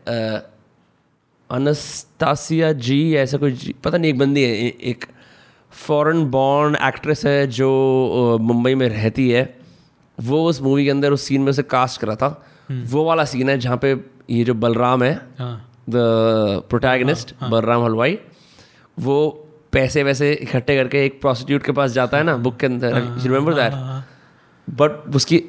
अनस्तासिया 1.51 2.73
जी 2.73 3.15
ऐसा 3.15 3.37
कोई 3.37 3.53
जी- 3.53 3.75
पता 3.85 3.99
नहीं 3.99 4.11
एक 4.11 4.19
बंदी 4.19 4.43
है 4.43 4.51
ए- 4.51 4.77
एक 4.83 5.05
फॉरेन 5.71 6.25
बॉर्न 6.27 6.77
एक्ट्रेस 6.83 7.25
है 7.27 7.47
जो 7.47 8.39
मुंबई 8.41 8.75
में 8.75 8.89
रहती 8.89 9.31
है। 9.31 9.59
वो 10.21 10.49
उस 10.49 10.63
मूवी 10.63 10.85
के 10.85 10.91
अंदर 10.91 11.13
उस 11.13 11.23
सीन 11.23 11.41
में 11.41 11.53
से 11.53 11.63
कास्ट 11.63 12.01
करा 12.01 12.15
था। 12.15 12.47
वो 12.71 13.05
वाला 13.05 13.25
सीन 13.25 13.49
है 13.49 13.59
जहाँ 13.59 13.77
पे 13.77 13.97
ये 14.31 14.45
जो 14.45 14.55
बलराम 14.55 15.03
है 15.03 15.21
हाँ। 15.39 15.71
द 15.91 15.93
प्रोटैगनिस्ट 16.69 17.35
बलराम 17.51 17.85
हलवाई 17.85 18.19
वो 18.99 19.47
पैसे 19.73 20.03
वैसे 20.03 20.33
इकट्ठे 20.33 20.77
करके 20.77 21.05
एक 21.07 21.21
प्रोस्टिट्यूट 21.21 21.63
के 21.63 21.73
पास 21.73 21.91
जाता 21.91 22.17
है 22.17 22.23
ना 22.23 22.37
बुक 22.37 22.57
के 22.57 22.67
अंदर। 22.67 22.95
रिमेंबर 23.23 23.55
दैट 23.55 23.73
हाँ। 23.73 24.07
बट 24.69 25.15
उसकी 25.17 25.43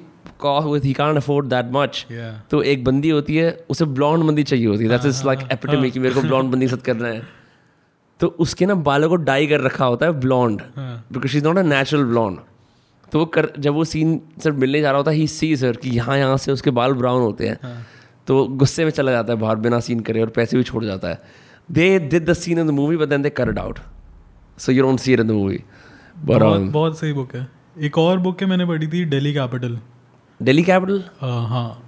he 0.83 0.91
can't 0.93 1.17
afford 1.17 1.47
that 1.47 1.65
much 1.71 2.05
तो 2.51 2.61
एक 2.63 2.83
बंदी 2.83 3.09
होती 3.09 3.35
है 3.35 3.51
उसे 3.69 3.85
ब्लॉन्ड 3.87 4.23
बंदी 4.25 4.43
चाहिए 4.43 4.65
होती 4.67 4.83
है. 4.83 4.89
दैट्स 4.89 5.05
इज़ 5.05 5.23
लाइक 5.25 5.39
एपिटमी 5.51 5.91
कि 5.91 5.99
मेरे 5.99 6.15
को 6.15 6.21
ब्लॉन्ड 6.21 6.51
बंदी 6.51 6.67
साथ 6.67 6.85
करना 6.85 7.07
है। 7.07 7.21
तो 8.19 8.27
उसके 8.39 8.65
ना 8.65 8.75
बालों 8.83 9.09
को 9.09 9.15
डाई 9.23 9.47
कर 9.47 9.61
रखा 9.61 9.85
होता 9.85 10.05
है 10.05 10.11
blonde 10.19 10.61
because 10.77 11.31
she 11.31 11.37
is 11.37 11.45
not 11.45 11.57
a 11.57 11.61
natural 11.63 12.03
blonde 12.03 12.39
तो 13.11 13.19
वो 13.19 13.25
कर 13.27 13.49
जब 13.59 13.73
वो 13.73 13.83
सीन 13.85 14.19
सर 14.43 14.51
मिलने 14.53 14.81
जा 14.81 14.89
रहा 14.89 14.97
होता 14.97 15.11
है 15.11 15.17
ही 15.17 15.27
सी 15.29 15.55
सर 15.57 15.75
कि 15.77 15.89
यहाँ 15.89 16.17
यहाँ 16.17 16.37
से 16.37 16.51
उसके 16.51 16.71
बाल 16.71 16.93
ब्राउन 16.93 17.21
होते 17.21 17.47
हैं। 17.47 17.57
हाँ। 17.63 17.85
तो 18.27 18.43
गुस्से 18.57 18.85
में 18.85 18.91
चला 18.91 19.11
जाता 19.11 19.33
है 19.33 19.39
बाहर 19.39 19.55
बिना 19.57 19.79
सीन 19.79 19.99
करे 19.99 20.21
और 20.21 20.29
पैसे 20.35 20.57
भी 20.57 20.63
छोड़ 20.63 20.83
जाता 20.85 21.07
है। 21.07 21.21
They 21.69 21.99
did 22.01 22.25
the 22.25 22.33
scene 22.35 22.59
in 22.59 22.67
the 22.67 22.71
movie 22.73 22.97
but 22.97 23.09
then 23.09 23.21
they 23.21 23.29
it 23.41 23.57
out 23.59 23.79
so 24.57 24.71
you 24.71 24.83
don't 24.83 24.99
see 24.99 25.13
it 25.13 25.19
in 25.19 25.27
the 25.27 25.31
movie 25.31 25.63
बहुत 26.17 26.99
सही 26.99 27.13
बुक 27.13 27.35
है। 27.35 27.47
एक 27.77 27.97
और 27.97 28.19
बुक 28.19 28.41
है 28.41 28.47
मैंने 28.47 28.65
पढ़ी 28.65 28.87
थी 28.87 29.03
डेली 29.05 29.33
कैपिटल 29.33 29.77
डेली 30.39 30.63
कैपिटल 30.63 31.03
हाँ. 31.21 31.81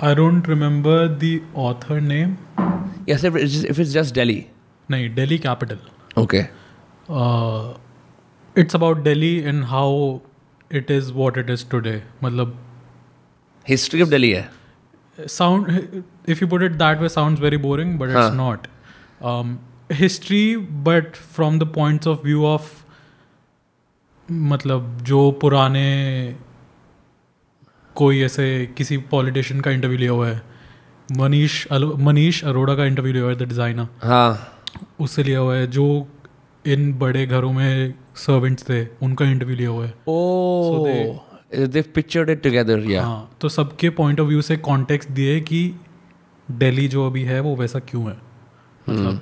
I 0.00 0.14
don't 0.14 0.48
remember 0.48 1.08
the 1.22 1.40
author 1.56 2.00
name 2.00 2.36
yes 3.08 3.24
if 3.24 3.36
if 3.36 3.80
it's 3.80 3.90
just 3.90 4.14
Delhi 4.14 4.44
नहीं 4.88 5.14
Delhi 5.14 5.38
capital 5.38 5.78
okay 6.22 6.38
it's 8.60 8.76
about 8.76 9.02
Delhi 9.04 9.36
and 9.38 9.64
how 9.64 10.18
it 10.70 10.90
is 10.90 11.12
what 11.12 11.38
it 11.38 11.50
is 11.50 11.68
today 11.70 12.02
मतलब 12.24 12.58
हिस्ट्री 13.66 14.02
ऑफ़ 14.02 14.10
डेली 14.10 14.30
है. 14.30 14.48
Sound 15.18 16.02
if 16.28 16.38
you 16.42 16.48
put 16.48 16.62
it 16.62 16.72
that 16.72 17.00
way 17.00 17.08
sound 17.08 17.38
very 17.38 17.56
boring 17.56 17.98
but 17.98 18.08
it's 18.10 18.32
not 18.34 18.66
history 19.92 20.56
but 20.56 21.16
from 21.34 21.58
the 21.58 21.72
point 21.74 22.06
of 22.06 22.22
view 22.24 22.44
of 22.46 22.83
मतलब 24.30 24.98
जो 25.02 25.30
पुराने 25.40 25.84
कोई 27.96 28.22
ऐसे 28.22 28.44
किसी 28.76 28.96
politician 29.10 29.60
का 29.60 29.70
interview 29.70 29.98
लिया 29.98 30.12
हुआ 30.12 30.28
है 30.28 30.42
मनीष 31.18 31.66
मनीष 31.72 32.44
अरोड़ा 32.44 32.74
का 32.74 32.84
इंटरव्यू 32.84 33.12
लिया 33.12 33.24
हुआ 33.24 33.32
है 33.32 33.38
द 33.38 33.48
डिज़ाइनर 33.48 33.86
हाँ 34.02 34.62
उससे 35.00 35.22
लिया 35.22 35.38
हुआ 35.38 35.56
है 35.56 35.66
जो 35.66 35.86
इन 36.64 36.92
बड़े 36.98 37.26
घरों 37.26 37.52
में 37.52 37.94
सर्वेंट्स 38.16 38.68
थे 38.70 38.84
उनका 39.02 39.24
इंटरव्यू 39.24 39.56
लिया 39.56 39.70
हुआ 39.70 39.86
है 39.86 39.94
Oh, 40.08 41.20
they've 41.68 41.92
pictured 41.94 42.30
it 42.30 42.42
together. 42.42 42.78
Yeah. 42.90 43.02
हाँ 43.02 43.36
तो 43.40 43.48
सबके 43.48 43.90
पॉइंट 43.90 44.20
ऑफ़ 44.20 44.28
व्यू 44.28 44.42
से 44.42 44.56
कॉन्टेक्स्ट 44.56 45.10
दिए 45.10 45.40
कि 45.40 45.60
दिल्ली 46.48 46.88
जो 46.88 47.06
अभी 47.06 47.22
है 47.22 47.40
वो 47.40 47.54
वैसा 47.56 47.78
क्यों 47.78 48.04
है 48.04 48.16
मतलब 48.88 49.20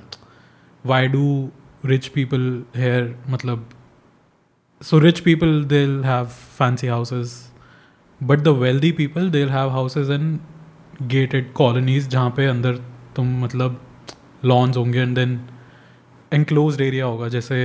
why 0.87 1.09
do 1.09 1.51
rich 1.85 2.09
people 2.09 2.65
here 2.77 3.15
मतलब 3.29 3.69
so 4.83 4.99
rich 4.99 5.21
people 5.21 5.63
they 5.65 5.85
have 6.05 6.25
fancy 6.59 6.87
houses 6.87 7.53
but 8.21 8.39
the 8.39 8.49
wealthy 8.49 8.93
people 8.93 9.31
they 9.31 9.45
have 9.45 9.71
houses 9.71 10.11
in 10.11 10.39
gated 11.03 11.53
colonies 11.53 12.09
जहाँ 12.09 12.31
पे 12.37 12.47
अंदर 12.47 12.77
तुम 13.17 13.43
मतलब 13.45 13.81
लॉन्स 14.45 14.77
होंगे 14.77 14.99
एंड 14.99 15.15
देन 15.15 15.41
एनक्लोज 16.35 16.81
एरिया 16.81 17.05
होगा 17.05 17.29
जैसे 17.29 17.57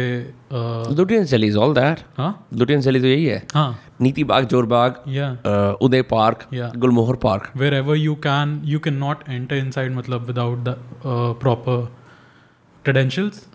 uh, 0.51 0.97
Lutyens 0.97 1.26
Delhi 1.26 1.53
all 1.55 1.74
that. 1.74 1.99
हाँ? 2.18 2.47
लुटियन 2.53 2.82
चली 2.82 2.99
तो 2.99 3.07
यही 3.07 3.26
है। 3.26 3.45
हाँ। 3.53 3.80
नीति 4.01 4.24
बाग 4.24 4.47
ज़ोर 4.47 4.65
बाग 4.65 4.95
या 5.07 5.32
uh, 5.38 5.78
Uday 5.82 6.01
park. 6.01 6.43
Gulmohar 6.53 7.15
park. 7.15 7.51
Wherever 7.57 7.95
you 7.95 8.15
can 8.26 8.57
you 8.72 8.80
cannot 8.88 9.24
enter 9.36 9.59
inside 9.65 9.95
मतलब 9.97 10.28
without 10.28 10.65
the 10.65 10.76
uh, 11.13 11.32
proper 11.43 11.78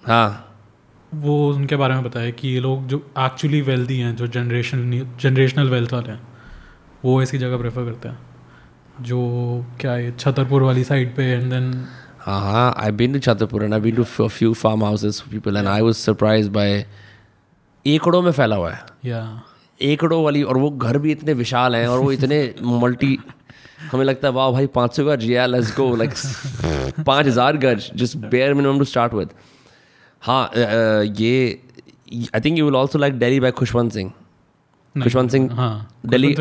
हाँ। 0.07 0.52
वो 1.15 1.53
उनके 1.55 1.77
बारे 1.77 1.95
में 1.95 2.05
बताया 2.05 2.31
कि 2.31 2.49
ये 2.49 2.61
लोग 2.61 2.87
जो 2.87 3.07
एक्चुअली 3.19 3.61
वेल्दी 3.61 3.99
हैं 3.99 4.17
जो 4.17 4.27
जनरेशन 4.27 4.91
जनरेशनल 5.21 5.69
वेल्थ 5.69 5.93
वाले 5.93 6.11
हैं 6.11 6.21
वो 7.05 7.23
ऐसी 7.23 7.39
जगह 7.39 7.59
प्रेफर 7.59 7.85
करते 7.85 8.09
हैं 8.09 8.19
जो 9.01 9.21
क्या 9.81 9.93
है 9.93 10.17
छतरपुर 10.17 10.63
वाली 10.63 10.85
साइड 10.85 11.15
पे 11.17 11.25
एंड 11.25 11.51
देन 11.51 11.87
हाँ 12.21 12.41
हाँ 12.41 12.75
I 12.79 12.91
been 12.91 13.13
to 13.13 13.19
Chhatarpur 13.19 13.65
and 13.65 13.75
I 13.75 13.81
been 13.81 13.95
to 13.95 14.05
few 14.05 14.53
farm 14.55 14.85
houses 14.85 15.21
people 15.31 15.57
and 15.57 15.69
I 15.69 15.81
was 15.81 15.95
surprise 15.95 16.51
by 16.51 16.87
एकड़ों 17.87 18.23
में 18.23 18.33
फैला 18.33 18.57
हुआ 18.57 18.73
है। 18.73 18.81
या 19.05 19.43
एकड़ों 19.83 20.25
वाली 20.25 20.43
और 20.43 20.57
वो 20.57 20.71
घर 20.71 20.99
भी 20.99 21.13
इतने 21.13 21.33
विशाल 21.33 21.77
हैं 21.77 21.89
और 21.89 21.99
वो 21.99 22.13
इतने 22.13 22.55
मल्टी 22.63 23.19
हमें 23.93 24.05
लगता 24.05 24.29
है 24.29 24.35
वाह 24.35 24.51
भाई 24.51 24.67
पाँच 24.67 24.97
सौ 24.97 25.05
गज 25.05 25.25
या 25.31 25.47
लेट्स 25.47 25.77
गो 25.77 25.97
लाइक 25.97 26.13
पाँच 27.07 27.27
हज़ार 27.27 27.57
गज 27.57 27.91
just 27.95 28.17
bare 28.17 28.55
minimum 28.55 28.79
to 28.79 28.85
start 28.85 29.15
with 29.15 29.29
हाँ 30.23 30.51
ये 31.03 31.63
I 32.35 32.41
think 32.41 32.59
you 32.59 32.65
will 32.65 32.77
also 32.77 32.99
like 32.99 33.19
Delhi 33.19 33.41
by 33.41 33.51
Khushwant 33.51 33.93
Singh 33.93 34.13
Khushwant 35.03 35.31
Singh 35.31 35.51
Delhi 36.07 36.37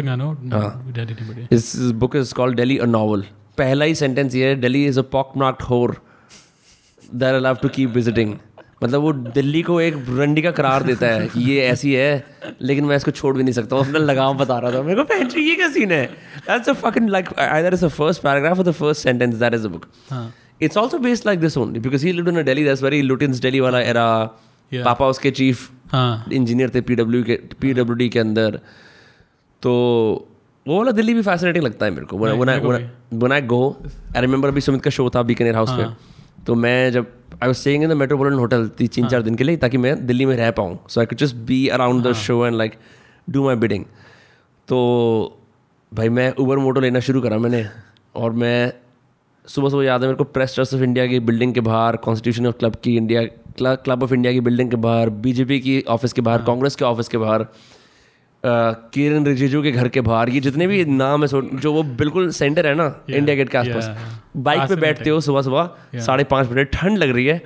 book 1.93 2.15
is 2.15 2.33
called 2.33 2.57
Delhi 2.57 2.77
a 2.77 2.85
novel 2.85 3.21
पहला 3.57 3.85
ही 3.85 3.95
सेंटेंस 3.95 4.35
ये 4.35 4.47
है 4.47 4.55
Delhi 4.55 4.85
is 4.85 4.99
a 4.99 5.01
pock 5.01 5.33
marked 5.37 5.61
whore 5.61 6.01
their 7.15 7.39
love 7.39 7.55
to 7.55 7.69
keep 7.69 7.89
visiting 7.89 8.35
मतलब 8.83 9.01
वो 9.01 9.13
दिल्ली 9.13 9.61
को 9.61 9.81
एक 9.81 10.05
रंडी 10.09 10.41
का 10.41 10.51
करार 10.51 10.83
देता 10.83 11.07
है। 11.07 11.27
कि 11.27 11.39
ये 11.39 11.61
ऐसी 11.61 11.93
है 11.93 12.25
लेकिन 12.61 12.85
मैं 12.85 12.95
इसको 12.95 13.11
छोड़ 13.11 13.37
भी 13.37 13.43
नहीं 13.43 13.53
सकता 13.53 13.77
अपना 13.77 13.99
लगाव 13.99 14.37
बता 14.37 14.59
रहा 14.59 14.71
था। 14.71 14.81
मेरे 14.81 15.03
को 15.03 15.39
ये 15.39 15.55
क्या 15.55 15.71
सीन 15.71 15.91
है 15.91 16.05
फ़र्स्ट 17.87 18.21
पैराग्राफ 18.21 18.59
और 18.59 18.71
first 18.71 19.03
sentence 19.03 19.35
that 19.35 19.53
is 19.53 19.65
a 19.65 19.69
book 19.69 19.85
हाँ 20.61 20.67
It's 20.67 20.77
also 20.77 20.99
based 20.99 21.25
like 21.25 21.39
this 21.39 21.57
only 21.57 21.79
because 21.79 22.01
he 22.01 22.13
lived 22.13 22.27
in 22.27 22.37
a 22.37 22.43
Delhi 22.43 22.63
that's 22.63 22.81
very 22.81 23.01
Lutyens 23.03 23.39
Delhi 23.41 23.61
वाला 23.61 23.79
era. 23.81 24.31
Yeah. 24.71 24.83
पापा 24.85 25.07
उसके 25.07 25.31
चीफ 25.31 25.69
हाँ 25.91 26.25
इंजीनियर 26.33 26.69
थे 26.75 26.81
पीडब्ल्यू 26.81 27.23
के 27.23 27.35
पीडब्ल्यूडी 27.61 28.09
के 28.09 28.19
अंदर 28.19 28.59
तो 29.61 29.71
वो 30.67 30.77
वाला 30.77 30.91
दिल्ली 30.91 31.13
भी 31.13 31.21
फैसिनेटिंग 31.21 31.63
लगता 31.65 31.85
है 31.85 31.91
मेरे 31.91 32.05
को 32.05 32.17
when 32.17 33.31
I 33.31 33.41
go 33.41 33.75
I 34.15 34.21
remember 34.21 34.49
अभी 34.49 34.61
सुमित 34.61 34.81
का 34.81 34.89
शो 34.89 35.09
था 35.09 35.21
बीकानेर 35.23 35.55
हाउस 35.55 35.69
में 35.69 35.95
तो 36.45 36.55
मैं 36.55 36.91
जब 36.91 37.07
I 37.43 37.47
was 37.47 37.55
staying 37.55 37.83
in 37.83 37.89
the 37.89 37.93
Metropolitan 37.93 38.37
Hotel 38.39 38.67
तीन 38.77 39.07
चार 39.07 39.21
दिन 39.21 39.35
के 39.35 39.43
लिए 39.43 39.57
ताकि 39.57 39.77
मैं 39.77 40.05
दिल्ली 40.07 40.25
में 40.25 40.35
रह 40.35 40.51
पाऊँ 40.51 40.79
so 40.89 40.99
I 41.01 41.05
could 41.05 41.17
just 41.17 41.35
be 41.35 41.67
around 41.67 42.07
the 42.07 42.13
show 42.13 42.45
and 42.45 42.55
like 42.55 42.77
do 43.29 43.43
my 43.45 43.55
bidding 43.55 43.85
तो 44.67 44.79
भाई 45.93 46.09
मैं 46.09 46.31
उबर 46.31 46.57
मोटो 46.57 46.81
लेना 46.81 46.99
शुरू 46.99 47.21
करा 47.21 47.37
मैंने 47.37 47.65
और 48.15 48.31
मैं 48.33 48.73
सुबह 49.47 49.69
सुबह 49.69 49.83
याद 49.83 50.01
है 50.01 50.07
मेरे 50.07 50.17
को 50.17 50.23
प्रेस 50.23 50.55
ट्रस्ट 50.55 50.73
ऑफ़ 50.73 50.81
इंडिया 50.81 51.05
की 51.07 51.19
बिल्डिंग 51.19 51.53
के 51.53 51.59
बाहर 51.61 51.95
कॉन्स्टिट्यूशन 51.95 52.47
ऑफ़ 52.47 52.55
क्लब 52.55 52.75
की 52.75 52.95
इंडिया 52.97 53.23
क्लब 53.59 54.03
ऑफ़ 54.03 54.13
इंडिया 54.13 54.33
की 54.33 54.39
बिल्डिंग 54.39 54.69
के 54.69 54.75
बाहर 54.75 55.09
बीजेपी 55.09 55.59
की 55.59 55.81
ऑफ़िस 55.81 56.13
के 56.13 56.21
बाहर 56.21 56.41
कांग्रेस 56.41 56.75
के 56.75 56.85
ऑफ़िस 56.85 57.07
के 57.07 57.17
बाहर 57.17 57.45
किरण 58.45 59.25
रिजिजू 59.25 59.61
के 59.63 59.71
घर 59.71 59.87
के 59.87 60.01
बाहर 60.01 60.29
ये 60.29 60.39
जितने 60.39 60.67
भी 60.67 60.85
नाम 60.85 61.25
है 61.25 61.59
जो 61.59 61.73
वो 61.73 61.83
बिल्कुल 61.83 62.29
सेंटर 62.31 62.67
है 62.67 62.73
ना 62.75 62.85
इंडिया 63.09 63.35
गेट 63.35 63.49
के 63.49 63.57
आसपास। 63.57 63.83
yeah. 63.83 64.37
बाइक 64.37 64.61
पे 64.61 64.75
बैठते 64.75 65.09
हो 65.09 65.19
सुबह 65.21 65.41
सुबह 65.41 65.99
साढ़े 65.99 66.23
पाँच 66.23 66.47
बजे 66.47 66.63
ठंड 66.63 66.97
लग 66.97 67.09
रही 67.09 67.25
है 67.25 67.41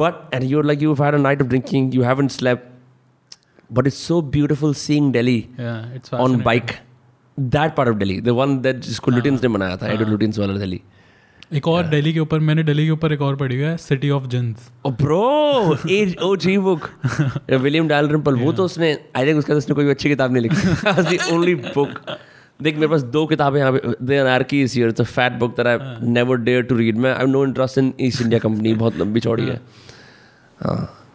but 0.00 0.34
and 0.34 0.44
you're 0.44 0.64
like 0.64 0.82
you 0.82 0.94
had 0.94 1.14
a 1.14 1.18
night 1.18 1.42
of 1.42 1.48
drinking 1.48 1.94
you 1.94 2.02
haven't 2.02 2.30
slept 2.30 3.72
but 3.72 3.86
it's 3.86 3.98
so 3.98 4.22
beautiful 4.22 4.74
seeing 4.74 5.14
yeah 5.14 5.98
it's 5.98 6.14
on 6.14 6.36
bike 6.36 6.70
that 7.40 7.74
part 7.74 7.88
of 7.88 7.96
Delhi 7.96 8.20
the 8.20 8.28
one 8.28 8.58
that 8.58 8.76
जिसको 8.76 9.10
लुटिन्स 9.10 9.42
ने 9.42 9.48
बनाया 9.48 9.76
था 9.76 9.92
एडो 9.92 10.04
लुटिन्स 10.04 10.38
वाला 10.38 10.58
दिल्ली 10.58 10.80
एक 11.50 11.66
और 11.68 11.86
दिल्ली 11.86 12.12
के 12.12 12.20
ऊपर 12.20 12.40
मैंने 12.40 12.62
दिल्ली 12.64 12.84
के 12.84 12.90
ऊपर 12.90 13.12
एक 13.12 13.20
और 13.22 13.36
पढ़ी 13.36 13.56
हुई 13.56 13.64
है 13.64 13.76
City 13.76 14.08
of 14.10 14.26
Djinns 14.26 14.70
oh 14.86 14.90
bro 14.92 15.76
as 15.90 16.16
O 16.22 16.34
G 16.36 16.56
book. 16.58 16.88
William 17.50 17.88
Dalrymple 17.88 18.36
वो 18.36 18.52
तो 18.52 18.64
उसने 18.64 18.96
आई 19.16 19.26
थिंक 19.26 19.38
उसके 19.38 19.52
उसने 19.52 19.74
कोई 19.74 19.90
अच्छी 19.90 20.08
किताब 20.08 20.32
नहीं 20.32 20.42
लिखी। 20.42 21.32
ओनली 21.34 21.54
बुक 21.54 22.00
देख 22.62 22.74
मेरे 22.74 22.86
पास 22.86 23.02
दो 23.14 23.24
किताबें 23.26 23.58
यहाँ 23.60 23.72
पे 23.72 23.94
the 24.02 24.18
Anarchy 24.20 24.62
is 24.62 24.74
here 24.74 24.88
it's 24.88 25.00
a 25.00 25.04
fat 25.04 25.32
book 25.38 25.56
that 25.56 25.66
I 25.66 26.10
never 26.10 26.36
dare 26.40 26.62
to 26.62 26.76
read 26.76 26.98
मैं 26.98 27.12
I 27.12 27.18
have 27.18 27.28
no 27.28 27.44
interest 27.44 27.78
in 27.78 27.92
East 28.00 28.22
India 28.22 28.40
Company 28.40 28.74
बहुत 28.74 28.98
लंबी 28.98 29.20
चौड़ी 29.20 29.46
है। 29.46 29.60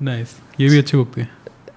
नाइस 0.01 0.35
ये 0.59 0.69
भी 0.69 0.77
अच्छी 0.77 0.97
बुक 0.97 1.17
थी। 1.17 1.27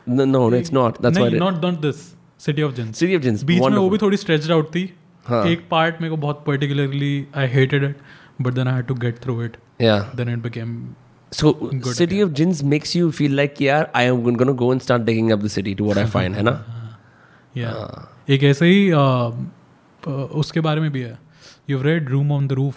No 0.09 0.25
no 0.25 0.51
it's 0.55 0.73
not 0.73 1.03
that's 1.03 1.19
why 1.19 1.31
not 1.31 1.65
not 1.65 1.81
this 1.83 2.11
City 2.45 2.63
of 2.63 2.75
Djinns 2.75 2.99
City 2.99 3.17
of 3.17 3.23
Djinns 3.23 3.43
बीच 3.45 3.63
में 3.63 3.77
वो 3.77 3.89
भी 3.91 3.99
थोड़ी 3.99 4.17
स्ट्रेच्ड 4.17 4.53
आउट 4.53 4.75
थी। 4.75 4.93
हाँ। 5.27 5.47
एक 5.47 5.67
पार्ट 5.71 6.01
मेरे 6.01 6.11
को 6.11 6.17
बहुत 6.17 6.45
particularly 6.47 7.27
I 7.35 7.47
hated 7.49 7.85
it 7.85 7.97
but 8.41 8.53
then 8.53 8.69
I 8.69 8.75
had 8.75 8.87
to 8.87 8.95
get 9.07 9.19
through 9.25 9.43
it 9.45 9.57
या 9.83 9.99
then 10.17 10.29
it 10.29 10.43
became 10.43 10.77
So 11.33 11.51
city 11.51 12.07
again. 12.07 12.21
of 12.25 12.33
jinns 12.39 12.59
makes 12.73 12.91
you 12.97 13.07
feel 13.15 13.33
like 13.39 13.61
यार 13.61 13.87
I 14.01 14.03
am 14.09 14.19
going 14.27 14.51
to 14.51 14.53
go 14.59 14.67
and 14.73 14.83
start 14.83 15.05
digging 15.07 15.33
up 15.35 15.41
the 15.45 15.51
city 15.55 15.73
to 15.79 15.87
what 15.87 15.99
I 16.03 16.05
find 16.11 16.37
है 16.37 16.43
ना 16.43 16.53
या 17.55 17.71
हाँ। 17.71 18.25
एक 18.31 18.45
ऐसे 18.45 18.67
ही 18.67 18.91
uh, 18.91 19.31
uh, 20.03 20.27
उसके 20.43 20.61
बारे 20.67 20.81
में 20.81 20.91
भी 20.93 21.01
है। 21.01 21.19
You 21.71 21.81
read 21.83 22.11
Room 22.11 22.31
on 22.33 22.47
the 22.49 22.53
Roof 22.53 22.77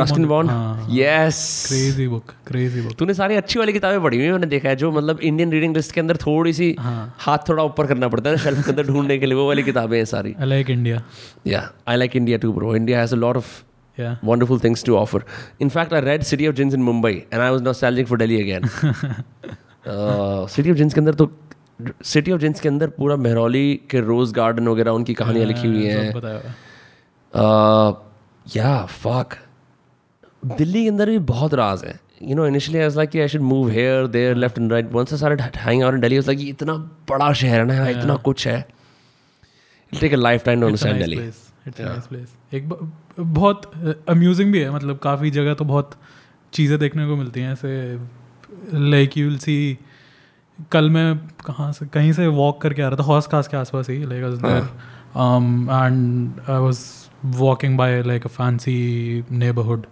Ruskin 0.00 0.26
Bond. 0.28 0.50
Yes 0.98 1.38
crazy 1.68 2.08
book 2.08 2.32
crazy 2.46 2.80
book 2.80 2.92
तूने 2.98 3.14
सारी 3.14 3.36
अच्छी 3.36 3.58
वाली 3.58 3.72
किताबें 3.72 4.02
पढ़ी 4.02 4.18
हुई 4.18 4.30
मैंने 4.32 4.46
देखा 4.46 4.68
है 4.68 4.76
जो 4.76 4.90
मतलब 4.92 5.20
इंडियन 5.20 5.52
रीडिंग 5.52 5.76
लिस्ट 5.76 5.92
के 5.92 6.00
अंदर 6.00 6.16
थोड़ी 6.26 6.52
सी 6.52 6.74
हाँ। 6.80 7.14
हाथ 7.18 7.48
थोड़ा 7.48 7.62
ऊपर 7.62 7.86
करना 7.86 8.08
पड़ता 8.08 8.30
है 8.30 8.36
शेल्फ 8.44 8.64
के 8.64 8.70
अंदर 8.70 8.86
ढूँढने 8.86 9.18
के 9.18 9.26
लिए 9.26 9.38
वो 9.38 9.46
वाली 9.48 9.62
किताबें 9.62 9.96
हैं 9.98 10.04
सारी। 10.12 10.34
आई 10.40 10.46
लाइक 10.48 10.70
इंडिया 10.70 11.02
या 11.46 11.68
I 11.88 11.96
like 11.96 12.16
India 12.16 12.38
too 12.38 12.52
bro 12.52 12.74
India 12.76 13.00
has 13.00 13.14
a 13.14 13.18
lot 13.18 13.36
of 13.36 13.56
या 14.00 14.18
wonderful 14.30 14.58
things 14.64 14.84
to 14.88 14.96
offer. 15.00 15.20
In 15.66 15.70
fact, 15.76 15.92
I 15.98 16.00
read 16.06 16.26
City 16.30 16.48
of 16.50 16.56
Jinns 16.60 16.78
in 16.78 16.86
Mumbai 16.88 17.12
and 17.32 17.42
I 17.42 17.50
was 17.56 17.62
nostalgic 17.68 18.08
for 18.12 18.18
Delhi 18.22 18.40
again. 18.40 18.70
uh, 19.86 20.46
City 20.56 20.70
of 20.70 20.80
Jinns 20.80 20.94
के 20.94 21.00
अंदर 21.00 21.14
तो 21.22 21.30
City 22.12 22.32
of 22.34 22.40
Jinns 22.44 22.60
के 22.60 22.68
अंदर 22.68 22.88
पूरा 22.98 23.16
मेहरौली 23.16 23.80
के 23.90 24.00
रोज 24.00 24.32
garden 24.32 24.68
वगैरह 24.68 24.90
उनकी 24.90 25.14
कहानियाँ 25.14 25.46
लिखी 25.46 25.68
हुई 25.68 25.86
हैं। 25.86 26.12
या 28.56 28.84
फक 29.02 29.36
दिल्ली 30.46 30.82
के 30.82 30.88
अंदर 30.88 31.10
भी 31.10 31.18
बहुत 31.30 31.54
राज 31.54 31.84
है। 31.84 31.98
You 32.22 32.36
know 32.36 32.46
initially 32.46 32.78
I 32.82 32.88
like 32.96 33.16
I 33.16 33.28
should 33.28 33.40
move 33.40 33.68
here 33.70 34.06
there 34.06 34.36
left 34.36 34.58
and 34.58 34.72
right 34.72 34.92
once 34.92 35.14
started 35.14 35.40
hanging 35.40 35.82
out 35.84 35.94
in 35.94 36.00
Delhi 36.00 36.18
like 36.18 36.48
इतना 36.48 36.74
बड़ा 37.10 37.32
शहर 37.32 37.58
है 37.60 37.64
ना 37.66 37.88
इतना 37.88 38.16
कुछ 38.28 38.46
है। 38.48 38.58
It 39.92 40.00
take 40.00 40.12
a 40.12 40.16
lifetime 40.44 40.60
to 40.60 40.66
understand 40.66 40.98
Delhi 40.98 41.30
a 41.66 41.70
nice 41.70 42.06
place. 42.06 42.54
एक 42.54 42.68
बहुत 43.20 43.70
अम्यूजिंग 44.08 44.52
भी 44.52 44.60
है 44.60 44.70
मतलब 44.70 44.98
काफ़ी 44.98 45.30
जगह 45.30 45.54
तो 45.54 45.64
बहुत 45.64 45.90
चीज़ें 46.52 46.78
देखने 46.78 47.06
को 47.06 47.16
मिलती 47.16 47.40
हैं 47.40 47.52
ऐसे 47.52 48.90
लाइक 48.90 49.18
यू 49.18 49.28
विल 49.28 49.38
सी 49.38 49.78
कल 50.72 50.90
मैं 50.90 51.18
कहाँ 51.46 51.72
से 51.72 51.86
कहीं 51.86 52.12
से 52.12 52.26
वॉक 52.26 52.60
करके 52.62 52.82
आ 52.82 52.88
रहा 52.88 52.96
था 52.96 53.02
हॉर्स 53.02 53.26
कास 53.26 53.48
के 53.48 53.56
आसपास 53.56 53.90
ही 53.90 54.04
like 54.04 54.24
and 55.16 56.40
I 56.50 56.58
was 56.58 56.84
walking 57.24 57.78
by 57.78 58.02
like 58.02 58.24
a 58.24 58.28
fancy 58.28 59.24
neighbourhood 59.30 59.86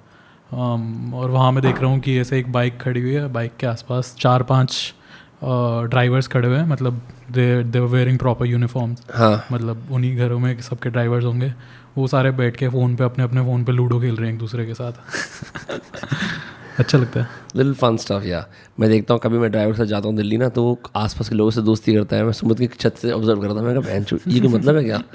और 0.55 1.31
वहाँ 1.31 1.53
मैं 1.53 1.63
देख 1.63 1.81
रहा 1.81 1.91
हूँ 1.91 2.01
कि 2.01 2.19
ऐसे 2.19 2.39
एक 2.39 2.53
बाइक 2.53 2.81
खड़ी 2.81 3.01
हुई 3.01 3.13
है 3.13 3.29
बाइक 3.33 3.57
के 3.57 3.67
आसपास 3.67 4.15
चार 4.21 4.43
पाँच 4.43 4.95
ड्राइवर्स 5.43 6.29
खड़े 6.29 6.49
हुए 6.49 6.57
हैं 6.59 6.67
मतलब 6.67 7.01
they 7.31 7.63
they 7.65 7.81
wearing 7.81 8.19
proper 8.19 8.47
uniforms 8.47 9.03
हाँ। 9.15 9.47
मतलब 9.53 9.89
उन्हीं 9.91 10.17
घरों 10.17 10.39
में 10.39 10.61
सबके 10.61 10.91
ड्राइवर्स 10.91 11.25
होंगे। 11.25 11.53
वो 11.97 12.07
सारे 12.07 12.31
बैठ 12.31 12.57
के 12.57 12.69
फ़ोन 12.69 12.97
पे 12.97 13.05
अपने 13.05 13.25
अपने 13.25 13.43
फ़ोन 13.43 13.65
पे 13.65 13.73
लूडो 13.73 14.01
खेल 14.01 14.17
रहे 14.17 14.27
हैं 14.27 14.33
एक 14.35 14.39
दूसरे 14.41 14.67
के 14.67 14.75
साथ। 14.75 14.93
अच्छा 16.79 16.99
लगता 16.99 17.21
है। 17.21 17.29
लिटिल 17.57 17.75
फन 17.75 17.97
स्टफ़ 17.97 18.25
या 18.25 18.45
मैं 18.81 18.91
देखता 18.91 19.15
हूँ 19.15 19.21
कभी 19.21 19.39
मैं 19.39 19.51
ड्राइवर 19.51 19.75
से 19.75 19.87
जाता 19.87 20.09
हूँ 20.09 20.17
दिल्ली 20.17 20.37
ना 20.37 20.49
तो 20.49 20.63
वो 20.65 20.79
आसपास 20.97 21.29
के 21.29 21.35
लोगों 21.35 21.51
से 21.51 21.63
दोस्ती 21.63 21.95
करता 21.95 22.17
है। 22.17 22.25
मैं 22.25 22.33
सुमित 22.33 22.59
की 22.59 22.67
छत 22.67 22.97
से 22.97 23.13
ऑब्ज़र्व 23.13 23.41
करता 23.41 23.55
हूँ। 23.55 23.63
मैं 23.63 23.81
कहा 23.81 23.93
बहन 23.93 24.07
ये 24.29 24.41
क्या 24.41 24.51
मतलब 24.51 24.77
है 24.77 24.85
क्या? 24.85 25.03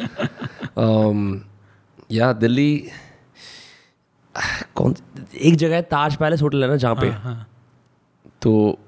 Um, 0.77 1.39
या 2.11 2.33
दिल्ली 2.33 2.87
कौन 4.75 4.95
एक 5.41 5.55
जगह 5.55 5.75
है 5.75 5.81
ताज 5.81 6.15
पैलेस 6.15 6.41
होटल 6.41 6.63
है 6.63 6.69
ना 6.69 6.75
जहाँ 6.75 6.95
पे। 6.95 7.09
हाँ। 7.09 7.47
तो 8.41 8.79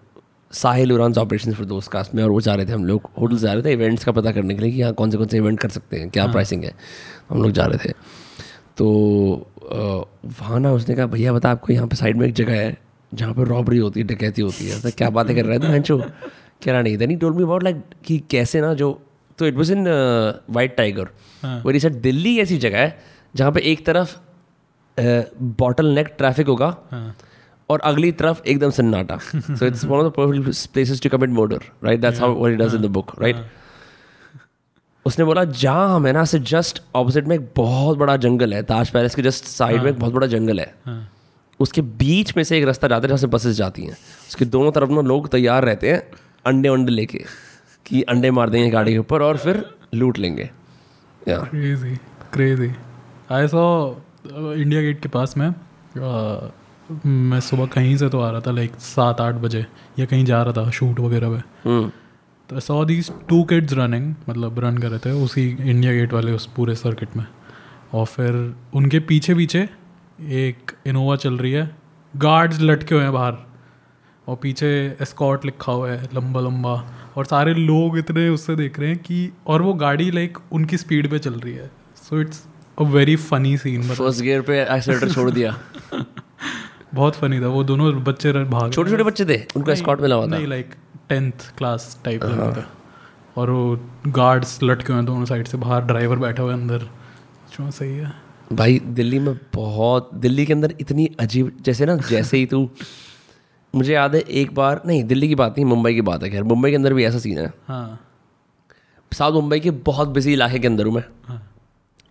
साहिल 0.54 0.92
उरान 0.94 1.14
ऑपरेशन 1.18 1.54
फॉर 1.54 1.66
दोस्त 1.66 1.92
कास्ट 1.92 2.14
में 2.16 2.24
और 2.24 2.30
वो 2.32 2.42
जा 2.42 2.54
रहे 2.56 2.66
थे 2.66 2.72
हम 2.72 2.86
लोग। 2.86 3.10
होटल 3.20 3.38
जा 3.38 3.54
रहे 3.54 3.64
थे 3.64 3.72
इवेंट्स 3.74 4.04
का 4.06 4.12
पता 4.12 4.32
करने 4.32 4.56
के 4.56 4.62
लिए 4.62 4.72
कि 4.72 4.80
यहाँ 4.80 4.94
कौन 4.94 5.12
से 5.12 5.18
कौन 5.18 5.28
से 5.28 5.38
इवेंट 5.38 5.60
कर 5.60 5.70
सकते 5.70 6.00
हैं 6.00 6.10
क्या 6.10 6.28
प्राइसिंग 6.28 6.64
है। 6.64 6.74
हम 7.30 7.42
लोग 7.44 7.52
जा 7.52 7.66
रहे 7.66 7.88
थे। 7.88 7.94
तो 8.78 8.88
वहाँ 10.40 10.60
ना 10.60 10.72
उसने 10.74 10.96
कहा 10.96 11.06
भैया 11.08 11.34
बता 11.34 11.52
आपको 11.52 11.74
यहाँ 11.74 11.88
पे 11.88 11.96
साइड 11.96 12.18
में 12.18 12.28
एक 12.28 12.34
जगह 12.36 12.60
है 12.60 12.78
जहाँ 13.12 13.34
पे 13.34 13.44
रॉबरी 13.46 13.78
होती 13.78 14.00
है 14.00 14.06
डकैती 14.08 14.42
होती 14.42 14.68
है। 14.68 14.82
तो 14.82 14.92
क्या 14.98 15.10
बातें 15.10 15.36
कर 15.36 15.46
रहे 15.46 15.60
थे 15.60 15.68
मैंचो 15.68 15.98
कह 15.98 16.72
रहा 16.72 16.82
नहीं 16.82 16.98
then 16.98 17.18
told 17.18 17.36
me 17.38 17.44
about 17.44 17.64
like 17.64 17.82
कि 18.06 18.18
कैसे 18.32 18.62
ना 18.62 18.74
जो 18.74 18.92
तो 19.40 19.48
it 19.48 19.56
was 19.56 19.72
in 19.74 19.88
White 20.50 20.76
Tiger 20.78 21.08
हाँ। 21.44 21.62
वेरी 21.66 21.80
सेट 21.80 21.94
दिल्ली 22.02 22.38
ऐसी 22.40 22.58
जगह 22.58 22.80
है 22.80 22.98
जहाँ 23.36 23.52
पे 23.52 23.62
एक 23.72 23.86
तरफ़ 23.86 24.16
बॉटल 25.60 25.88
नेक 25.96 26.08
ट्रैफ़िक 26.18 26.48
होगा 26.48 26.76
हाँ। 26.92 27.16
और 27.70 27.80
अगली 27.84 28.12
तरफ़ 28.14 28.42
एकदम 28.44 28.70
सन्नाटा। 28.72 29.18
So 29.18 29.66
it's 29.66 29.86
one 29.86 29.98
of 29.98 30.08
the 30.08 30.12
perfect 30.18 30.68
places 30.74 31.02
to 31.02 31.10
commit 31.10 31.30
murder 31.32 31.64
right 31.84 32.02
that's 32.02 32.20
how 32.22 32.36
what 32.36 32.52
he 32.52 32.58
does 32.58 32.76
in 32.76 32.82
the 32.82 32.86
book 32.92 33.12
right 33.22 33.46
उसने 35.06 35.26
बोला 35.26 35.44
जहाँ 35.44 35.96
हम 35.96 36.06
है 36.08 36.12
ना 36.14 36.24
से 36.26 36.40
जस्ट 36.42 36.82
ऑपोजिट 36.96 37.26
में 37.28 37.36
एक 37.36 37.48
बहुत 37.56 37.98
बड़ा 37.98 38.16
जंगल 38.18 38.54
है 38.54 38.62
ताज 38.64 38.90
पैलेस 38.90 39.16
के 39.16 39.22
जस्ट 39.22 39.46
साइड 39.46 39.82
में 39.84 39.90
एक 39.92 40.00
बहुत 40.00 40.14
बड़ा 40.14 40.28
जंगल 40.28 40.60
है। 40.60 40.74
हाँ। 40.86 41.10
उसके 41.60 41.82
बीच 41.82 42.36
में 42.38 42.44
से 42.44 42.58
एक 42.58 42.66
रास्ता 42.66 42.88
जाता 42.88 43.02
है 43.02 43.08
जहाँ 43.08 43.18
से 43.18 43.28
बसेस 43.28 43.56
जाती 43.56 43.84
हैं। 43.86 43.98
उसके 44.28 44.46
दोनों 44.46 44.72
तरफ़ 44.72 44.92
ना 44.92 45.02
लोग 45.02 45.28
तैयार 45.32 45.66
रहते 45.66 45.92
हैं 45.92 46.02
अंडे 46.46 46.70
वंडे 46.70 46.92
लेके 46.92 47.24
कि 47.86 48.02
अंडे 48.04 48.32
मार 48.32 48.50
देंगे 48.50 48.70
गाड़ी 48.70 48.92
के 48.92 48.98
ऊपर 48.98 49.22
और 49.22 49.38
फिर 49.38 49.64
लूट 49.94 50.18
लेंगे। 50.20 50.50
Crazy 51.22 51.96
crazy 52.34 52.72
I 53.32 53.48
saw 53.48 53.64
India 54.28 54.82
Gate 54.82 55.02
के 55.02 55.10
पास 55.10 55.38
में 55.38 55.48
uh, 55.48 56.52
मैं 56.92 57.40
सुबह 57.40 57.66
कहीं 57.66 57.98
से 57.98 58.10
तो 58.10 58.20
आ 58.20 58.30
रहा 58.32 58.42
था 58.42 58.52
लाइक 58.52 58.76
सात 58.76 59.22
आठ 59.22 59.36
बजे 59.36 59.66
या 60.00 60.06
कहीं 60.06 60.26
जा 60.26 60.44
रहा 60.44 60.54
था 60.54 60.70
शूट 60.72 61.00
वगैरह 61.00 61.30
पे। 61.30 61.70
हम्म। 61.70 61.92
तो 62.50 62.60
saw 62.60 62.86
these 62.86 63.12
two 63.30 63.44
kids 63.44 63.74
running 63.74 64.16
मतलब 64.30 64.60
रन 64.60 64.78
कर 64.78 64.90
रहे 64.90 65.00
थे 65.00 65.12
उसी 65.12 65.58
इंडिया 65.62 65.94
गेट 65.94 66.14
वाले 66.14 66.32
उस 66.32 66.46
पूरे 66.46 66.76
सर्किट 66.76 67.16
में। 67.18 67.26
और 67.94 68.06
फिर 68.06 68.56
उनके 68.74 69.00
पीछे 69.00 69.36
पीछे 69.36 69.70
एक 70.22 70.72
इनोवा 70.86 71.16
चल 71.16 71.38
रही 71.38 71.52
है 71.52 71.76
गार्ड्स 72.18 72.62
लटके 72.62 72.96
हुए 72.96 73.04
हैं 73.04 73.14
बाहर 73.14 73.38
और 74.28 74.36
पीछे 74.36 74.98
एस्कॉट 75.02 75.46
लिखा 75.46 75.72
हुआ 75.72 75.90
है 75.90 76.04
लंबा 76.04 76.42
लंबा 76.42 76.94
और 77.18 77.26
सारे 77.26 77.54
लोग 77.54 77.98
इतने 77.98 78.30
उससे 78.30 78.56
देख 78.56 78.80
रहे 78.80 78.90
हैं 78.90 78.98
कि 78.98 79.32
और 79.48 79.62
वो 79.62 79.74
गाड़ी 79.74 80.12
लाइक 80.12 80.38
उनकी 80.52 80.78
स्पीड 80.78 81.10
पे 81.10 81.20
चल 81.20 81.34
रही 81.34 81.54
है। 81.54 81.72
So 81.96 82.22
it's 82.22 82.46
a 82.80 82.84
very 82.84 83.16
funny 83.16 83.58
scene 83.58 83.80
मतलब। 83.82 83.96
फ़र्स्ट 83.96 84.22
गियर 84.22 84.42
पे 84.42 84.62
एक्सीलेटर 84.62 85.10
छोड़ 85.10 85.32
दिया। 85.32 85.60
बहुत 86.94 87.16
फनी 87.16 87.40
था 87.42 87.48
वो 87.48 87.64
दोनों 87.64 87.92
बच्चे 88.04 88.32
भाग 88.34 88.72
छोटे 88.72 88.92
छोटे 88.92 89.04
बच्चे 89.04 89.26
थे? 89.26 89.42
उनको 89.56 89.76
स्कॉट 89.76 90.02
मिला 90.02 90.16
हुआ 90.16 90.26
था? 90.26 90.30
नहीं 90.30 90.48
लाइक 90.48 90.74
टेंथ 91.10 91.52
क्लास 91.58 91.98
टाइप 92.06 92.24
लग 92.24 92.40
रहा 92.40 92.52
था। 92.52 92.68
और 93.38 93.50
वो 93.50 93.78
गार्ड्स 94.08 94.60
लटके 94.64 94.88
हुए 94.88 94.96
हैं 94.96 95.06
दोनों 95.06 95.26
साइड 95.26 95.48
से 95.48 95.58
बाहर 95.58 95.82
ड्राइवर 95.86 96.18
बैठा 96.18 96.44
हुआ 96.44 96.54
है 96.54 96.60
अंदर। 96.60 96.88
सही 97.52 97.90
है। 97.90 98.12
भाई 98.54 98.80
दिल्ली 98.92 99.20
में 99.20 99.36
बहुत 99.54 100.10
दिल्ली 100.16 100.46
के 100.46 100.54
अंदर 100.54 100.74
इतनी 100.82 101.10
अजीब 101.20 101.52
जैसे 101.62 101.86
ना 101.86 101.96
जैसे 102.10 102.38
ही 102.38 102.46
तू 102.46 102.70
मुझे 103.74 103.94
याद 103.94 104.16
है 104.16 104.22
एक 104.22 104.54
बार 104.56 104.82
नहीं 104.86 105.04
दिल्ली 105.04 105.28
की 105.28 105.36
बात 105.36 105.58
नहीं 105.58 105.66
मुंबई 105.66 105.94
की 105.94 106.02
बात 106.02 106.24
है 106.24 106.30
खैर 106.30 106.44
मुंबई 106.44 106.70
के 106.70 106.76
अंदर 106.76 106.94
भी 106.94 107.06
ऐसा 107.06 107.20
सीन 107.20 107.38
है। 107.38 107.52
हाँ। 107.68 108.00
साउथ 109.12 109.34
मुंबई 109.34 109.60
के 109.60 109.72
बहुत 109.88 110.08
बिज़ी 110.10 110.34
इलाके 110.34 110.60
के 110.60 110.68
अंदर 110.68 110.86
हूँ 110.86 110.94
मैं। 110.94 111.04
हाँ। 111.28 111.42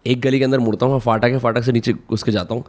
एक 0.07 0.21
गली 0.21 0.39
के 0.39 0.45
अंदर 0.45 0.59
मुड़ता 0.59 0.87
हूँ 0.87 1.01
फाटक 1.01 1.25
है 1.25 1.39
फाटक 1.39 1.63
से 1.63 1.73
नीचे 1.73 1.93
घुस 1.93 2.23
के 2.23 2.33
जाता 2.33 2.55
हूँ। 2.55 2.65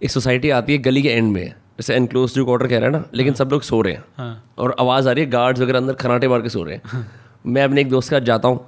एक 0.00 0.10
सोसाइटी 0.10 0.50
आती 0.50 0.72
है 0.72 0.78
गली 0.78 1.02
के 1.02 1.08
एंड 1.08 1.32
में 1.32 1.44
जैसे 1.44 1.94
एनक्लोज 1.94 2.34
टू 2.34 2.44
क्वार्टर 2.44 2.66
कह 2.66 2.78
रहे 2.78 2.84
हैं 2.84 2.92
ना 2.92 3.04
लेकिन 3.14 3.34
सब 3.34 3.50
लोग 3.52 3.62
सो 3.62 3.80
रहे 3.82 3.92
हैं। 3.94 4.04
हाँ। 4.16 4.42
और 4.58 4.74
आवाज़ 4.80 5.08
आ 5.08 5.12
रही 5.12 5.24
है 5.24 5.30
गार्ड्स 5.30 5.60
वगैरह 5.60 5.78
अंदर 5.78 5.94
खराटे 5.94 6.28
मार 6.28 6.42
के 6.42 6.48
सो 6.48 6.62
रहे 6.62 6.74
हैं। 6.74 6.82
हाँ। 6.86 7.06
मैं 7.46 7.64
अपने 7.64 7.80
एक 7.80 7.90
दोस्त 7.90 8.10
के 8.10 8.16
साथ 8.16 8.24
जाता 8.26 8.48
हूँ 8.48 8.66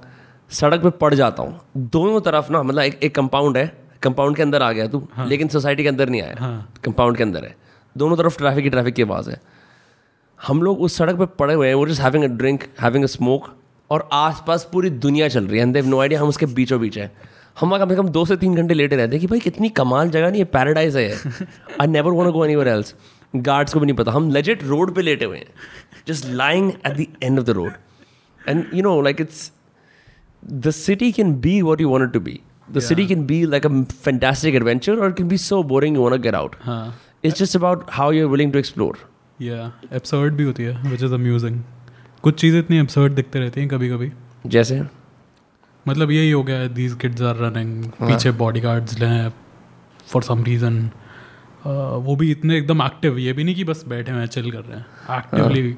सड़क 0.51 0.81
पर 0.81 0.89
पड़ 0.89 1.13
जाता 1.13 1.43
हूँ। 1.43 1.59
दोनों 1.77 2.21
तरफ़ 2.21 2.51
ना 2.51 2.61
मतलब 2.63 2.81
एक 2.81 2.99
एक 3.03 3.15
कंपाउंड 3.15 3.57
है 3.57 3.65
कंपाउंड 4.03 4.35
के 4.35 4.41
अंदर 4.43 4.61
आ 4.61 4.71
गया 4.71 4.87
तू 4.87 5.07
हाँ। 5.13 5.27
लेकिन 5.27 5.47
सोसाइटी 5.47 5.83
के 5.83 5.89
अंदर 5.89 6.09
नहीं 6.09 6.21
आया। 6.21 6.35
हाँ। 6.39 6.73
कंपाउंड 6.83 7.17
के 7.17 7.23
अंदर 7.23 7.43
है। 7.43 7.55
दोनों 7.95 8.17
तरफ़ 8.17 8.37
ट्रैफ़िक 8.37 8.63
ही 8.63 8.69
ट्रैफ़िक 8.69 8.95
की 8.95 9.01
आवाज़ 9.01 9.29
है। 9.29 9.39
हम 10.39 10.61
लोग 10.63 10.81
उस 10.81 10.97
सड़क 10.97 11.15
पर 11.15 11.25
पड़े 11.39 11.53
हुए 11.53 11.67
हैं 11.67 11.75
वो 11.75 11.85
just 11.87 12.01
having 12.01 12.23
a 12.23 12.27
drink 12.27 12.63
having 12.81 13.03
a 13.03 13.07
smoke 13.07 13.53
और 13.89 14.07
आसपास 14.13 14.67
पूरी 14.73 14.89
दुनिया 14.89 15.27
चल 15.27 15.47
रही 15.47 15.59
है 15.59 15.67
एंड 15.67 15.77
नो 15.77 15.99
आइडिया 16.01 16.21
हम 16.21 16.27
उसके 16.27 16.45
बीचों 16.45 16.79
बीच 16.79 16.97
हैं। 16.97 17.11
हम 17.59 17.69
वहाँ 17.69 17.79
कम 17.79 17.89
से 17.89 17.95
कम 17.95 18.09
दो 18.09 18.25
से 18.25 18.35
तीन 18.37 18.55
घंटे 18.55 18.73
लेटे 18.73 18.95
रहते 18.95 19.11
हैं 19.11 19.21
कि 19.21 19.27
भाई 19.27 19.39
कितनी 19.39 19.69
कमाल 19.81 20.09
जगह 20.09 20.29
नहीं 20.29 20.41
है 20.41 20.45
पैराडाइज 20.53 20.97
है 20.97 21.09
I 21.81 21.87
never 21.87 22.11
want 22.11 22.31
go 22.33 22.45
anywhere 22.45 22.67
else 22.67 22.95
guards 23.35 23.73
को 23.73 23.79
भी 23.79 23.85
नहीं 23.85 23.95
पता। 23.95 24.11
हम 24.11 24.29
लेजिट 24.31 24.63
रोड 24.63 24.93
पे 24.95 25.01
लेटे 25.01 25.25
हुए 25.25 25.37
हैं। 25.37 25.47
Just 26.07 26.29
lying 26.29 26.71
at 26.71 26.97
the 26.97 27.05
end 27.23 27.39
of 27.39 27.45
the 27.45 27.49
road 27.49 27.73
and 28.39 28.65
you 28.73 28.83
know 28.83 29.01
like 29.01 29.21
it's 29.21 29.51
the 30.63 30.71
city 30.75 31.07
can 31.17 31.29
be 31.43 31.51
what 31.65 31.81
you 31.81 31.89
want 31.89 32.05
it 32.05 32.15
be 32.15 32.31
be. 32.31 32.39
The 32.77 32.81
city 32.85 33.03
can 33.09 33.21
be 33.27 33.35
like 33.51 33.65
a 33.67 33.69
fantastic 34.07 34.55
adventure 34.59 34.95
or 34.95 35.07
it 35.11 35.13
can 35.19 35.29
be 35.33 35.37
so 35.43 35.59
boring 35.69 35.97
you 35.97 36.01
want 36.05 36.15
to 36.15 36.19
get 36.25 36.37
out. 36.39 36.57
हाँ। 36.61 36.95
It's 37.27 37.39
just 37.41 37.57
about 37.59 37.85
how 37.97 38.07
you're 38.15 38.31
willing 38.33 38.51
to 38.55 38.61
explore. 38.63 38.95
या 39.41 39.71
absurd 39.93 40.33
भी 40.33 40.43
होती 40.43 40.63
है 40.63 40.91
which 40.91 41.03
is 41.03 41.13
amusing 41.13 41.61
कुछ 42.23 42.39
चीज़ें 42.41 42.59
इतनी 42.59 42.79
absurd 42.79 43.13
दिखते 43.13 43.39
रहती 43.39 43.61
हैं 43.61 43.69
कभी 43.69 43.89
कभी 43.89 44.11
जैसे? 44.45 44.81
मतलब 45.87 46.11
यही 46.11 46.31
हो 46.31 46.43
गया 46.43 46.67
दीज 46.75 46.93
किड्स 47.01 47.21
आर 47.21 47.35
रनिंग 47.35 47.83
पीछे 48.01 48.31
बॉडी 48.41 48.59
गार्ड्स 48.59 48.97
हैं 49.01 49.33
फॉर 50.07 50.23
सम 50.23 50.43
रीज़न 50.43 50.89
वो 51.65 52.15
भी 52.15 52.29
इतने 52.31 52.57
एकदम 52.57 52.81
एक्टिव 52.81 53.17
ये 53.17 53.33
भी 53.33 53.43
नहीं 53.43 53.55
कि 53.55 53.63
बस 53.63 53.83
बैठे 53.87 54.11
हैं 54.11 54.25
चिल 54.27 54.51
कर 54.51 54.61
रहे 54.61 54.77
हैं 54.77 55.17
एक्टिवली 55.17 55.75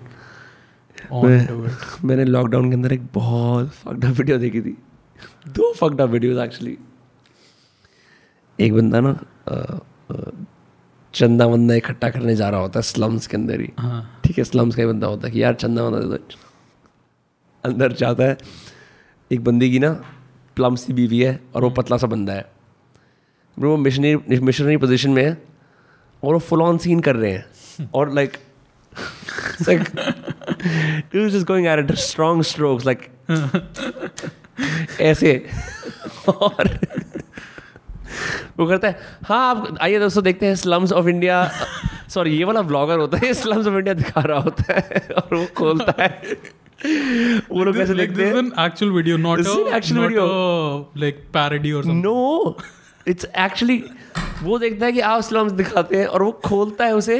ऑन 1.12 1.70
मैंने 2.06 2.24
लॉकडाउन 2.26 2.70
के 2.70 2.76
अंदर 2.76 2.94
एक 2.94 3.08
बहुत 3.14 3.70
फकड 3.74 4.06
वीडियो 4.06 4.38
देखी 4.38 4.62
थी। 4.62 4.78
दो 5.48 5.72
फकड 5.74 6.02
वीडियोस 6.02 6.44
एक्चुअली 6.44 6.78
एक 8.60 8.74
बंदा 8.74 9.00
ना 9.00 9.14
चंदा 11.14 11.46
वंदा 11.46 11.76
इकट्ठा 11.76 12.10
करने 12.10 12.36
जा 12.36 12.50
रहा 12.50 12.60
होता 12.62 12.80
है 12.80 12.84
स्लम्स 12.84 13.28
के 13.28 13.38
अंदर 13.38 13.62
ही। 13.62 13.70
हाँ। 13.80 14.22
ठीक 14.26 14.38
है 14.38 14.44
स्लम्स 14.44 14.76
का 14.76 14.82
ही 14.82 14.88
बंदा 14.88 15.08
होता 15.08 15.28
है 15.28 15.34
कि 15.34 15.44
यार 15.44 15.54
चंदा 15.54 15.84
वंदा 15.84 16.00
दो 16.00 16.18
अंदर 17.64 17.92
जाता 18.02 18.24
है। 18.24 18.38
एक 19.32 19.44
बंदी 19.44 19.70
की 19.72 19.80
ना 19.80 19.90
प्लम 20.56 20.76
सी 20.76 20.94
बीवी 20.94 21.20
है 21.22 21.40
और 21.56 21.64
वो 21.64 21.70
पतला 21.70 21.98
सा 21.98 22.08
बंदा 22.08 22.34
है। 22.34 22.46
Bro, 23.58 23.66
वो 23.66 23.78
मिशनरी 23.78 24.40
मिशनरी 24.40 24.78
पोजीशन 24.78 25.10
में 25.10 25.24
है 25.24 25.32
और 26.24 26.34
वो 26.34 26.40
फुल 26.40 26.62
ऑन 26.62 26.78
सीन 26.78 27.00
कर 27.00 27.16
रहे 27.16 27.32
हैं। 27.32 27.90
और 27.94 28.14
like 28.14 28.38
just 29.62 31.46
going 31.48 31.68
at 31.68 31.92
strong 31.92 32.44
strokes 32.44 32.86
like 32.86 33.08
ऐसे। 35.02 35.50
और 36.28 36.80
वो 38.60 38.66
करता 38.66 38.88
है 38.88 39.00
हाँ 39.26 39.50
आप 39.50 39.78
आइए 39.82 40.00
दोस्तों 40.00 40.24
देखते 40.24 40.46
हैं 40.46 40.56
स्लम्स 40.56 40.92
ऑफ़ 40.92 41.08
इंडिया 41.08 41.50
सॉरी 42.10 42.38
ये 42.38 42.44
वाला 42.44 42.62
ब्लॉगर 42.62 43.00
होता 43.00 43.18
है 43.18 43.34
स्लम्स 43.34 43.68
ऑफ़ 43.68 43.76
इंडिया 43.76 43.94
दिखा 43.94 44.22
रहा 44.22 44.40
होता 44.40 44.74
है 44.74 45.08
और 45.16 45.36
वो 45.36 45.46
खोलता 45.58 46.04
है। 46.04 46.22
वो 47.52 47.64
लोग 47.64 47.76
कैसे 47.78 47.94
देखते 47.94 48.26
हैं 48.26 48.34
an 48.34 48.52
actual 48.66 48.92
video 48.98 49.18
not 49.26 49.42
This 49.42 49.52
is 49.52 49.58
a 49.58 49.68
an 49.68 49.76
actual 49.78 50.00
not 50.00 50.10
video. 50.10 50.26
a, 50.26 51.04
like 51.04 51.22
parody 51.36 51.74
or 51.74 51.84
something. 51.84 52.04
No 52.04 52.58
it's 53.08 53.26
actually 53.40 53.84
वो 54.44 54.58
देखता 54.60 54.86
है 54.86 54.92
कि 54.92 55.00
आप 55.00 55.22
स्लम्स 55.22 55.52
दिखाते 55.52 55.98
हैं 55.98 56.06
और 56.06 56.24
वो 56.24 56.32
खोलता 56.46 56.86
है 56.86 56.96
उसे 56.96 57.18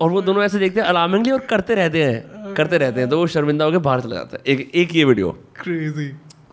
और 0.00 0.10
वो 0.10 0.22
दोनों 0.22 0.42
ऐसे 0.42 0.58
देखते 0.58 0.80
हैं 0.80 0.86
अलार्मिंगली 0.88 1.30
और 1.30 1.40
करते 1.50 1.74
रहते 1.74 2.02
हैं 2.04 2.54
करते 2.54 2.78
रहते 2.78 3.00
हैं 3.00 3.08
तो 3.10 3.18
वो 3.18 3.26
शर्मिंदा 3.26 3.64
होकर 3.64 3.78
बाहर 3.78 4.00
चला 4.00 4.16
जाता 4.16 4.36
है। 4.36 4.42
एक 4.54 4.70
एक 4.74 4.94
ये 4.94 5.04
वीडियो 5.04 5.38
crazy. 5.60 6.08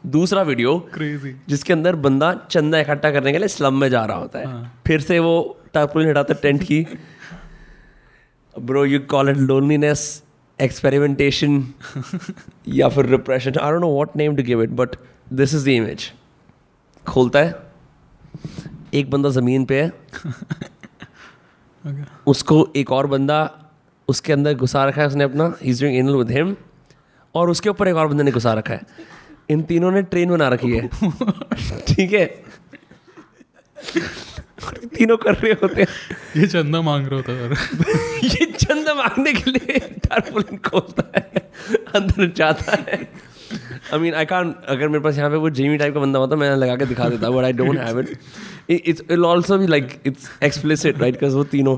दूसरा 0.05 0.41
वीडियो 0.41 0.73
crazy. 0.97 1.31
जिसके 1.49 1.73
अंदर 1.73 1.95
बंदा 1.95 2.33
चंदा 2.51 2.79
इकट्ठा 2.79 3.11
करने 3.11 3.31
के 3.31 3.37
लिए 3.37 3.47
स्लम 3.47 3.73
में 3.73 3.89
जा 3.89 4.05
रहा 4.05 4.17
होता 4.17 4.39
है। 4.39 4.45
हाँ। 4.45 4.81
फिर 4.87 5.01
से 5.01 5.19
वो 5.19 5.59
टारपुलिन 5.73 6.09
हटाता 6.09 6.33
टेंट 6.33 6.63
की। 6.63 6.85
Bro 8.55 8.85
you 8.85 8.99
call 8.99 9.29
it 9.29 9.37
loneliness 9.37 10.23
experimentation 10.61 11.67
या 12.67 12.89
फिर 12.89 13.05
repression 13.05 13.53
I 13.61 13.71
don't 13.71 13.81
know 13.81 13.93
what 13.93 14.15
name 14.15 14.35
to 14.35 14.43
give 14.43 14.63
it 14.63 14.69
but 14.69 14.89
this 15.33 15.53
is 15.53 15.65
the 15.65 15.67
image 15.67 16.13
खोलता 17.07 17.39
है 17.39 17.55
एक 18.93 19.09
बंदा 19.09 19.29
ज़मीन 19.29 19.65
पे 19.65 19.81
है 19.81 19.91
okay. 21.87 22.03
उसको 22.27 22.69
एक 22.75 22.91
और 22.91 23.07
बंदा 23.07 23.59
उसके 24.07 24.33
अंदर 24.33 24.53
घुसा 24.53 24.85
रखा 24.85 25.01
है 25.01 25.07
उसने 25.07 25.23
अपना 25.23 25.53
is 25.63 25.81
doing 25.81 25.97
anal 25.97 26.15
with 26.15 26.31
him 26.31 26.55
और 27.35 27.49
उसके 27.49 27.69
ऊपर 27.69 27.87
एक 27.87 27.95
और 27.95 28.07
बंदे 28.07 28.23
ने 28.23 28.31
घुसा 28.31 28.53
रखा 28.53 28.73
है। 28.73 28.81
इन 29.49 29.61
तीनों 29.61 29.91
ने 29.91 30.01
ट्रेन 30.01 30.29
बना 30.29 30.49
रखी 30.49 30.71
है। 30.71 30.87
ठीक 31.87 32.13
है? 32.13 32.43
तीनों 34.95 35.17
कर 35.17 35.35
रहे 35.35 35.51
होते 35.61 35.81
हैं। 35.81 35.87
ये 36.37 36.47
चंदा 36.47 36.81
मांग 36.81 37.07
रहा 37.07 37.15
होता 37.15 37.31
है 37.31 37.49
ये 38.25 38.45
चंदा 38.45 38.93
मांगने 38.93 39.33
के 39.33 39.51
लिए 39.51 39.79
टारपुलिन 40.05 40.57
खोलता 40.69 41.03
है 41.15 41.49
अंदर 41.95 42.31
जाता 42.37 42.77
है। 42.81 42.97
आई 43.93 43.99
मीन 43.99 44.13
आई 44.13 44.25
कान 44.25 44.53
अगर 44.67 44.87
मेरे 44.87 45.03
पास 45.03 45.17
यहाँ 45.17 45.29
पे 45.29 45.35
वो 45.37 45.49
जेमी 45.49 45.77
टाइप 45.77 45.93
का 45.93 45.99
बंदा 45.99 46.19
होता 46.19 46.35
मैं 46.35 46.55
लगा 46.55 46.75
के 46.75 46.85
दिखा 46.85 47.09
देता 47.09 47.29
but 47.29 47.43
I 47.43 47.53
don't 47.53 47.77
have 47.79 47.99
it 47.99 48.17
it's 48.69 49.01
it 49.01 49.19
also 49.19 49.57
भी 49.57 49.67
like 49.67 49.99
it's 50.05 50.29
explicit 50.43 50.99
right 51.01 51.13
because 51.13 51.35
वो 51.35 51.43
तीनों 51.53 51.77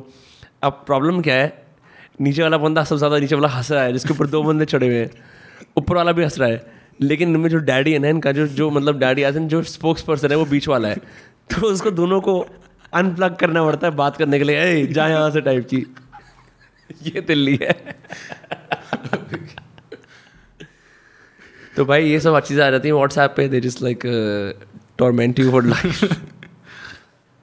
अब 0.63 0.83
प्रॉब्लम 0.85 1.21
क्या 1.21 1.35
है? 1.35 1.47
नीचे 2.21 2.41
वाला 2.41 2.57
बंदा 2.57 2.83
सबसे 2.83 2.97
ज़्यादा 2.97 3.17
नीचे 3.19 3.35
वाला 3.35 3.47
हंस 3.47 3.71
रहा 3.71 3.83
है 3.83 3.93
जिसके 3.93 4.13
ऊपर 4.13 4.27
दो 4.27 4.43
बंदे 4.43 4.65
चढ़े 4.65 4.87
हुए 4.87 4.97
हैं। 4.97 5.09
ऊपर 5.77 5.95
वाला 5.95 6.11
भी 6.11 6.23
हंस 6.23 6.39
रहा 6.39 6.49
है 6.49 6.79
लेकिन 7.01 7.29
इनमें 7.29 7.49
जो 7.49 7.57
डैडी 7.59 7.93
है 7.93 7.99
ना 7.99 8.09
इनका 8.09 8.31
जो 8.31 8.47
जो 8.47 8.69
मतलब 8.69 8.99
डैडी 8.99 9.23
आज 9.23 9.37
जो 9.53 9.61
स्पोक्स 9.63 10.01
पर्सन 10.01 10.31
है 10.31 10.37
वो 10.37 10.45
बीच 10.45 10.67
वाला 10.67 10.87
है। 10.87 10.95
तो 11.51 11.67
उसको 11.67 11.91
दोनों 11.91 12.19
को 12.21 12.39
अनप्लग 12.93 13.35
करना 13.35 13.63
पड़ता 13.63 13.87
है 13.87 13.93
बात 13.95 14.17
करने 14.17 14.37
के 14.39 14.43
लिए। 14.43 14.61
ए 14.61 14.85
जा 14.87 15.07
यहाँ 15.07 15.29
से 15.31 15.41
टाइप 15.41 15.67
की। 15.69 15.85
ये 17.03 17.21
दिल्ली 17.21 17.57
है। 17.61 17.73
तो 21.75 21.85
भाई, 21.85 22.05
ये 22.05 22.19
सब 22.19 22.33
अच्छी 22.33 22.47
चीज़ें 22.47 22.65
आ 22.65 22.69
जाती 22.71 22.87
हैं 22.87 22.95
व्हाट्सएप 22.95 23.33
पे। 23.37 23.47
They 23.47 23.61
just 23.61 23.81
like 23.81 23.99
torment 24.97 25.39
you 25.39 25.51
for 25.51 25.63
life 25.65 26.03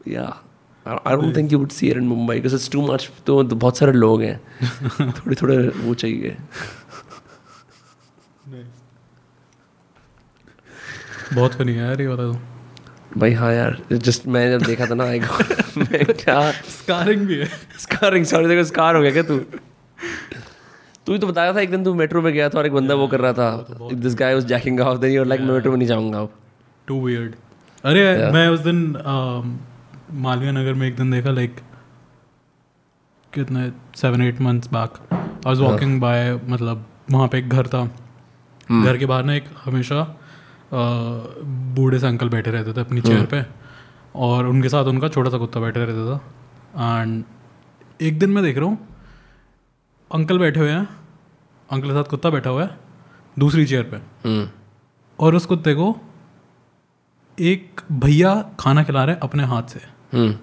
या 0.09 0.25
I 0.87 1.17
don't 1.17 1.37
think 1.37 1.53
you 1.53 1.59
would 1.59 1.71
see 1.71 1.91
in 1.91 2.07
Mumbai 2.09 2.35
because 2.35 2.55
it's 2.55 2.71
too 2.71 2.87
much 2.87 3.11
तो 3.27 3.43
बहुत 3.45 3.79
सारे 3.79 3.93
लोग 3.93 4.23
हैं। 4.23 4.39
थोड़े 5.13 5.37
थोड़े 5.43 5.57
वो 5.69 5.95
चाहिए। 5.95 6.37
बहुत 11.35 11.55
फनी 11.55 11.73
है 11.73 11.79
यार 11.79 12.01
ये 12.01 12.07
वाला 12.07 12.23
तो। 12.23 12.58
भाई 13.17 13.33
हाँ 13.33 13.53
यार 13.53 13.77
जस्ट 13.93 14.27
मैं 14.27 14.51
जब 14.51 14.67
देखा 14.67 14.87
था 14.87 14.95
ना 14.95 15.05
आई 15.05 15.21
मैं 15.79 16.05
क्या 16.05 16.51
स्कारिंग 16.51 17.27
भी 17.27 17.35
है। 17.35 17.47
स्कारिंग 17.79 18.25
सॉरी 18.27 18.49
देखो 18.49 18.65
स्कार 18.65 18.97
हो 18.97 19.03
गया 19.03 19.11
क्या 19.13 19.23
तू? 19.23 19.39
तू 21.07 21.13
ही 21.13 21.19
तो 21.19 21.27
बताया 21.27 21.53
था 21.55 21.61
एक 21.61 21.71
दिन 21.71 21.85
तू 21.85 21.95
मेट्रो 21.95 22.23
में 22.23 22.33
गया 22.33 22.49
था 22.49 22.59
और 22.59 22.67
एक 22.67 22.73
बंदा 22.73 22.95
वो 22.95 23.07
कर 23.09 23.21
रहा 23.21 23.33
था। 23.33 23.89
This 23.93 24.15
guy 24.15 24.35
was 24.35 24.47
jacking 24.47 24.81
off 24.81 24.99
then 24.99 25.13
you 25.13 25.25
like 25.25 25.41
मैं 25.41 25.55
मेट्रो 25.55 25.71
में 25.71 25.79
नहीं 25.79 25.89
जाऊँगा 25.89 26.21
अब. 26.21 26.33
टू 26.87 27.01
वियर्ड 27.07 27.35
अरे 27.85 28.31
मैं 28.33 28.49
उस 28.49 28.61
दिन 28.61 28.93
um, 28.93 29.57
मालवीय 30.15 30.53
नगर 30.53 30.75
में 30.75 30.87
एक 30.89 30.97
दिन 30.97 31.11
देखा 31.11 31.31
लाइक 31.31 31.57
कितने 33.33 33.71
seven 33.97 34.23
eight 34.23 34.41
months 34.41 34.69
back 34.69 34.99
I 35.13 35.19
was 35.47 35.59
walking 35.61 36.01
by 36.01 36.33
मतलब 36.45 36.87
वहाँ 37.11 37.29
पे 37.29 37.39
एक 37.39 37.49
घर 37.49 37.67
था। 37.67 37.85
घर 38.85 38.97
के 38.99 39.07
बाहर 39.07 39.25
ना 39.25 39.35
एक 39.35 39.45
हमेशा 39.65 40.18
बूढ़े 40.73 41.99
से 41.99 42.07
अंकल 42.07 42.29
बैठे 42.29 42.51
रहते 42.51 42.73
थे 42.73 42.81
अपनी 42.81 43.01
चेयर 43.01 43.27
पे 43.27 43.45
और 44.15 44.47
उनके 44.47 44.69
साथ 44.69 44.85
उनका 44.85 45.09
छोटा 45.09 45.31
सा 45.31 45.39
कुत्ता 45.39 45.61
बैठे 45.61 45.85
रहता 45.85 46.19
था। 46.19 47.01
एंड 47.03 47.25
एक 48.03 48.19
दिन 48.19 48.31
मैं 48.31 48.43
देख 48.45 48.59
रहा 48.59 48.67
हूँ 48.67 48.79
अंकल 50.11 50.39
बैठे 50.39 50.61
हुए 50.61 50.71
हैं 50.71 50.89
अंकल 51.69 51.89
के 51.89 51.95
साथ 51.95 52.05
कुत्ता 52.05 52.31
बैठा 52.31 52.51
हुआ 52.51 52.65
है 52.65 52.79
दूसरी 53.39 53.65
चेयर 53.67 53.83
पे। 53.83 53.97
हम्म। 54.29 54.49
और 55.19 55.35
उस 55.35 55.47
कुत्ते 55.47 55.75
को 55.75 55.97
एक 57.39 57.81
भैया 57.93 58.35
खाना 58.61 58.83
खिला 58.85 59.05
रहे 59.05 59.15
हैं 59.15 59.21
अपने 59.23 59.45
हाथ 59.45 59.63
से। 59.63 59.81
हम्म। 60.13 60.37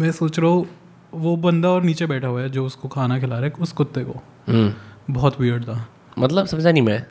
मैं 0.00 0.12
सोच 0.12 0.38
रहा 0.38 0.50
हूँ 0.50 0.66
वो 1.14 1.36
बंदा 1.36 1.68
और 1.68 1.82
नीचे 1.82 2.06
बैठा 2.06 2.28
हुआ 2.28 2.40
है 2.40 2.48
जो 2.48 2.66
उसको 2.66 2.88
खाना 2.88 3.18
खिला 3.20 3.38
रहा 3.38 3.44
है 3.44 3.52
उस 3.60 3.72
कुत्ते 3.72 4.04
को। 4.04 4.12
हम्म। 4.48 5.14
बहुत 5.14 5.40
वियर्ड 5.40 5.64
था। 5.64 5.86
मतलब 6.18 6.46
समझा 6.46 6.70
नहीं 6.72 6.82
मैं। 6.82 7.06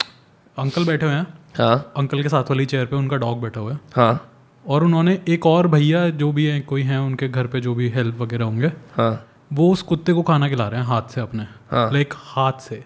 अंकल 0.57 0.85
बैठे 0.85 1.05
हुए 1.05 1.15
हैं। 1.15 1.27
हाँ। 1.57 1.93
अंकल 1.97 2.21
के 2.23 2.29
साथ 2.29 2.49
वाली 2.49 2.65
चेयर 2.65 2.85
पे 2.85 2.95
उनका 2.95 3.17
डॉग 3.17 3.41
बैठा 3.41 3.59
हुआ 3.59 3.71
है। 3.73 3.79
हाँ। 3.95 4.27
और 4.65 4.83
उन्होंने 4.83 5.19
एक 5.29 5.45
और 5.45 5.67
भैया 5.67 6.09
जो 6.09 6.31
भी 6.31 6.45
है 6.45 6.59
कोई 6.61 6.81
है 6.83 6.99
उनके 7.01 7.27
घर 7.27 7.47
पे 7.47 7.59
जो 7.61 7.73
भी 7.75 7.89
हेल्प 7.89 8.19
वगैरह 8.21 8.45
होंगे 8.45 8.71
हाँ। 8.97 9.11
वो 9.53 9.71
उस 9.71 9.81
कुत्ते 9.81 10.13
को 10.13 10.21
खाना 10.23 10.49
खिला 10.49 10.67
रहे 10.67 10.79
हैं 10.79 10.87
हाथ 10.87 11.09
से 11.09 11.21
अपने। 11.21 11.43
हाँ। 11.71 11.91
लाइक 11.93 12.13
हाथ 12.17 12.59
से। 12.59 12.83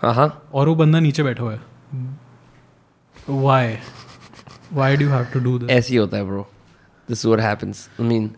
हाँ 0.00 0.14
हाँ। 0.14 0.28
और 0.54 0.68
वो 0.68 0.74
बंदा 0.74 1.00
नीचे 1.00 1.22
बैठा 1.22 1.42
हुआ 1.42 1.52
है। 1.52 1.60
Why 3.30 3.76
why 4.72 4.96
do 4.96 5.08
have 5.08 5.24
to 5.24 5.40
do 5.40 5.58
this 5.58 5.70
ऐसे 5.70 5.92
ही 5.92 5.96
होता 5.96 6.16
है 6.16 6.24
bro 6.24 6.46
this 7.08 7.24
what 7.26 7.40
happens 7.40 7.88
I 8.00 8.06
mean 8.06 8.30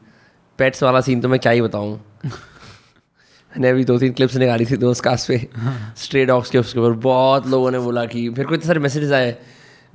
pets 0.58 0.82
वाला 0.82 1.00
सीन 1.00 1.20
तो 1.20 1.28
मैं 1.28 1.38
क्या 1.40 1.52
ही 1.52 1.60
बताऊँ। 1.62 2.00
मैंने 3.56 3.68
अभी 3.70 3.84
दो 3.84 3.98
तीन 3.98 4.12
क्लिप्स 4.12 4.36
निकाली 4.36 4.64
थी 4.66 4.76
दोस्त 4.76 5.02
कास्ट 5.04 5.28
पे 5.28 5.36
स्ट्रे 5.96 6.24
डॉग्स 6.26 6.50
के 6.50 6.58
उसके 6.58 6.80
ऊपर। 6.80 6.92
बहुत 7.02 7.46
लोगों 7.48 7.70
ने 7.70 7.78
बोला 7.78 8.04
कि 8.06 8.28
फिर 8.34 8.46
को 8.46 8.54
इतने 8.54 8.66
सारे 8.66 8.80
मैसेजेस 8.80 9.12
आए 9.12 9.36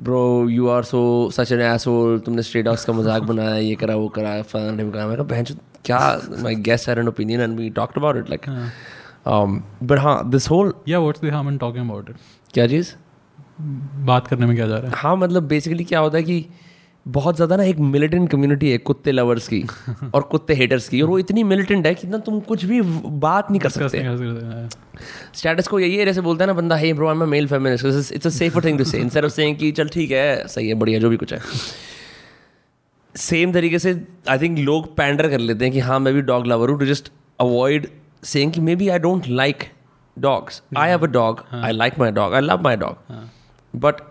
bro 0.02 0.50
you 0.50 0.68
are 0.70 0.84
so 0.84 1.00
such 1.34 1.52
an 1.52 1.62
asshole 1.62 2.20
तुमने 2.26 2.42
स्ट्रे 2.42 2.62
डॉग्स 2.64 2.86
का 2.86 2.94
मज़ाक 2.94 3.24
बनाया 3.24 3.56
ये 3.56 3.74
करा 3.76 3.96
वो 3.96 4.08
करा 4.10 4.42
फलाना 4.42 4.78
ढिमका 4.78 5.08
मैं 5.08 5.28
बहन 5.28 5.46
क्या 5.86 6.00
my 6.40 6.56
guest 6.68 6.90
had 6.90 6.98
an 6.98 7.08
opinion 7.08 7.42
and 7.42 7.58
we 7.60 7.70
talked 7.72 7.98
about 7.98 8.18
it 8.18 8.30
like 8.30 8.50
but 9.84 10.00
हाँ 10.00 10.30
दिस 10.30 10.50
होल 10.50 10.74
या 10.88 11.00
what's 11.00 11.22
the 11.22 11.34
harm 11.34 11.50
in 11.50 11.58
talking 11.58 11.86
about 11.86 12.10
it 12.10 12.16
क्या 12.54 12.68
चीज़? 12.68 12.94
बात 14.06 14.28
करने 14.28 14.46
में 14.46 14.56
क्या 14.56 14.68
जा 14.68 14.78
रहा 14.78 14.92
है? 14.92 14.98
हाँ 14.98 15.16
मतलब 15.18 15.48
बेसिकली 15.48 15.84
क्या 15.84 16.00
होता 16.00 16.18
है 16.18 16.24
कि 16.24 16.46
बहुत 17.12 17.36
ज़्यादा 17.36 17.56
ना 17.56 17.64
एक 17.64 17.80
मिलिटेंट 17.80 18.30
कम्युनिटी 18.30 18.72
है 18.72 18.78
कुत्ते 18.78 19.12
लवर्स 19.12 19.48
की 19.48 19.64
और 20.16 20.22
कुत्ते 20.22 20.54
हेटर्स 20.54 20.88
की। 20.90 21.02
और 21.02 21.10
वो 21.10 21.20
इतनी 21.20 21.44
मिलिटेंट 21.44 21.86
है 21.86 21.94
कि 21.96 22.08
ना 22.08 22.18
तुम 22.18 22.40
कुछ 22.40 22.66
भी 22.66 22.82
बात 22.82 23.52
नहीं 23.52 23.62
कर 23.62 23.70
सकते। 23.70 24.04
स्टेटस 25.34 25.68
को 25.68 25.80
यही 25.80 25.96
है 25.96 26.06
जैसे 26.06 26.22
बोलता 26.22 26.44
है 26.44 26.48
ना 26.48 26.54
बंदा 26.54 26.76
hey 26.76 26.92
bro 26.94 27.08
I 27.08 27.16
am 27.16 27.30
male 27.30 27.48
feminist 27.48 28.14
it's 28.14 28.28
a 28.28 28.30
safer 28.30 28.64
thing 28.66 28.78
to 28.78 28.84
say 28.84 29.00
instead 29.00 29.26
of 29.26 29.32
saying 29.32 29.58
कि 29.58 29.72
चल 29.72 29.90
ठीक 29.90 30.12
है 30.12 30.48
सही 30.48 30.68
है 30.68 30.74
बढ़िया 30.76 31.00
जो 31.00 31.10
भी 31.10 31.18
कुछ 31.18 31.34
है. 31.34 31.40
सेम 33.16 33.54
तरीके 33.54 33.80
से 33.80 33.94
आई 34.30 34.40
थिंक 34.40 34.58
लोग 34.60 34.96
पैंडर 34.98 35.30
कर 35.30 35.40
लेते 35.40 35.66
हैं 35.66 35.74
कि 35.74 35.80
हाँ 35.80 36.00
मैं 36.00 36.14
भी 36.14 36.22
डॉग 36.22 36.48
लवर 36.48 36.70
हूँ 36.70 36.80
टू 36.80 36.86
जस्ट 36.86 37.12
अवॉइड 37.40 37.88
सेइंग 38.24 38.52
कि 38.52 38.62
maybe 38.76 38.90
I 38.90 39.00
don't 39.00 39.28
like 39.28 39.64
dogs 40.18 40.62
I 40.78 40.90
have 40.90 41.04
a 41.04 41.12
dog 41.12 41.44
I 41.54 41.72
like 41.72 42.00
my 42.00 42.12
dog 42.12 42.34
I 42.34 42.42
love 42.42 42.62
my 42.62 42.76
dog 42.76 42.96
but 43.74 44.02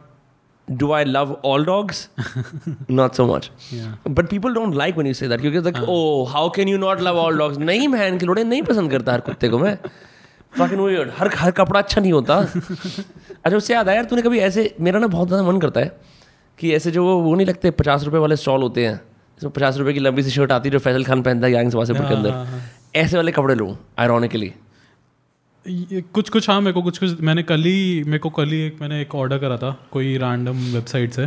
do 0.77 0.93
I 0.93 1.03
love 1.05 1.33
all 1.43 1.65
dogs? 1.65 2.09
not 2.89 3.15
so 3.15 3.27
much. 3.27 3.51
Yeah. 3.71 3.95
But 4.05 4.29
people 4.31 4.53
don't 4.53 4.75
like 4.75 4.97
when 4.97 5.07
you 5.07 5.15
say 5.15 5.29
that. 5.29 5.41
क्योंकि 5.41 5.63
like, 5.65 5.83
oh, 5.87 6.25
how 6.27 6.49
can 6.49 6.69
you 6.69 6.79
not 6.79 7.01
love 7.01 7.17
all 7.17 7.37
dogs? 7.37 7.59
नहीं 7.59 7.89
मैं 7.89 8.19
के 8.19 8.27
लोड़े 8.27 8.45
नहीं 8.45 8.63
पसंद 8.63 8.91
करता 8.91 9.13
हर 9.13 9.21
कुत्ते 9.21 9.49
को 9.49 9.59
मैं 9.59 9.77
fucking 10.53 10.85
weird. 10.85 11.11
हर 11.19 11.31
हर 11.37 11.51
कपड़ा 11.51 11.81
अच्छा 11.81 12.01
नहीं 12.01 12.13
होता 12.13 12.37
अच्छा 13.45 13.57
उससे 13.57 13.75
याद 13.75 13.89
आया 13.89 13.97
यार 13.97 14.05
तूने 14.05 14.23
कभी 14.23 14.39
ऐसे 14.39 14.75
मेरा 14.81 15.01
ना 15.01 15.07
बहुत 15.07 15.29
ज़्यादा 15.29 15.51
मन 15.51 15.59
करता 15.61 15.81
है 15.81 15.97
कि 16.59 16.73
ऐसे 16.75 16.91
जो 16.91 17.05
वो 17.05 17.19
वो 17.23 17.35
नहीं 17.35 17.47
लगते 17.47 17.71
पचास 17.81 18.05
रुपए 18.05 18.19
वाले 18.19 18.37
स्टॉल 18.37 18.63
होते 18.63 18.87
हैं 18.87 18.95
जिसमें 18.95 19.53
पचास 19.53 19.77
रुपए 19.77 19.93
की 19.93 20.01
लंबी 20.01 20.23
सी 20.23 20.31
शर्ट 20.31 20.53
आती 20.53 20.69
है 20.69 20.73
जो 20.73 20.79
फैसल 20.79 21.05
खान 21.05 21.23
पहनता 21.23 21.47
है 21.47 21.53
गैंग्स 21.53 21.75
वासेपुर 21.75 22.07
के 22.07 22.15
हाँ, 22.15 22.23
हाँ, 22.23 22.45
अंदर 22.45 22.99
ऐसे 23.01 23.17
वाले 23.17 23.33
कपड़े 23.33 23.55
लूँ 23.55 23.77
आयरॉनिकली 23.99 24.53
कुछ 25.71 26.29
कुछ 26.29 26.51
हाँ 26.51 26.61
मेरे 26.61 26.73
को 26.73 26.83
कुछ 26.83 26.99
कुछ 26.99 27.21
मैंने 27.21 27.43
कल 27.43 27.61
ही 27.61 28.05
मेरे 28.05 28.19
को 28.19 28.31
कल 28.31 28.47
ही 28.47 28.61
एक 28.61 28.79
मैंने 28.81 29.03
एक 29.03 29.15
ऑर्डर 29.15 29.39
करा 29.39 29.57
था 29.57 29.89
कोई 29.91 30.17
रैंडम 30.17 30.53
वेबसाइट 30.53 31.13
से। 31.13 31.23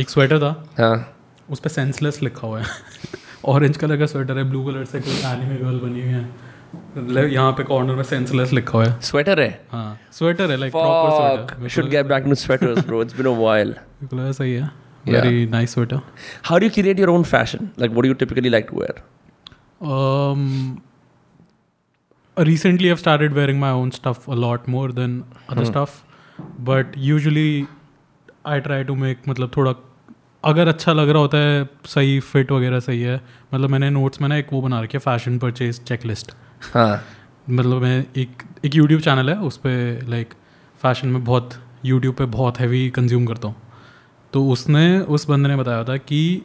एक 0.00 0.06
स्वेटर 0.08 0.38
था। 0.38 0.70
हाँ। 0.78 1.16
उस 1.50 1.60
पर 1.60 1.70
सेंसलेस 1.70 2.22
लिखा 2.22 2.46
हुआ 2.46 2.60
है। 2.60 2.66
ऑरेंज 3.44 3.76
कलर 3.76 3.96
का 3.96 4.06
स्वेटर 4.06 4.38
है 4.38 4.44
ब्लू 4.44 4.64
कलर 4.64 4.84
से 4.84 5.00
कोई 5.00 5.14
एनिमे 5.14 5.56
गर्ल 5.56 5.78
बनी 5.78 6.00
हुई 6.00 6.10
है। 6.10 7.34
यहाँ 7.34 7.52
पे 7.52 7.64
कॉर्नर 7.64 7.94
में 7.94 8.02
सेंसलेस 8.02 8.52
लिखा 8.52 8.78
हुआ 8.78 8.86
है। 8.86 9.00
स्वेटर 9.00 9.40
है? 9.40 9.66
हाँ 9.72 10.00
स्वेटर 10.12 10.50
है 10.50 10.56
like 10.56 10.72
proper. 10.72 11.46
Sweater 11.46 11.68
Should 11.68 11.94
get 11.94 12.10
back 12.12 12.28
into 12.28 12.46
sweaters, 12.46 12.90
bro. 12.90 13.04
It's 13.04 13.20
been 13.20 13.32
a 13.32 13.38
while. 13.38 13.74
मेरे 13.74 14.06
को 14.06 14.32
सही 14.32 14.52
है। 14.54 14.88
Very 15.08 15.46
nice 15.46 15.72
sweater 15.72 16.00
How 16.50 16.58
do 16.58 16.68
you 16.68 16.74
create 16.78 17.00
your 17.04 17.10
own 17.16 17.24
fashion? 17.34 17.62
Like, 17.82 17.96
what 17.96 18.02
do 18.02 18.12
you 18.12 18.18
typically 18.22 18.52
like 18.56 18.68
to 18.70 18.80
wear? 18.80 18.94
Um, 19.92 20.82
recently, 22.44 22.90
I've 22.90 22.98
started 22.98 23.34
wearing 23.34 23.58
my 23.58 23.70
own 23.70 23.90
stuff 23.92 24.28
a 24.28 24.34
lot 24.34 24.68
more 24.68 24.92
than 24.92 25.24
other 25.48 25.64
hmm. 25.64 25.70
stuff. 25.70 26.04
But 26.58 26.96
usually, 26.96 27.66
I 28.44 28.60
try 28.60 28.82
to 28.82 28.96
make 28.96 29.28
मतलब 29.28 29.50
थोड़ा 29.56 29.74
अगर 30.44 30.68
अच्छा 30.68 30.92
लग 30.92 31.08
रहा 31.08 31.22
होता 31.22 31.38
है 31.38 31.68
सही 31.86 32.18
fit 32.20 32.52
वगैरह 32.52 32.80
सही 32.80 33.00
है 33.00 33.20
मतलब 33.54 33.70
मैंने 33.70 33.90
नोट्स 33.90 34.20
में 34.20 34.28
ना 34.28 34.36
एक 34.36 34.52
वो 34.52 34.60
बना 34.62 34.80
रखी 34.80 34.96
है 34.96 35.00
फ़ैशन 35.00 35.38
परचेज 35.38 35.82
चेकलिस्ट 35.84 36.32
हाँ 36.74 37.04
मतलब 37.50 37.82
मैं 37.82 38.06
एक 38.16 38.42
एक 38.64 38.74
यूट्यूब 38.74 39.00
चैनल 39.00 39.30
है 39.30 39.36
उस 39.40 39.56
पर 39.56 40.06
लाइक 40.08 40.34
फ़ैशन 40.82 41.08
में 41.08 41.24
बहुत 41.24 41.54
यूट्यूब 41.84 42.14
पे 42.14 42.24
बहुत 42.24 42.60
हैवी 42.60 42.90
कंज्यूम 42.90 43.26
करता 43.26 43.48
हूँ 43.48 43.56
तो 44.32 44.48
उसने 44.48 45.00
उस 45.00 45.28
बंदे 45.28 45.48
ने 45.48 45.56
बताया 45.56 45.84
था 45.84 45.96
कि 45.96 46.42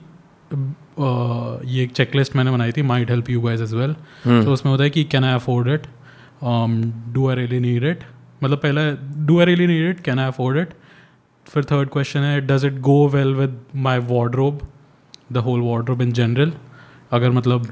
ये 0.99 1.83
एक 1.83 1.91
चेकलिस्ट 1.91 2.35
मैंने 2.35 2.51
बनाई 2.51 2.71
थी 2.71 2.81
might 2.81 3.09
help 3.09 3.29
you 3.29 3.41
guys 3.41 3.63
as 3.63 3.73
well 3.73 3.93
तो 4.27 4.53
उसमें 4.53 4.71
होता 4.71 4.83
है 4.83 4.89
कि 4.89 5.03
can 5.03 5.23
I 5.23 5.33
afford 5.33 5.67
it 5.67 5.87
do 7.13 7.29
I 7.29 7.35
really 7.35 7.59
need 7.59 7.83
it 7.83 8.03
मतलब 8.43 8.57
पहले 8.57 8.91
do 9.25 9.39
I 9.39 9.45
really 9.45 9.67
need 9.67 9.89
it 9.89 9.99
can 9.99 10.19
I 10.19 10.27
afford 10.27 10.57
it 10.57 10.69
फिर 11.45 11.63
थर्ड 11.63 11.89
क्वेश्चन 11.89 12.19
है 12.19 12.41
does 12.41 12.65
it 12.65 12.79
go 12.79 13.07
well 13.07 13.35
with 13.35 13.59
my 13.75 13.99
wardrobe 13.99 14.61
the 15.31 15.37
whole 15.37 15.61
wardrobe 15.61 16.01
in 16.01 16.11
general 16.11 16.53
अगर 17.11 17.31
मतलब 17.31 17.67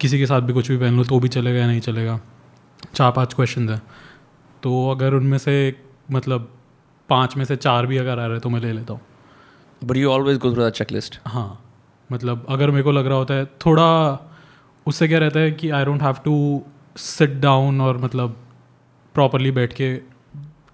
किसी 0.00 0.18
के 0.18 0.26
साथ 0.26 0.40
भी 0.40 0.52
कुछ 0.52 0.70
भी 0.70 0.76
पहन 0.76 0.96
लो 0.96 1.04
तो 1.04 1.20
भी 1.20 1.28
चलेगा 1.28 1.60
या 1.60 1.66
नहीं 1.66 1.80
चलेगा? 1.80 2.20
चार 2.94 3.12
पाँच 3.12 3.34
क्वेश्चन 3.34 3.68
हैं। 3.68 3.82
तो 4.62 4.90
अगर 4.90 5.14
उनमें 5.14 5.38
से 5.38 5.76
मतलब 6.10 6.54
पाँच 7.08 7.36
में 7.36 7.44
से 7.44 7.56
चार 7.56 7.86
भी 7.86 7.96
अगर 7.96 8.12
आ 8.12 8.22
रहे 8.22 8.30
हैं 8.30 8.40
तो 8.40 8.48
मैं 8.48 8.60
ले 8.60 8.72
लेता 8.72 8.92
हूँ। 8.92 9.00
But 9.82 9.96
you 9.96 10.10
always 10.10 10.38
go 10.38 10.50
through 10.50 10.66
that 10.66 10.80
checklist. 10.80 11.18
हाँ। 11.26 11.71
मतलब 12.12 12.46
अगर 12.48 12.70
मेरे 12.70 12.82
को 12.82 12.92
लग 12.92 13.06
रहा 13.06 13.18
होता 13.18 13.34
है 13.34 13.44
थोड़ा 13.66 13.88
उससे 14.86 15.08
क्या 15.08 15.18
रहता 15.18 15.40
है 15.40 15.50
कि 15.52 15.70
I 15.70 15.84
don't 15.84 16.02
have 16.02 16.16
to 16.24 16.62
sit 16.96 17.38
down 17.40 17.80
और 17.80 17.98
मतलब 17.98 18.36
प्रॉपरली 19.14 19.50
बैठ 19.50 19.72
के 19.72 19.94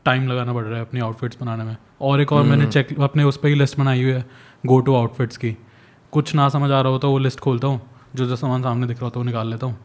टाइम 0.05 0.29
लगाना 0.29 0.53
पड़ 0.53 0.65
रहा 0.65 0.77
है 0.77 0.81
अपनी 0.81 1.01
आउटफिट्स 1.01 1.39
बनाने 1.41 1.65
में। 1.65 1.77
और 2.01 2.21
एक 2.21 2.33
और 2.33 2.43
मैंने 2.43 2.67
चेक 2.67 3.01
अपने 3.01 3.25
उस 3.25 3.37
पर 3.37 3.49
ही 3.49 3.55
लिस्ट 3.55 3.79
बनाई 3.79 4.03
हुई 4.03 4.13
है 4.13 4.25
गो 4.67 4.79
टू 4.81 4.95
आउटफिट्स 4.95 5.37
की। 5.37 5.57
कुछ 6.13 6.35
ना 6.35 6.49
समझ 6.49 6.71
आ 6.71 6.81
रहा 6.81 6.93
होता 6.93 7.09
वो 7.09 7.19
लिस्ट 7.19 7.41
खोलता 7.41 7.69
हूँ 7.69 7.81
जो 8.17 8.27
जो 8.27 8.37
सामान 8.37 8.63
सामने 8.63 8.87
दिख 8.87 8.97
रहा 8.97 9.07
होता 9.07 9.19
है 9.19 9.25
वो 9.25 9.27
निकाल 9.27 9.51
लेता 9.51 9.67
हूँ। 9.67 9.77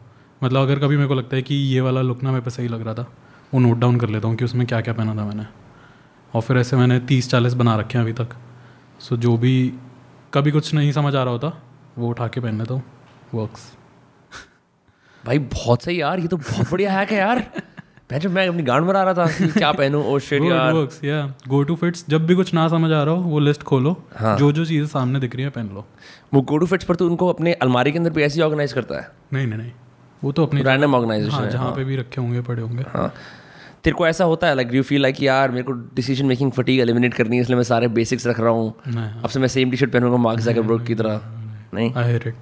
मतलब 0.42 0.60
अगर 0.60 0.78
कभी 0.78 0.96
मेरे 0.96 1.08
को 1.08 1.14
लगता 1.14 1.36
है 1.36 1.42
कि 1.42 1.54
ये 1.54 1.80
वाला 1.80 2.02
लुक 2.02 2.22
ना 2.22 2.30
मेरे 2.30 2.44
पे 2.44 2.50
सही 2.50 2.68
लग 2.68 2.84
रहा 2.84 2.94
था 2.94 3.06
वो 3.54 3.60
नोट 3.60 3.78
डाउन 3.78 3.98
कर 3.98 4.08
लेता 4.08 4.28
हूँ 4.28 4.36
कि 4.36 4.44
उसमें 4.44 4.66
क्या 4.66 4.80
क्या 4.80 4.94
पहना 4.94 5.14
था 5.16 5.24
मैंने। 5.24 5.46
और 6.34 6.42
फिर 6.42 6.58
ऐसे 6.58 6.76
मैंने 6.76 6.98
तीस 7.00 7.30
चालीस 7.30 7.54
बना 7.54 7.76
रखे 7.76 7.98
हैं 7.98 8.04
अभी 8.04 8.12
तक। 8.14 8.36
सो 9.00 9.16
जो 9.16 9.36
भी 9.36 9.72
कभी 10.34 10.50
कुछ 10.50 10.72
नहीं 10.74 10.92
समझ 10.92 11.14
आ 11.14 11.22
रहा 11.22 11.32
होता 11.32 11.52
वो 11.98 12.08
उठा 12.08 12.26
के 12.28 12.40
पहन 12.40 12.58
लेता 12.58 12.74
हूँ 12.74 12.82
वर्क्स 13.34 13.72
भाई 15.24 15.38
बहुत 15.38 15.82
सही 15.82 16.00
यार 16.00 16.20
ये 16.20 16.28
तो 16.28 16.36
बहुत 16.36 16.70
बढ़िया 16.70 16.92
हैक 16.92 17.10
है 17.10 17.18
यार। 17.18 17.38
पहले 18.10 18.28
मैं 18.28 18.46
अपनी 18.48 18.62
गांड 18.62 18.84
मरा 18.86 19.02
रहा 19.02 19.14
था 19.14 19.26
क्या 19.50 19.70
पहनूं? 19.72 20.02
ओ 20.04 20.18
शिट 20.18 20.42
यार। 20.42 20.72
वर्क्स 20.72 21.02
या 21.04 21.22
गो 21.48 21.62
टू 21.62 21.74
फिट्स 21.76 22.04
जब 22.08 22.26
भी 22.26 22.34
कुछ 22.34 22.52
ना 22.54 22.66
समझ 22.68 22.90
आ 22.92 23.02
रहा 23.02 23.14
हो 23.14 23.22
वो 23.22 23.38
लिस्ट 23.40 23.62
खोलो। 23.62 23.96
हाँ। 24.16 24.36
जो 24.38 24.50
जो 24.52 24.64
चीज़ें 24.64 24.86
सामने 24.86 25.20
दिख 25.20 25.36
रही 25.36 25.44
है 25.44 25.50
पहन 25.50 25.68
लो। 25.74 25.84
वो 26.34 26.40
गो 26.42 26.58
टू 26.58 26.66
फिट्स 26.66 26.84
पर 26.84 26.96
तो 26.96 27.06
उनको 27.06 27.28
अपने 27.28 27.52
अलमारी 27.52 27.92
के 27.92 27.98
अंदर 27.98 28.10
भी 28.10 28.22
ऐसे 28.22 28.42
ऑर्गेनाइज 28.42 28.72
करता 28.72 29.00
है? 29.00 29.08
नहीं 29.32 29.46
नहीं 29.46 29.58
नहीं। 29.58 29.72
वो 30.22 30.32
तो 30.32 30.46
अपनी 30.46 30.62
रैंडम 30.62 30.94
ऑर्गेनाइजेशन 30.94 31.34
हाँ 31.34 31.44
है 31.44 31.50
जहाँ 31.50 31.70
पे 31.72 31.84
भी 31.84 31.96
रखे 31.96 32.20
होंगे 32.20 32.40
पड़े 32.40 32.62
होंगे। 32.62 32.84
हाँ। 32.88 33.12
तेरे 33.84 33.94
को 33.94 34.06
ऐसा 34.06 34.24
होता 34.24 34.46
है 34.46 34.54
लाइक 34.54 34.74
यू 34.74 34.82
फील 34.82 35.02
लाइक 35.02 35.22
यार 35.22 35.50
मेरे 35.50 35.62
को 35.62 35.72
डिसीज़न 35.96 36.26
मेकिंग 36.26 36.50
फटीग 36.52 36.80
एलिमिनेट 36.80 37.14
करनी 37.14 37.36
है 37.36 37.42
इसलिए 37.42 37.56
मैं 37.56 37.64
सारे 37.64 37.88
बेसिक्स 37.98 38.26
रख 38.26 38.40
रहा 38.40 38.50
हूँ। 38.50 38.74
अब 39.22 39.28
से 39.28 39.40
मैं 39.40 39.48
सेम 39.48 39.70
टी 39.70 39.76
शर्ट 39.76 39.92
पहनूँगा 39.92 40.16
मार्क 40.16 40.40
जैकरबर्ग 40.40 40.86
की 40.86 40.94
तरह। 40.94 41.20
नहीं? 41.74 41.92
I 41.94 42.12
hate 42.12 42.26
it 42.26 42.34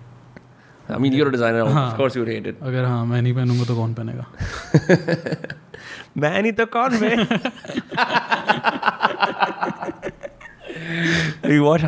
I 0.91 0.99
mean 1.01 1.13
your 1.13 1.31
designer 1.31 1.61
of. 1.61 1.97
Course 1.97 2.17
you 2.17 2.25
hate 2.25 2.47
it 2.47 2.63
अगर 2.63 2.85
हाँ 2.85 3.05
मैं 3.07 3.23
नहीं 3.23 3.35
पहनूँगा 3.35 3.65
तो 3.65 3.77
कौन 3.77 3.95
पहनेगा? 3.95 4.27
मैं 6.23 6.43
नहीं 6.43 6.53
तो 6.53 6.67
कौन 6.77 6.91
मैं? 7.01 7.27
Yeah. 11.45 11.61
watch 11.61 11.83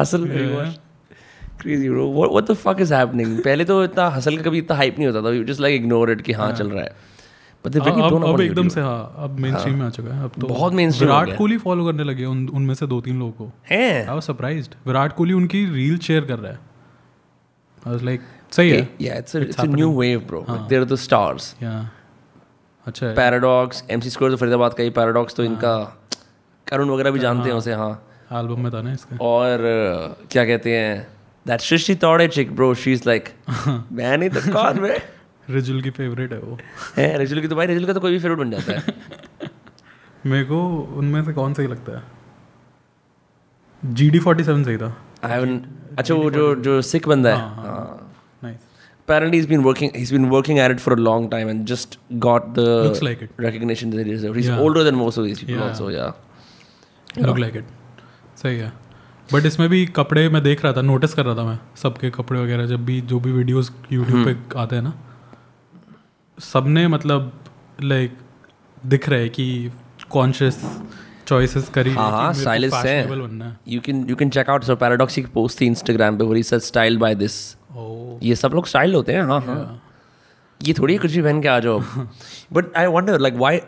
crazy 1.58 1.88
bro. 1.88 2.06
What, 2.06 2.32
what 2.32 2.46
the 2.46 2.54
fuck 2.54 2.80
is 2.84 2.90
happening? 2.90 3.30
पहले 3.44 3.64
तो 3.64 3.82
इतना 3.84 4.08
हसल 4.16 4.36
का 4.36 4.42
कभी 4.42 4.58
इतना 4.58 4.76
हाइप 4.76 4.98
नहीं 4.98 5.06
होता 5.08 5.20
था 5.22 5.32
you 5.36 5.44
just 5.50 5.62
like 5.64 5.76
ignore 5.80 6.08
it 6.14 6.22
कि 6.22 6.32
हाँ 6.32 6.50
चल 6.52 6.70
रहा 6.70 6.82
है 6.84 7.13
अब 7.66 8.40
एकदम 8.40 8.68
से 8.68 8.80
हाँ 8.80 9.14
अब 9.18 9.38
मेन 9.40 9.56
स्ट्रीम 9.56 9.78
में 9.78 9.86
आ 9.86 9.90
चुका 9.90 10.14
है 10.14 10.24
अब 10.24 10.32
तो 10.40 10.46
बहुत 10.46 10.72
विराट 10.72 11.36
कोहली 11.36 11.58
फॉलो 11.58 11.84
करने 11.84 12.04
लगे 12.04 12.24
उन 12.24 12.48
उनमें 12.48 12.74
से 12.74 12.86
दो 12.86 13.00
तीन 13.00 13.18
लोगों 13.18 13.32
को। 13.32 13.52
हैं। 13.70 14.06
I 14.06 14.14
was 14.14 14.22
surprised 14.22 14.74
Virat 14.86 15.12
Kohli 15.12 15.34
उनकी 15.34 15.64
रील 15.66 15.98
शेयर 15.98 16.24
कर 16.24 16.38
रहा 16.38 16.52
है। 16.52 16.58
आई 16.58 17.92
वाज 17.92 18.02
लाइक 18.02 18.20
सही 18.52 18.70
है। 18.70 18.88
It's 19.22 19.36
a 19.36 19.42
it's 19.46 19.62
a 19.64 19.68
new 19.68 19.90
wave 20.00 20.26
bro. 20.30 20.42
like, 20.46 20.66
they're 20.72 20.88
the 20.90 21.00
stars. 21.04 21.62
या 21.62 21.90
अच्छा 22.86 23.06
है। 23.06 23.14
पैराडॉक्स 23.14 23.84
एमसी 23.90 24.10
स्क्वायर 24.10 24.32
तो 24.32 24.36
फरीदाबाद 24.36 24.74
का 24.74 24.82
ही 24.82 24.90
पैराडॉक्स 24.90 25.34
तो 25.34 25.44
इनका 25.44 25.76
करुण 26.66 26.90
वगैरह 26.90 27.10
भी 27.10 27.18
जानते 27.18 27.48
हैं 27.48 27.56
उसे 27.56 27.74
हाँ। 27.74 27.92
एल्बम 28.32 28.60
में 28.60 28.72
था 28.72 28.82
ना 28.82 28.92
इसका। 28.92 29.16
और 29.16 29.58
क्या 30.30 30.44
कहते 30.44 30.76
हैं 30.76 31.06
that 31.46 31.60
Srishti 31.60 31.94
Tawde 31.94 32.28
chick 32.28 32.54
bro 32.56 32.74
she 32.74 32.92
is 32.92 33.02
like 33.06 33.28
मैं 33.68 34.16
नहीं 34.18 34.30
तो 34.30 34.40
कौन 34.52 34.80
मैं 34.80 34.98
रिजुल 35.50 35.80
की 35.82 35.90
फेवरेट 35.90 36.32
है 36.32 36.38
वो 36.38 36.58
है 36.96 37.16
रेजुल 37.18 37.40
की 37.40 37.48
तो 37.48 37.56
भाई 37.56 37.66
रेजुल 37.66 37.84
का 37.86 37.92
तो 37.92 38.00
कोई 38.00 38.12
भी 38.12 38.18
फेवरेट 38.18 38.38
बन 38.38 38.50
जाता 38.50 38.72
है 38.72 39.50
मेरे 40.26 40.44
को 40.44 40.60
उनमें 40.98 41.22
से 41.24 41.32
कौन 41.32 41.54
सही 41.54 41.66
लगता 41.66 41.96
है 41.98 42.02
जी 43.94 44.08
डी 44.10 44.18
फोर्टी 44.18 44.44
सेवन 44.44 44.64
सही 44.64 44.76
था 44.76 44.96
आई 45.24 45.30
हैवंट 45.30 45.66
अच्छा 45.98 46.14
वो 46.14 46.30
जो 46.30 46.54
जो 46.68 46.80
सिख 46.82 47.08
बंदा 47.08 47.30
है 47.30 47.36
हाँ 47.36 48.12
nice 48.42 48.60
apparently 49.08 49.38
he's 49.38 49.48
been 49.48 49.64
working 49.64 49.90
he's 50.00 50.10
been 50.12 50.26
working 50.34 50.58
at 50.66 50.74
it 50.74 50.78
for 50.82 50.92
a 50.94 51.00
long 51.06 51.24
time 51.32 51.48
and 51.54 51.66
just 51.70 51.96
got 52.26 52.46
the 52.58 52.62
Looks 52.84 53.02
like 53.06 53.24
it. 53.26 53.32
recognition 53.46 53.90
that 53.94 54.00
he 54.02 54.12
deserves. 54.12 54.38
He's 54.38 54.46
Yeah. 54.52 54.62
older 54.66 54.84
than 54.86 54.96
most 55.00 55.20
of 55.22 55.26
these 55.26 55.42
people 55.42 55.56
Yeah. 55.56 55.66
also, 55.66 55.88
yeah. 55.96 56.12
Look 57.18 57.38
like 57.38 57.56
it 57.56 57.66
सही 58.36 58.56
है 58.58 58.72
but 59.28 59.46
इसमें 59.46 59.68
भी 59.68 59.84
कपड़े 59.96 60.28
मैं 60.28 60.42
देख 60.42 60.64
रहा 60.64 60.72
था 60.76 60.82
notice 60.82 61.14
कर 61.14 61.24
रहा 61.24 61.34
था 61.34 61.44
मैं 61.44 61.58
सबके 61.82 62.10
कपड़े 62.10 62.40
वगैरह 62.40 62.66
जब 62.66 62.84
भी 62.84 63.00
जो 63.12 63.20
भी 63.20 63.32
वीडियोस 63.32 63.70
यूट्यूब 63.92 64.24
पे 64.24 64.58
आते 64.60 64.76
हैं 64.76 64.82
ना 64.82 64.92
सबने 66.38 66.88
मतलब 66.88 67.44
लाइक 67.82 68.18
दिख 68.86 69.08
रहा 69.08 69.18
है 69.18 69.28
कि 69.28 69.70
कॉन्शियस 70.10 70.80
चॉइसेस 71.28 71.68
करी 71.68 71.90
हाँ, 71.90 72.10
हाँ, 72.10 72.32
stylists 72.34 72.84
हैं। 72.84 73.58
You 73.68 73.80
can 73.80 74.00
you 74.10 74.16
can 74.22 74.32
check 74.36 74.48
out 74.48 74.66
so 74.70 74.76
paradox 74.80 75.14
की 75.14 75.22
post 75.22 75.60
थी 75.60 75.70
Instagram 75.74 76.18
पे 76.18 76.42
said 76.42 76.62
styled 76.62 77.00
by 77.02 77.12
this. 77.22 77.56
ओ 77.76 78.18
ये 78.22 78.34
सब 78.34 78.52
लोग 78.54 78.66
स्टाइल 78.66 78.94
होते 78.94 79.12
हैं 79.12 79.22
हाँ 79.22 79.40
हाँ। 79.40 79.82
ये 80.62 80.72
थोड़ी 80.72 80.96
कुछ 80.96 81.12
भी 81.12 81.22
पहन 81.22 81.42
के 81.42 81.48
आ 81.48 81.58
जाओ। 81.60 81.80
But 82.52 82.76
I 82.76 82.86
wonder 82.86 83.20
like 83.20 83.34
why 83.34 83.60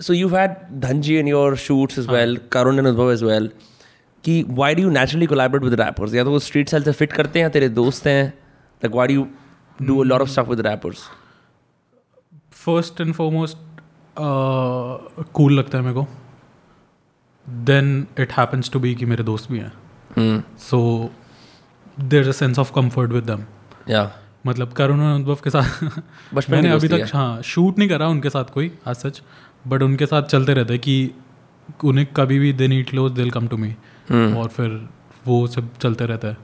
so 0.00 0.12
you 0.12 0.28
had 0.28 0.56
Dhanji 0.80 1.18
in 1.18 1.28
your 1.28 1.56
shoots 1.56 1.98
as 1.98 2.06
well 2.06 2.40
Karun 2.52 2.78
and 2.78 2.86
Anubhav 2.86 3.12
as 3.12 3.22
well 3.22 3.50
कि 4.24 4.42
why 4.48 4.74
do 4.74 4.82
you 4.82 4.90
naturally 4.90 5.26
collaborate 5.26 5.64
with 5.64 5.80
rappers 5.80 6.14
या 6.14 6.24
तो 6.24 6.30
वो 6.30 6.38
स्ट्रीट 6.38 6.68
स्टाइल 6.68 6.84
से 6.84 6.92
फिट 6.92 7.12
करते 7.12 7.40
हैं 7.40 7.50
तेरे 7.50 7.68
दोस्त 7.68 8.06
हैं? 8.06 8.26
Like 8.84 8.92
why 8.92 9.06
do 9.06 9.14
you 9.14 9.26
do 9.82 10.00
a 10.00 10.04
lot 10.04 10.20
of 10.20 10.28
stuff 10.28 10.48
with 10.50 10.60
rappers 10.60 10.98
first 12.66 13.00
and 13.00 13.12
foremost 13.14 13.56
cool 15.32 15.52
लगता 15.52 15.78
है 15.78 15.84
मेरे 15.84 15.94
को। 15.94 16.06
Then 17.64 18.06
it 18.18 18.32
happens 18.32 18.70
to 18.70 18.80
be 18.80 18.94
कि 18.94 19.06
मेरे 19.06 19.24
दोस्त 19.24 19.52
भी 19.52 19.58
हैं। 19.58 20.44
So 20.58 21.10
there 22.00 22.28
a 22.28 22.32
sense 22.32 22.58
of 22.58 22.72
comfort 22.72 23.10
with 23.10 23.24
them 23.24 23.44
या 23.88 24.10
मतलब 24.46 24.72
करुण 24.72 25.00
अनुभव 25.00 25.38
के 25.44 25.50
साथ 25.50 25.84
बचपन 26.34 26.52
मैंने 26.52 26.70
अभी 26.70 26.88
तक 26.88 27.06
हाँ। 27.14 27.42
शूट 27.42 27.78
नहीं 27.78 27.88
करा 27.88 28.08
उनके 28.08 28.30
साथ 28.30 28.44
कोई 28.44 28.72
आज 28.86 28.96
सच 28.96 29.22
बट 29.66 29.82
उनके 29.82 30.06
साथ 30.06 30.22
चलते 30.22 30.54
रहते 30.54 30.78
कि 30.78 30.96
उन्हें 31.84 32.06
कभी 32.06 32.38
भी 32.38 32.52
दे 32.52 32.68
नीड 32.68 32.90
क्लोज 32.90 33.12
दिल 33.12 33.30
कम 33.30 33.46
टू 33.48 33.56
मी 33.56 33.70
और 34.12 34.48
फिर 34.48 34.88
वो 35.26 35.46
सब 35.46 35.76
चलते 35.76 36.06
रहता 36.06 36.28
है। 36.28 36.36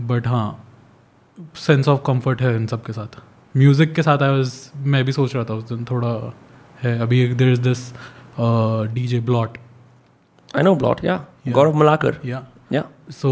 बट 0.00 0.26
हाँ 0.26 0.64
सेंस 1.56 1.88
ऑफ़ 1.88 2.00
कंफर्ट 2.06 2.42
है 2.42 2.54
इन 2.56 2.66
सब 2.66 2.84
के 2.84 2.92
साथ। 2.92 3.20
म्यूज़िक 3.56 3.94
के 3.94 4.02
साथ 4.02 4.22
आई 4.22 4.30
वाज 4.36 4.52
मैं 4.94 5.04
भी 5.04 5.12
सोच 5.12 5.34
रहा 5.34 5.44
था 5.44 5.54
उस 5.54 5.64
दिन 5.68 5.84
थोड़ा 5.90 6.12
है 6.82 6.98
अभी 6.98 7.26
there 7.34 7.52
is 7.52 7.60
this 7.60 7.92
D 8.94 9.06
J 9.06 9.20
Blot 9.30 9.58
I 10.56 10.62
know 10.62 10.74
Blot 10.74 11.04
या 11.04 11.16
Gaurav 11.48 11.76
Malaker 11.76 12.18
yeah 12.24 12.46
yeah 12.72 12.84
so 13.10 13.30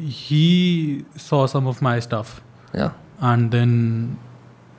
he 0.00 1.04
saw 1.30 1.46
some 1.46 1.66
of 1.68 1.84
my 1.84 2.00
stuff 2.00 2.40
yeah 2.78 2.92
and 3.28 3.54
then 3.54 3.70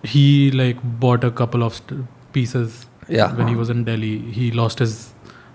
he 0.03 0.51
like 0.59 0.83
bought 0.99 1.25
a 1.27 1.31
couple 1.39 1.63
of 1.63 1.73
st- 1.73 2.05
Yeah. 3.09 3.31
when 3.37 3.47
he 3.47 3.55
was 3.55 3.69
in 3.73 3.79
delhi 3.85 4.11
he 4.33 4.45
lost 4.59 4.81
his 4.83 4.91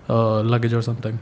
uh, 0.09 0.41
luggage 0.53 0.73
or 0.79 0.81
something 0.87 1.17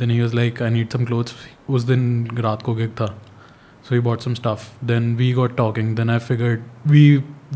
then 0.00 0.12
he 0.14 0.16
was 0.22 0.34
like 0.38 0.62
i 0.68 0.70
need 0.76 0.96
some 0.96 1.04
clothes 1.10 1.34
उस 1.70 1.82
दिन 1.82 2.06
रात 2.38 2.62
को 2.62 2.74
gig 2.76 2.90
था 3.00 3.06
so 3.86 3.94
he 3.94 4.00
bought 4.04 4.22
some 4.26 4.36
stuff 4.36 4.62
then 4.90 5.08
we 5.22 5.26
got 5.38 5.56
talking 5.62 5.90
then 5.98 6.12
i 6.16 6.18
figured 6.28 6.62
we 6.92 7.02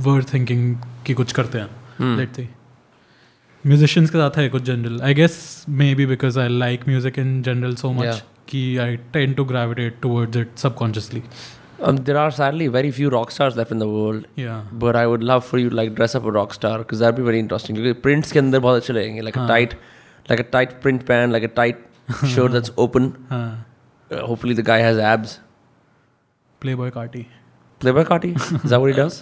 were 0.06 0.22
thinking 0.32 0.64
कि 1.06 1.14
कुछ 1.20 1.32
करते 1.38 1.58
हैं 1.58 2.16
let's 2.18 2.40
see 2.40 2.46
musicians 3.64 4.10
के 4.10 4.18
साथ 4.18 4.38
है 4.38 4.48
कुछ 4.48 4.62
general 4.62 5.00
I 5.04 5.14
guess 5.14 5.38
maybe 5.94 6.06
because 6.06 6.38
I 6.40 6.48
like 6.58 6.86
music 6.88 7.18
in 7.18 7.40
general 7.48 7.74
so 7.84 7.92
much 7.92 8.22
कि 8.48 8.60
I 8.84 8.96
tend 9.12 9.32
to 9.34 9.44
gravitate 9.44 9.96
towards 10.02 10.36
it 10.36 10.58
subconsciously 10.58 11.22
um, 11.88 11.98
there 12.06 12.16
are 12.22 12.30
sadly 12.36 12.66
very 12.72 12.88
few 12.96 13.10
rock 13.12 13.30
stars 13.34 13.54
left 13.58 13.70
in 13.74 13.82
the 13.82 13.90
world 13.90 14.24
या 14.38 14.56
But 14.80 14.96
I 15.02 15.04
would 15.10 15.22
love 15.28 15.44
for 15.50 15.60
you 15.62 15.70
to 15.74 15.76
like 15.76 15.94
dress 16.00 16.16
up 16.18 16.26
a 16.30 16.32
rock 16.38 16.56
star 16.56 16.72
because 16.78 17.04
that'd 17.04 17.20
be 17.20 17.26
very 17.28 17.42
interesting. 17.44 17.76
क्योंकि 17.76 18.00
prints 18.06 18.32
के 18.32 18.38
अंदर 18.38 18.58
बहुत 18.66 18.82
अच्छे 18.82 18.92
लगेंगे 18.92 19.22
like 19.28 19.38
a 19.42 19.46
tight, 19.52 19.76
like 20.30 20.42
a 20.44 20.48
tight 20.56 20.74
print 20.82 21.06
pant, 21.10 21.32
like 21.36 21.46
a 21.48 21.52
tight 21.60 21.80
shirt 22.34 22.58
that's 22.58 22.76
open. 22.86 23.12
हाँ 23.30 23.48
Uh, 24.10 24.20
hopefully 24.28 24.54
the 24.58 24.62
guy 24.66 24.76
has 24.84 24.98
abs. 25.08 25.32
Boi 26.66 26.90
Carti 26.90 27.26
Playboy 27.80 28.02
Carti, 28.04 28.30
is 28.64 28.70
that 28.70 28.80
what 28.80 28.90
he 28.90 28.96
does? 28.96 29.14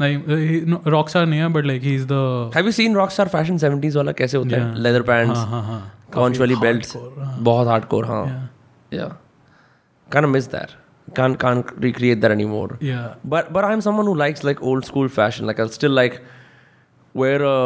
नहीं 0.00 0.76
rock 0.92 1.08
star 1.08 1.26
नहीं 1.26 1.40
है 1.40 1.48
but 1.52 1.64
like 1.66 1.82
he 1.82 1.94
is 1.94 2.06
the 2.12 2.50
Have 2.54 2.68
you 2.68 2.72
seen 2.76 2.94
rockstar 2.98 3.26
fashion 3.34 3.58
70s 3.64 3.96
वाला 3.96 4.12
कैसे 4.20 4.36
होता 4.36 4.56
है? 4.56 4.82
Leather 4.84 5.02
pants, 5.10 5.36
हाँ 5.36 5.46
हाँ 5.46 5.62
हाँ 5.62 6.08
conch 6.16 6.40
वाली 6.40 6.54
हाँ. 6.54 7.36
बहुत 7.40 7.68
hardcore 7.68 8.06
हाँ. 8.06 8.24
Yeah. 8.26 9.00
Yeah. 9.00 9.12
Kind 10.08 10.28
of 10.28 10.32
miss 10.36 10.48
that. 10.54 10.72
Can't 11.18 11.38
can't 11.44 11.74
recreate 11.86 12.22
that 12.22 12.34
anymore. 12.36 12.78
Yeah. 12.80 13.04
But 13.34 13.52
but 13.58 13.68
I'm 13.70 13.84
someone 13.88 14.06
who 14.12 14.16
likes 14.22 14.44
like 14.50 14.62
old 14.72 14.88
school 14.90 15.08
fashion. 15.18 15.46
Like 15.46 15.60
I'll 15.60 15.74
still 15.76 15.94
like 16.00 16.18
wear 17.14 17.42
a 17.48 17.56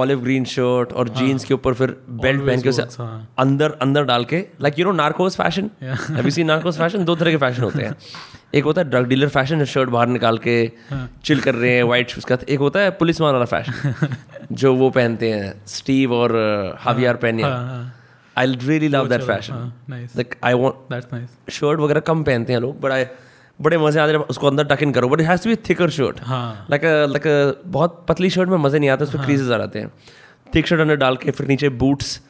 olive 0.00 0.22
green 0.24 0.44
shirt 0.54 0.92
और 0.92 1.08
jeans 1.18 1.44
के 1.44 1.54
ऊपर 1.54 1.74
फिर 1.74 1.96
belt 2.22 2.46
पहन 2.46 2.60
के 2.62 2.68
उसे 2.68 2.82
हाँ. 3.02 3.28
अंदर 3.38 3.78
अंदर 3.82 4.04
डाल 4.12 4.24
के 4.32 4.44
like 4.62 4.78
you 4.78 4.84
know 4.84 4.92
Narcos 5.02 5.36
fashion 5.36 5.70
Yeah. 5.82 6.10
अभी 6.18 6.30
सी 6.30 6.44
नार्कोस 6.44 6.78
फ़ैशन 6.78 7.04
दो 7.04 7.14
तरह 7.22 7.30
के 7.30 7.36
फ़ैशन 7.46 7.62
होते 7.62 7.82
हैं 7.82 7.94
एक 8.54 8.64
होता 8.64 8.80
है 8.80 8.88
ड्रग 8.90 9.06
डीलर 9.08 9.28
फ़ैशन 9.28 9.64
शर्ट 9.64 9.90
बाहर 9.90 10.08
निकाल 10.08 10.38
के 10.38 10.56
चिल 11.24 11.40
कर 11.40 11.54
रहे 11.54 11.70
हैं 11.70 11.82
वाइट 11.82 12.10
शूज़ 12.10 12.26
का 12.26 12.38
एक 12.48 12.58
होता 12.58 12.80
है 12.80 12.90
पुलिस 12.98 13.20
मान 13.20 13.32
वाला 13.32 13.44
फ़ैशन 13.44 14.16
जो 14.52 14.74
वो 14.74 14.90
पहनते 14.90 15.30
हैं 15.32 15.52
स्टीव 15.66 16.12
और 16.14 16.36
हावियार 16.80 17.18
हाँ। 17.24 17.32
हाँ 17.42 17.92
I 18.36 18.54
really 18.62 18.88
love 18.88 19.08
that 19.08 19.22
fashion 19.22 19.72
like 19.90 20.34
I 20.44 20.54
want 20.54 21.50
shirt 21.50 21.80
वगैरह 21.80 22.00
कम 22.00 22.22
पहनते 22.24 22.52
हैं 22.52 22.60
लोग 22.60 22.80
बट 22.80 22.92
आई 22.92 23.04
बड़े 23.60 23.78
मज़े 23.78 24.00
आते 24.00 24.12
हैं 24.12 24.18
उसको 24.20 24.46
अंदर 24.46 24.64
टक 24.64 24.82
इन 24.82 24.92
करो। 24.92 25.08
But 25.08 25.20
it 25.20 25.26
has 25.26 25.42
to 25.42 25.50
be 25.50 25.56
thicker 25.68 25.90
shirt 25.90 26.20
हाँ। 26.22 26.66
लाइक 26.70 26.84
लाइक 26.84 27.62
बहुत 27.66 28.04
पतली 28.08 28.30
शर्ट 28.30 28.48
में 28.48 28.56
मज़े 28.58 28.78
नहीं 28.78 28.90
आते 28.90 29.04
उस 29.04 29.12
पर 29.12 29.24
क्रीजेस 29.24 29.50
आ 29.50 29.58
जाते 29.58 29.78
हैं। 29.78 29.90
थिक 30.54 30.66
शर्ट 30.66 30.80
अंदर 30.80 30.96
डाल 30.96 31.16
के 31.16 31.30
फिर 31.30 31.46
नीचे 31.46 31.68
boots 31.82 32.20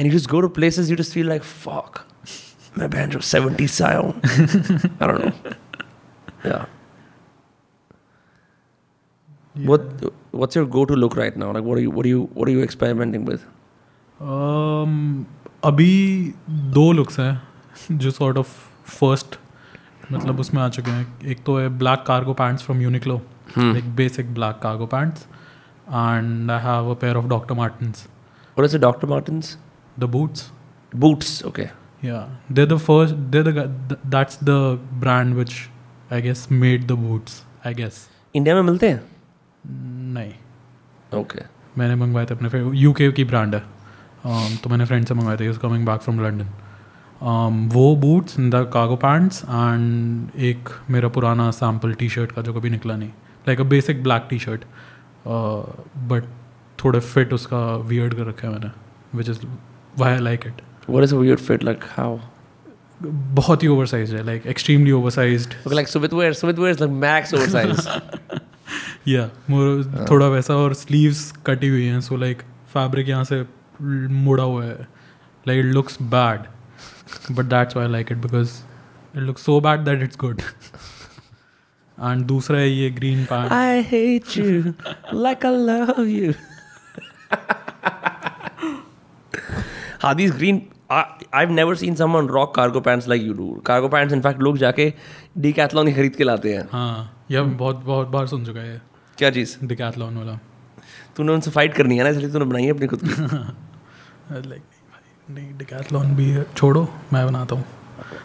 and 0.00 0.12
you 0.12 0.18
just 0.18 0.30
go 0.30 0.40
to 0.40 0.48
places 0.48 0.90
you 0.90 0.96
just 0.96 1.12
feel 1.12 1.28
like 1.28 1.42
fuck 1.42 2.04
मैं 2.78 2.90
बहन 2.90 3.10
जो 3.10 3.18
70 3.20 3.66
से 3.68 3.84
आया 3.84 3.98
हूँ। 3.98 4.14
I 6.45 6.49
don't 6.49 6.53
know 6.53 6.57
yeah 6.57 6.65
what 9.67 10.03
what's 10.39 10.57
your 10.57 10.65
go 10.73 10.81
to 10.89 10.95
look 11.03 11.15
right 11.19 11.37
now 11.43 11.45
like 11.55 11.67
what 11.67 11.77
are 11.79 11.83
you 11.83 11.93
what 11.93 12.07
are 12.07 12.09
you 12.09 12.25
what 12.39 12.49
are 12.49 12.53
you 12.55 12.65
experimenting 12.65 13.23
with 13.29 13.45
um, 14.33 14.91
अभी 15.69 15.93
दो 16.49 16.91
looks 16.91 17.19
हैं 17.19 17.97
जो 18.03 18.11
सॉर्ट 18.11 18.37
ऑफ 18.37 18.51
फर्स्ट 18.99 19.37
मतलब 20.11 20.39
उसमें 20.39 20.61
आ 20.63 20.67
चुके 20.75 20.91
हैं 20.91 21.29
एक 21.31 21.43
तो 21.45 21.57
है 21.59 21.69
black 21.77 22.03
cargo 22.07 22.33
pants 22.41 22.63
from 22.63 22.81
Uniqlo 22.81 23.21
like 23.57 23.95
basic 23.95 24.33
black 24.33 24.59
cargo 24.63 24.85
pants 24.93 25.25
and 25.89 26.51
I 26.51 26.59
have 26.59 26.87
a 26.87 26.95
pair 26.95 27.17
of 27.17 27.29
Dr. 27.29 27.55
Martens. 27.55 28.07
What 28.55 28.65
is 28.65 28.73
it, 28.73 28.79
Dr. 28.79 29.07
Martens? 29.07 29.57
The 29.97 30.07
boots. 30.07 30.51
Boots, 30.93 31.43
okay. 31.45 31.71
Yeah, 32.01 32.27
they're 32.49 32.65
the 32.65 32.79
first. 32.79 33.15
They're 33.31 33.43
the 33.43 33.97
that's 34.05 34.35
the 34.37 34.79
brand 34.91 35.35
which 35.35 35.69
I 36.12 36.20
guess 36.20 36.50
made 36.50 36.88
the 36.88 36.96
boots. 36.96 37.42
I 37.64 37.72
guess. 37.72 37.98
India 38.34 38.54
में 38.54 38.62
मिलते 38.62 38.88
हैं 38.88 39.02
नहीं 40.14 40.32
okay 41.14 41.38
okay. 41.38 41.46
मैंने 41.78 41.94
मंगवाए 41.94 42.26
थे 42.26 42.34
अपने 42.34 42.60
UK 42.80 43.10
की 43.12 43.24
brand 43.24 43.54
है 43.54 43.62
um, 43.62 44.62
तो 44.62 44.70
मैंने 44.70 44.84
फ्रेंड 44.84 45.06
से 45.06 45.14
मंगवाए 45.14 45.36
थे 45.36 45.52
कमिंग 45.58 45.86
बैक 45.86 46.00
फ्रॉम 46.00 46.20
लंडन 46.20 46.48
वो 47.74 47.94
boots 47.96 48.36
the 48.40 48.64
cargo 48.74 48.96
pants 48.96 49.42
and 49.44 50.40
एक 50.40 50.68
मेरा 50.90 51.08
पुराना 51.08 51.50
सैंपल 51.50 51.94
टी 51.94 52.08
शर्ट 52.08 52.32
का 52.32 52.42
जो 52.42 52.54
कभी 52.54 52.70
निकला 52.70 52.96
नहीं 52.96 53.10
like 53.48 53.60
a 53.60 53.64
basic 53.68 54.02
black 54.02 54.26
T 54.30 54.38
shirt 54.38 54.64
but 56.08 56.24
थोड़े 56.84 57.00
फिट 57.00 57.32
उसका 57.32 57.64
वियर्ड 57.88 58.14
कर 58.14 58.26
रखा 58.26 58.48
है 58.48 58.52
मैंने 58.54 58.70
which 59.14 59.28
is 59.28 59.40
why 59.98 60.12
I 60.12 60.18
like 60.18 60.46
it 60.46 60.62
What 60.86 61.04
is 61.04 61.12
a 61.12 61.16
weird 61.16 61.40
fit 61.40 61.62
like? 61.62 61.84
बहुत 63.06 63.62
ही 63.62 63.68
ओवर 63.68 63.86
साइज़ 63.86 64.14
है 64.16 64.24
like 64.26 64.46
extremely 64.46 64.92
oversize 65.10 65.48
like 65.68 65.88
Sumit 65.88 66.12
wear 66.12 66.32
Sumit 66.32 66.58
wear 66.58 66.70
is 66.70 66.80
like 66.80 66.92
max 66.92 67.34
oversize 67.48 67.88
या 69.08 69.30
मोर 69.50 70.06
थोड़ा 70.10 70.28
वैसा 70.28 70.54
और 70.54 70.74
स्लीव्स 70.74 71.32
कटी 71.46 71.68
हुई 71.68 71.84
हैं 71.84 72.00
सो 72.00 72.16
लाइक 72.16 72.42
फैब्रिक 72.72 73.08
यहाँ 73.08 73.24
से 73.24 73.44
मुड़ा 73.82 74.44
हुआ 74.44 74.64
है। 74.64 74.86
Like 75.48 75.58
it 75.58 75.72
looks 75.72 76.02
bad 76.02 77.32
but 77.32 77.44
that's 77.44 77.76
why 77.76 77.88
like 77.88 78.12
it 78.12 78.18
because 78.18 78.50
it 79.16 79.22
looks 79.22 79.42
so 79.42 79.60
bad 79.60 79.80
that 79.80 80.02
it's 80.02 80.16
good 80.16 80.40
and 81.98 82.24
दूसरा 82.26 82.58
है 82.58 82.70
ये 82.70 82.90
green 82.90 83.24
pant 83.24 83.52
I 83.52 83.82
hate 83.82 84.36
you 84.36 84.72
like 85.22 85.46
I 85.46 85.56
love 85.56 86.00
you 86.00 86.32
हाँ 90.02 90.14
these 90.14 90.36
green 90.36 90.62
I 90.92 91.46
never 91.46 91.74
seen 91.76 91.94
someone 91.94 92.26
rock 92.28 92.54
cargo 92.54 92.80
pants 92.80 93.08
like 93.08 93.22
you 93.22 93.32
do 93.34 93.48
cargo 93.66 93.88
pants 93.88 94.14
in fact 94.14 94.40
लोग 94.42 94.58
जाके 94.58 94.92
D 95.38 95.52
कैथलॉन 95.52 95.88
ही 95.88 95.94
खरीद 95.94 96.16
के 96.16 96.24
लाते 96.24 96.54
हैं। 96.54 96.68
हाँ 96.72 97.26
यह 97.30 97.42
बहुत 97.42 97.76
बहुत 97.84 98.08
बार 98.08 98.26
सुन 98.26 98.44
चुका 98.44 98.60
है 98.60 98.80
क्या 99.18 99.30
चीज़? 99.30 99.56
डिकैथलॉन 99.64 100.16
वाला। 100.16 100.38
तूने 101.16 101.32
उनसे 101.32 101.50
फाइट 101.50 101.74
करनी 101.74 101.96
है 101.98 102.04
ना 102.04 102.10
इसलिए 102.10 102.32
तूने 102.32 102.44
बनाई 102.44 102.64
है 102.64 102.70
अपनी 102.70 102.86
खुद 102.86 103.00
की। 103.04 103.08
लाइक 104.48 104.62
नहीं 105.30 105.56
डिकैथलॉन 105.58 106.14
भी 106.16 106.34
छोड़ो 106.56 106.88
मैं 107.12 107.26
बनाता 107.26 107.54
हूँ। 107.54 107.64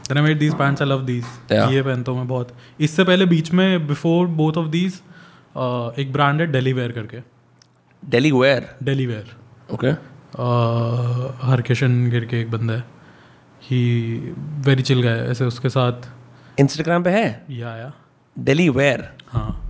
Then 0.08 0.18
I 0.18 0.22
made 0.22 0.40
these 0.40 0.54
pants. 0.60 0.82
I 0.82 0.86
love 0.90 1.02
these. 1.08 1.32
ये 1.52 1.82
पहनता 1.82 2.12
हूँ 2.12 2.20
मैं 2.20 2.28
बहुत। 2.28 2.54
इससे 2.80 3.04
पहले 3.04 3.26
बीच 3.26 3.52
में 3.52 3.88
बिफोर 3.88 4.28
बोथ 4.42 4.58
ऑफ़ 4.58 4.68
दीज 4.68 4.94
एक 6.00 6.12
ब्रांड 6.14 6.42
है 6.42 6.48
डेली 6.48 6.74
वेयर 6.74 6.92
करके। 6.92 7.20
Daily 8.04 8.32
wear 8.32 8.70
daily 8.84 9.06
wear 9.06 9.36
okay 9.74 9.92
Harkishan 11.44 12.12
करके 12.12 12.42
एक 12.42 12.52
बंदा 12.52 12.74
है। 12.74 12.84
ही 13.64 14.18
वेरी 14.66 14.84
चिल 14.84 15.02
गया 15.02 15.16
ऐसे 15.16 15.46
उसके 15.46 15.70
साथ 15.70 16.10
इंस्टाग्राम 16.60 17.04
पे 17.04 17.10
है? 17.10 17.46
या 17.50 17.76
या 17.76 17.92
डेली 18.40 18.70
वेयर 18.70 19.10
हाँ। 19.28 19.64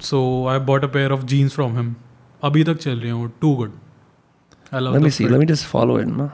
So 0.00 0.46
I 0.46 0.58
bought 0.58 0.84
a 0.84 0.86
pair 0.86 1.12
of 1.12 1.24
jeans 1.24 1.54
from 1.54 1.76
him 1.76 1.94
अभी 2.42 2.64
तक 2.64 2.76
चल 2.76 3.00
रही 3.00 3.10
हूँ 3.10 3.32
too 3.40 3.54
good 3.56 3.72
I 4.74 4.80
love 4.80 5.08
see. 5.08 5.28
let 5.28 5.40
me 5.40 5.46
just 5.54 5.66
follow 5.74 6.00
it 6.04 6.12
na 6.16 6.28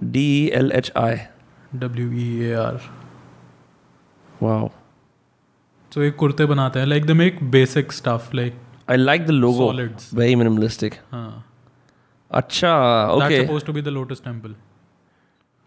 D 0.00 0.16
E 0.16 0.52
L 0.54 0.72
H 0.72 0.88
I. 0.96 1.14
W 1.74 2.10
E 2.14 2.26
A 2.44 2.58
R. 2.60 2.76
Wow. 4.42 4.68
So 5.94 6.02
एक 6.02 6.16
कुर्ते 6.16 6.46
बनाते 6.46 6.78
हैं। 6.78 6.86
Like 6.86 7.04
they 7.04 7.16
make 7.20 7.42
basic 7.42 7.92
stuff 7.92 8.30
like 8.34 8.67
I 8.90 8.96
like 8.96 9.26
the 9.26 9.30
logo 9.30 9.70
very 10.14 10.34
minimalistic 10.36 10.94
हाँ 11.12 11.44
अच्छा 12.30 12.72
okay 13.12 13.28
that's 13.28 13.46
supposed 13.48 13.66
to 13.66 13.72
be 13.72 13.82
the 13.82 13.88
Lotus 13.88 14.22
Temple 14.24 14.54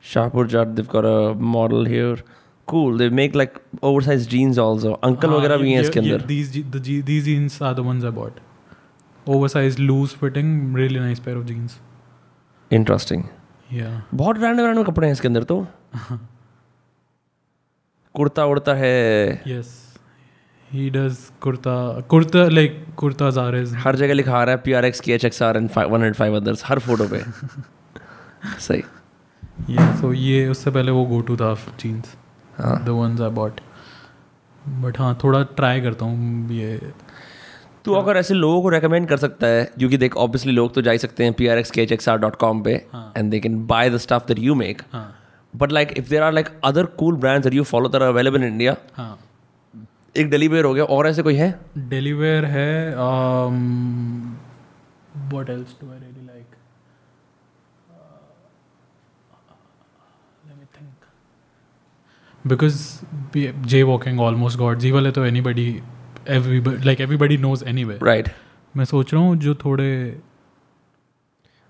Shahpur 0.05 0.47
Jat 0.47 0.67
they 0.67 0.81
got 0.91 1.05
a 1.05 1.33
model 1.39 1.87
here 1.87 2.23
cool 2.67 2.97
they 2.97 3.09
make 3.09 3.35
like 3.35 3.59
oversize 3.83 4.27
jeans 4.29 4.59
also 4.59 4.91
uncle 5.03 5.29
वगैरह 5.29 5.57
भी 5.57 5.71
हैं 5.73 5.81
इसके 5.81 5.99
अंदर. 5.99 6.21
These 6.21 6.49
these 7.05 7.23
jeans 7.23 7.61
are 7.61 7.73
the 7.73 7.79
ones 7.79 8.03
I 8.03 8.11
bought 8.11 8.39
oversize 9.29 9.79
loose 9.79 10.09
fitting 10.09 10.77
really 10.77 10.99
nice 10.99 11.19
pair 11.19 11.37
of 11.37 11.45
jeans 11.45 11.79
interesting 12.71 13.23
या 13.73 14.01
बहुत 14.13 14.37
brand 14.37 14.59
random 14.59 14.83
कपड़े 14.83 15.07
हैं 15.07 15.13
इसके 15.13 15.27
अंदर 15.27 15.43
तो. 15.43 15.67
कुर्ता 18.15 18.45
उड़ता 18.45 18.73
है. 18.73 19.41
Yes 19.47 19.80
yes 20.71 20.77
he 20.77 20.89
does 20.89 21.17
kurta 21.41 22.01
kurta 22.01 22.47
like 22.47 22.85
kurta 22.97 23.29
जारेज 23.29 23.73
हर 23.75 23.95
जगह 23.95 24.13
लिखा 24.13 24.37
आ 24.37 24.43
रहा 24.43 24.55
है 24.55 24.61
P 24.61 24.73
R 24.73 24.85
X 24.85 24.99
K 24.99 25.13
H 25.13 25.25
X 25.25 25.41
R 25.41 25.57
and 25.57 25.69
one 25.77 26.03
and 26.03 26.15
five 26.15 26.35
others 26.35 26.63
her 26.65 26.79
photo 26.79 27.07
पे। 27.07 27.19
सही। 28.59 28.83
या 29.69 29.95
सो 29.95 30.13
ये 30.13 30.47
उससे 30.47 30.71
पहले 30.71 30.91
वो 30.91 31.05
गो 31.05 31.21
टू 31.21 31.37
था 31.37 31.53
jeans 31.79 32.15
the 32.61 32.89
ones 32.89 33.21
I 33.21 33.29
bought 33.29 33.59
but 34.69 34.99
हाँ 34.99 35.19
थोड़ा 35.23 35.43
ट्राई 35.43 35.81
करता 35.81 36.05
हूँ 36.05 36.51
ये। 36.51 36.91
तू 37.85 37.93
अगर 37.93 38.17
ऐसे 38.17 38.33
लोगों 38.33 38.61
को 38.61 38.69
रेकमेंड 38.69 39.07
कर 39.07 39.17
सकता 39.17 39.47
है 39.47 39.71
क्योंकि 39.79 39.97
देख 39.97 40.17
ऑब्वियसली 40.17 40.51
लोग 40.51 40.73
तो 40.73 40.81
जा 40.81 40.91
ही 40.91 40.97
सकते 40.97 41.23
हैं 41.23 41.33
P 41.33 41.47
R 41.47 41.57
X 41.57 41.71
K 41.71 41.81
H 41.81 41.91
X 41.91 42.09
R 42.09 42.17
dot 42.17 42.35
com 42.35 42.63
पे 42.63 42.73
and 43.17 43.31
they 43.31 43.39
can 43.39 43.67
buy 43.67 43.89
the 43.89 43.97
stuff 43.97 44.27
that 44.27 44.39
you 44.39 44.55
make 44.55 44.81
but 45.55 45.71
like 45.71 45.91
if 45.97 46.09
there 46.09 46.23
are 46.23 46.33
like 46.33 46.47
other 46.63 46.85
cool 46.85 47.15
brands 47.15 47.43
that 47.43 47.53
you 47.53 47.63
follow 47.63 47.89
that 47.89 48.01
are 48.01 48.07
available 48.07 48.43
in 48.43 48.47
India 48.47 48.75
एक 50.17 50.29
डेलीवेयर 50.29 50.65
हो 50.65 50.73
गया 50.73 50.83
और 50.83 51.07
ऐसे 51.07 51.23
कोई 51.23 51.35
है? 51.35 51.59
डेलीवेयर 51.77 52.45
है 52.45 52.95
what 55.33 55.49
else 55.49 55.75
do 55.81 55.91
I 55.91 55.99
really 55.99 56.25
like 56.25 56.45
because 62.47 62.77
jaywalking 63.83 64.19
almost 64.21 64.57
god 64.59 64.79
जी 64.79 64.91
वाले 64.91 65.11
तो 65.11 65.25
anybody 65.41 65.81
everybody 66.33 66.85
like 66.87 66.99
everybody 67.03 67.37
knows 67.43 67.61
anyway. 67.69 67.95
Right. 68.07 68.27
मैं 68.77 68.85
सोच 68.85 69.13
रहा 69.13 69.21
हूँ 69.23 69.35
जो 69.35 69.53
थोड़े 69.55 69.87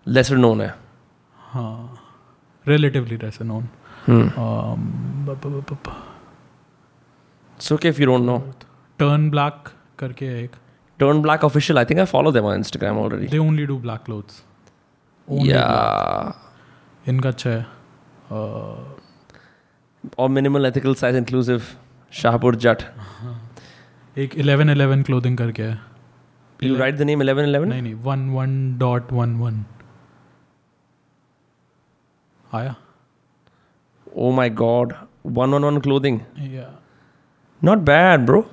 लेसर 0.08 0.38
नोन 0.38 0.62
है। 0.62 0.76
हाँ 1.36 1.98
relatively 2.66 3.18
lesser 3.22 3.46
known 3.46 3.64
hmm. 7.62 7.70
um, 7.70 7.70
it's 7.70 7.72
okay 7.72 7.90
if 7.90 8.00
you 8.00 8.06
don't 8.06 8.26
know 8.26 8.44
turn 9.00 9.30
black 9.30 9.70
करके 9.98 10.44
एक 10.44 10.52
turn 11.00 11.22
black 11.22 11.44
official 11.44 11.78
I 11.78 11.84
think 11.84 12.00
I 12.00 12.06
follow 12.06 12.32
them 12.32 12.46
on 12.46 12.64
Instagram 12.64 12.98
already 12.98 13.28
they 13.28 13.40
only 13.40 13.66
do 13.66 13.80
black 13.80 14.06
clothes 14.06 14.44
only 15.30 15.50
yeah 15.50 15.68
black. 15.68 16.36
इनका 17.08 17.30
अच्छा 17.30 17.50
है 17.50 17.66
और 20.20 20.30
minimal 20.30 20.66
ethical 20.66 20.96
size 20.96 21.18
inclusive 21.18 21.62
Shahpur 22.14 22.56
Jat 22.56 22.82
एक 24.18 24.36
eleven 24.36 24.70
eleven 24.70 25.04
clothing 25.04 25.38
करके 25.38 25.64
है 25.64 25.82
you 26.64 26.78
write 26.78 26.96
the 26.96 27.02
name 27.02 27.22
eleven 27.22 27.44
eleven 27.44 27.68
नहीं 27.68 27.82
नहीं 27.82 27.94
one 27.94 28.30
one 28.30 28.78
dot 28.78 29.12
one 29.14 29.36
one 29.36 29.66
आया 32.54 32.76
ओ 34.18 34.32
my 34.32 34.50
god 34.50 34.94
one 35.26 35.50
one 35.50 35.64
one 35.64 35.80
not 37.64 37.78
bad 37.78 38.26
bro 38.26 38.46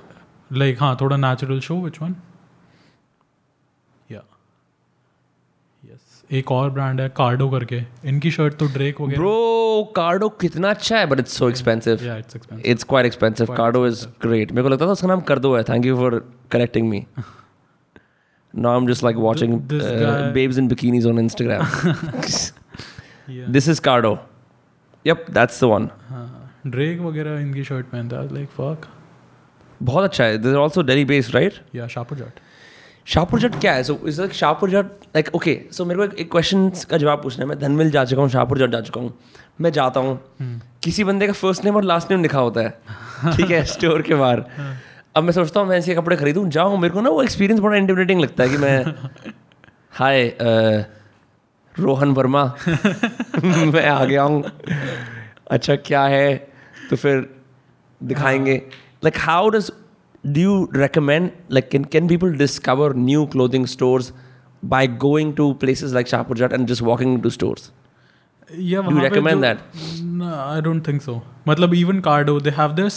like 0.53 0.81
हाँ 0.81 0.97
थोड़ा 1.01 1.17
नेचुरल 1.17 1.59
शो 1.59 1.81
विच 1.81 2.01
वन 2.01 2.15
एक 6.31 6.51
और 6.51 6.69
ब्रांड 6.69 6.99
है 7.01 7.09
कार्डो 7.09 7.49
करके। 7.49 7.81
इनकी 8.05 8.31
शर्ट 8.31 8.53
तो 8.53 8.65
ड्रेक 8.65 8.99
वगैरह 9.01 9.17
ब्रो 9.17 9.93
कार्डो 9.95 10.29
कितना 10.29 10.69
अच्छा 10.69 10.97
है 10.97 11.05
but 11.05 11.19
it's 11.19 11.37
so 11.37 11.49
expensive 11.49 12.23
it's 12.65 12.83
quite 12.83 13.05
expensive 13.05 13.55
Kardo 13.55 13.87
is 13.87 14.05
great 14.21 14.51
मेरे 14.51 14.63
को 14.63 14.69
लगता 14.69 14.87
था 14.87 14.91
उसका 14.91 15.07
नाम 15.07 15.21
कर 15.21 15.39
दो 15.39 15.55
है. 15.57 15.63
Thank 15.63 15.85
you 15.85 15.95
for 15.95 16.33
correcting 16.51 16.89
me 16.89 17.05
now 18.53 18.69
I'm 18.75 18.87
just 18.87 19.03
like 19.05 19.17
watching 19.23 19.51
uh, 19.79 20.31
babes 20.35 20.57
in 20.57 20.69
bikinis 20.69 21.07
on 21.09 21.19
Instagram. 21.23 21.65
yeah. 23.27 23.49
This 23.57 23.67
is 23.73 23.81
Cardo. 23.87 24.13
Yep, 25.05 25.27
that's 25.37 25.59
the 25.63 25.69
one. 25.73 25.85
Drake 26.75 26.99
वगैरह 26.99 27.39
इनकी 27.39 27.63
शर्ट 27.63 27.85
पहनता 27.85 28.21
है 28.21 28.29
like 28.29 28.55
fuck. 28.55 28.87
बहुत 29.83 30.03
अच्छा 30.03 30.23
है. 30.23 30.41
They're 30.43 30.61
also 30.63 30.83
Delhi 30.83 31.05
based, 31.11 31.33
right? 31.35 31.59
Yeah, 31.75 31.87
Shahpur 31.95 32.17
Jat. 32.17 32.39
Shahpur 33.05 33.39
Jat 33.39 33.55
क्या 33.61 33.73
है? 33.73 33.83
So 33.83 33.99
is 34.07 34.19
like 34.21 34.33
Shahpur 34.33 34.69
Jat 34.69 34.85
like 35.15 35.29
okay 35.35 35.61
so 35.71 35.85
मेरे 35.85 35.97
को 35.97 36.03
एक, 36.03 36.19
एक 36.19 36.31
क्वेश्चन 36.31 36.69
का 36.89 36.97
जवाब 36.97 37.21
पूछना 37.23 37.43
है। 37.43 37.49
मैं 37.49 37.59
धनमिल 37.59 37.91
जा 37.91 38.03
चुका 38.05 38.21
हूँ 38.21 38.29
शाहपुर 38.29 38.57
जट 38.57 38.71
जा 38.71 38.81
चुका 38.81 39.01
हूँ। 39.01 39.17
मैं 39.61 39.71
जाता 39.71 39.99
हूँ। 39.99 40.19
किसी 40.83 41.03
बंदे 41.03 41.27
का 41.27 41.33
फ़र्स्ट 41.33 41.65
नेम 41.65 41.75
और 41.75 41.83
लास्ट 41.83 42.11
नेम 42.11 42.21
लिखा 42.21 42.39
होता 42.39 42.61
है। 42.61 42.69
ठीक 43.37 43.51
है? 43.51 43.63
स्टोर 43.65 44.01
के 44.01 44.15
बाहर। 44.15 44.43
अब 45.15 45.23
मैं 45.23 45.31
सोचता 45.31 45.59
हूँ 45.59 45.67
मैं 45.69 45.77
ऐसे 45.77 45.95
कपड़े 45.95 46.17
खरीदूँ 46.17 46.49
जाऊँ। 46.49 46.77
मेरे 46.79 46.93
को 46.93 47.01
ना 47.01 47.09
वो 47.09 47.23
एक्सपीरियंस 47.23 47.61
बड़ा 47.61 47.77
इंटिमिडेटिंग 47.77 48.21
लगता 48.21 48.43
है 48.43 48.49
कि 48.49 48.57
मैं 48.57 48.85
हाय 49.91 50.35
रोहन 51.79 52.11
वर्मा। 52.11 52.43
मैं 53.43 53.87
आ 53.89 54.05
गया 54.05 54.23
हूँ। 54.23 54.43
अच्छा 55.51 55.75
क्या 55.75 56.03
है? 56.03 56.35
तो 56.89 56.95
फिर 56.95 57.29
दिखाएँगे। 58.03 58.61
Like 59.04 59.18
how 59.28 59.48
does 59.56 59.70
do 60.34 60.42
you 60.42 60.52
recommend 60.80 61.32
like 61.54 61.66
can, 61.72 61.82
can 61.94 62.06
people 62.10 62.30
discover 62.42 62.84
new 63.08 63.24
clothing 63.32 63.64
stores 63.72 64.06
by 64.62 64.78
going 65.02 65.32
to 65.40 65.48
places 65.64 65.90
like 65.96 66.06
Shahpurjat 66.12 66.54
and 66.58 66.70
just 66.72 66.82
walking 66.90 67.10
into 67.16 67.32
stores 67.34 67.66
Yeah, 67.66 68.86
Do 68.86 68.94
you 68.94 68.96
वहाँ 68.96 69.02
पे 69.02 69.08
recommend 69.08 69.36
जो- 69.36 69.42
that? 69.48 69.82
No, 70.22 70.30
I 70.54 70.62
don't 70.68 70.86
think 70.88 71.04
so. 71.08 71.16
मतलब 71.48 71.74
even 71.80 72.00
Cardo, 72.06 72.36
they 72.46 72.54
have 72.60 72.74
this 72.78 72.96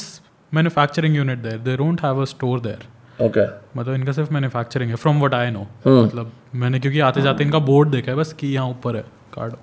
manufacturing 0.51 1.17
unit 1.19 1.43
there. 1.47 1.59
They 1.67 1.75
don't 1.83 2.05
have 2.07 2.21
a 2.25 2.29
store 2.33 2.59
there. 2.69 2.85
okay 3.27 3.45
मतलब 3.77 3.93
इनका 3.93 4.11
सिर्फ 4.19 4.31
manufacturing 4.31 4.89
है 4.89 4.95
from 5.03 5.21
what 5.23 5.33
I 5.33 5.51
know 5.51 5.65
Hmm. 5.87 6.01
मतलब 6.05 6.31
मैंने 6.63 6.79
क्योंकि 6.79 6.99
आते 7.09 7.21
जाते 7.27 7.43
इनका 7.43 7.59
बोर्ड 7.71 7.89
देखा 7.97 8.11
है 8.11 8.17
बस 8.17 8.33
कि 8.39 8.47
यहाँ 8.55 8.67
ऊपर 8.69 8.95
है 8.95 9.01
Kardo 9.37 9.57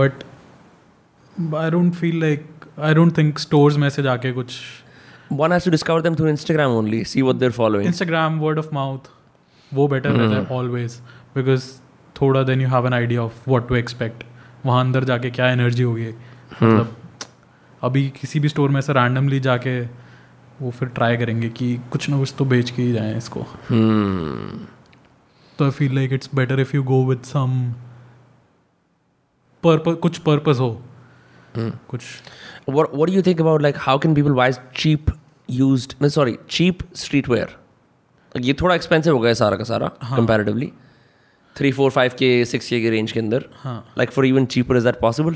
but 0.00 0.24
I 1.62 1.70
don't 1.70 1.92
feel 1.94 2.20
like 2.20 2.46
I 2.81 2.93
don't 2.93 3.17
think 3.17 3.39
stores 3.39 3.77
में 3.77 3.89
से 3.89 4.03
जाके 4.03 4.31
कुछ 4.31 4.55
one 5.33 5.53
has 5.53 5.65
to 5.65 5.71
discover 5.73 6.01
them 6.05 6.15
through 6.15 6.31
Instagram 6.31 6.73
only 6.77 7.01
see 7.11 7.21
what 7.27 7.37
they're 7.39 7.57
following. 7.57 7.85
Instagram 7.87 8.39
word 8.39 8.59
of 8.59 8.73
mouth 8.73 9.09
वो 9.73 9.87
बेटर 9.87 10.11
रहता 10.11 10.35
है 10.35 10.59
ऑलवेज 10.59 10.99
बिकॉज़ 11.35 11.65
थोड़ा 12.21 12.43
then 12.43 12.61
you 12.61 12.67
have 12.67 12.87
an 12.87 12.93
idea 12.93 13.21
of 13.21 13.49
what 13.49 13.67
to 13.67 13.75
expect 13.75 14.23
वहाँ 14.65 14.79
अंदर 14.85 15.03
जाके 15.03 15.29
क्या 15.31 15.49
एनर्जी 15.51 15.83
होगी। 15.83 16.09
मतलब 16.09 16.95
अभी 17.83 18.09
किसी 18.19 18.39
भी 18.39 18.49
स्टोर 18.49 18.69
में 18.69 18.81
से 18.81 18.93
रैंडमली 18.93 19.39
जाके 19.39 19.79
वो 20.61 20.71
फिर 20.71 20.87
ट्राई 20.87 21.17
करेंगे 21.17 21.49
कि 21.49 21.79
कुछ 21.91 22.09
ना 22.09 22.17
कुछ 22.17 22.33
तो 22.37 22.45
बेच 22.45 22.69
के 22.69 22.81
ही 22.81 22.91
जाएँ 22.93 23.17
इसको। 23.17 23.39
Hmm. 23.39 24.59
तो 25.57 25.65
I 25.65 25.71
feel 25.71 25.95
like 25.95 26.13
it's 26.13 26.29
better 26.35 26.59
if 26.59 26.75
you 26.75 26.83
go 26.83 27.03
with 27.05 27.21
some 27.23 27.73
purpose 29.63 29.95
कुछ 30.01 30.17
पर्पस 30.17 30.57
हो। 30.59 30.71
कुछ 31.57 32.01
what 32.69 32.93
what 32.99 33.09
do 33.09 33.15
you 33.15 33.23
think 33.27 33.39
about 33.45 33.63
like 33.65 33.77
how 33.87 33.97
can 33.97 34.15
people 34.15 34.35
buy 34.39 34.51
cheap 34.81 35.11
used 35.49 35.95
no 36.01 36.09
sorry 36.17 36.37
cheap 36.49 36.83
streetwear? 37.03 37.47
ये 38.37 38.53
थोड़ा 38.53 38.75
एक्सपेंसिव 38.75 39.13
हो 39.13 39.19
गया 39.19 39.29
है 39.29 39.35
सारा 39.35 39.57
का 39.57 39.63
सारा 39.63 39.87
कंपैरेटिवली 39.87 40.71
थ्री 41.57 41.71
फोर 41.71 41.91
फाइव 41.91 42.11
के 42.19 42.45
सिक्स 42.45 42.67
के 42.69 42.89
रेंज 42.89 43.11
के 43.11 43.19
अंदर। 43.19 43.45
हाँ। 43.53 43.93
Like 43.97 44.11
for 44.11 44.25
even 44.25 44.45
cheaper 44.45 44.77
is 44.77 44.83
that 44.83 44.99
possible 44.99 45.35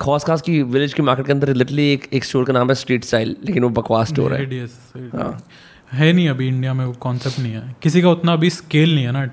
खास 0.00 0.24
खास 0.24 0.42
की 0.42 0.62
विलेज 0.62 0.94
के 0.94 1.02
मार्केट 1.02 1.26
के 1.26 1.32
अंदर 1.32 1.54
लिटरली 1.54 1.92
एक 1.92 2.08
एक 2.12 2.24
स्टोर 2.24 2.44
का 2.44 2.52
नाम 2.52 2.68
है 2.68 2.74
स्ट्रीट 2.74 3.04
स्टाइल 3.04 3.36
लेकिन 3.44 3.62
वो 3.62 3.68
बकवास 3.68 4.08
स्टोर 4.08 4.34
है। 4.34 4.46
Ideas, 4.48 4.96
है। 5.92 6.12
नहीं 6.12 6.28
अभी 6.28 6.48
इंडिया 6.48 6.74
में 6.74 6.84
वो 6.84 6.92
कॉन्सेप्ट 6.92 7.38
नहीं 7.38 7.52
है। 7.52 7.76
किसी 7.82 8.02
का 8.02 8.10
उतना 8.10 8.32
अभी 8.32 8.50
स्केल 8.50 8.94
नहीं 8.94 9.04
है 9.04 9.12
ना 9.12 9.24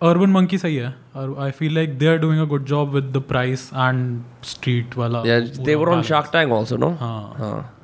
अर्बन 0.00 0.30
मंकी 0.30 0.58
सही 0.58 0.76
है 0.76 0.94
और 1.16 1.34
I 1.40 1.50
feel 1.50 1.74
like 1.74 1.98
they 1.98 2.06
are 2.06 2.16
doing 2.18 2.40
a 2.40 2.44
good 2.48 2.64
job 2.64 2.94
with 2.94 3.10
the 3.16 3.22
price 3.28 3.68
and 3.74 4.20
street 4.44 4.96
वाला 4.98 5.22
Yeah, 5.26 5.40
they 5.40 5.58
पूरा 5.58 5.76
were 5.76 5.88
on 5.88 5.92
balance. 5.92 6.08
Shark 6.08 6.30
Tank 6.32 6.54
also, 6.58 6.78
no? 6.78 6.90
हाँ 7.00 7.34
हाँ 7.38 7.74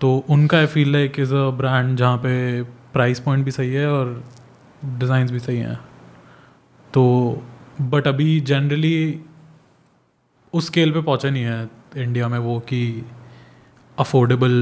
तो 0.00 0.16
उनका 0.30 0.58
I 0.58 0.66
feel 0.66 0.92
like 0.92 1.18
is 1.20 1.34
a 1.34 1.48
brand 1.58 1.96
जहाँ 1.96 2.16
पे 2.18 2.62
प्राइस 2.92 3.20
पॉइंट 3.20 3.44
भी 3.44 3.50
सही 3.50 3.72
है 3.72 3.86
और 3.92 4.12
डिज़ाइंस 4.84 5.30
भी 5.30 5.38
सही 5.38 5.58
हैं 5.58 5.78
तो 6.90 7.04
बट 7.80 8.06
अभी 8.06 8.40
जनरली 8.42 8.98
उस 10.52 10.66
स्केल 10.66 10.92
पे 10.92 11.00
पहुँचा 11.02 11.30
नहीं 11.30 11.42
है 11.44 11.68
इंडिया 11.96 12.28
में 12.28 12.38
वो 12.38 12.58
कि 12.68 12.82
अफोर्डेबल 13.98 14.52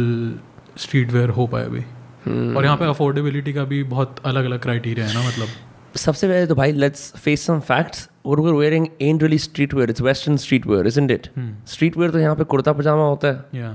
स्ट्रीट 0.78 1.12
वेयर 1.12 1.30
हो 1.30 1.46
पाए 1.46 1.64
अभी 1.64 1.84
Hmm. 2.26 2.56
और 2.56 2.64
यहाँ 2.64 2.76
पे 2.76 2.84
अफोर्डेबिलिटी 2.84 3.52
का 3.52 3.64
भी 3.64 3.82
बहुत 3.90 4.16
अलग 4.26 4.44
अलग 4.44 4.60
क्राइटेरिया 4.62 5.06
है 5.06 5.14
ना 5.14 5.20
मतलब 5.28 5.48
सबसे 5.96 6.28
पहले 6.28 6.46
तो 6.46 6.54
भाई 6.54 6.72
लेट्स 6.72 7.12
फेस 7.16 7.46
सम 7.46 7.60
फैक्ट्स 7.60 8.08
और 8.26 8.40
वो 8.40 8.52
wearing 8.52 8.86
and 9.02 9.22
really 9.22 9.38
street 9.38 9.74
wear 9.74 9.90
it's 9.90 10.00
western 10.00 10.36
street 10.36 10.66
wear 10.66 10.86
is 10.86 11.00
it 11.00 11.28
street 11.68 11.96
wear 11.96 12.10
तो 12.10 12.18
यहाँ 12.18 12.36
पे 12.36 12.44
कुर्ता 12.44 12.72
पजामा 12.72 13.02
होता 13.02 13.28
है। 13.28 13.70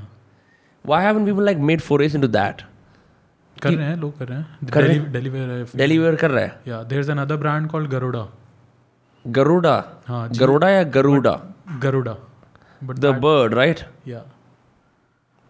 Why 0.86 1.04
haven't 1.04 1.26
people 1.26 1.46
like 1.46 1.58
made 1.58 1.82
for 1.82 2.04
into 2.22 2.28
that 2.28 2.62
कर 3.62 3.74
रहे 3.74 3.86
हैं 3.86 3.96
लोग 3.98 4.18
कर 4.18 4.28
रहे 4.28 4.94
हैं। 4.94 5.12
डिलीवर 5.76 6.16
कर 6.16 6.32
रहे 6.32 6.44
हैं? 6.44 6.52
हाँ, 6.52 6.62
या 6.68 6.84
there 6.84 7.02
is 7.02 7.12
another 7.12 7.88
Garuda 7.88 8.28
Garuda 9.26 9.76
Garuda 10.32 10.70
yeah 10.70 10.84
Garuda 10.84 11.40
Garuda 11.82 12.16
but 12.84 12.96
the 12.96 13.06
bird 13.22 13.54
right 13.54 13.80
yeah 14.08 14.24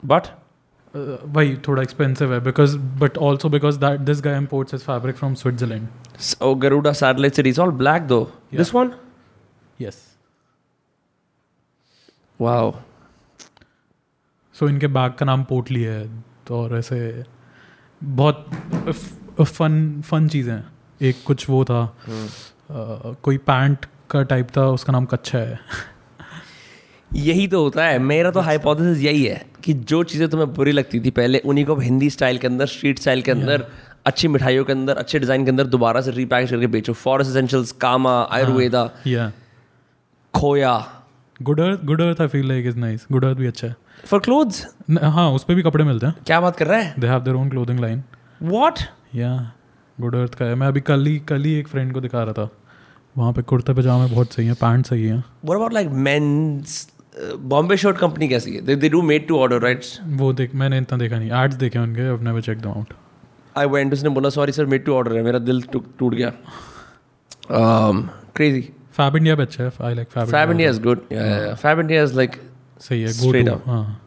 but 0.03 0.23
वही 0.95 1.55
थोड़ा 1.67 1.81
एक्सपेंसिव 1.81 2.33
है 2.33 2.39
because 2.43 2.77
but 3.01 3.17
also 3.27 3.49
because 3.49 3.77
that 3.79 3.99
this 4.09 4.21
guy 4.21 4.37
imports 4.37 4.73
is 4.73 4.81
fabric 4.83 5.15
from 5.15 5.33
Switzerland 5.41 5.87
Garuda 6.63 6.91
satellite 6.97 7.37
city. 7.39 7.51
It's 7.53 7.59
all 7.65 7.71
black 7.77 8.07
though. 8.09 8.25
This 8.59 8.73
one? 8.73 8.89
Yes 9.81 10.01
Wow. 12.39 12.71
So 14.55 14.67
इनके 14.69 14.87
bag 14.95 15.13
का 15.19 15.25
नाम 15.25 15.43
पोटली 15.49 15.81
है 15.83 15.99
तो 16.47 16.57
और 16.57 16.77
ऐसे 16.77 16.97
बहुत 18.01 18.45
फन 19.41 20.01
फन 20.09 20.27
चीज़ें 20.27 20.53
हैं 20.53 20.63
एक 21.01 21.23
कुछ 21.25 21.49
वो 21.49 21.63
था 21.65 21.81
अ, 21.83 23.13
कोई 23.23 23.37
पैंट 23.49 23.85
का 24.11 24.21
टाइप 24.33 24.47
था 24.57 24.65
उसका 24.69 24.93
नाम 24.93 25.05
कच्छा 25.05 25.37
है 25.37 25.59
यही 27.11 27.47
तो 27.47 27.61
होता 27.63 27.85
है। 27.85 27.99
मेरा 27.99 28.31
तो 28.31 28.39
हाइपोथेसिस 28.39 29.03
यही 29.03 29.23
है 29.23 29.45
कि 29.63 29.73
जो 29.73 30.01
चीज़ें 30.03 30.27
तुम्हें 30.29 30.53
बुरी 30.53 30.71
लगती 30.71 30.99
थी 30.99 31.09
पहले 31.11 31.39
उन्हीं 31.39 31.65
को 31.65 31.75
हिंदी 31.77 32.09
स्टाइल 32.09 32.37
के 32.37 32.47
अंदर 32.47 32.65
स्ट्रीट 32.67 32.99
स्टाइल 32.99 33.21
के 33.21 33.31
अंदर 33.31 33.65
अच्छी 34.05 34.27
मिठाइयों 34.27 34.63
के 34.65 34.73
अंदर 34.73 34.97
अच्छे 34.97 35.19
डिज़ाइन 35.19 35.43
के 35.45 35.51
अंदर 35.51 35.67
दोबारा 35.67 36.01
से 36.01 36.11
रीपैकेज 36.11 36.49
करके 36.51 36.67
बेचो। 36.67 36.93
फॉरेस्ट 36.93 37.31
एसेंशियल्स 37.31 37.71
कामा 37.81 38.15
आयुर्वेदा 38.31 38.89
या 39.07 39.31
खोया। 40.33 40.73
Good 41.39 41.59
Earth 41.59 41.85
Good 41.85 42.01
Earth 42.01 42.21
I 42.21 42.27
feel 42.27 42.47
like 42.47 42.65
is 42.67 42.77
nice 42.77 43.05
Good 43.11 43.25
Earth 43.25 43.37
भी 43.37 43.47
अच्छा 43.47 43.67
है। 43.67 43.75
फॉर 44.05 44.19
क्लोथ्स 44.19 44.65
हाँ 45.03 45.29
उस 45.31 45.43
पर 45.43 45.55
भी 45.55 45.63
कपड़े 45.63 45.83
मिलते 45.83 46.05
हैं। 46.05 46.15
क्या 46.25 46.39
बात 46.41 46.55
कर 46.57 46.67
रहा 46.67 46.79
है? 46.79 46.93
They 46.99 47.07
have 47.07 47.19
their 47.19 47.35
own 47.35 47.49
clothing 47.49 47.79
line 47.79 48.03
what 48.43 48.79
या 49.15 49.51
गुड 49.97 50.15
अर्थ 50.15 50.35
का 50.35 50.45
है। 50.45 50.55
मैं 50.55 50.67
अभी 50.67 50.81
कल 50.81 51.05
ही 51.05 51.17
कल 51.27 51.43
ही 51.43 51.53
एक 51.55 51.67
फ्रेंड 51.67 51.93
को 51.93 52.01
दिखा 52.01 52.23
रहा 52.23 52.33
था। 52.33 52.49
वहाँ 53.15 53.31
पे 53.33 53.41
कुर्ता 53.41 53.73
पजामे 53.73 54.09
बहुत 54.09 54.33
सही 54.33 54.45
है 54.47 54.53
पैंट 54.53 54.85
सही 54.85 55.05
है। 55.05 55.17
What 55.17 55.55
about 55.55 55.73
like 55.73 55.87
men's 56.01 56.87
Bombay 57.15 57.77
Shirt 57.77 57.97
Company 57.97 58.27
कैसी 58.27 58.55
है? 58.55 58.75
They 58.75 58.89
do 58.89 59.01
made 59.01 59.27
to 59.27 59.37
order 59.39 59.61
right 59.61 59.85
वो 60.17 60.31
देख 60.33 60.55
मैंने 60.55 60.77
इतना 60.77 60.97
देखा 60.97 61.19
नहीं। 61.19 61.31
एड्स 61.43 61.55
देखे 61.55 61.79
उनके 61.79 62.09
I 62.09 62.17
never 62.23 62.41
check 62.41 62.59
them 62.61 62.69
out 62.69 62.93
I 63.55 63.65
went 63.67 63.93
उसने 63.93 64.09
बोला 64.09 64.29
sorry 64.29 64.51
sir 64.51 64.65
made 64.65 64.85
to 64.85 64.93
order 64.93 65.15
है 65.17 65.23
मेरा 65.23 65.39
दिल 65.39 65.61
टूट 65.73 66.13
गया। 66.13 66.31
Um, 67.41 67.97
क्रेजी 68.35 68.61
फैब 68.93 69.15
इंडिया 69.15 69.35
पे 69.35 69.41
अच्छा 69.41 69.63
है 69.63 69.71
I 69.81 69.93
like 69.93 70.07
fab 70.07 70.27
fab 70.27 70.51
India 70.51 70.69
is 70.69 70.81
good 70.81 70.99
fab 71.61 71.79
India 71.79 72.03
is 72.03 72.15
like 72.15 72.35
सही 72.79 73.01
है 73.01 73.13
गो 73.13 73.31
up. 73.51 73.67
हाँ। 73.67 74.01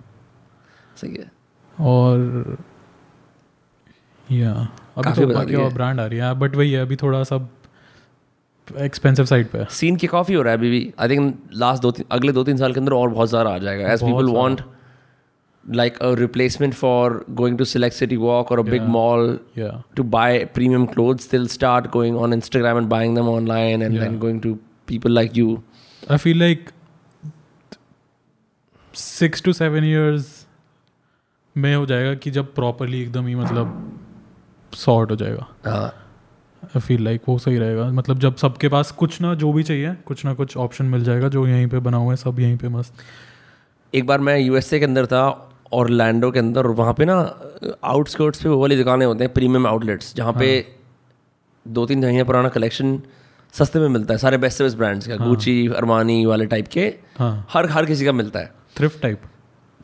सही 0.97 1.15
है। 1.15 1.31
और 1.81 2.57
या 4.29 4.53
अभी 4.99 5.13
तो 5.13 5.27
बाकी 5.27 5.55
और 5.55 5.73
ब्रांड 5.73 6.01
आ 6.01 6.07
रही 6.07 6.19
है। 6.19 6.35
बट 6.35 6.57
वही 6.57 6.73
है 6.73 6.83
अभी 6.83 6.97
थोड़ा 6.97 7.23
सब 7.25 7.49
एक्सपेंसिव 8.79 9.25
साइड 9.25 9.49
पे। 9.49 9.59
है 9.59 9.67
सीन 9.71 9.97
की 9.97 10.07
कॉफ़ी 10.07 10.35
हो 10.35 10.43
रहा 10.43 10.53
है 10.53 10.59
अभी 10.59 10.71
भी। 10.71 10.93
आई 10.99 11.09
थिंक 11.09 11.51
लास्ट 11.53 11.83
दो 11.83 11.91
तीन 11.91 12.07
अगले 12.11 12.33
दो 12.33 12.45
तीन 12.45 12.57
साल 12.57 12.73
के 12.73 12.81
अंदर 12.81 12.93
और 12.93 13.09
बहुत 13.09 13.31
सारा 13.31 13.51
आ 13.51 13.59
जाएगा। 13.59 13.93
As 13.93 14.03
people. 14.03 14.31
Want 14.31 14.61
like 15.65 15.99
a 15.99 16.13
replacement 16.15 16.75
for 16.75 17.25
going 17.31 17.59
to 17.59 17.65
select 17.65 17.97
city 17.97 18.17
walk 18.17 18.53
और 18.53 18.59
अ 18.59 18.63
बिग. 18.63 18.83
मॉल 18.83 19.39
या 19.59 19.83
to 19.97 20.05
buy 20.05 20.31
premium 20.59 20.87
clothes 20.95 21.29
they'll 21.31 21.51
start 21.55 21.91
going 21.97 22.19
on 22.23 22.37
instagram 22.39 22.81
and 22.81 22.91
buying 22.93 23.19
them 23.19 23.31
online 23.35 23.85
and 23.87 24.01
then 24.01 24.13
Yeah. 24.13 24.23
going 24.23 24.41
to 24.47 24.57
people 24.91 25.17
like 25.21 25.37
you. 25.43 25.57
I 26.11 26.17
feel 26.17 26.39
like 26.39 26.71
six 28.95 29.43
two 29.43 29.53
seven 29.53 29.85
years 29.85 30.47
में 31.57 31.75
हो 31.77 31.87
जाएगा 31.87 32.15
कि 32.15 32.31
जब 32.31 32.55
properly 32.55 33.03
एकदम 33.03 33.27
ही 33.27 33.35
मतलब 33.35 34.01
sort 34.75 35.11
हो 35.11 35.17
जाएगा। 35.17 35.47
uh, 35.67 36.04
आई 36.67 36.81
फील 36.81 37.03
लाइक 37.05 37.23
वो 37.29 37.39
सही 37.39 37.59
रहेगा। 37.59 37.85
मतलब 37.93 38.19
जब 38.19 38.37
सबके 38.37 38.69
पास 38.69 38.91
कुछ 38.99 39.21
ना 39.21 39.35
जो 39.35 39.53
भी 39.53 39.63
चाहिए 39.63 39.95
कुछ 40.07 40.25
ना 40.25 40.35
कुछ 40.35 40.57
ऑप्शन 40.57 40.85
मिल 40.85 41.05
जाएगा 41.05 41.29
जो 41.29 41.47
यहीं 41.47 41.67
पे 41.67 41.79
बना 41.79 41.97
हुआ 41.97 42.13
है 42.13 42.17
सब 42.17 42.41
यहीं 42.41 42.57
पे 42.57 42.69
मस्त। 42.69 42.95
एक 43.95 44.07
बार 44.07 44.21
मैं 44.21 44.39
यूएसए 44.39 44.79
के 44.79 44.85
अंदर 44.85 45.07
था 45.07 45.25
और 45.73 45.91
लैंडो 45.91 46.31
के 46.31 46.39
अंदर 46.39 46.67
वहाँ 46.79 46.95
पे 46.95 47.05
ना 47.05 47.17
आउटस्कर्ट्स 47.85 48.43
पे 48.43 48.49
वो 48.49 48.61
वाली 48.61 48.77
दुकानें 48.77 49.07
होते 49.07 49.25
हैं 49.25 49.33
प्रीमियम 49.33 49.67
आउटलेट्स 49.67 50.15
जहाँ 50.17 50.33
पे 50.33 50.49
दो 51.67 51.87
तीन 51.87 52.05
महीने 52.05 52.25
पुराना 52.25 52.49
कलेक्शन 52.49 52.99
सस्ते 53.55 53.79
में 53.79 53.89
मिलता 53.89 54.15
है। 54.15 54.19
सारे 54.19 54.39
बेस्ट 54.39 54.63
बेस्ट 54.63 54.77
ब्रांड्स 54.79 55.07
का 55.09 55.17
गुची 55.17 55.67
अरमानी 55.77 56.25
वाले 56.27 56.47
टाइप 56.47 56.69
के 56.69 56.87
हाँ। 57.19 57.47
हर 57.51 57.71
हर 57.71 57.87
किसी 57.87 58.05
का 58.05 58.13
मिलता 58.13 58.41
है। 58.41 58.53
थ्रिफ्ट 58.77 59.01
टाइप 59.03 59.21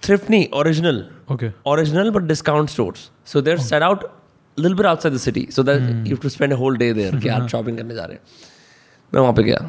थ्रिफ्ट 0.03 0.31
नहीं 0.31 0.47
original 0.55 1.05
okay 1.31 1.51
original 1.71 2.09
but 2.15 2.25
discount 2.29 2.71
stores. 2.71 3.03
So 3.25 3.41
they're 3.41 3.65
set 3.65 3.83
out 3.89 4.05
little 4.59 4.75
bit 4.75 4.87
outside 4.87 5.15
the 5.15 5.19
city 5.19 5.47
so 5.51 5.63
that 5.63 6.07
you 6.07 6.17
to 6.17 6.29
spend 6.29 6.53
whole 6.53 6.77
day 6.77 6.93
there 6.95 7.17
कि 7.17 7.29
आज 7.29 7.49
शॉपिंग 7.51 7.77
करने 7.79 7.95
जा 7.95 8.05
रहे 8.05 8.17
हैं। 8.17 8.23
मैं 9.15 9.21
वहाँ 9.21 9.33
पे 9.35 9.43
गया। 9.43 9.69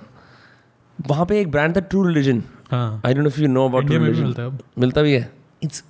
वहाँ 0.98 1.26
पे 1.26 1.40
एक 1.42 1.52
ब्रांड 1.52 1.76
था 1.76 1.80
true 1.80 2.04
religion 2.08 2.44
I 2.74 3.14
don't 3.14 3.24
know 3.24 3.30
if 3.30 3.40
you 3.42 3.48
know 3.48 3.68
about 3.70 3.86
true 3.88 4.04
religion 4.06 4.58
मिलता 4.80 5.02
भी 5.02 5.14
है। 5.14 5.32
It's 5.64 5.84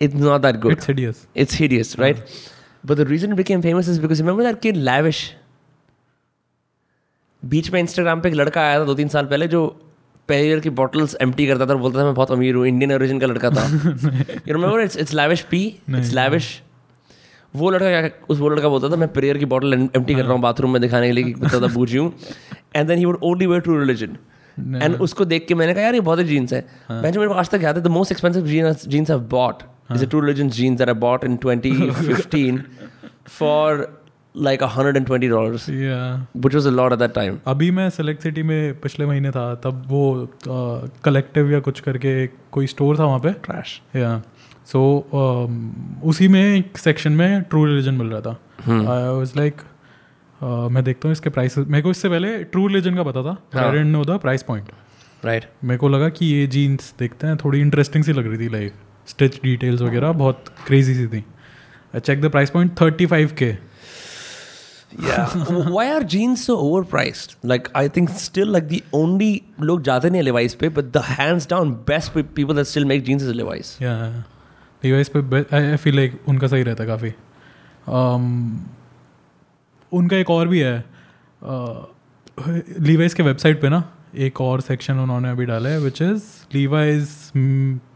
it's 0.00 0.14
not 0.14 0.42
that 0.42 0.60
good 0.60 0.72
it's 0.72 0.88
hideous 0.88 1.26
It's 1.36 1.58
hideous, 1.62 1.98
right? 2.04 2.22
But 2.84 2.98
the 2.98 3.06
reason 3.06 3.34
it 3.34 3.38
became 3.38 3.62
famous 3.62 3.88
is 3.92 3.98
because 4.02 4.20
remember 4.22 4.44
that 4.48 4.60
kid 4.66 4.76
Lavish? 4.88 5.22
बीच 7.42 7.70
में 7.70 7.80
Instagram 7.80 8.20
पे 8.20 8.28
एक 8.28 8.34
लड़का 8.34 8.60
आया 8.60 8.78
था 8.80 8.84
दो 8.84 8.94
तीन 8.94 9.08
साल 9.08 9.26
पहले 9.26 9.48
जो 9.48 9.66
पेरियर 10.28 10.60
की 10.60 10.70
बॉटल्स 10.78 11.16
एम्प्टी 11.22 11.46
करता 11.46 11.66
था 11.66 11.70
और 11.70 11.76
बोलता 11.76 12.00
था 12.00 12.04
मैं 12.04 12.14
बहुत 12.14 12.30
अमीर 12.30 12.54
हूँ 12.54 12.66
इंडियन 12.66 12.92
ओरिजिन 12.92 13.20
का 13.20 13.26
लड़का 13.26 13.50
था। 13.50 13.66
You 13.66 14.54
remember 14.54 14.80
it's 14.80 14.96
it's 14.96 15.14
Lavish 15.14 15.42
P 15.50 15.62
it's 15.90 16.12
Lavish 16.14 16.50
वो 17.54 17.70
लड़का 17.70 18.00
क्या 18.00 18.10
उस 18.28 18.38
वो 18.38 18.48
लड़का 18.48 18.68
बोलता 18.68 18.88
था 18.88 18.96
मैं 18.96 19.08
पेरियर 19.12 19.38
की 19.38 19.44
बॉटल 19.44 19.72
एम्प्टी 19.74 20.14
कर 20.14 20.22
रहा 20.22 20.32
हूँ 20.32 20.40
बाथरूम 20.40 20.72
में 20.72 20.80
दिखाने 20.82 21.06
के 21.06 21.12
लिए 21.12 21.24
कि 21.24 21.32
था 21.32 21.72
बूझी 21.74 21.96
हूँ. 21.98 22.12
And 22.76 22.88
then 22.88 22.98
he 22.98 23.04
would 23.04 23.18
only 23.22 23.46
wear 23.46 23.60
true 23.60 23.78
religion 23.78 24.16
and 24.82 24.96
उसको 24.96 25.24
देख 25.24 25.46
के 25.48 25.54
मैंने 25.54 25.74
कहा 25.74 25.82
यार 25.82 25.94
ये 25.94 26.00
बहुत 26.00 26.20
जीन्स 26.20 26.52
है. 26.52 26.64
मैं 26.90 27.12
जो 27.12 27.20
मेरे 27.20 27.32
को 27.32 27.38
आज 27.38 27.50
तक 27.50 27.60
याद 27.62 27.76
है 27.76 27.82
the 27.82 27.86
most 27.86 28.12
expensive 28.12 28.46
jeans 28.46 28.88
jeans 28.88 29.10
I 29.10 29.18
bought 29.18 29.62
is 29.94 30.04
a 30.04 30.08
true 30.08 30.20
religion 30.20 30.50
jeans 30.50 30.78
that 30.78 30.88
I 30.88 30.94
bought 30.94 31.24
in 31.24 31.36
2015 31.36 32.58
for 33.28 33.86
like 34.36 34.62
120 34.62 35.28
dollars. 35.28 35.68
या 35.68 36.26
which 36.36 36.54
was 36.56 36.66
a 36.66 36.72
lot 36.72 36.92
at 36.92 37.00
that 37.02 37.14
time. 37.18 37.36
अभी 37.46 37.70
मैं 37.70 37.90
सेलेक्ट 37.90 38.22
सिटी 38.22 38.42
में 38.42 38.80
पिछले 38.80 39.06
महीने 39.06 39.30
था 39.30 39.54
तब 39.54 39.82
वो 39.88 40.28
कलेक्टिव 41.04 41.50
या 41.52 41.60
कुछ 41.60 41.80
करके 41.80 42.26
कोई 42.26 42.66
स्टोर 42.66 42.98
था 42.98 43.04
वहाँ 43.04 43.18
पे? 43.18 43.32
Trash. 43.32 43.72
या 43.96 44.22
सो 44.72 44.80
उसी 46.04 46.28
में 46.28 46.56
एक 46.56 46.78
सेक्शन 46.78 47.12
में 47.12 47.42
ट्रू 47.42 47.64
रिलीजन 47.64 47.94
मिल 47.94 48.06
रहा 48.06 48.20
था। 48.20 48.40
आई 48.70 49.18
वाज 49.18 49.32
लाइक 49.36 49.56
मैं 50.72 50.84
देखता 50.84 51.08
हूँ 51.08 51.12
इसके 51.12 51.30
प्राइस 51.30 51.58
मेरे 51.58 51.82
को 51.82 51.90
इससे 51.90 52.08
पहले 52.08 52.44
ट्रू 52.44 52.66
रिलीजन 52.66 52.96
का 52.96 53.02
पता 53.02 53.22
था। 53.22 53.66
I 53.66 53.72
didn't 53.72 53.86
know 53.86 54.04
the 54.04 54.10
price 54.10 54.42
point 54.42 54.68
right 55.24 55.44
मेरे 55.64 55.76
को 55.76 55.88
लगा 55.88 56.08
कि 56.08 56.26
ये 56.26 56.46
जीन्स 56.46 56.94
देखते 56.98 57.26
हैं 57.26 57.36
थोड़ी 57.36 57.60
इंटरेस्टिंग 57.60 58.04
सी 58.04 58.12
लग 58.12 58.26
रही 58.26 58.48
थी 58.48 58.52
लाइक 58.52 58.72
स्टिच 59.06 59.36
डिटेल्स 59.36 59.80
वगैरह 59.82 60.12
बहुत 60.12 60.44
क्रेजी 60.66 60.94
सी 60.94 61.06
थी। 61.06 61.24
Check 62.00 62.20
the 62.20 62.28
price 62.28 62.50
point 62.50 62.80
thirty 62.80 63.06
five 63.06 63.30
K 63.42 63.56
yeah. 65.00 65.34
Why 65.76 65.84
are 65.94 66.04
jeans 66.12 66.44
so 66.44 66.54
overpriced? 66.66 67.34
Like 67.50 67.66
i 67.76 67.82
think 67.96 68.14
still 68.26 68.54
like 68.56 68.68
the 68.68 68.80
only 68.94 69.38
लोग 69.60 69.82
जाते 69.82 70.10
नहीं 70.10 70.22
लेवाइस 70.22 70.54
पे 70.54 70.70
but 70.70 70.92
the 70.96 71.02
hands 71.02 71.46
down 71.52 71.74
best 71.90 72.14
pe- 72.14 72.28
people 72.38 72.54
that 72.56 72.68
still 72.70 72.86
make 72.92 73.04
jeans 73.08 73.26
is 73.26 73.36
levi's. 73.40 73.82
या 73.82 74.24
device 74.82 75.10
पे 75.16 75.56
I 75.56 75.76
feel 75.76 75.96
like 75.96 76.20
उनका 76.28 76.46
सही 76.46 76.62
रहता 76.62 76.82
है 76.82 76.88
काफ़ी। 76.88 77.14
उनका 79.92 80.16
एक 80.16 80.30
और 80.30 80.48
भी 80.48 80.60
है। 80.60 80.84
लीवाइज 82.80 83.14
के 83.14 83.22
वेबसाइट 83.22 83.60
पे 83.60 83.68
ना 83.68 83.94
एक 84.16 84.40
और 84.40 84.60
सेक्शन 84.60 84.94
उन्होंने 84.94 85.30
अभी 85.30 85.44
डाला 85.44 85.68
है 85.68 85.80
which 85.80 86.02
is 86.02 86.22
Levi's 86.54 87.08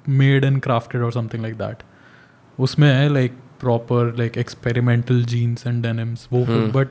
made 0.08 0.44
and 0.44 0.60
crafted 0.60 1.02
और 1.02 1.12
समथिंग 1.12 1.42
लाइक 1.42 1.54
दैट 1.54 1.76
उसमें 2.60 2.94
है 2.94 3.08
like 3.12 3.32
proper 3.60 4.14
like 4.18 4.38
experimental 4.38 5.24
jeans 5.24 5.66
and 5.66 5.82
denims 5.82 6.28
वो 6.32 6.44
but 6.46 6.88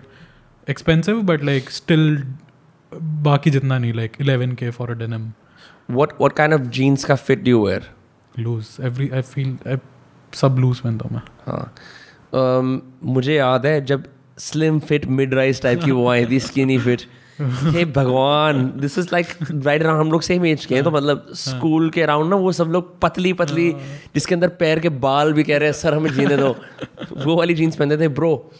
expensive 0.70 1.22
but 1.22 1.44
like 1.44 1.70
still 1.70 2.34
बाकी 3.02 3.52
जितना 3.52 3.78
नहीं 3.78 3.94
like 3.94 4.12
eleven 4.22 4.54
K 4.54 4.70
for 4.70 4.92
a 4.92 4.94
denim 4.94 5.34
what 5.92 6.10
what 6.22 6.34
kind 6.40 6.60
of 6.60 6.72
jeans 6.72 7.04
का 7.04 7.16
fit 7.16 7.36
do 7.36 7.48
you 7.48 7.66
wear? 7.66 7.82
Loose 8.40 8.68
every 8.82 9.10
I 9.10 9.22
feel 9.22 9.58
सब 10.34 10.56
loose 10.60 10.80
पहनता 10.80 11.08
हूँ 11.08 11.16
मैं। 11.18 11.24
हाँ। 11.46 11.74
Um, 12.36 12.80
मुझे 13.04 13.36
याद 13.36 13.66
है 13.66 13.86
जब 13.86 14.04
slim 14.38 14.80
fit 14.80 15.06
mid 15.06 15.34
rise 15.34 15.62
type 15.62 15.84
की 15.84 15.92
वो 15.92 16.08
आई 16.10 16.26
थी 16.26 16.40
स्किनी 16.40 16.78
फिट 16.80 17.02
हे 17.42 17.86
भगवान 17.86 18.74
this 18.78 18.98
is 18.98 19.08
like 19.12 19.28
right 19.52 19.82
around 19.84 20.02
हम 20.02 20.12
लोग 20.12 20.22
सेम 20.22 20.46
एज 20.46 20.66
के 20.66 20.76
हैं 20.76 20.84
तो 20.84 20.92
मतलब 20.92 21.28
स्कूल 21.36 21.90
के 21.90 22.02
अराउंड 22.02 22.30
ना 22.30 22.36
वो 22.36 22.52
सब 22.52 22.68
लोग 22.68 23.00
पतली 23.00 23.34
पतली 23.34 23.72
जिसके 24.16 24.36
अंदर 24.36 24.48
पैर 24.48 24.80
के 24.80 24.90
बाल 24.90 25.34
भी 25.34 25.44
कह 25.44 25.58
रहे 25.58 25.70
हैं 25.70 25.74
सर 25.74 25.94
हमें 25.94 26.14
जीने 26.14 26.38
दो। 26.38 26.56
वो 27.26 27.36
वाली 27.36 27.54
जीन्स 27.54 27.76
पहनते 27.76 27.98
थे 27.98 28.08
bro 28.08 28.52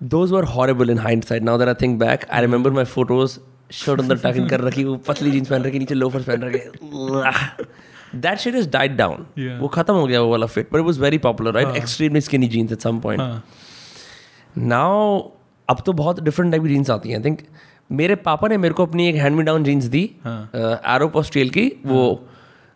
those 0.00 0.32
were 0.32 0.44
horrible 0.44 0.90
in 0.94 0.98
hindsight 1.04 1.42
now 1.42 1.56
that 1.56 1.68
i 1.68 1.74
think 1.74 1.98
back 1.98 2.26
i 2.30 2.42
remember 2.46 2.70
my 2.80 2.84
photos 2.96 3.38
shirt 3.72 4.00
अंदर 4.00 4.16
टक 4.16 4.48
कर 4.50 4.60
रखी 4.60 4.84
वो 4.84 4.96
पतली 4.96 5.30
जीन्स 5.30 5.48
पहन 5.48 5.62
रखी 5.62 5.78
नीचे 5.78 5.94
लोफर्स 5.94 6.24
पहन 6.24 6.42
रखे। 6.42 7.64
That 8.14 8.38
shit 8.38 8.54
is 8.54 8.68
died 8.70 8.96
down 8.96 9.26
वो 9.60 9.68
खत्म 9.68 9.94
हो 9.94 10.06
गया 10.06 10.20
वो 10.20 10.30
वाला 10.30 10.46
fit 10.46 10.68
but 10.72 10.80
was 10.86 10.98
very 11.00 11.18
popular 11.26 11.52
right 11.54 11.76
extremely 11.76 12.20
skinny 12.20 12.48
jeans 12.48 12.72
at 12.72 12.80
some 12.80 13.00
point 13.00 13.20
हाँ. 13.20 13.42
नाउ 14.56 15.18
अब 15.68 15.82
तो 15.86 15.92
बहुत 15.92 16.20
डिफरेंट 16.20 16.52
टाइप 16.52 16.62
की 16.62 16.68
जीन्स 16.68 16.90
आती 16.90 17.08
हैं. 17.08 17.16
आई 17.16 17.24
थिंक 17.24 17.42
मेरे 17.90 18.14
पापा 18.24 18.48
ने 18.48 18.56
मेरे 18.58 18.74
को 18.74 18.86
अपनी 18.86 19.08
एक 19.08 19.14
हैंड 19.16 19.36
मी 19.36 19.42
डाउन 19.42 19.64
जीन्स 19.64 19.84
दी 19.86 20.10
हाँ। 20.24 20.50
एरो 20.94 21.08
पोस्टेल 21.08 21.50
की 21.50 21.70
वो 21.86 22.02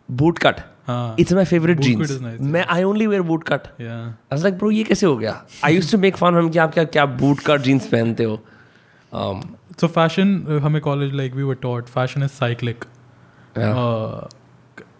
बूट 0.09 0.39
कट 0.39 0.59
हाँ. 0.87 1.15
इट्स 1.19 1.33
माई 1.33 1.45
फेवरेट 1.45 1.79
जीन्स 1.79 2.19
मैं 2.41 2.65
I 2.69 2.83
only 2.83 3.07
wear 3.07 3.21
boot 3.21 3.43
cut 3.47 3.67
like 3.81 4.57
bro 4.57 4.71
ये 4.71 4.83
कैसे 4.83 5.05
हो 5.05 5.17
गया? 5.17 5.43
I 5.65 5.75
used 5.75 5.91
to 5.91 5.97
make 5.97 6.17
fun 6.17 6.35
हम 6.35 6.49
कि 6.49 6.59
आप 6.59 6.73
क्या 6.73 6.83
क्या 6.85 7.05
बूट 7.21 7.39
कट 7.45 7.61
जीन्स 7.61 7.87
पहनते 7.87 8.23
हो? 8.23 8.39
Um, 9.11 9.41
सो 9.81 9.87
फ़ैशन 9.87 10.59
हमें 10.63 10.81
college 10.81 11.13
like 11.15 11.33
we 11.33 11.43
were 11.43 11.55
taught 11.61 11.89
fashion 11.89 12.23
is 12.23 12.31
cyclic 12.31 12.85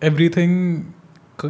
yeah. 0.03 0.13
Everything 0.13 0.83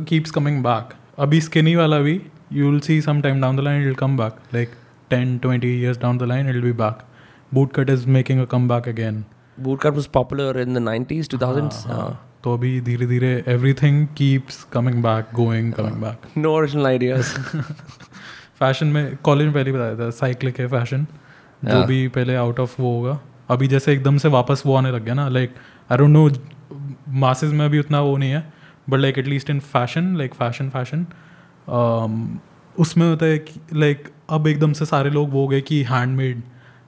keeps 0.07 0.31
coming 0.31 0.63
back 0.63 0.89
अभी 1.19 1.41
स्किनी 1.41 1.75
वाला 1.75 1.99
भी 1.99 2.21
you 2.53 2.71
will 2.71 2.79
see 2.79 3.01
some 3.01 3.21
time 3.21 3.41
down 3.41 3.57
the 3.57 3.59
line 3.59 3.89
it 3.89 3.97
come 3.97 4.17
back 4.17 4.31
like 4.53 4.69
ten 5.09 5.37
twenty 5.37 5.81
years 5.81 5.97
down 5.97 6.17
the 6.17 6.23
line 6.23 6.49
it 6.49 6.63
be 6.63 6.71
back 6.71 6.97
boot 7.53 7.73
cut 7.73 7.89
is 7.89 8.07
making 8.07 8.41
a 8.41 8.45
come 8.45 8.67
back 8.67 8.87
again 8.87 9.25
boot 9.61 9.79
cut 9.79 9.93
was 9.93 10.07
popular 10.07 10.59
in 10.61 10.73
the 10.73 10.81
90s 10.81 11.27
2000s 11.27 11.73
uh, 11.73 12.11
तो 12.43 12.53
अभी 12.53 12.81
धीरे 12.81 13.05
धीरे 13.05 13.43
everything 13.47 14.07
keeps 14.07 14.63
coming 14.63 15.03
back 15.03 15.25
going 15.33 15.73
coming 15.73 15.95
back 15.95 16.45
no 16.45 16.53
original 16.61 16.85
ideas. 16.85 17.25
Fashion 18.59 18.87
में 18.87 19.17
college 19.23 19.45
में 19.45 19.53
पहले 19.53 19.71
बताया 19.71 19.95
था 19.95 20.09
cyclic 20.09 20.59
है 20.59 20.67
फ़ैशन 20.67 21.07
जो 21.65 21.85
भी 21.85 22.07
पहले 22.07 22.35
आउट 22.35 22.59
ऑफ़ 22.59 22.81
वो 22.81 22.95
होगा. 22.95 23.19
अभी 23.49 23.67
जैसे 23.67 23.93
एकदम 23.93 24.17
से 24.17 24.27
वापस 24.27 24.63
वो 24.65 24.75
आने 24.75 24.91
लग 24.91 25.03
गया 25.03 25.13
ना 25.13 25.29
like 25.29 25.55
I 25.91 25.97
don't 25.97 26.09
know 26.09 26.29
masses 27.09 27.51
में 27.51 27.65
अभी 27.65 27.79
उतना 27.79 28.01
वो 28.01 28.17
नहीं 28.17 28.31
है 28.31 28.53
but 28.89 28.99
like 28.99 29.17
at least 29.17 29.49
in 29.49 29.59
fashion 29.59 30.15
like 30.17 30.33
fashion 30.33 30.69
fashion 30.69 31.05
उसमें 32.79 33.09
होता 33.09 33.25
है 33.25 33.37
कि 33.37 33.59
लाइक 33.73 34.09
अब 34.29 34.47
एकदम 34.47 34.73
से 34.73 34.85
सारे 34.85 35.09
लोग 35.09 35.29
वो 35.29 35.47
गए 35.47 35.61
कि 35.61 35.83
हैंडमेड 35.83 36.41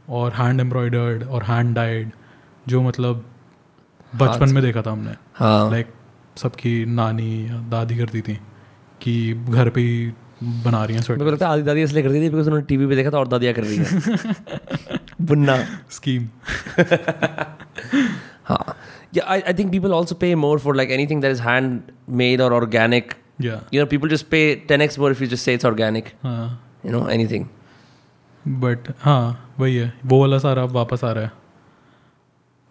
और 0.10 0.34
हैंड 0.34 0.62
एम्ब्रॉयडर्ड 0.62 1.24
और 1.24 1.44
हैंड 1.44 1.76
डाइड 1.76 2.12
जो 2.68 2.82
मतलब 2.82 3.26
बचपन 4.16 4.50
में 4.50 4.64
देखा 4.64 4.82
था 4.82 4.92
हमने। 4.92 5.16
हाँ। 5.36 5.72
लाइक 5.72 5.88
सबकी 6.38 6.86
नानी 6.86 7.50
दादी 7.70 7.98
करती 7.98 8.22
थी 8.22 8.40
कि 9.02 9.34
घर 9.50 9.70
पे 9.70 9.82
ही 9.82 10.14
बना 10.44 10.86
रही 10.86 10.96
हैं 10.96 11.04
स्वेटर 11.04 11.26
लगता 11.26 11.48
है 11.48 11.54
आधी 11.54 11.62
दादी 11.62 11.84
इसलिए 11.84 12.04
करती 12.04 12.16
थी 12.16 12.30
बिकॉज़ 12.30 12.46
उन्होंने 12.46 12.66
टीवी 12.66 12.88
पे 12.88 12.96
देखा 12.96 13.10
था 13.12 13.18
और 13.18 13.28
दादियाँ 13.28 13.54
कर 13.54 13.64
रही 13.64 13.78
है। 13.78 13.86
बुन्ना। 15.22 15.58
स्कीम 15.92 16.28
हाँ। 18.46 18.76
Yeah 19.16 19.30
I, 19.36 19.38
I 19.52 19.54
think 19.60 19.72
people 19.76 19.94
also 19.98 20.16
pay 20.24 20.34
more 20.46 20.58
for 20.66 20.76
like 20.80 20.92
anything 20.98 21.22
that 21.26 21.36
is 21.38 21.42
handmade 21.48 22.42
or 22.48 22.52
organic. 22.60 23.16
या 23.42 23.60
you 23.72 23.82
know 23.82 23.88
people 23.94 24.12
just 24.16 24.30
pay 24.34 24.44
10x 24.72 24.98
more 25.04 25.12
if 25.16 25.22
you 25.24 25.28
just 25.34 25.50
say 25.50 25.56
it's 25.60 25.68
organic. 25.72 26.12
हाँ। 26.24 26.48
You 26.86 26.92
know 26.96 27.04
anything. 27.16 27.48
बट 28.64 28.92
हाँ 29.00 29.56
वही 29.60 29.76
है। 29.76 29.94
वो 30.06 30.20
वाला 30.22 30.38
सारा 30.40 30.64
अब 30.64 30.72
वापस 30.72 31.04
आ 31.04 31.12
रहा 31.12 31.24
है। 31.24 31.32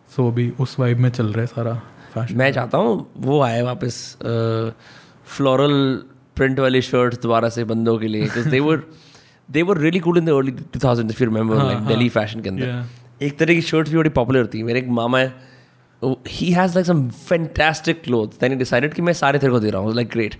सो 0.08 0.26
अभी 0.30 0.48
उस 0.60 0.78
वाइब 0.80 0.98
में 1.00 1.08
चल 1.10 1.32
रहा 1.32 1.40
है 1.40 1.46
सारा 1.46 1.74
फ़ैशन 2.14 2.36
मैं 2.36 2.52
चाहता 2.52 2.78
हूँ 2.78 3.06
वो 3.26 3.40
आए 3.42 3.62
वापस 3.62 3.96
फ्लोरल 5.26 5.74
प्रिंट 6.36 6.58
वाली 6.60 6.82
शर्ट्स 6.82 7.18
दोबारा 7.22 7.48
से 7.48 7.64
बंदों 7.64 7.96
के 7.98 8.08
लिए। 8.08 8.28
They 8.50 8.60
were 8.60 8.82
they 9.50 9.62
were 9.62 9.78
really 9.78 10.00
cool 10.00 10.18
in 10.18 10.24
the 10.24 10.30
early 10.30 10.52
2000 10.76 11.10
if 11.10 11.22
you 11.22 11.28
remember 11.28 11.56
हाँ, 11.56 11.66
लाइक 11.66 11.78
हाँ। 11.78 11.88
दिल्ली 11.88 12.08
फ़ैशन 12.08 12.40
के 12.40 12.48
अंदर। 12.48 12.66
Yeah. 12.66 13.22
एक 13.22 13.38
तरह 13.38 13.54
की 13.54 13.62
शर्ट्स 13.62 13.90
भी 13.90 13.96
बड़ी 13.98 14.10
पॉपुलर 14.10 14.46
थी। 14.54 14.62
मेरे 14.62 14.78
एक 14.78 14.88
मामा 15.00 15.18
है 15.18 15.32
he 16.28 16.50
has 16.52 16.74
like 16.74 16.86
some 16.86 17.08
fantastic 17.10 18.02
cloth 18.04 18.40
then 18.40 18.58
decided 18.58 18.94
कि 18.94 19.02
मैं 19.02 19.12
सारे 19.12 19.38
तेरे 19.38 19.52
को 19.52 19.60
दे 19.60 19.70
रहा 19.70 19.80
हूँ। 19.82 19.94
लाइक 19.94 20.08
ग्रेट 20.12 20.34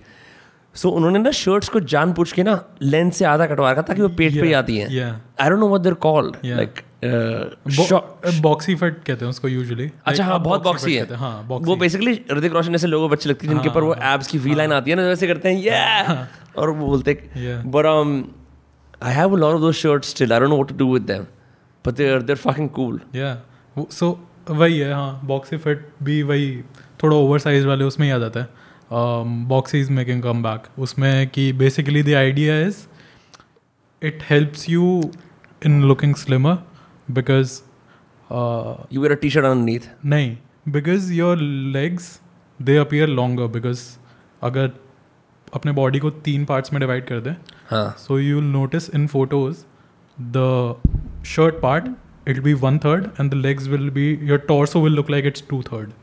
सो 0.75 0.89
उन्होंने 0.89 1.19
ना 1.19 1.31
शर्ट्स 1.31 1.69
को 1.69 1.79
जान 1.91 2.13
पूछ 2.13 2.31
के 2.31 2.43
ना 2.43 2.53
लेंथ 2.81 3.11
से 3.11 3.25
आधा 3.25 3.45
कटवा 3.47 3.71
रखा 3.71 3.81
ताकि 3.81 4.01
वो 4.01 4.07
पेट 4.17 4.33
पे 4.33 4.45
ही 4.47 4.53
आती 4.53 4.77
हैं। 4.77 4.87
I 5.41 5.49
don't 5.49 5.59
know 5.59 5.67
what 5.67 5.81
they're 5.81 5.95
called 6.05 6.35
like 6.45 6.81
boxy 8.41 8.75
fit 8.75 9.03
कहते 9.07 9.25
हैं 9.25 9.29
उसको 9.29 9.47
यूजुअली 9.47 9.89
अच्छा 10.05 10.23
हाँ 10.25 10.41
बहुत 10.43 10.63
बॉक्सी 10.63 10.95
है। 10.95 11.15
हाँ। 11.15 11.47
वो 11.49 11.75
बेसिकली 11.75 12.13
ऋतिक 12.31 12.53
रोशन 12.53 12.71
जैसे 12.71 12.87
लोगों 12.87 13.09
अच्छी 13.09 13.29
लगती 13.29 13.47
है 13.47 13.53
जिनके 13.53 13.69
ऊपर 13.69 13.83
वो 13.83 13.95
एब्स 14.13 14.27
की 14.27 14.37
वी 14.37 14.55
लाइन 14.55 14.73
आती 14.73 14.91
है 14.91 14.97
ना 14.97 15.07
वैसे 15.07 15.27
करते 15.27 15.49
हैं 15.49 15.63
yeah! 15.65 16.57
और 16.57 16.69
वो 16.69 16.87
बोलते. 16.87 17.13
But 17.65 17.85
um 17.93 18.17
I 19.05 19.11
have 19.11 19.33
a 19.33 19.37
lot 19.37 19.55
of 19.55 19.61
those 19.61 19.77
shirts 19.77 20.11
still. 20.13 20.33
I 20.33 20.37
don't 20.41 20.51
know 20.51 20.57
what 20.59 20.69
to 20.69 20.75
do 20.81 20.85
with 20.89 21.07
them. 21.07 21.23
But 21.85 21.97
they're 21.97 22.19
they're 22.27 22.41
fucking 22.43 22.69
cool. 22.75 22.99
या 23.15 23.31
सो 23.91 24.07
वही 24.49 24.77
है 24.79 24.93
हाँ 24.93 25.21
बॉक्सी 25.25 25.57
फिट 25.57 25.87
भी 26.03 26.21
वही 26.23 26.61
थोड़ा 27.03 27.15
ओवर 27.17 27.39
साइज़ 27.39 27.67
वाले 27.67 27.83
उसमें 27.83 28.07
ही 28.07 28.13
आ 28.13 28.17
जाता 28.17 28.39
है। 28.39 28.47
Boxy 29.47 29.79
is 29.79 29.91
making 29.91 30.23
come 30.23 30.43
back 30.43 30.63
उसमें 30.79 31.27
कि 31.27 31.51
basically 31.53 32.03
the 32.03 32.13
idea 32.13 32.59
is 32.61 32.77
it 34.01 34.23
helps 34.29 34.69
you 34.69 35.11
in 35.65 35.83
looking 35.83 36.15
slimmer 36.15 36.57
because 37.11 37.59
you 38.93 39.01
wear 39.01 39.11
a 39.11 39.15
T 39.15 39.29
shirt 39.29 39.45
on 39.45 39.63
नीथ 39.63 39.89
नहीं 40.05 40.37
because 40.69 41.13
your 41.13 41.37
legs 41.77 42.19
they 42.59 42.77
appear 42.77 43.07
longer 43.07 43.47
because 43.47 43.81
अगर 44.41 44.71
अपने 45.53 45.71
बॉडी 45.71 45.99
को 45.99 46.09
तीन 46.09 46.45
पार्ट्स 46.45 46.73
में 46.73 46.79
divide 46.79 47.05
कर 47.07 47.19
दें 47.19 47.35
so 47.97 48.19
you 48.19 48.41
notice 48.41 48.89
in 48.89 49.07
photos 49.07 49.63
the 50.19 50.75
shirt 51.25 51.55
part 51.61 51.85
it'll 52.25 52.43
be 52.43 52.53
one 52.53 52.79
third, 52.79 53.11
and 53.17 53.31
the 53.31 53.35
legs 53.35 53.69
will 53.69 53.89
be 53.89 54.15
your 54.31 54.37
torso 54.37 54.79
will 54.79 54.91
look 54.91 55.09
like 55.09 55.25
it's 55.25 55.41
two 55.41 55.61
third. 55.63 55.93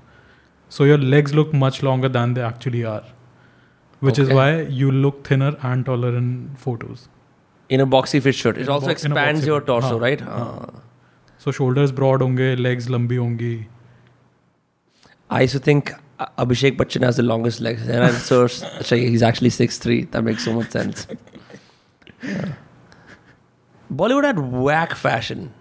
So 0.69 0.85
your 0.85 0.99
legs 0.99 1.35
look 1.35 1.53
much 1.53 1.82
longer 1.82 2.09
than 2.09 2.35
they 2.35 2.43
actually 2.43 2.85
are, 2.85 3.05
which 4.01 4.19
okay. 4.19 4.28
is 4.28 4.35
why 4.35 4.62
you 4.62 4.90
look 4.90 5.27
thinner 5.27 5.57
and 5.62 5.85
taller 5.85 6.16
in 6.16 6.51
photos. 6.57 7.09
In 7.69 7.81
a 7.81 7.86
boxy 7.86 8.23
fit 8.23 8.35
shirt, 8.35 8.57
it 8.57 8.62
in 8.62 8.69
also 8.69 8.86
bo- 8.86 8.93
expands 8.93 9.47
your 9.47 9.61
torso, 9.61 9.99
right? 9.99 10.23
Ah. 10.23 10.70
So 11.39 11.51
shoulders 11.51 11.93
broad 11.93 12.20
honge, 12.20 12.59
legs 12.59 12.89
lambi 12.89 13.19
hongi. 13.19 13.66
I 15.31 15.43
used 15.43 15.55
to 15.55 15.59
think 15.59 15.93
Abhishek 16.39 16.77
Bachchan 16.77 17.03
has 17.03 17.16
the 17.16 17.23
longest 17.23 17.61
legs, 17.61 17.89
and 17.89 18.05
I'm 18.05 18.15
so 18.15 18.47
he's 18.97 19.23
actually 19.23 19.51
six 19.51 19.78
three. 19.78 20.05
That 20.05 20.23
makes 20.23 20.44
so 20.44 20.53
much 20.53 20.70
sense. 20.70 21.07
Yeah. 22.23 22.53
Bollywood 23.93 24.24
had 24.24 24.39
whack 24.39 24.94
fashion. 24.94 25.53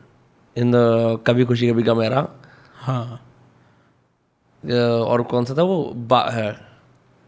In 0.55 0.71
the 0.75 0.83
कभी 1.27 1.45
Khushi 1.45 1.71
Kabhi 1.71 1.83
Gum 1.87 2.01
era. 2.05 2.23
हाँ 2.75 3.21
और 4.63 5.21
कौन 5.23 5.45
सा 5.45 5.53
था 5.57 5.63
वो? 5.63 5.83
बा, 5.95 6.21
है, 6.31 6.55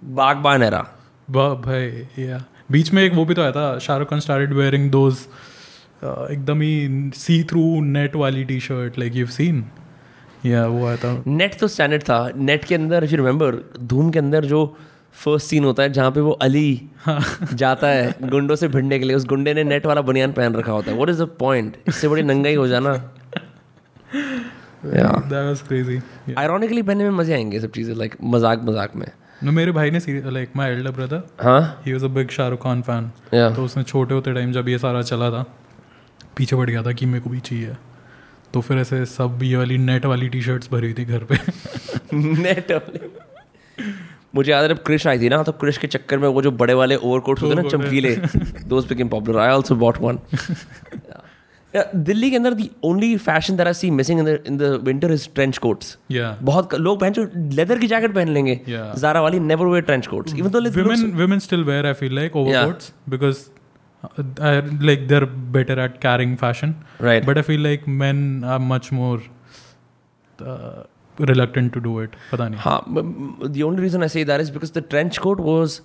बागबान 0.04 0.64
era. 0.70 0.84
वाह 1.30 1.54
भाई 1.62 1.86
या। 2.20 2.44
बीच 2.72 2.92
में 2.94 3.04
एक 3.04 3.14
वो 3.14 3.26
भी 3.26 3.34
तो 3.34 3.42
आया 3.42 3.52
था 3.52 3.78
Shahrukh 3.80 4.10
Khan 4.10 4.20
started 4.20 4.54
wearing 4.54 4.90
those 4.92 5.18
एकदम 6.04 6.62
ही 6.62 7.12
सी 7.16 7.44
थ्रू 7.44 7.82
नेट 7.82 8.16
वाली 8.16 8.44
T 8.44 8.60
shirt 8.60 9.00
like 9.00 9.16
you 9.16 9.26
seen 9.28 9.66
या 10.46 10.66
वो 10.68 10.86
आया 10.88 10.98
था। 10.98 11.24
नेट 11.28 11.60
तो 11.60 11.68
स्टैंडर्ड 11.68 12.04
था। 12.04 12.32
नेट 12.36 12.66
के 12.66 12.76
अंदर 12.76 13.04
इफ़ 13.04 13.12
यू 13.12 13.18
रिमेंबर 13.18 13.56
धूम 13.80 14.12
के 14.12 14.20
अंदर 14.20 14.46
जो 14.46 14.66
फ़र्स्ट 15.16 15.48
सीन 15.48 15.64
होता 15.64 15.84
है 15.84 15.92
जहाँ 15.94 16.12
पे 16.12 16.20
वो 16.20 16.32
अली 16.42 16.82
जाता 17.54 17.88
है 17.88 18.30
गुंडों 18.30 18.56
से 18.56 18.68
भिड़ने 18.68 19.00
के 19.00 19.06
लिए। 19.06 19.16
उस 19.16 19.26
गुंडे 19.26 19.54
ने 19.54 19.64
नेट 19.64 19.86
वाला 19.86 20.02
बनियान 20.02 20.32
पहन 20.32 20.56
रखा 20.56 20.72
होता 20.72 20.92
है। 20.92 20.96
व्हाट 20.98 21.10
इज़ 21.10 21.24
द 21.24 21.28
पॉइंट 21.40 21.78
इससे 21.88 22.08
बड़ी 22.08 22.24
नंगाई 22.24 22.56
हो 22.56 22.68
जाना। 22.68 22.94
आयरॉनिकली 26.40 26.82
पहनने 26.82 27.04
में 27.04 27.12
मज़े 27.12 27.34
आएँगे 27.34 27.60
सब 27.60 27.72
चीज़ें 27.72 27.96
लाइक 27.96 28.16
मज़ाक 28.24 28.64
मज़ाक 28.64 28.96
में। 28.96 29.08
नो 29.44 29.52
मेरे 29.52 29.72
भाई 29.72 29.92
ने 29.92 30.00
लाइक 30.32 30.50
माय 30.56 30.72
एल्डर 30.72 30.92
ब्रदर 30.92 31.22
हाँ? 31.42 31.82
He 31.86 31.94
was 31.94 32.04
a 32.04 32.08
big 32.10 32.30
Shahrukh 32.30 32.64
Khan 32.64 32.82
fan 32.82 33.10
तो 33.56 33.64
उसने 33.66 33.84
छोटे 33.84 34.14
होते 34.14 34.34
टाइम 34.34 34.52
जब 34.52 34.70
ये 34.70 34.78
सारा 34.78 35.02
चला 35.04 35.30
था 35.32 35.46
पीछे 36.38 36.56
पड़ 36.56 36.70
गया 36.70 36.84
था 36.84 36.92
कि 36.92 37.06
मेरे 37.06 37.20
को 37.20 37.30
भी 37.30 37.40
चाहिए। 37.40 37.76
तो 38.54 38.62
फिर 38.62 38.78
ऐसे 38.78 39.06
सब 39.06 39.40
ये 39.44 39.58
वाली 39.58 39.78
नेट 39.80 40.06
वाली 40.06 40.30
टी 40.30 40.42
शर्ट्स 40.42 40.70
भरी 40.72 40.92
हुई 40.92 40.94
थी 41.00 41.06
घर 41.06 41.24
पे। 41.24 41.36
नेट 42.14 42.72
वाले। 42.72 43.00
मुझे 44.36 44.52
याद 44.52 44.64
है 44.64 44.70
जब 44.70 44.84
क्रिश 44.84 45.08
आई 45.08 45.20
थी 45.20 45.30
ना 45.30 45.44
तो 45.44 45.52
क्रिश 45.52 45.78
के 45.78 45.88
चक्कर 45.88 46.20
में 46.20 46.28
वो 46.28 46.42
जो 46.42 46.52
बड़े 46.52 46.74
वाले 46.74 46.96
ओवरकोट्स 46.96 47.44
होते 47.44 47.56
ना 47.56 47.70
चमकीले 47.70 48.16
दोस्त 48.66 48.90
became 48.90 49.08
popular 49.08 49.40
I 49.40 49.48
also 49.48 49.76
bought 49.76 49.98
one 49.98 50.20
Delhi 51.96 52.30
के 52.30 52.36
अंदर 52.36 52.54
the 52.54 52.72
only 52.84 53.18
fashion 53.18 53.60
I 53.60 53.74
see 53.74 53.92
missing 53.92 54.20
in 54.20 54.26
the 54.26 54.44
in 54.48 54.58
the 54.58 54.64
winter 54.84 55.12
is 55.12 55.30
trench 55.36 55.58
coats 55.58 55.98
बहुत 56.42 56.74
लोग 56.74 57.00
पहन 57.00 57.14
जो 57.14 57.32
लेदर 57.36 57.80
की 57.80 57.88
जैकेट 57.88 58.16
पहन 58.16 58.28
लेंगे। 58.28 58.62
जारा 58.70 59.22
वाली 59.22 59.40
never 59.40 59.66
wear 59.66 59.84
trench 59.84 60.08
coats 60.08 60.36
even 60.36 60.50
though 60.50 60.60
still 61.40 61.66
wear 61.66 61.86
i 61.86 61.94
feel 62.02 62.12
like 62.12 62.36
overcoats 62.36 62.92
because 63.10 63.50
uh, 64.04 64.24
I, 64.42 64.60
like 64.90 65.08
they're 65.08 65.30
better 65.58 65.80
at 65.88 66.02
carrying 66.06 66.38
fashion. 66.38 66.74
Right 67.02 67.26
but 67.26 67.38
i 67.38 67.42
feel 67.42 67.66
like 67.68 67.88
men 67.88 68.44
are 68.44 68.62
much 68.72 68.92
more 69.00 69.20
uh, 70.48 70.84
reluctant 71.20 71.74
to 71.76 71.82
do 71.86 71.94
it 72.04 72.16
पता 72.32 72.48
नहीं। 72.50 72.60
हाँ 72.62 72.84
the 72.88 73.62
only 73.66 73.82
reason 73.82 74.02
I 74.02 74.10
say 74.10 74.24
that 74.26 74.42
is 74.42 74.52
because 74.54 74.74
the 74.74 74.84
trench 74.90 75.18
coat 75.18 75.40
was 75.42 75.80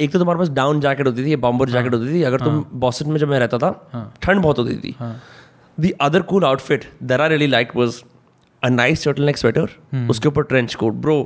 एक 0.00 0.12
तो 0.12 0.18
तुम्हारे 0.18 0.38
पास 0.38 0.48
down 0.54 0.80
jacket 0.80 1.06
होती 1.06 1.24
थी 1.24 1.36
bomber 1.46 1.70
jacket 1.70 1.94
होती 1.94 2.12
थी 2.12 2.22
अगर 2.22 2.40
तुम 2.40 2.64
बॉस्टन 2.80 3.10
में 3.10 3.18
जब 3.18 3.28
मैं 3.28 3.38
रहता 3.38 3.58
था 3.58 4.12
ठंड 4.22 4.42
बहुत 4.42 4.58
होती 4.58 4.76
थी। 4.84 4.94
हाँ। 4.98 5.14
The 5.78 5.92
other 6.00 6.22
cool 6.30 6.44
outfit 6.44 6.84
that 7.02 7.20
I 7.20 7.28
really 7.28 7.46
like 7.46 7.76
was 7.76 8.02
a 8.62 8.68
nice 8.68 9.04
turtle 9.04 9.24
neck 9.26 9.36
sweater 9.36 10.06
उसके 10.10 10.28
ऊपर 10.28 10.42
ट्रेंच 10.52 10.74
कोट 10.74 10.94
ब्रो 11.06 11.20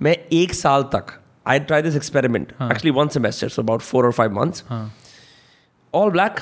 मैं 0.00 0.16
एक 0.42 0.54
साल 0.54 0.82
तक 0.94 1.18
I 1.46 1.60
try 1.60 1.82
this 1.82 1.96
experiment 1.96 2.52
actually 2.52 2.90
one 3.00 3.08
semester 3.18 3.48
so 3.48 3.62
about 3.62 3.80
four 3.80 4.06
और 4.06 4.12
फाइव 4.12 4.40
मंथ्स 4.40 4.64
हाँ। 4.68 4.86
All 5.94 6.10
black 6.14 6.40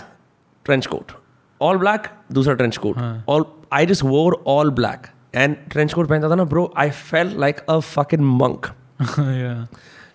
trench 0.66 0.86
coat 0.92 1.12
all 1.60 1.78
black 1.80 2.06
दूसरा 2.32 2.54
trench 2.60 2.78
coat 2.84 2.96
all 3.32 3.44
I 3.78 3.82
just 3.90 4.04
wore 4.06 4.30
all 4.52 4.70
black 4.78 5.04
and 5.34 5.56
trench 5.70 5.92
coat 5.92 6.08
पहनता 6.08 6.30
था 6.30 6.34
ना 6.34 6.44
bro 6.44 6.72
I 6.76 6.90
fell 6.90 7.34
like 7.40 7.60
a 7.60 7.78
fucking 8.14 8.24
monk 8.24 8.66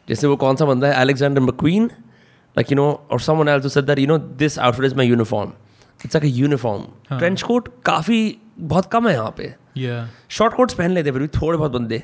जैसे 0.09 0.27
वो 0.27 0.35
कौन 0.35 0.55
सा 0.55 0.65
बंदा 0.65 0.87
है 0.87 1.01
Alexander 1.01 1.41
McQueen 1.41 1.85
like 1.85 2.71
you 2.71 2.75
know 2.75 3.07
और 3.11 3.19
समन 3.19 3.47
एल 3.47 3.61
टू 3.61 3.69
सदर 3.69 3.99
you 3.99 4.07
know 4.07 4.17
this 4.17 4.59
outfit 4.59 4.85
is 4.85 4.95
my 4.95 5.07
uniform 5.07 5.51
it's 6.05 6.15
a 6.15 6.19
uniform 6.23 7.17
trench 7.17 7.41
coat 7.41 7.67
काफ़ी 7.85 8.37
बहुत 8.59 8.85
कम 8.85 9.07
है 9.07 9.13
यहाँ 9.13 9.33
पे. 9.37 9.55
शॉर्ट 10.29 10.53
कोट्स 10.53 10.73
पहन 10.73 10.91
लेते 10.91 11.11
फिर 11.11 11.21
भी 11.21 11.27
थोड़े 11.27 11.57
बहुत 11.57 11.71
बंदे. 11.71 12.03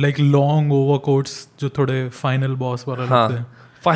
लाइक 0.00 0.20
लॉन्ग 0.20 0.72
ओवर 0.72 0.98
कोट्स 0.98 1.48
जो 1.60 1.68
थोड़े 1.68 2.08
फाइनल 2.08 2.54
बॉस 2.54 2.84
वाला 2.88 3.04
हाँ. 3.04 3.50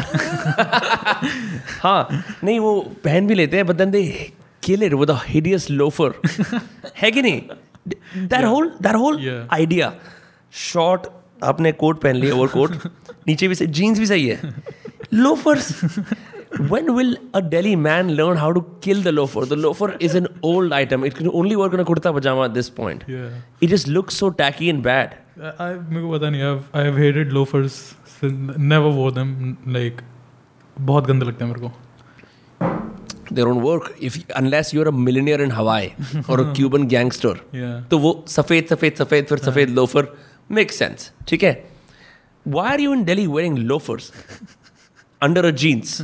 हाँ. 1.82 2.08
नहीं 2.44 2.58
वो 2.60 2.80
पहन 3.04 3.26
भी 3.26 3.34
लेते 3.34 3.56
हैं 3.56 3.66
but 3.66 3.76
they 3.76 4.32
kill 4.62 4.82
it 4.82 4.92
with 4.92 5.10
hideous 5.26 5.70
loafer 5.70 6.14
है 6.96 7.10
कि 7.10 7.22
नहीं? 7.22 7.40
That 7.88 8.44
whole 8.44 8.70
that 8.82 8.96
whole 8.96 9.46
idea 9.52 9.92
short 10.52 11.06
आपने 11.44 11.72
कोट 11.82 12.00
पहन 12.00 12.16
लिया 12.16 12.34
ओवर 12.34 12.48
कोट 12.48 12.76
नीचे 13.28 13.48
भी 13.48 13.54
सही 13.54 13.66
जीन्स 13.80 13.98
भी 13.98 14.06
सही 14.06 14.28
है 14.28 14.54
loafers 15.14 15.72
when 16.70 16.94
will 16.94 17.16
a 17.34 17.42
Delhi 17.42 17.76
man 17.76 18.14
learn 18.16 18.36
how 18.36 18.52
to 18.52 18.64
kill 18.80 19.00
the 19.02 19.12
loafer? 19.12 19.44
The 19.44 19.56
loafer 19.56 19.88
is 20.00 20.14
an 20.14 20.28
old 20.42 20.72
item. 20.72 21.04
It 21.04 21.14
can 21.14 21.28
only 21.28 21.56
work 21.56 21.74
on 21.74 21.80
a 21.80 21.84
kurta 21.84 22.12
pajama 22.12 22.44
at 22.44 22.54
this 22.54 22.70
point. 22.70 23.04
yeah 23.06 23.66
It 23.66 23.68
just 23.68 23.88
looks 23.88 24.16
so 24.16 24.30
tacky 24.30 24.70
and 24.70 24.82
bad. 24.82 25.16
I, 25.40 25.52
I 25.66 25.74
मेरे 25.90 26.02
को 26.02 26.18
I've 26.50 26.62
I've 26.74 26.96
hated 26.96 27.32
loafers 27.32 27.94
since, 28.20 28.56
never 28.56 28.90
wore 28.90 29.10
them 29.12 29.56
like 29.66 30.02
बहुत 30.80 31.06
गंदे 31.06 31.26
लगते 31.26 31.44
हैं 31.44 31.52
मेरे 31.52 31.68
को 31.68 31.72
They 33.36 33.44
don't 33.48 33.62
work. 33.64 33.86
If 34.08 34.16
unless 34.40 34.72
you're 34.74 34.88
a 34.90 34.92
millionaire 35.06 35.40
in 35.46 35.50
Hawaii 35.58 35.90
or 36.28 36.38
a 36.40 36.46
Cuban 36.58 36.86
gangster. 36.94 37.34
yeah. 37.58 37.74
तो 37.90 37.98
वो 38.04 38.12
सफ़ेद 38.36 38.66
सफ़ेद 38.70 38.94
सफ़ेद 39.02 39.24
फिर 39.28 39.38
सफ़ेद 39.38 39.70
लोफर 39.80 40.08
मेक 40.58 40.72
सेंस 40.72 41.10
ठीक 41.28 41.42
है? 41.44 41.52
Why 42.46 42.70
are 42.72 42.80
you 42.80 42.92
in 42.94 43.04
Delhi 43.04 43.26
wearing 43.26 43.58
loafers 43.72 44.12
under 45.22 45.44
a 45.44 45.50
jeans 45.64 46.00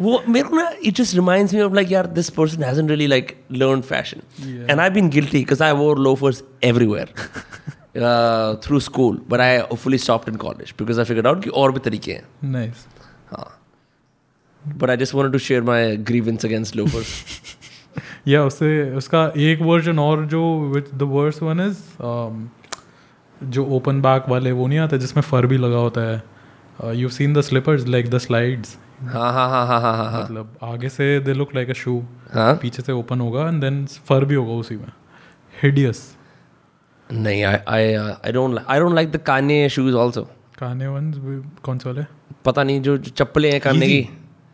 वो 0.00 0.20
मेरे 0.28 0.48
को 0.48 0.56
ना 0.56 0.70
it 0.84 0.94
just 0.96 1.14
reminds 1.14 1.54
me 1.54 1.60
of 1.60 1.74
like 1.74 1.90
यार 1.92 2.06
this 2.18 2.30
person 2.38 2.62
hasn't 2.64 2.88
really 2.90 3.06
like 3.06 3.36
learn 3.62 3.80
fashion 3.90 4.20
Yeah. 4.44 4.70
And 4.70 4.80
I 4.80 4.90
been 4.90 5.08
guilty 5.16 5.38
because 5.38 5.62
I 5.62 5.72
wore 5.82 5.98
loafers 6.08 6.42
everywhere 6.64 7.12
through 8.64 8.80
school 8.80 9.20
but 9.30 9.40
I 9.40 9.56
hopefully 9.58 9.98
stopped 9.98 10.28
in 10.28 10.36
college 10.46 10.74
because 10.78 10.98
I 11.00 11.04
figure 11.04 11.26
out 11.26 11.42
कि 11.44 11.50
और 11.62 11.72
भी 11.72 11.80
तरीके 11.84 12.12
हैं। 12.12 12.52
Nice. 12.54 12.86
But 14.64 14.90
I 14.90 14.96
just 14.96 15.14
wanted 15.14 15.32
to 15.32 15.38
share 15.38 15.62
my 15.62 15.96
grievance 16.08 16.44
against 16.44 16.76
loafers 16.76 17.08
या 18.28 18.44
उससे 18.44 18.68
उसका 18.96 19.32
एक 19.38 19.62
version 19.62 19.98
और 19.98 20.24
जो 20.26 20.42
which 20.74 20.94
the 20.94 21.02
worse 21.12 21.42
one 21.42 21.60
is 21.60 21.78
जो 23.40 23.64
ओपन 23.76 24.00
बैक 24.02 24.28
वाले 24.28 24.52
वो 24.52 24.66
नहीं 24.66 24.78
आते 24.78 24.98
जिसमें 24.98 25.22
फर 25.22 25.46
भी 25.46 25.58
लगा 25.58 25.78
होता 25.78 26.00
है। 26.00 26.22
You 26.96 27.08
seen 27.08 27.34
the 27.34 27.40
slippers 27.40 27.86
like 27.86 28.10
the 28.10 28.18
slides 28.18 28.76
मतलब 29.02 30.56
आगे 30.62 30.88
से 30.88 31.18
they 31.20 31.34
look 31.34 31.54
like 31.54 31.70
a 31.70 31.74
shoe 31.74 32.02
पीछे 32.36 32.82
से 32.82 32.92
ओपन 32.92 33.20
होगा 33.20 33.46
एंड 33.48 33.60
देन 33.60 33.84
फर 34.08 34.24
भी 34.24 34.34
होगा 34.34 34.52
उसी 34.54 34.76
में। 34.76 34.92
हिडियस 35.54 36.02
नहीं 37.10 37.42
I 37.44 37.94
I 37.94 38.32
don't 38.32 38.58
I 38.68 38.80
don't 38.80 38.94
like 38.94 39.10
the 39.12 39.16
Kanye 39.26 39.68
shoes 39.68 39.96
also 39.96 40.22
Kanye 40.58 40.88
one 40.88 41.12
कौन 41.62 41.78
से 41.78 41.88
वाले? 41.88 42.04
पता 42.44 42.62
नहीं 42.62 42.80
जो 42.82 42.96
चप्पलें 42.98 43.50
हैं 43.52 43.60
काने 43.60 43.86
की। 43.86 44.08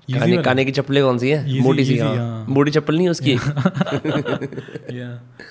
काने 0.08 0.36
काने 0.42 0.64
की 0.64 0.72
चप्पलें 0.72 1.02
कौन 1.04 1.18
सी 1.18 1.30
है? 1.30 1.60
मोटी 1.62 1.84
सी 1.84 1.98
हाँ। 1.98 2.14
हाँ। 2.16 2.44
मोटी 2.48 2.70
चप्पल 2.70 2.96
नहीं 2.96 3.08
उसकी? 3.08 3.32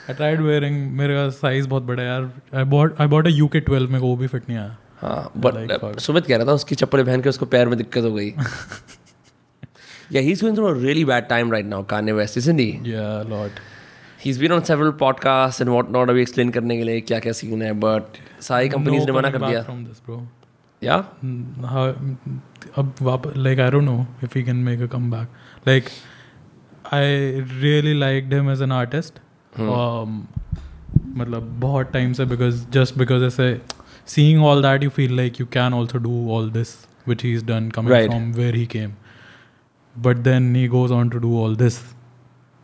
आई 0.08 0.14
ट्राइड 0.14 0.42
वेयरिंग 0.42 0.78
मेरा 0.98 1.30
साइज़ 1.32 1.68
बहुत 1.68 1.84
बड़ा 1.84 2.04
यार। 2.04 2.30
I 2.56 2.64
bought 2.74 3.02
I 3.02 3.08
bought 3.08 3.28
a 3.28 3.30
UK 3.30 3.62
12 3.62 3.88
मेरे 3.88 4.00
को 4.00 4.08
वो 4.08 4.16
भी 4.16 4.28
फिट 4.28 4.50
नहीं 4.50 4.60
आया। 4.60 4.76
हाँ 5.02 5.32
बट 5.38 6.00
सुमित 6.00 6.26
कह 6.26 6.38
रहा 6.38 6.48
था 6.48 6.54
उसकी 6.54 6.76
चप्पलें 6.76 7.06
पहन 7.06 7.22
के 7.22 7.30
उसको 7.30 7.46
पैर 7.46 7.68
में 7.68 7.78
दिक्कत 7.78 8.04
हो 8.04 8.12
गई। 8.14 8.34
Yeah 10.14 10.22
he 10.22 10.32
is 10.32 10.42
going 10.42 10.58
through 10.58 10.66
a 10.66 10.74
really 10.78 11.06
bad 11.06 11.28
time 11.28 11.52
right 11.52 11.66
now 11.66 11.84
Kanye 11.86 12.12
West 12.14 12.38
isn't 12.38 12.60
he 12.60 12.70
yeah 12.86 13.22
lot 13.30 13.60
he 14.26 14.32
is 14.32 14.40
been 14.40 14.52
on 14.52 14.62
several 14.62 14.92
podcast 15.00 15.62
and 15.62 15.70
what 15.70 15.90
not 15.92 16.10
अभी 16.10 16.22
एक्सप्लेन 16.22 16.50
करने 16.50 16.78
के 16.78 16.84
लिए 16.84 17.02
क्या 17.02 17.20
क्या 17.20 17.34
सीन 17.34 17.62
है 17.62 17.74
बट 17.80 18.18
सारी 18.42 18.70
कंपनीज़ 18.70 19.06
ने 19.06 19.12
मना 19.12 19.30
कर 19.30 19.46
दिया। 19.48 19.62
From 19.64 19.84
this 19.86 20.02
bro 20.06 20.18
Yeah. 20.86 21.04
Mm, 21.24 21.66
How, 21.74 21.86
वाप 23.10 23.26
like 23.48 23.60
I 23.60 23.70
don't 23.76 23.86
know 23.92 24.00
if 24.28 24.34
he 24.40 24.44
can 24.50 24.64
make 24.70 24.82
a 24.88 24.90
comeback. 24.96 25.28
Like 25.70 25.92
I 27.00 27.04
really 27.66 27.94
liked 28.02 28.34
him 28.40 28.50
as 28.56 28.62
an 28.68 28.72
artist. 28.80 29.22
Hmm. 29.60 29.70
Um, 29.78 30.18
मतलब 31.22 31.50
बहुत 31.60 31.92
टाइम 31.94 32.14
से 32.14 32.26
because 32.34 32.66
just 32.78 32.98
because 33.04 33.24
ऐसे 33.32 33.48
seeing 34.14 34.40
all 34.50 34.62
that 34.68 34.84
you 34.88 34.90
feel 35.00 35.16
like 35.22 35.40
you 35.44 35.46
can 35.58 35.74
also 35.80 36.00
do 36.08 36.14
all 36.36 36.50
this 36.60 36.74
which 37.12 37.24
he's 37.30 37.44
done 37.50 37.72
coming 37.78 37.94
Right. 37.96 38.12
from 38.12 38.32
where 38.42 38.52
he 38.60 38.66
came. 38.76 38.94
But 40.08 40.24
then 40.30 40.54
he 40.60 40.68
goes 40.76 40.92
on 41.00 41.10
to 41.16 41.20
do 41.26 41.34
all 41.42 41.56
this. 41.64 41.80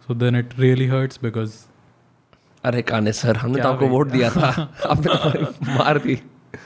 So 0.07 0.13
then 0.23 0.35
it 0.43 0.55
really 0.65 0.87
hurts 0.95 1.21
because 1.27 1.59
अरे 2.69 2.81
Kanye 2.89 3.11
sir 3.17 3.37
हमने 3.37 3.61
तो 3.61 3.69
आपको 3.69 3.87
vote 3.87 4.07
दिया 4.11 4.29
था 4.29 4.47
आपने 4.93 5.13
तो 5.23 5.75
मार 5.77 5.97
दी 5.99 6.15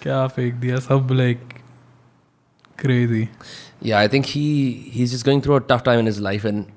क्या 0.03 0.25
फेंक 0.27 0.53
दिया 0.65 0.77
सब 0.87 1.11
like 1.21 1.55
crazy. 2.83 3.23
Yeah, 3.89 3.99
I 3.99 4.07
think 4.13 4.29
he 4.35 4.45
he's 4.95 5.11
just 5.15 5.25
going 5.25 5.41
through 5.45 5.57
a 5.57 5.65
tough 5.73 5.83
time 5.89 5.99
in 6.03 6.09
his 6.11 6.19
life 6.27 6.45
and 6.51 6.71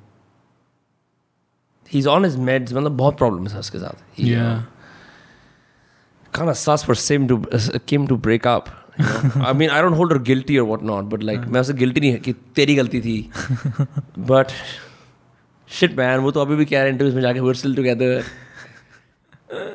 he's 1.93 2.06
on 2.16 2.26
his 2.28 2.36
meds. 2.48 2.72
मतलब 2.72 2.97
बहुत 2.97 3.18
problems 3.22 3.52
है 3.52 3.59
उसके 3.59 3.78
साथ. 3.78 4.02
He, 4.18 4.32
Yeah. 4.32 4.59
kind 6.39 6.51
of 6.52 6.56
sus 6.62 6.82
for 6.89 6.94
Sim 7.02 7.26
to 7.28 7.36
uh, 7.59 7.78
Kim 7.90 8.06
to 8.09 8.16
break 8.26 8.47
up. 8.47 8.68
You 8.98 9.05
know? 9.05 9.47
I 9.51 9.52
mean, 9.60 9.70
I 9.76 9.80
don't 9.85 9.97
hold 10.01 10.12
her 10.12 10.18
guilty 10.30 10.59
or 10.62 10.64
whatnot, 10.72 11.09
but 11.14 11.22
like 11.30 11.47
मैं 11.55 11.60
उसे 11.60 11.74
guilty 11.80 12.01
नहीं 12.01 12.12
है 12.12 12.18
कि 12.26 12.32
तेरी 12.59 12.74
गलती 12.74 13.01
थी. 13.06 13.16
but 14.32 14.52
shit 15.78 15.97
man, 16.02 16.20
वो 16.26 16.30
तो 16.30 16.40
अभी 16.40 16.56
भी 16.56 16.64
कह 16.64 16.82
रहे 16.82 16.90
हैं 16.90 16.98
interviews 16.98 17.14
में 17.14 17.22
जाके 17.22 17.40
we're 17.48 17.59
still 17.62 17.74
together. 17.80 18.10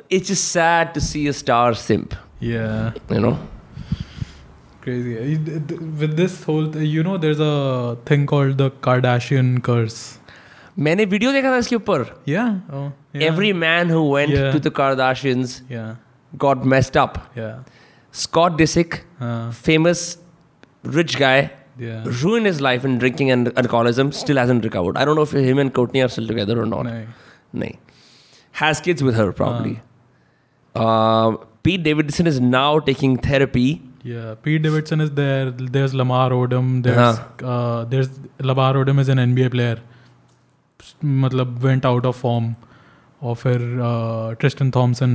It's 0.10 0.28
just 0.34 0.52
sad 0.56 0.94
to 0.96 1.02
see 1.10 1.28
a 1.28 1.34
star 1.34 1.74
simp. 1.86 2.16
Yeah. 2.43 2.93
You 3.13 3.21
know. 3.21 3.39
Crazy. 4.85 5.11
You- 5.11 5.39
th- 5.39 5.81
With 6.03 6.17
this 6.17 6.45
whole, 6.45 6.67
th- 6.73 6.89
you 6.95 7.03
know, 7.03 7.17
there's 7.19 7.41
a 7.41 7.97
thing 8.07 8.27
called 8.27 8.59
the 8.59 8.71
Kardashian 8.89 9.63
curse. 9.63 10.19
मैंने 10.79 11.05
video 11.05 11.33
देखा 11.33 11.51
था 11.51 11.57
इसके 11.57 11.77
ऊपर. 11.77 12.05
Yeah. 12.29 12.49
Oh. 12.73 12.93
Yeah. 13.17 13.31
Every 13.31 13.53
man 13.63 13.91
who 13.95 14.03
went 14.17 14.35
Yeah. 14.35 14.53
to 14.53 14.61
the 14.67 14.71
Kardashians 14.81 15.57
Yeah. 15.71 15.95
got 16.45 16.65
messed 16.75 16.97
up. 17.05 17.19
Yeah. 17.39 17.55
Scott 18.13 18.57
Disick, 18.59 18.95
Uh, 19.21 19.51
famous 19.67 20.03
rich 20.99 21.17
guy, 21.19 21.51
yeah. 21.81 22.05
ruined 22.23 22.47
his 22.47 22.61
life 22.61 22.87
in 22.89 22.99
drinking 22.99 23.31
and 23.31 23.53
alcoholism, 23.57 24.13
still 24.13 24.37
hasn't 24.37 24.65
recovered. 24.65 24.97
I 24.97 25.05
don't 25.05 25.17
know 25.17 25.27
if 25.31 25.35
him 25.51 25.59
and 25.59 25.75
Courtney 25.75 26.03
are 26.03 26.09
still 26.09 26.27
together 26.27 26.61
or 26.63 26.67
not. 26.67 26.87
Nahi. 26.87 27.05
Nahi. 27.55 27.77
Has 28.53 28.81
kids 28.81 29.03
with 29.03 29.15
her, 29.15 29.33
probably. 29.33 29.81
Uh, 30.75 31.37
Pete 31.63 31.83
Davidson 31.83 32.27
is 32.27 32.41
now 32.41 32.79
taking 32.79 33.17
therapy. 33.17 33.83
Yeah. 34.05 34.35
Pete 34.43 34.63
Davidson 34.63 35.01
is 35.01 35.11
there. 35.13 35.51
There's 35.51 35.95
Lamar 35.95 36.31
Odom. 36.31 36.83
There's 36.83 37.19
uh, 37.43 37.85
there's 37.85 38.09
Lamar 38.41 38.75
Odom 38.75 38.99
is 39.01 39.09
an 39.09 39.19
NBA 39.19 39.51
player. 39.51 39.79
मतलब 41.05 41.61
went 41.63 41.85
out 41.85 42.07
of 42.07 42.17
form. 42.17 42.55
और 43.23 43.35
फिर 43.37 43.61
uh, 43.85 44.35
Tristan 44.41 44.71
Thompson 44.71 45.15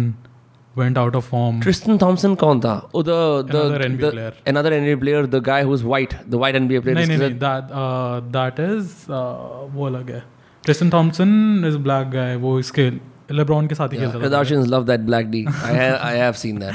went 0.76 0.98
out 0.98 1.16
of 1.16 1.26
form. 1.26 1.62
Tristan 1.62 1.98
Thompson 1.98 2.36
कौन 2.36 2.60
था? 2.62 2.90
Oh, 2.94 3.02
the, 3.02 3.44
the, 3.52 3.62
Another 3.62 3.80
NBA 3.90 4.02
the- 4.02 4.12
player. 4.12 4.34
Another 4.46 4.72
NBA 4.72 5.00
player, 5.00 5.26
the 5.26 5.40
guy 5.40 5.64
who's 5.64 5.84
white, 5.94 6.16
the 6.30 6.38
white 6.38 6.56
NBA 6.56 6.84
player. 6.84 6.96
नहीं 6.96 7.08
नहीं 7.08 7.18
जिसके 7.18 7.30
नहीं 7.30 7.40
that 7.40 7.72
uh, 7.72 8.22
that 8.38 8.60
is 8.68 8.94
uh, 9.10 9.74
वो 9.76 9.88
अलग 9.88 10.12
है 10.12 10.24
Tristan 10.68 10.92
Thompson 10.96 11.64
is 11.70 11.76
a 11.76 11.84
black 11.88 12.12
guy 12.18 12.36
वो 12.46 12.60
इसके 12.60 12.90
LeBron 13.31 13.69
के 13.69 13.75
साथ 13.75 13.93
ही 13.93 13.99
खेलता 13.99 14.19
था 14.19 14.23
Kardashians 14.23 14.71
love 14.75 14.87
that 14.87 15.05
black 15.07 15.31
D. 15.31 15.47
I 15.47 15.73
have, 15.79 15.99
I 16.03 16.15
have 16.25 16.37
seen 16.37 16.59
that. 16.61 16.75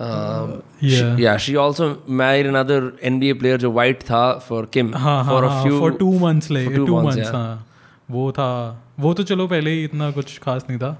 Um, 0.00 0.62
Yeah. 0.80 1.16
She, 1.16 1.22
yeah, 1.22 1.36
she 1.36 1.56
also 1.56 1.86
married 2.06 2.46
another 2.46 2.80
NBA 3.12 3.38
player 3.40 3.58
जो 3.58 3.70
white 3.72 4.04
था 4.10 4.20
for 4.42 4.66
Kim 4.66 4.92
हाँ 4.92 5.24
for 5.24 5.42
हाँ 5.42 5.46
a 5.46 5.48
हाँ, 5.50 5.62
few 5.64 5.78
for 5.80 5.90
two 5.98 6.12
months 6.24 6.50
ले 6.50 6.64
for 6.66 6.74
two 6.76 6.86
two 6.86 6.94
months, 6.94 7.16
months 7.16 7.18
yeah. 7.18 7.34
हाँ 7.36 7.66
वो 8.10 8.30
था 8.32 8.50
वो 9.00 9.14
तो 9.14 9.22
चलो 9.22 9.46
पहले 9.48 9.70
ही 9.70 9.84
इतना 9.84 10.10
कुछ 10.10 10.38
खास 10.38 10.66
नहीं 10.70 10.78
था 10.78 10.90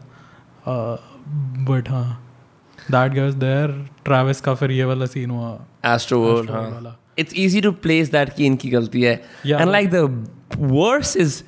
बट 1.69 1.89
हाँ 1.91 2.25
that 2.91 3.12
guy 3.12 3.27
was 3.29 3.37
there 3.45 3.70
Travis 4.05 4.41
का 4.41 4.55
फिर 4.55 4.70
ये 4.70 4.85
वाला 4.85 5.07
सीन 5.07 5.31
हुआ 5.31 5.59
Astro 5.85 6.19
World. 6.19 6.45
Astro 6.45 6.55
हाँ. 6.55 6.70
वाला। 6.70 6.95
It's 7.19 7.35
easy 7.45 7.61
to 7.61 7.73
place 7.87 8.11
that 8.11 8.35
कि 8.35 8.47
इनकी 8.47 8.70
गलती 8.70 9.03
है. 9.03 9.23
Yeah. 9.47 9.62
And 9.62 9.73
like 9.73 9.91
the 9.91 10.03
worst 10.75 11.16
is 11.16 11.43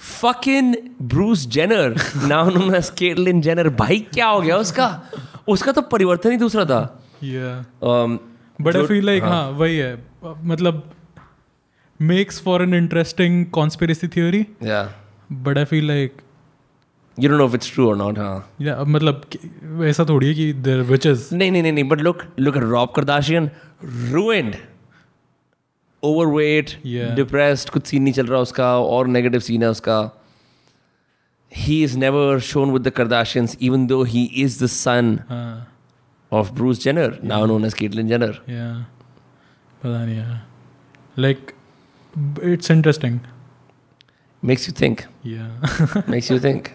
fucking 0.00 0.76
Bruce 1.02 1.46
Jenner 1.48 1.94
now 2.26 2.50
known 2.50 2.74
as 2.74 2.90
Jenner 3.42 3.68
भाई 3.68 3.98
क्या 4.14 4.26
हो 4.26 4.40
गया 4.40 4.56
उसका? 4.56 5.02
उसका 5.48 5.72
तो 5.72 5.82
परिवर्तन 5.82 6.30
ही 6.30 6.36
दूसरा 6.36 6.64
था। 6.64 6.80
बट 8.60 8.76
आई 8.76 8.86
फील 8.86 9.06
लाइक 9.06 9.22
हाँ। 9.22 9.50
वही 9.50 9.76
है। 9.76 10.06
मतलब 10.24 10.90
makes 12.00 12.40
for 12.42 12.62
an 12.62 12.74
interesting 12.74 13.46
conspiracy 13.46 14.08
theory 14.08 14.46
but 15.32 15.58
I 15.58 15.64
feel 15.64 15.86
like 15.86 16.22
you 17.18 17.28
don't 17.28 17.40
know 17.40 17.46
if 17.48 17.74
true 17.74 17.88
और 17.88 17.96
नॉट 17.96 18.18
हाँ। 18.18 18.84
मतलब 18.84 19.22
ऐसा 19.84 20.04
थोड़ी 20.04 20.26
है 20.28 20.34
कि 20.34 20.52
देर 20.52 20.80
विच 20.82 21.06
इज़ 21.06 21.34
नहीं 21.34 21.84
but 21.84 22.00
look 22.00 22.22
look 22.38 22.56
Rob 22.56 22.92
Kardashian 22.96 23.50
ruined 23.84 24.54
over 26.06 26.26
weight 26.34 26.70
depressed 27.16 27.70
कुछ 27.70 27.86
सीन 27.86 28.02
नहीं 28.02 28.14
चल 28.14 28.26
रहा 28.26 28.40
उसका 28.40 28.68
और 28.78 29.06
नेगेटिव 29.08 29.40
सीन 29.40 29.62
है 29.62 29.70
उसका। 29.70 29.98
He 31.52 31.82
is 31.84 31.96
never 31.98 32.38
shown 32.42 32.70
with 32.72 32.82
the 32.82 32.90
Kardashians 32.92 33.56
even 33.62 33.86
though 33.86 34.02
he. 34.04 34.24
Is 34.44 34.62
the 34.64 34.66
son 34.68 35.18
of 36.32 36.52
Bruce 36.52 36.82
Jenner 36.84 37.18
now 37.24 37.46
known 37.46 37.64
as 37.64 37.74
Caitlyn 37.74 38.08
Jenner 38.08 38.32
पता 39.82 40.04
नहीं 40.04 40.38
like 41.18 41.52
it's 42.44 42.70
interesting 42.70 43.18
makes 44.42 44.68
you 44.68 44.74
think 44.80 45.00
makes 46.08 46.30
you 46.30 46.38
think 46.40 46.68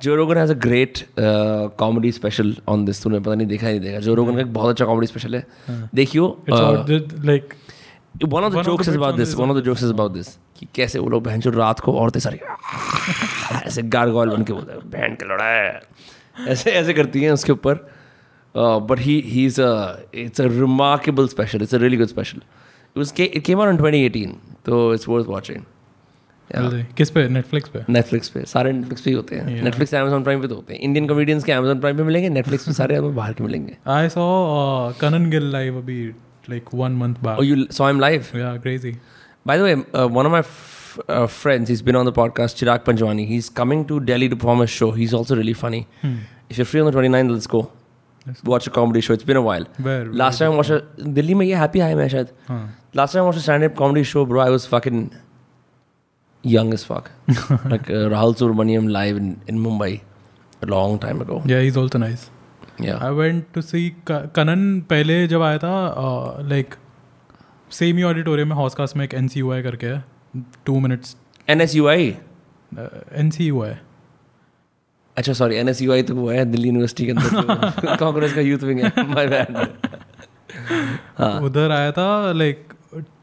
Joe Rogan 0.00 0.36
has 0.36 0.50
a 0.52 0.54
great 0.60 0.98
comedy 1.18 2.12
special 2.12 2.56
on 2.68 2.84
this 2.84 3.02
तूने 3.02 3.18
पता 3.20 3.34
नहीं 3.34 3.46
देखा 3.48 3.66
नहीं 3.66 3.80
देखा। 3.80 3.98
Joe Rogan 4.00 4.34
का 4.34 4.40
एक 4.40 4.52
बहुत 4.54 4.70
अच्छा 4.70 4.84
कॉमेडी 4.84 5.06
स्पेशल 5.06 5.34
है। 5.34 5.46
देखियो 5.94 6.44
like 6.48 7.54
one 8.20 8.24
of 8.24 8.50
the 8.50 8.56
One 8.56 8.66
of 8.66 8.66
jokes 8.66 8.86
the 8.86 8.92
is 8.92 8.96
bits 8.96 8.96
about 8.96 9.12
on 9.12 9.18
this. 9.18 9.28
this 9.28 9.40
one 9.40 9.50
of 9.50 9.56
the 9.56 9.62
is 9.62 9.66
jokes 9.66 9.82
is 9.88 9.98
about 9.98 10.16
this. 10.18 10.38
कि 10.58 10.68
कैसे 10.74 10.98
वो 10.98 11.08
लोग 11.08 11.22
बहन 11.22 11.42
रात 11.46 11.80
को 11.80 11.92
औरतें 11.92 12.20
सारी 12.20 12.38
ऐसे 13.66 13.82
गारगोल 13.82 14.30
बन 14.30 14.44
के 14.44 14.52
बोलते 14.52 14.72
हैं 14.72 14.90
बहन 14.90 15.14
के 15.14 15.26
लड़ा 15.26 15.44
है। 15.44 15.82
ऐसे 16.48 16.70
ऐसे 16.70 16.94
करती 16.94 17.22
हैं 17.22 17.30
उसके 17.30 17.52
ऊपर। 17.52 17.90
But 18.56 18.98
he 18.98 19.20
he 19.26 19.46
is 19.46 19.60
it's 20.14 20.40
a 20.40 20.44
remarkable 20.44 21.28
special 21.28 21.62
it's 21.62 21.74
a 21.74 21.78
really 21.78 21.96
good 21.96 22.06
special 22.06 22.40
was 22.96 23.12
it 23.20 23.44
came 23.44 23.60
out 23.60 23.68
in 23.68 23.76
2018 23.76 24.34
तो 24.66 24.94
इट्स 24.94 25.08
वर्थ 25.08 25.26
वाचिंग 25.26 25.62
किस 26.96 27.10
पे? 27.10 27.28
नेटफ्लिक्स 27.28 27.68
पे? 27.68 27.84
नेटफ्लिक्स 27.88 28.28
पे. 28.28 28.44
सारे 28.44 28.72
नेटफ्लिक्स 28.72 29.02
पे 29.02 29.10
ही 29.10 29.16
होते 29.16 29.36
हैं. 29.36 29.62
नेटफ्लिक्स 29.62 29.94
अमेजोन 29.94 30.22
प्राइम 30.22 30.40
पे 30.40 30.48
तो 30.48 30.54
होते 30.54 30.74
हैं. 30.74 30.80
इंडियन 30.80 31.08
कॉमेडियंस 31.08 31.44
के 31.44 31.52
अमेजोन 31.52 31.80
प्राइम 31.80 31.96
पे 31.96 32.02
मिलेंगे 32.02 32.28
नेटफ्लिक्स 32.28 32.66
पे 32.66 32.72
सारे 32.72 33.00
बाहर 33.00 33.32
के 33.32 33.44
मिलेंगे. 33.44 33.76
I 33.86 34.08
saw 34.08 34.92
Kanan 34.92 35.30
Gill 35.30 35.52
live 35.52 35.78
अभी 35.78 36.12
Like 36.49 36.73
one 36.73 36.91
month 36.97 37.15
Oh, 37.15 37.23
back 37.27 37.39
you 37.49 37.57
saw 37.79 37.87
him 37.91 37.99
live? 38.07 38.35
Yeah 38.35 38.55
crazy 38.65 38.95
By 39.49 39.55
the 39.59 39.63
way, 39.65 39.73
uh, 39.97 40.05
one 40.19 40.27
of 40.27 40.31
my 40.35 40.39
f- 40.45 40.99
uh, 41.17 41.25
friends, 41.33 41.69
he's 41.73 41.81
been 41.89 41.97
on 41.97 42.07
the 42.07 42.13
podcast, 42.15 42.57
Chirag 42.61 42.81
Panjwani. 42.87 43.25
He's 43.27 43.45
coming 43.59 43.83
to 43.91 43.99
Delhi 44.07 44.27
to 44.33 44.37
perform 44.39 44.63
a 44.63 44.67
show. 44.73 44.89
He's 44.97 45.13
also 45.19 45.37
really 45.39 45.53
funny. 45.59 45.79
If 46.07 46.57
you're 46.61 46.67
free 46.71 46.81
on 46.85 46.89
the 46.89 46.93
29th, 46.97 47.31
let's 47.35 47.47
go. 47.53 47.61
Let's 48.25 48.43
Watch 48.53 48.67
a 48.71 48.73
comedy 48.77 49.03
show. 49.07 49.15
It's 49.19 49.27
been 49.29 49.39
a 49.41 49.43
while. 49.45 49.67
Where 49.87 50.11
Last 50.23 50.43
time 50.43 50.55
I 50.57 50.59
watched 50.61 50.75
a 50.77 51.07
Delhi 51.19 51.37
में 51.41 51.45
ये 51.45 51.61
happy 51.63 51.83
high 51.85 51.93
में 52.01 52.07
शायद. 52.15 52.33
हाँ 52.49 52.59
Last 53.01 53.15
time 53.17 53.23
I 53.23 53.25
watched 53.29 53.41
a 53.41 53.45
stand-up 53.47 53.77
comedy 53.83 54.03
show, 54.11 54.25
bro. 54.33 54.41
I 54.47 54.49
was 54.57 54.65
fucking 54.73 55.01
young 56.43 56.73
as 56.73 56.83
fuck. 56.83 57.09
like 57.73 57.89
uh, 57.89 58.03
Rahul 58.15 58.35
Subramaniam 58.41 58.89
live 58.91 59.17
in, 59.17 59.39
in 59.47 59.59
Mumbai 59.59 60.01
a 60.61 60.65
long 60.75 60.99
time 60.99 61.21
ago. 61.21 61.41
Yeah 61.47 61.59
is 61.69 61.77
also 61.77 61.99
nice 61.99 62.27
Yeah. 62.29 62.33
I 62.80 63.14
went 63.14 63.44
to 63.54 63.62
see 63.62 63.92
Kanan 64.10 64.80
पहले 64.80 65.26
जब 65.26 65.42
आया 65.42 65.58
था 65.58 66.38
like 66.40 66.74
same 67.70 67.96
ही 67.96 68.02
auditorium 68.02 68.48
में 68.48 68.56
हॉस्कास 68.56 68.96
में 68.96 69.04
एक 69.04 69.14
N 69.14 69.28
C 69.28 69.40
U 69.40 69.52
I 69.52 69.62
करके 69.62 69.86
है 69.86 70.04
two 70.66 70.80
minutes 70.80 71.16
N 71.48 71.60
S 71.60 71.74
U 71.74 71.86
I 71.86 72.14
N 73.12 73.30
C 73.30 73.46
U 73.46 73.62
I 73.62 73.74
अच्छा 75.16 75.32
sorry 75.32 75.56
N 75.56 75.68
S 75.68 75.82
U 75.82 75.92
I 75.92 76.02
तो 76.02 76.14
वो 76.14 76.30
है 76.30 76.44
दिल्ली 76.44 76.68
यूनिवर्सिटी 76.68 77.06
के 77.06 77.12
अंदर 77.12 77.96
कांग्रेस 78.00 78.34
का 78.34 78.40
यूथ 78.40 78.58
विंग 78.58 78.80
है 78.80 79.06
माय 79.14 79.26
बैड 79.26 79.56
हाँ। 81.18 81.40
उधर 81.40 81.70
आया 81.70 81.92
था 81.92 82.32
लाइक 82.32 82.68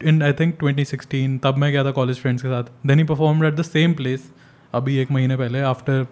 इन 0.04 0.22
आई 0.22 0.32
थिंक 0.32 0.58
2016 0.64 1.38
तब 1.42 1.56
मैं 1.56 1.72
गया 1.72 1.84
था 1.84 1.90
कॉलेज 1.90 2.20
फ्रेंड्स 2.20 2.42
के 2.42 2.48
साथ. 2.48 2.64
Then 2.86 2.98
he 2.98 3.04
perform 3.04 3.44
at 3.44 3.54
the 3.54 3.62
same 3.62 3.94
place 3.94 4.30
अभी 4.74 4.96
एक 4.96 5.10
महीने 5.10 5.36
पहले 5.36 5.60
आफ्टर 5.60 6.06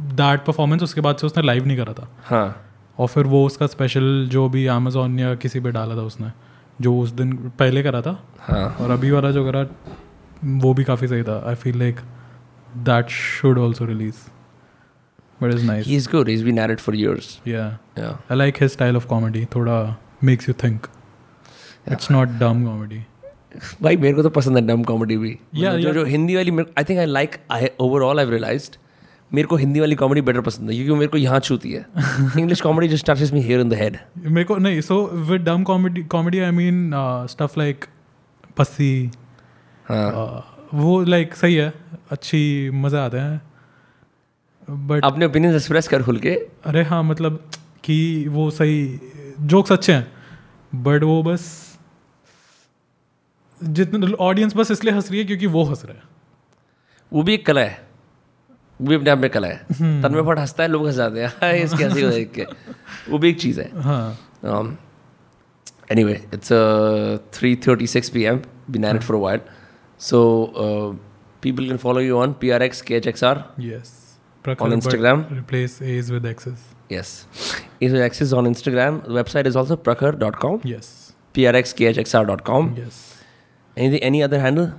दैट 0.00 0.44
परफॉर्मेंस 0.44 0.82
उसके 0.82 1.00
बाद 1.00 1.16
से 1.16 1.26
उसने 1.26 1.42
लाइव 1.42 1.66
नहीं 1.66 1.76
करा 1.76 1.92
था. 1.92 2.08
हाँ। 2.24 2.71
और 3.02 3.08
फिर 3.08 3.26
वो 3.26 3.44
उसका 3.46 3.66
स्पेशल 3.66 4.26
जो 4.30 4.48
भी 4.48 4.66
अमेजोन 4.72 5.18
या 5.18 5.34
किसी 5.34 5.60
पे 5.60 5.70
डाला 5.72 5.96
था 5.96 6.02
उसने 6.02 6.30
जो 6.80 6.98
उस 6.98 7.10
दिन 7.12 7.32
पहले 7.58 7.82
करा 7.82 8.00
था 8.02 8.12
हाँ। 8.40 8.76
और 8.80 8.90
अभी 8.90 9.10
वाला 9.10 9.30
जो 9.30 9.44
करा 9.44 9.66
वो 10.62 10.74
भी 10.74 10.84
काफ़ी 10.84 11.08
सही 11.08 11.22
था। 11.22 11.42
I 11.48 11.54
feel 11.54 11.78
like 11.78 12.00
that 12.76 13.08
should 13.08 13.58
also 13.58 13.84
release 13.84 14.14
but 15.42 15.54
is 15.54 15.64
nice 15.66 15.86
He's 15.86 16.08
good. 16.14 16.28
He's 16.30 16.44
been 16.48 16.58
at 16.64 16.74
it 16.74 16.82
for 16.86 16.94
years. 16.98 17.28
या 17.48 17.78
Yeah. 17.98 18.12
I 18.30 18.36
like 18.36 18.56
his 18.60 18.70
style 18.70 18.96
of 18.96 19.06
comedy 19.06 19.44
थोड़ा 19.44 19.78
makes 20.24 20.48
you 20.48 20.54
think 20.64 20.86
it's 21.92 22.10
not 22.10 22.28
dumb 22.28 22.64
comedy 22.64 23.00
भाई 23.82 23.96
मेरे 23.96 24.14
को 24.14 24.22
तो 24.22 24.30
पसंद 24.30 24.56
है 24.56 24.66
dumb 24.66 24.82
comedy 24.82 25.16
भी। 25.16 25.38
Yeah, 25.56 25.76
जो 25.76 25.78
yeah. 25.78 25.94
जो 25.94 26.04
हिंदी 26.04 26.36
वाली 26.36 26.50
I 26.78 26.84
think 26.84 26.98
I 26.98 27.06
like 27.06 27.36
I 27.50 27.68
overall 27.80 28.18
I 28.18 28.30
realized 28.30 28.76
मेरे 29.34 29.46
को 29.48 29.56
हिंदी 29.56 29.80
वाली 29.80 29.94
कॉमेडी 29.96 30.20
बेटर 30.20 30.40
पसंद 30.40 30.70
है 30.70 30.76
क्योंकि 30.76 30.94
मेरे 30.94 31.08
को 31.08 31.16
यहाँ 31.16 31.38
छूती 31.40 31.72
है। 31.72 31.84
English 32.38 32.60
comedy 32.60 32.88
just 32.88 33.10
touches 33.10 33.32
me 33.32 33.40
here 33.40 33.60
in 33.60 33.68
the 33.68 33.74
head 33.74 33.96
मेरे 34.18 34.44
को 34.44 34.56
नहीं 34.56 34.80
so 34.80 35.04
with 35.30 35.42
dumb 35.42 35.62
comedy 35.64 36.02
comedy 36.12 36.38
I 36.38 36.50
mean 36.50 36.90
stuff 37.30 37.58
like 37.58 37.84
pussy 38.56 39.10
uh, 39.84 40.40
वो 40.74 41.02
लाइक 41.04 41.34
सही 41.34 41.54
है 41.54 41.72
अच्छी 42.10 42.70
मज़ा 42.72 43.04
आता 43.04 43.22
है। 43.22 43.40
बट 44.68 45.04
अपने 45.04 45.26
ओपिनियन 45.26 45.54
एक्सप्रेस 45.54 45.88
कर 45.88 46.02
खुल 46.02 46.18
के। 46.18 46.34
अरे 46.66 46.82
हाँ 46.82 47.02
मतलब 47.02 47.42
कि 47.84 48.26
वो 48.28 48.50
सही 48.50 49.00
जोक्स 49.40 49.72
अच्छे 49.72 49.92
हैं 49.92 50.82
बट 50.82 51.02
वो 51.02 51.22
बस 51.22 51.46
जितने 53.60 54.12
ऑडियंस 54.20 54.56
बस 54.56 54.70
इसलिए 54.70 54.94
हंस 54.94 55.10
रही 55.10 55.20
है 55.20 55.24
क्योंकि 55.26 55.46
वो 55.48 55.64
हंस 55.64 55.84
रहा 55.84 55.94
है। 55.94 56.02
वो 57.12 57.22
भी 57.22 57.34
एक 57.34 57.46
कला 57.46 57.60
है। 57.60 57.91
भी 58.88 58.94
अपने 58.94 59.10
आप 59.10 59.18
में 59.18 59.30
कला 59.30 59.48
है 59.48 59.66
हम्म। 59.80 60.02
तन्मय 60.02 60.22
भट्ट 60.22 60.38
हंसता 60.38 60.62
है 60.62 60.68
लोग 60.68 60.86
हंस 60.86 60.94
जाते 60.94 61.24
हैं 61.24 61.52
इसके 61.54 61.84
हँसी 61.84 62.02
को 62.02 62.10
देख 62.10 62.30
के 62.34 62.46
वो 63.10 63.18
भी 63.18 63.28
एक 63.30 63.40
चीज़ 63.40 63.60
है 63.60 63.70
हाँ 63.82 64.04
Um, 64.44 64.78
anyway, 65.88 66.20
it's 66.32 66.50
uh, 66.50 67.18
3:36 67.32 68.12
p.m. 68.12 68.42
Been 68.68 68.84
at 68.84 68.96
it 68.96 69.04
for 69.04 69.14
a 69.14 69.18
while, 69.18 69.40
so 70.00 70.20
uh, 70.64 70.96
people 71.42 71.66
can 71.66 71.78
follow 71.78 72.00
you 72.00 72.18
on 72.18 72.34
PRX 72.34 72.82
KHXR. 72.82 73.36
Yes 73.60 73.98
On 74.44 74.72
Instagram? 74.72 75.24
Replace 75.32 75.80
A's 75.82 76.10
with 76.10 76.26
X's 76.26 76.68
Yes, 76.90 77.10
is 77.80 77.94
access 78.06 78.32
on 78.38 78.48
Instagram. 78.48 78.96
The 79.04 79.14
website 79.18 79.46
is 79.50 79.56
also 79.56 79.76
prakhar.com. 79.88 80.58
यस 80.66 80.90
PRXKHXR.com. 81.34 82.74
Yes 82.78 83.00
Anything? 83.76 84.02
Any 84.02 84.22
other 84.22 84.40
handle? 84.40 84.72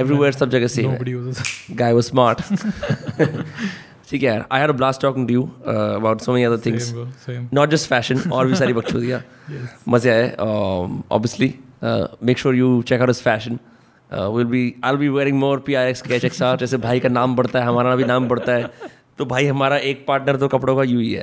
Everywhere 0.00 0.32
Everywhere, 0.32 0.38
सब 0.38 0.50
जगह 0.50 0.66
uses 1.14 1.36
Guy 1.80 1.92
was 1.98 2.08
smart. 2.12 2.42
ठीक 4.10 4.22
है 4.22 4.28
यार. 4.28 4.44
I 4.52 4.58
had 4.62 4.70
a 4.70 4.76
blast 4.78 5.00
talking 5.02 5.26
to 5.28 5.34
you 5.34 5.42
uh, 5.72 5.98
about 5.98 6.24
so 6.24 6.32
many 6.32 6.44
other 6.48 6.58
things. 6.64 6.88
same 6.88 6.96
bro 6.96 7.04
same. 7.26 7.44
Not 7.58 7.74
just 7.74 7.90
fashion 7.92 8.30
और 8.32 8.46
भी 8.46 8.54
सारी 8.54 8.72
बकचोदियाँ. 8.72 9.20
मज़े 9.88 10.10
आए 10.10 10.30
obviously 10.38 11.54
make 12.24 12.38
sure 12.38 12.54
you 12.54 12.82
check 12.88 13.00
out 13.00 13.08
his 13.08 13.22
fashion 13.22 13.58
will 14.12 14.46
be 14.46 14.74
I 14.84 14.96
be 14.96 15.08
wearing 15.08 15.38
more 15.38 15.58
P 15.66 15.74
R 15.74 15.88
X 15.88 16.02
K H 16.02 16.24
X 16.24 16.42
R 16.42 16.56
जैसे 16.58 16.76
भाई 16.76 17.00
का 17.00 17.08
नाम 17.08 17.36
बढ़ता 17.36 17.60
है 17.60 17.66
हमारा 17.66 17.96
भी 17.96 18.04
नाम 18.04 18.28
बढ़ता 18.28 18.52
है। 18.52 18.70
तो 19.18 19.24
भाई 19.26 19.46
हमारा 19.46 19.76
एक 19.88 20.04
पार्टनर 20.08 20.36
तो 20.36 20.48
कपड़ों 20.48 20.76
का 20.76 20.82
यू 20.82 20.98
ही 20.98 21.12
है। 21.12 21.22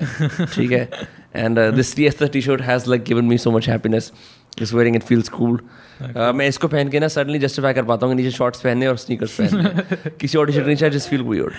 ठीक 0.55 0.71
है? 0.71 0.89
And 1.35 1.59
this 1.75 1.95
T 1.95 2.05
S 2.07 2.23
T 2.23 2.41
shirt 2.41 2.61
has 2.61 2.89
like 2.89 3.03
given 3.03 3.25
me 3.25 3.37
so 3.37 3.51
much 3.51 3.69
happiness 3.69 4.11
is 4.61 4.75
wearing 4.75 4.95
it 4.95 5.03
feels 5.03 5.29
cool 5.29 5.59
मैं 6.35 6.47
इसको 6.47 6.67
पहन 6.67 6.89
के 6.89 6.99
ना 6.99 7.07
सडनली 7.07 7.39
जस्टिफाई 7.39 7.73
कर 7.73 7.83
पाता 7.85 8.07
हूँ 8.07 8.15
नीचे 8.15 8.31
शॉर्ट्स 8.31 8.61
पहने 8.61 8.87
और 8.87 8.97
स्नीकर्स 8.97 9.39
पहने 9.39 10.09
किसी 10.19 10.37
ऑडिशन 10.37 10.65
नहीं 10.65 10.75
चाहिए 10.75 10.95
just 10.95 11.09
feel 11.09 11.21
we 11.23 11.39
odd 11.39 11.53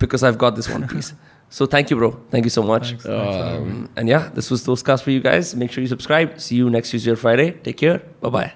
because 0.00 0.24
I 0.26 0.32
got 0.36 0.54
this 0.54 0.70
one 0.70 0.86
piece 0.86 1.12
so 1.52 1.66
thank 1.66 1.90
you 1.92 1.98
bro 1.98 2.10
thank 2.34 2.44
you 2.44 2.50
so 2.50 2.62
much 2.64 2.94
and 3.98 4.08
yeah 4.10 4.18
this 4.34 4.52
was 4.52 4.64
दोस्ट 4.66 4.86
cast 4.86 5.04
for 5.04 5.14
you 5.14 5.20
guys 5.22 5.56
make 5.56 5.72
sure 5.72 5.84
you 5.84 5.88
subscribe 5.88 6.34
see 6.38 6.56
you 6.56 6.68
next 6.70 6.94
use 6.94 7.08
your 7.08 7.16
Friday 7.16 7.50
take 7.64 7.76
care 7.76 8.00
bye 8.24 8.52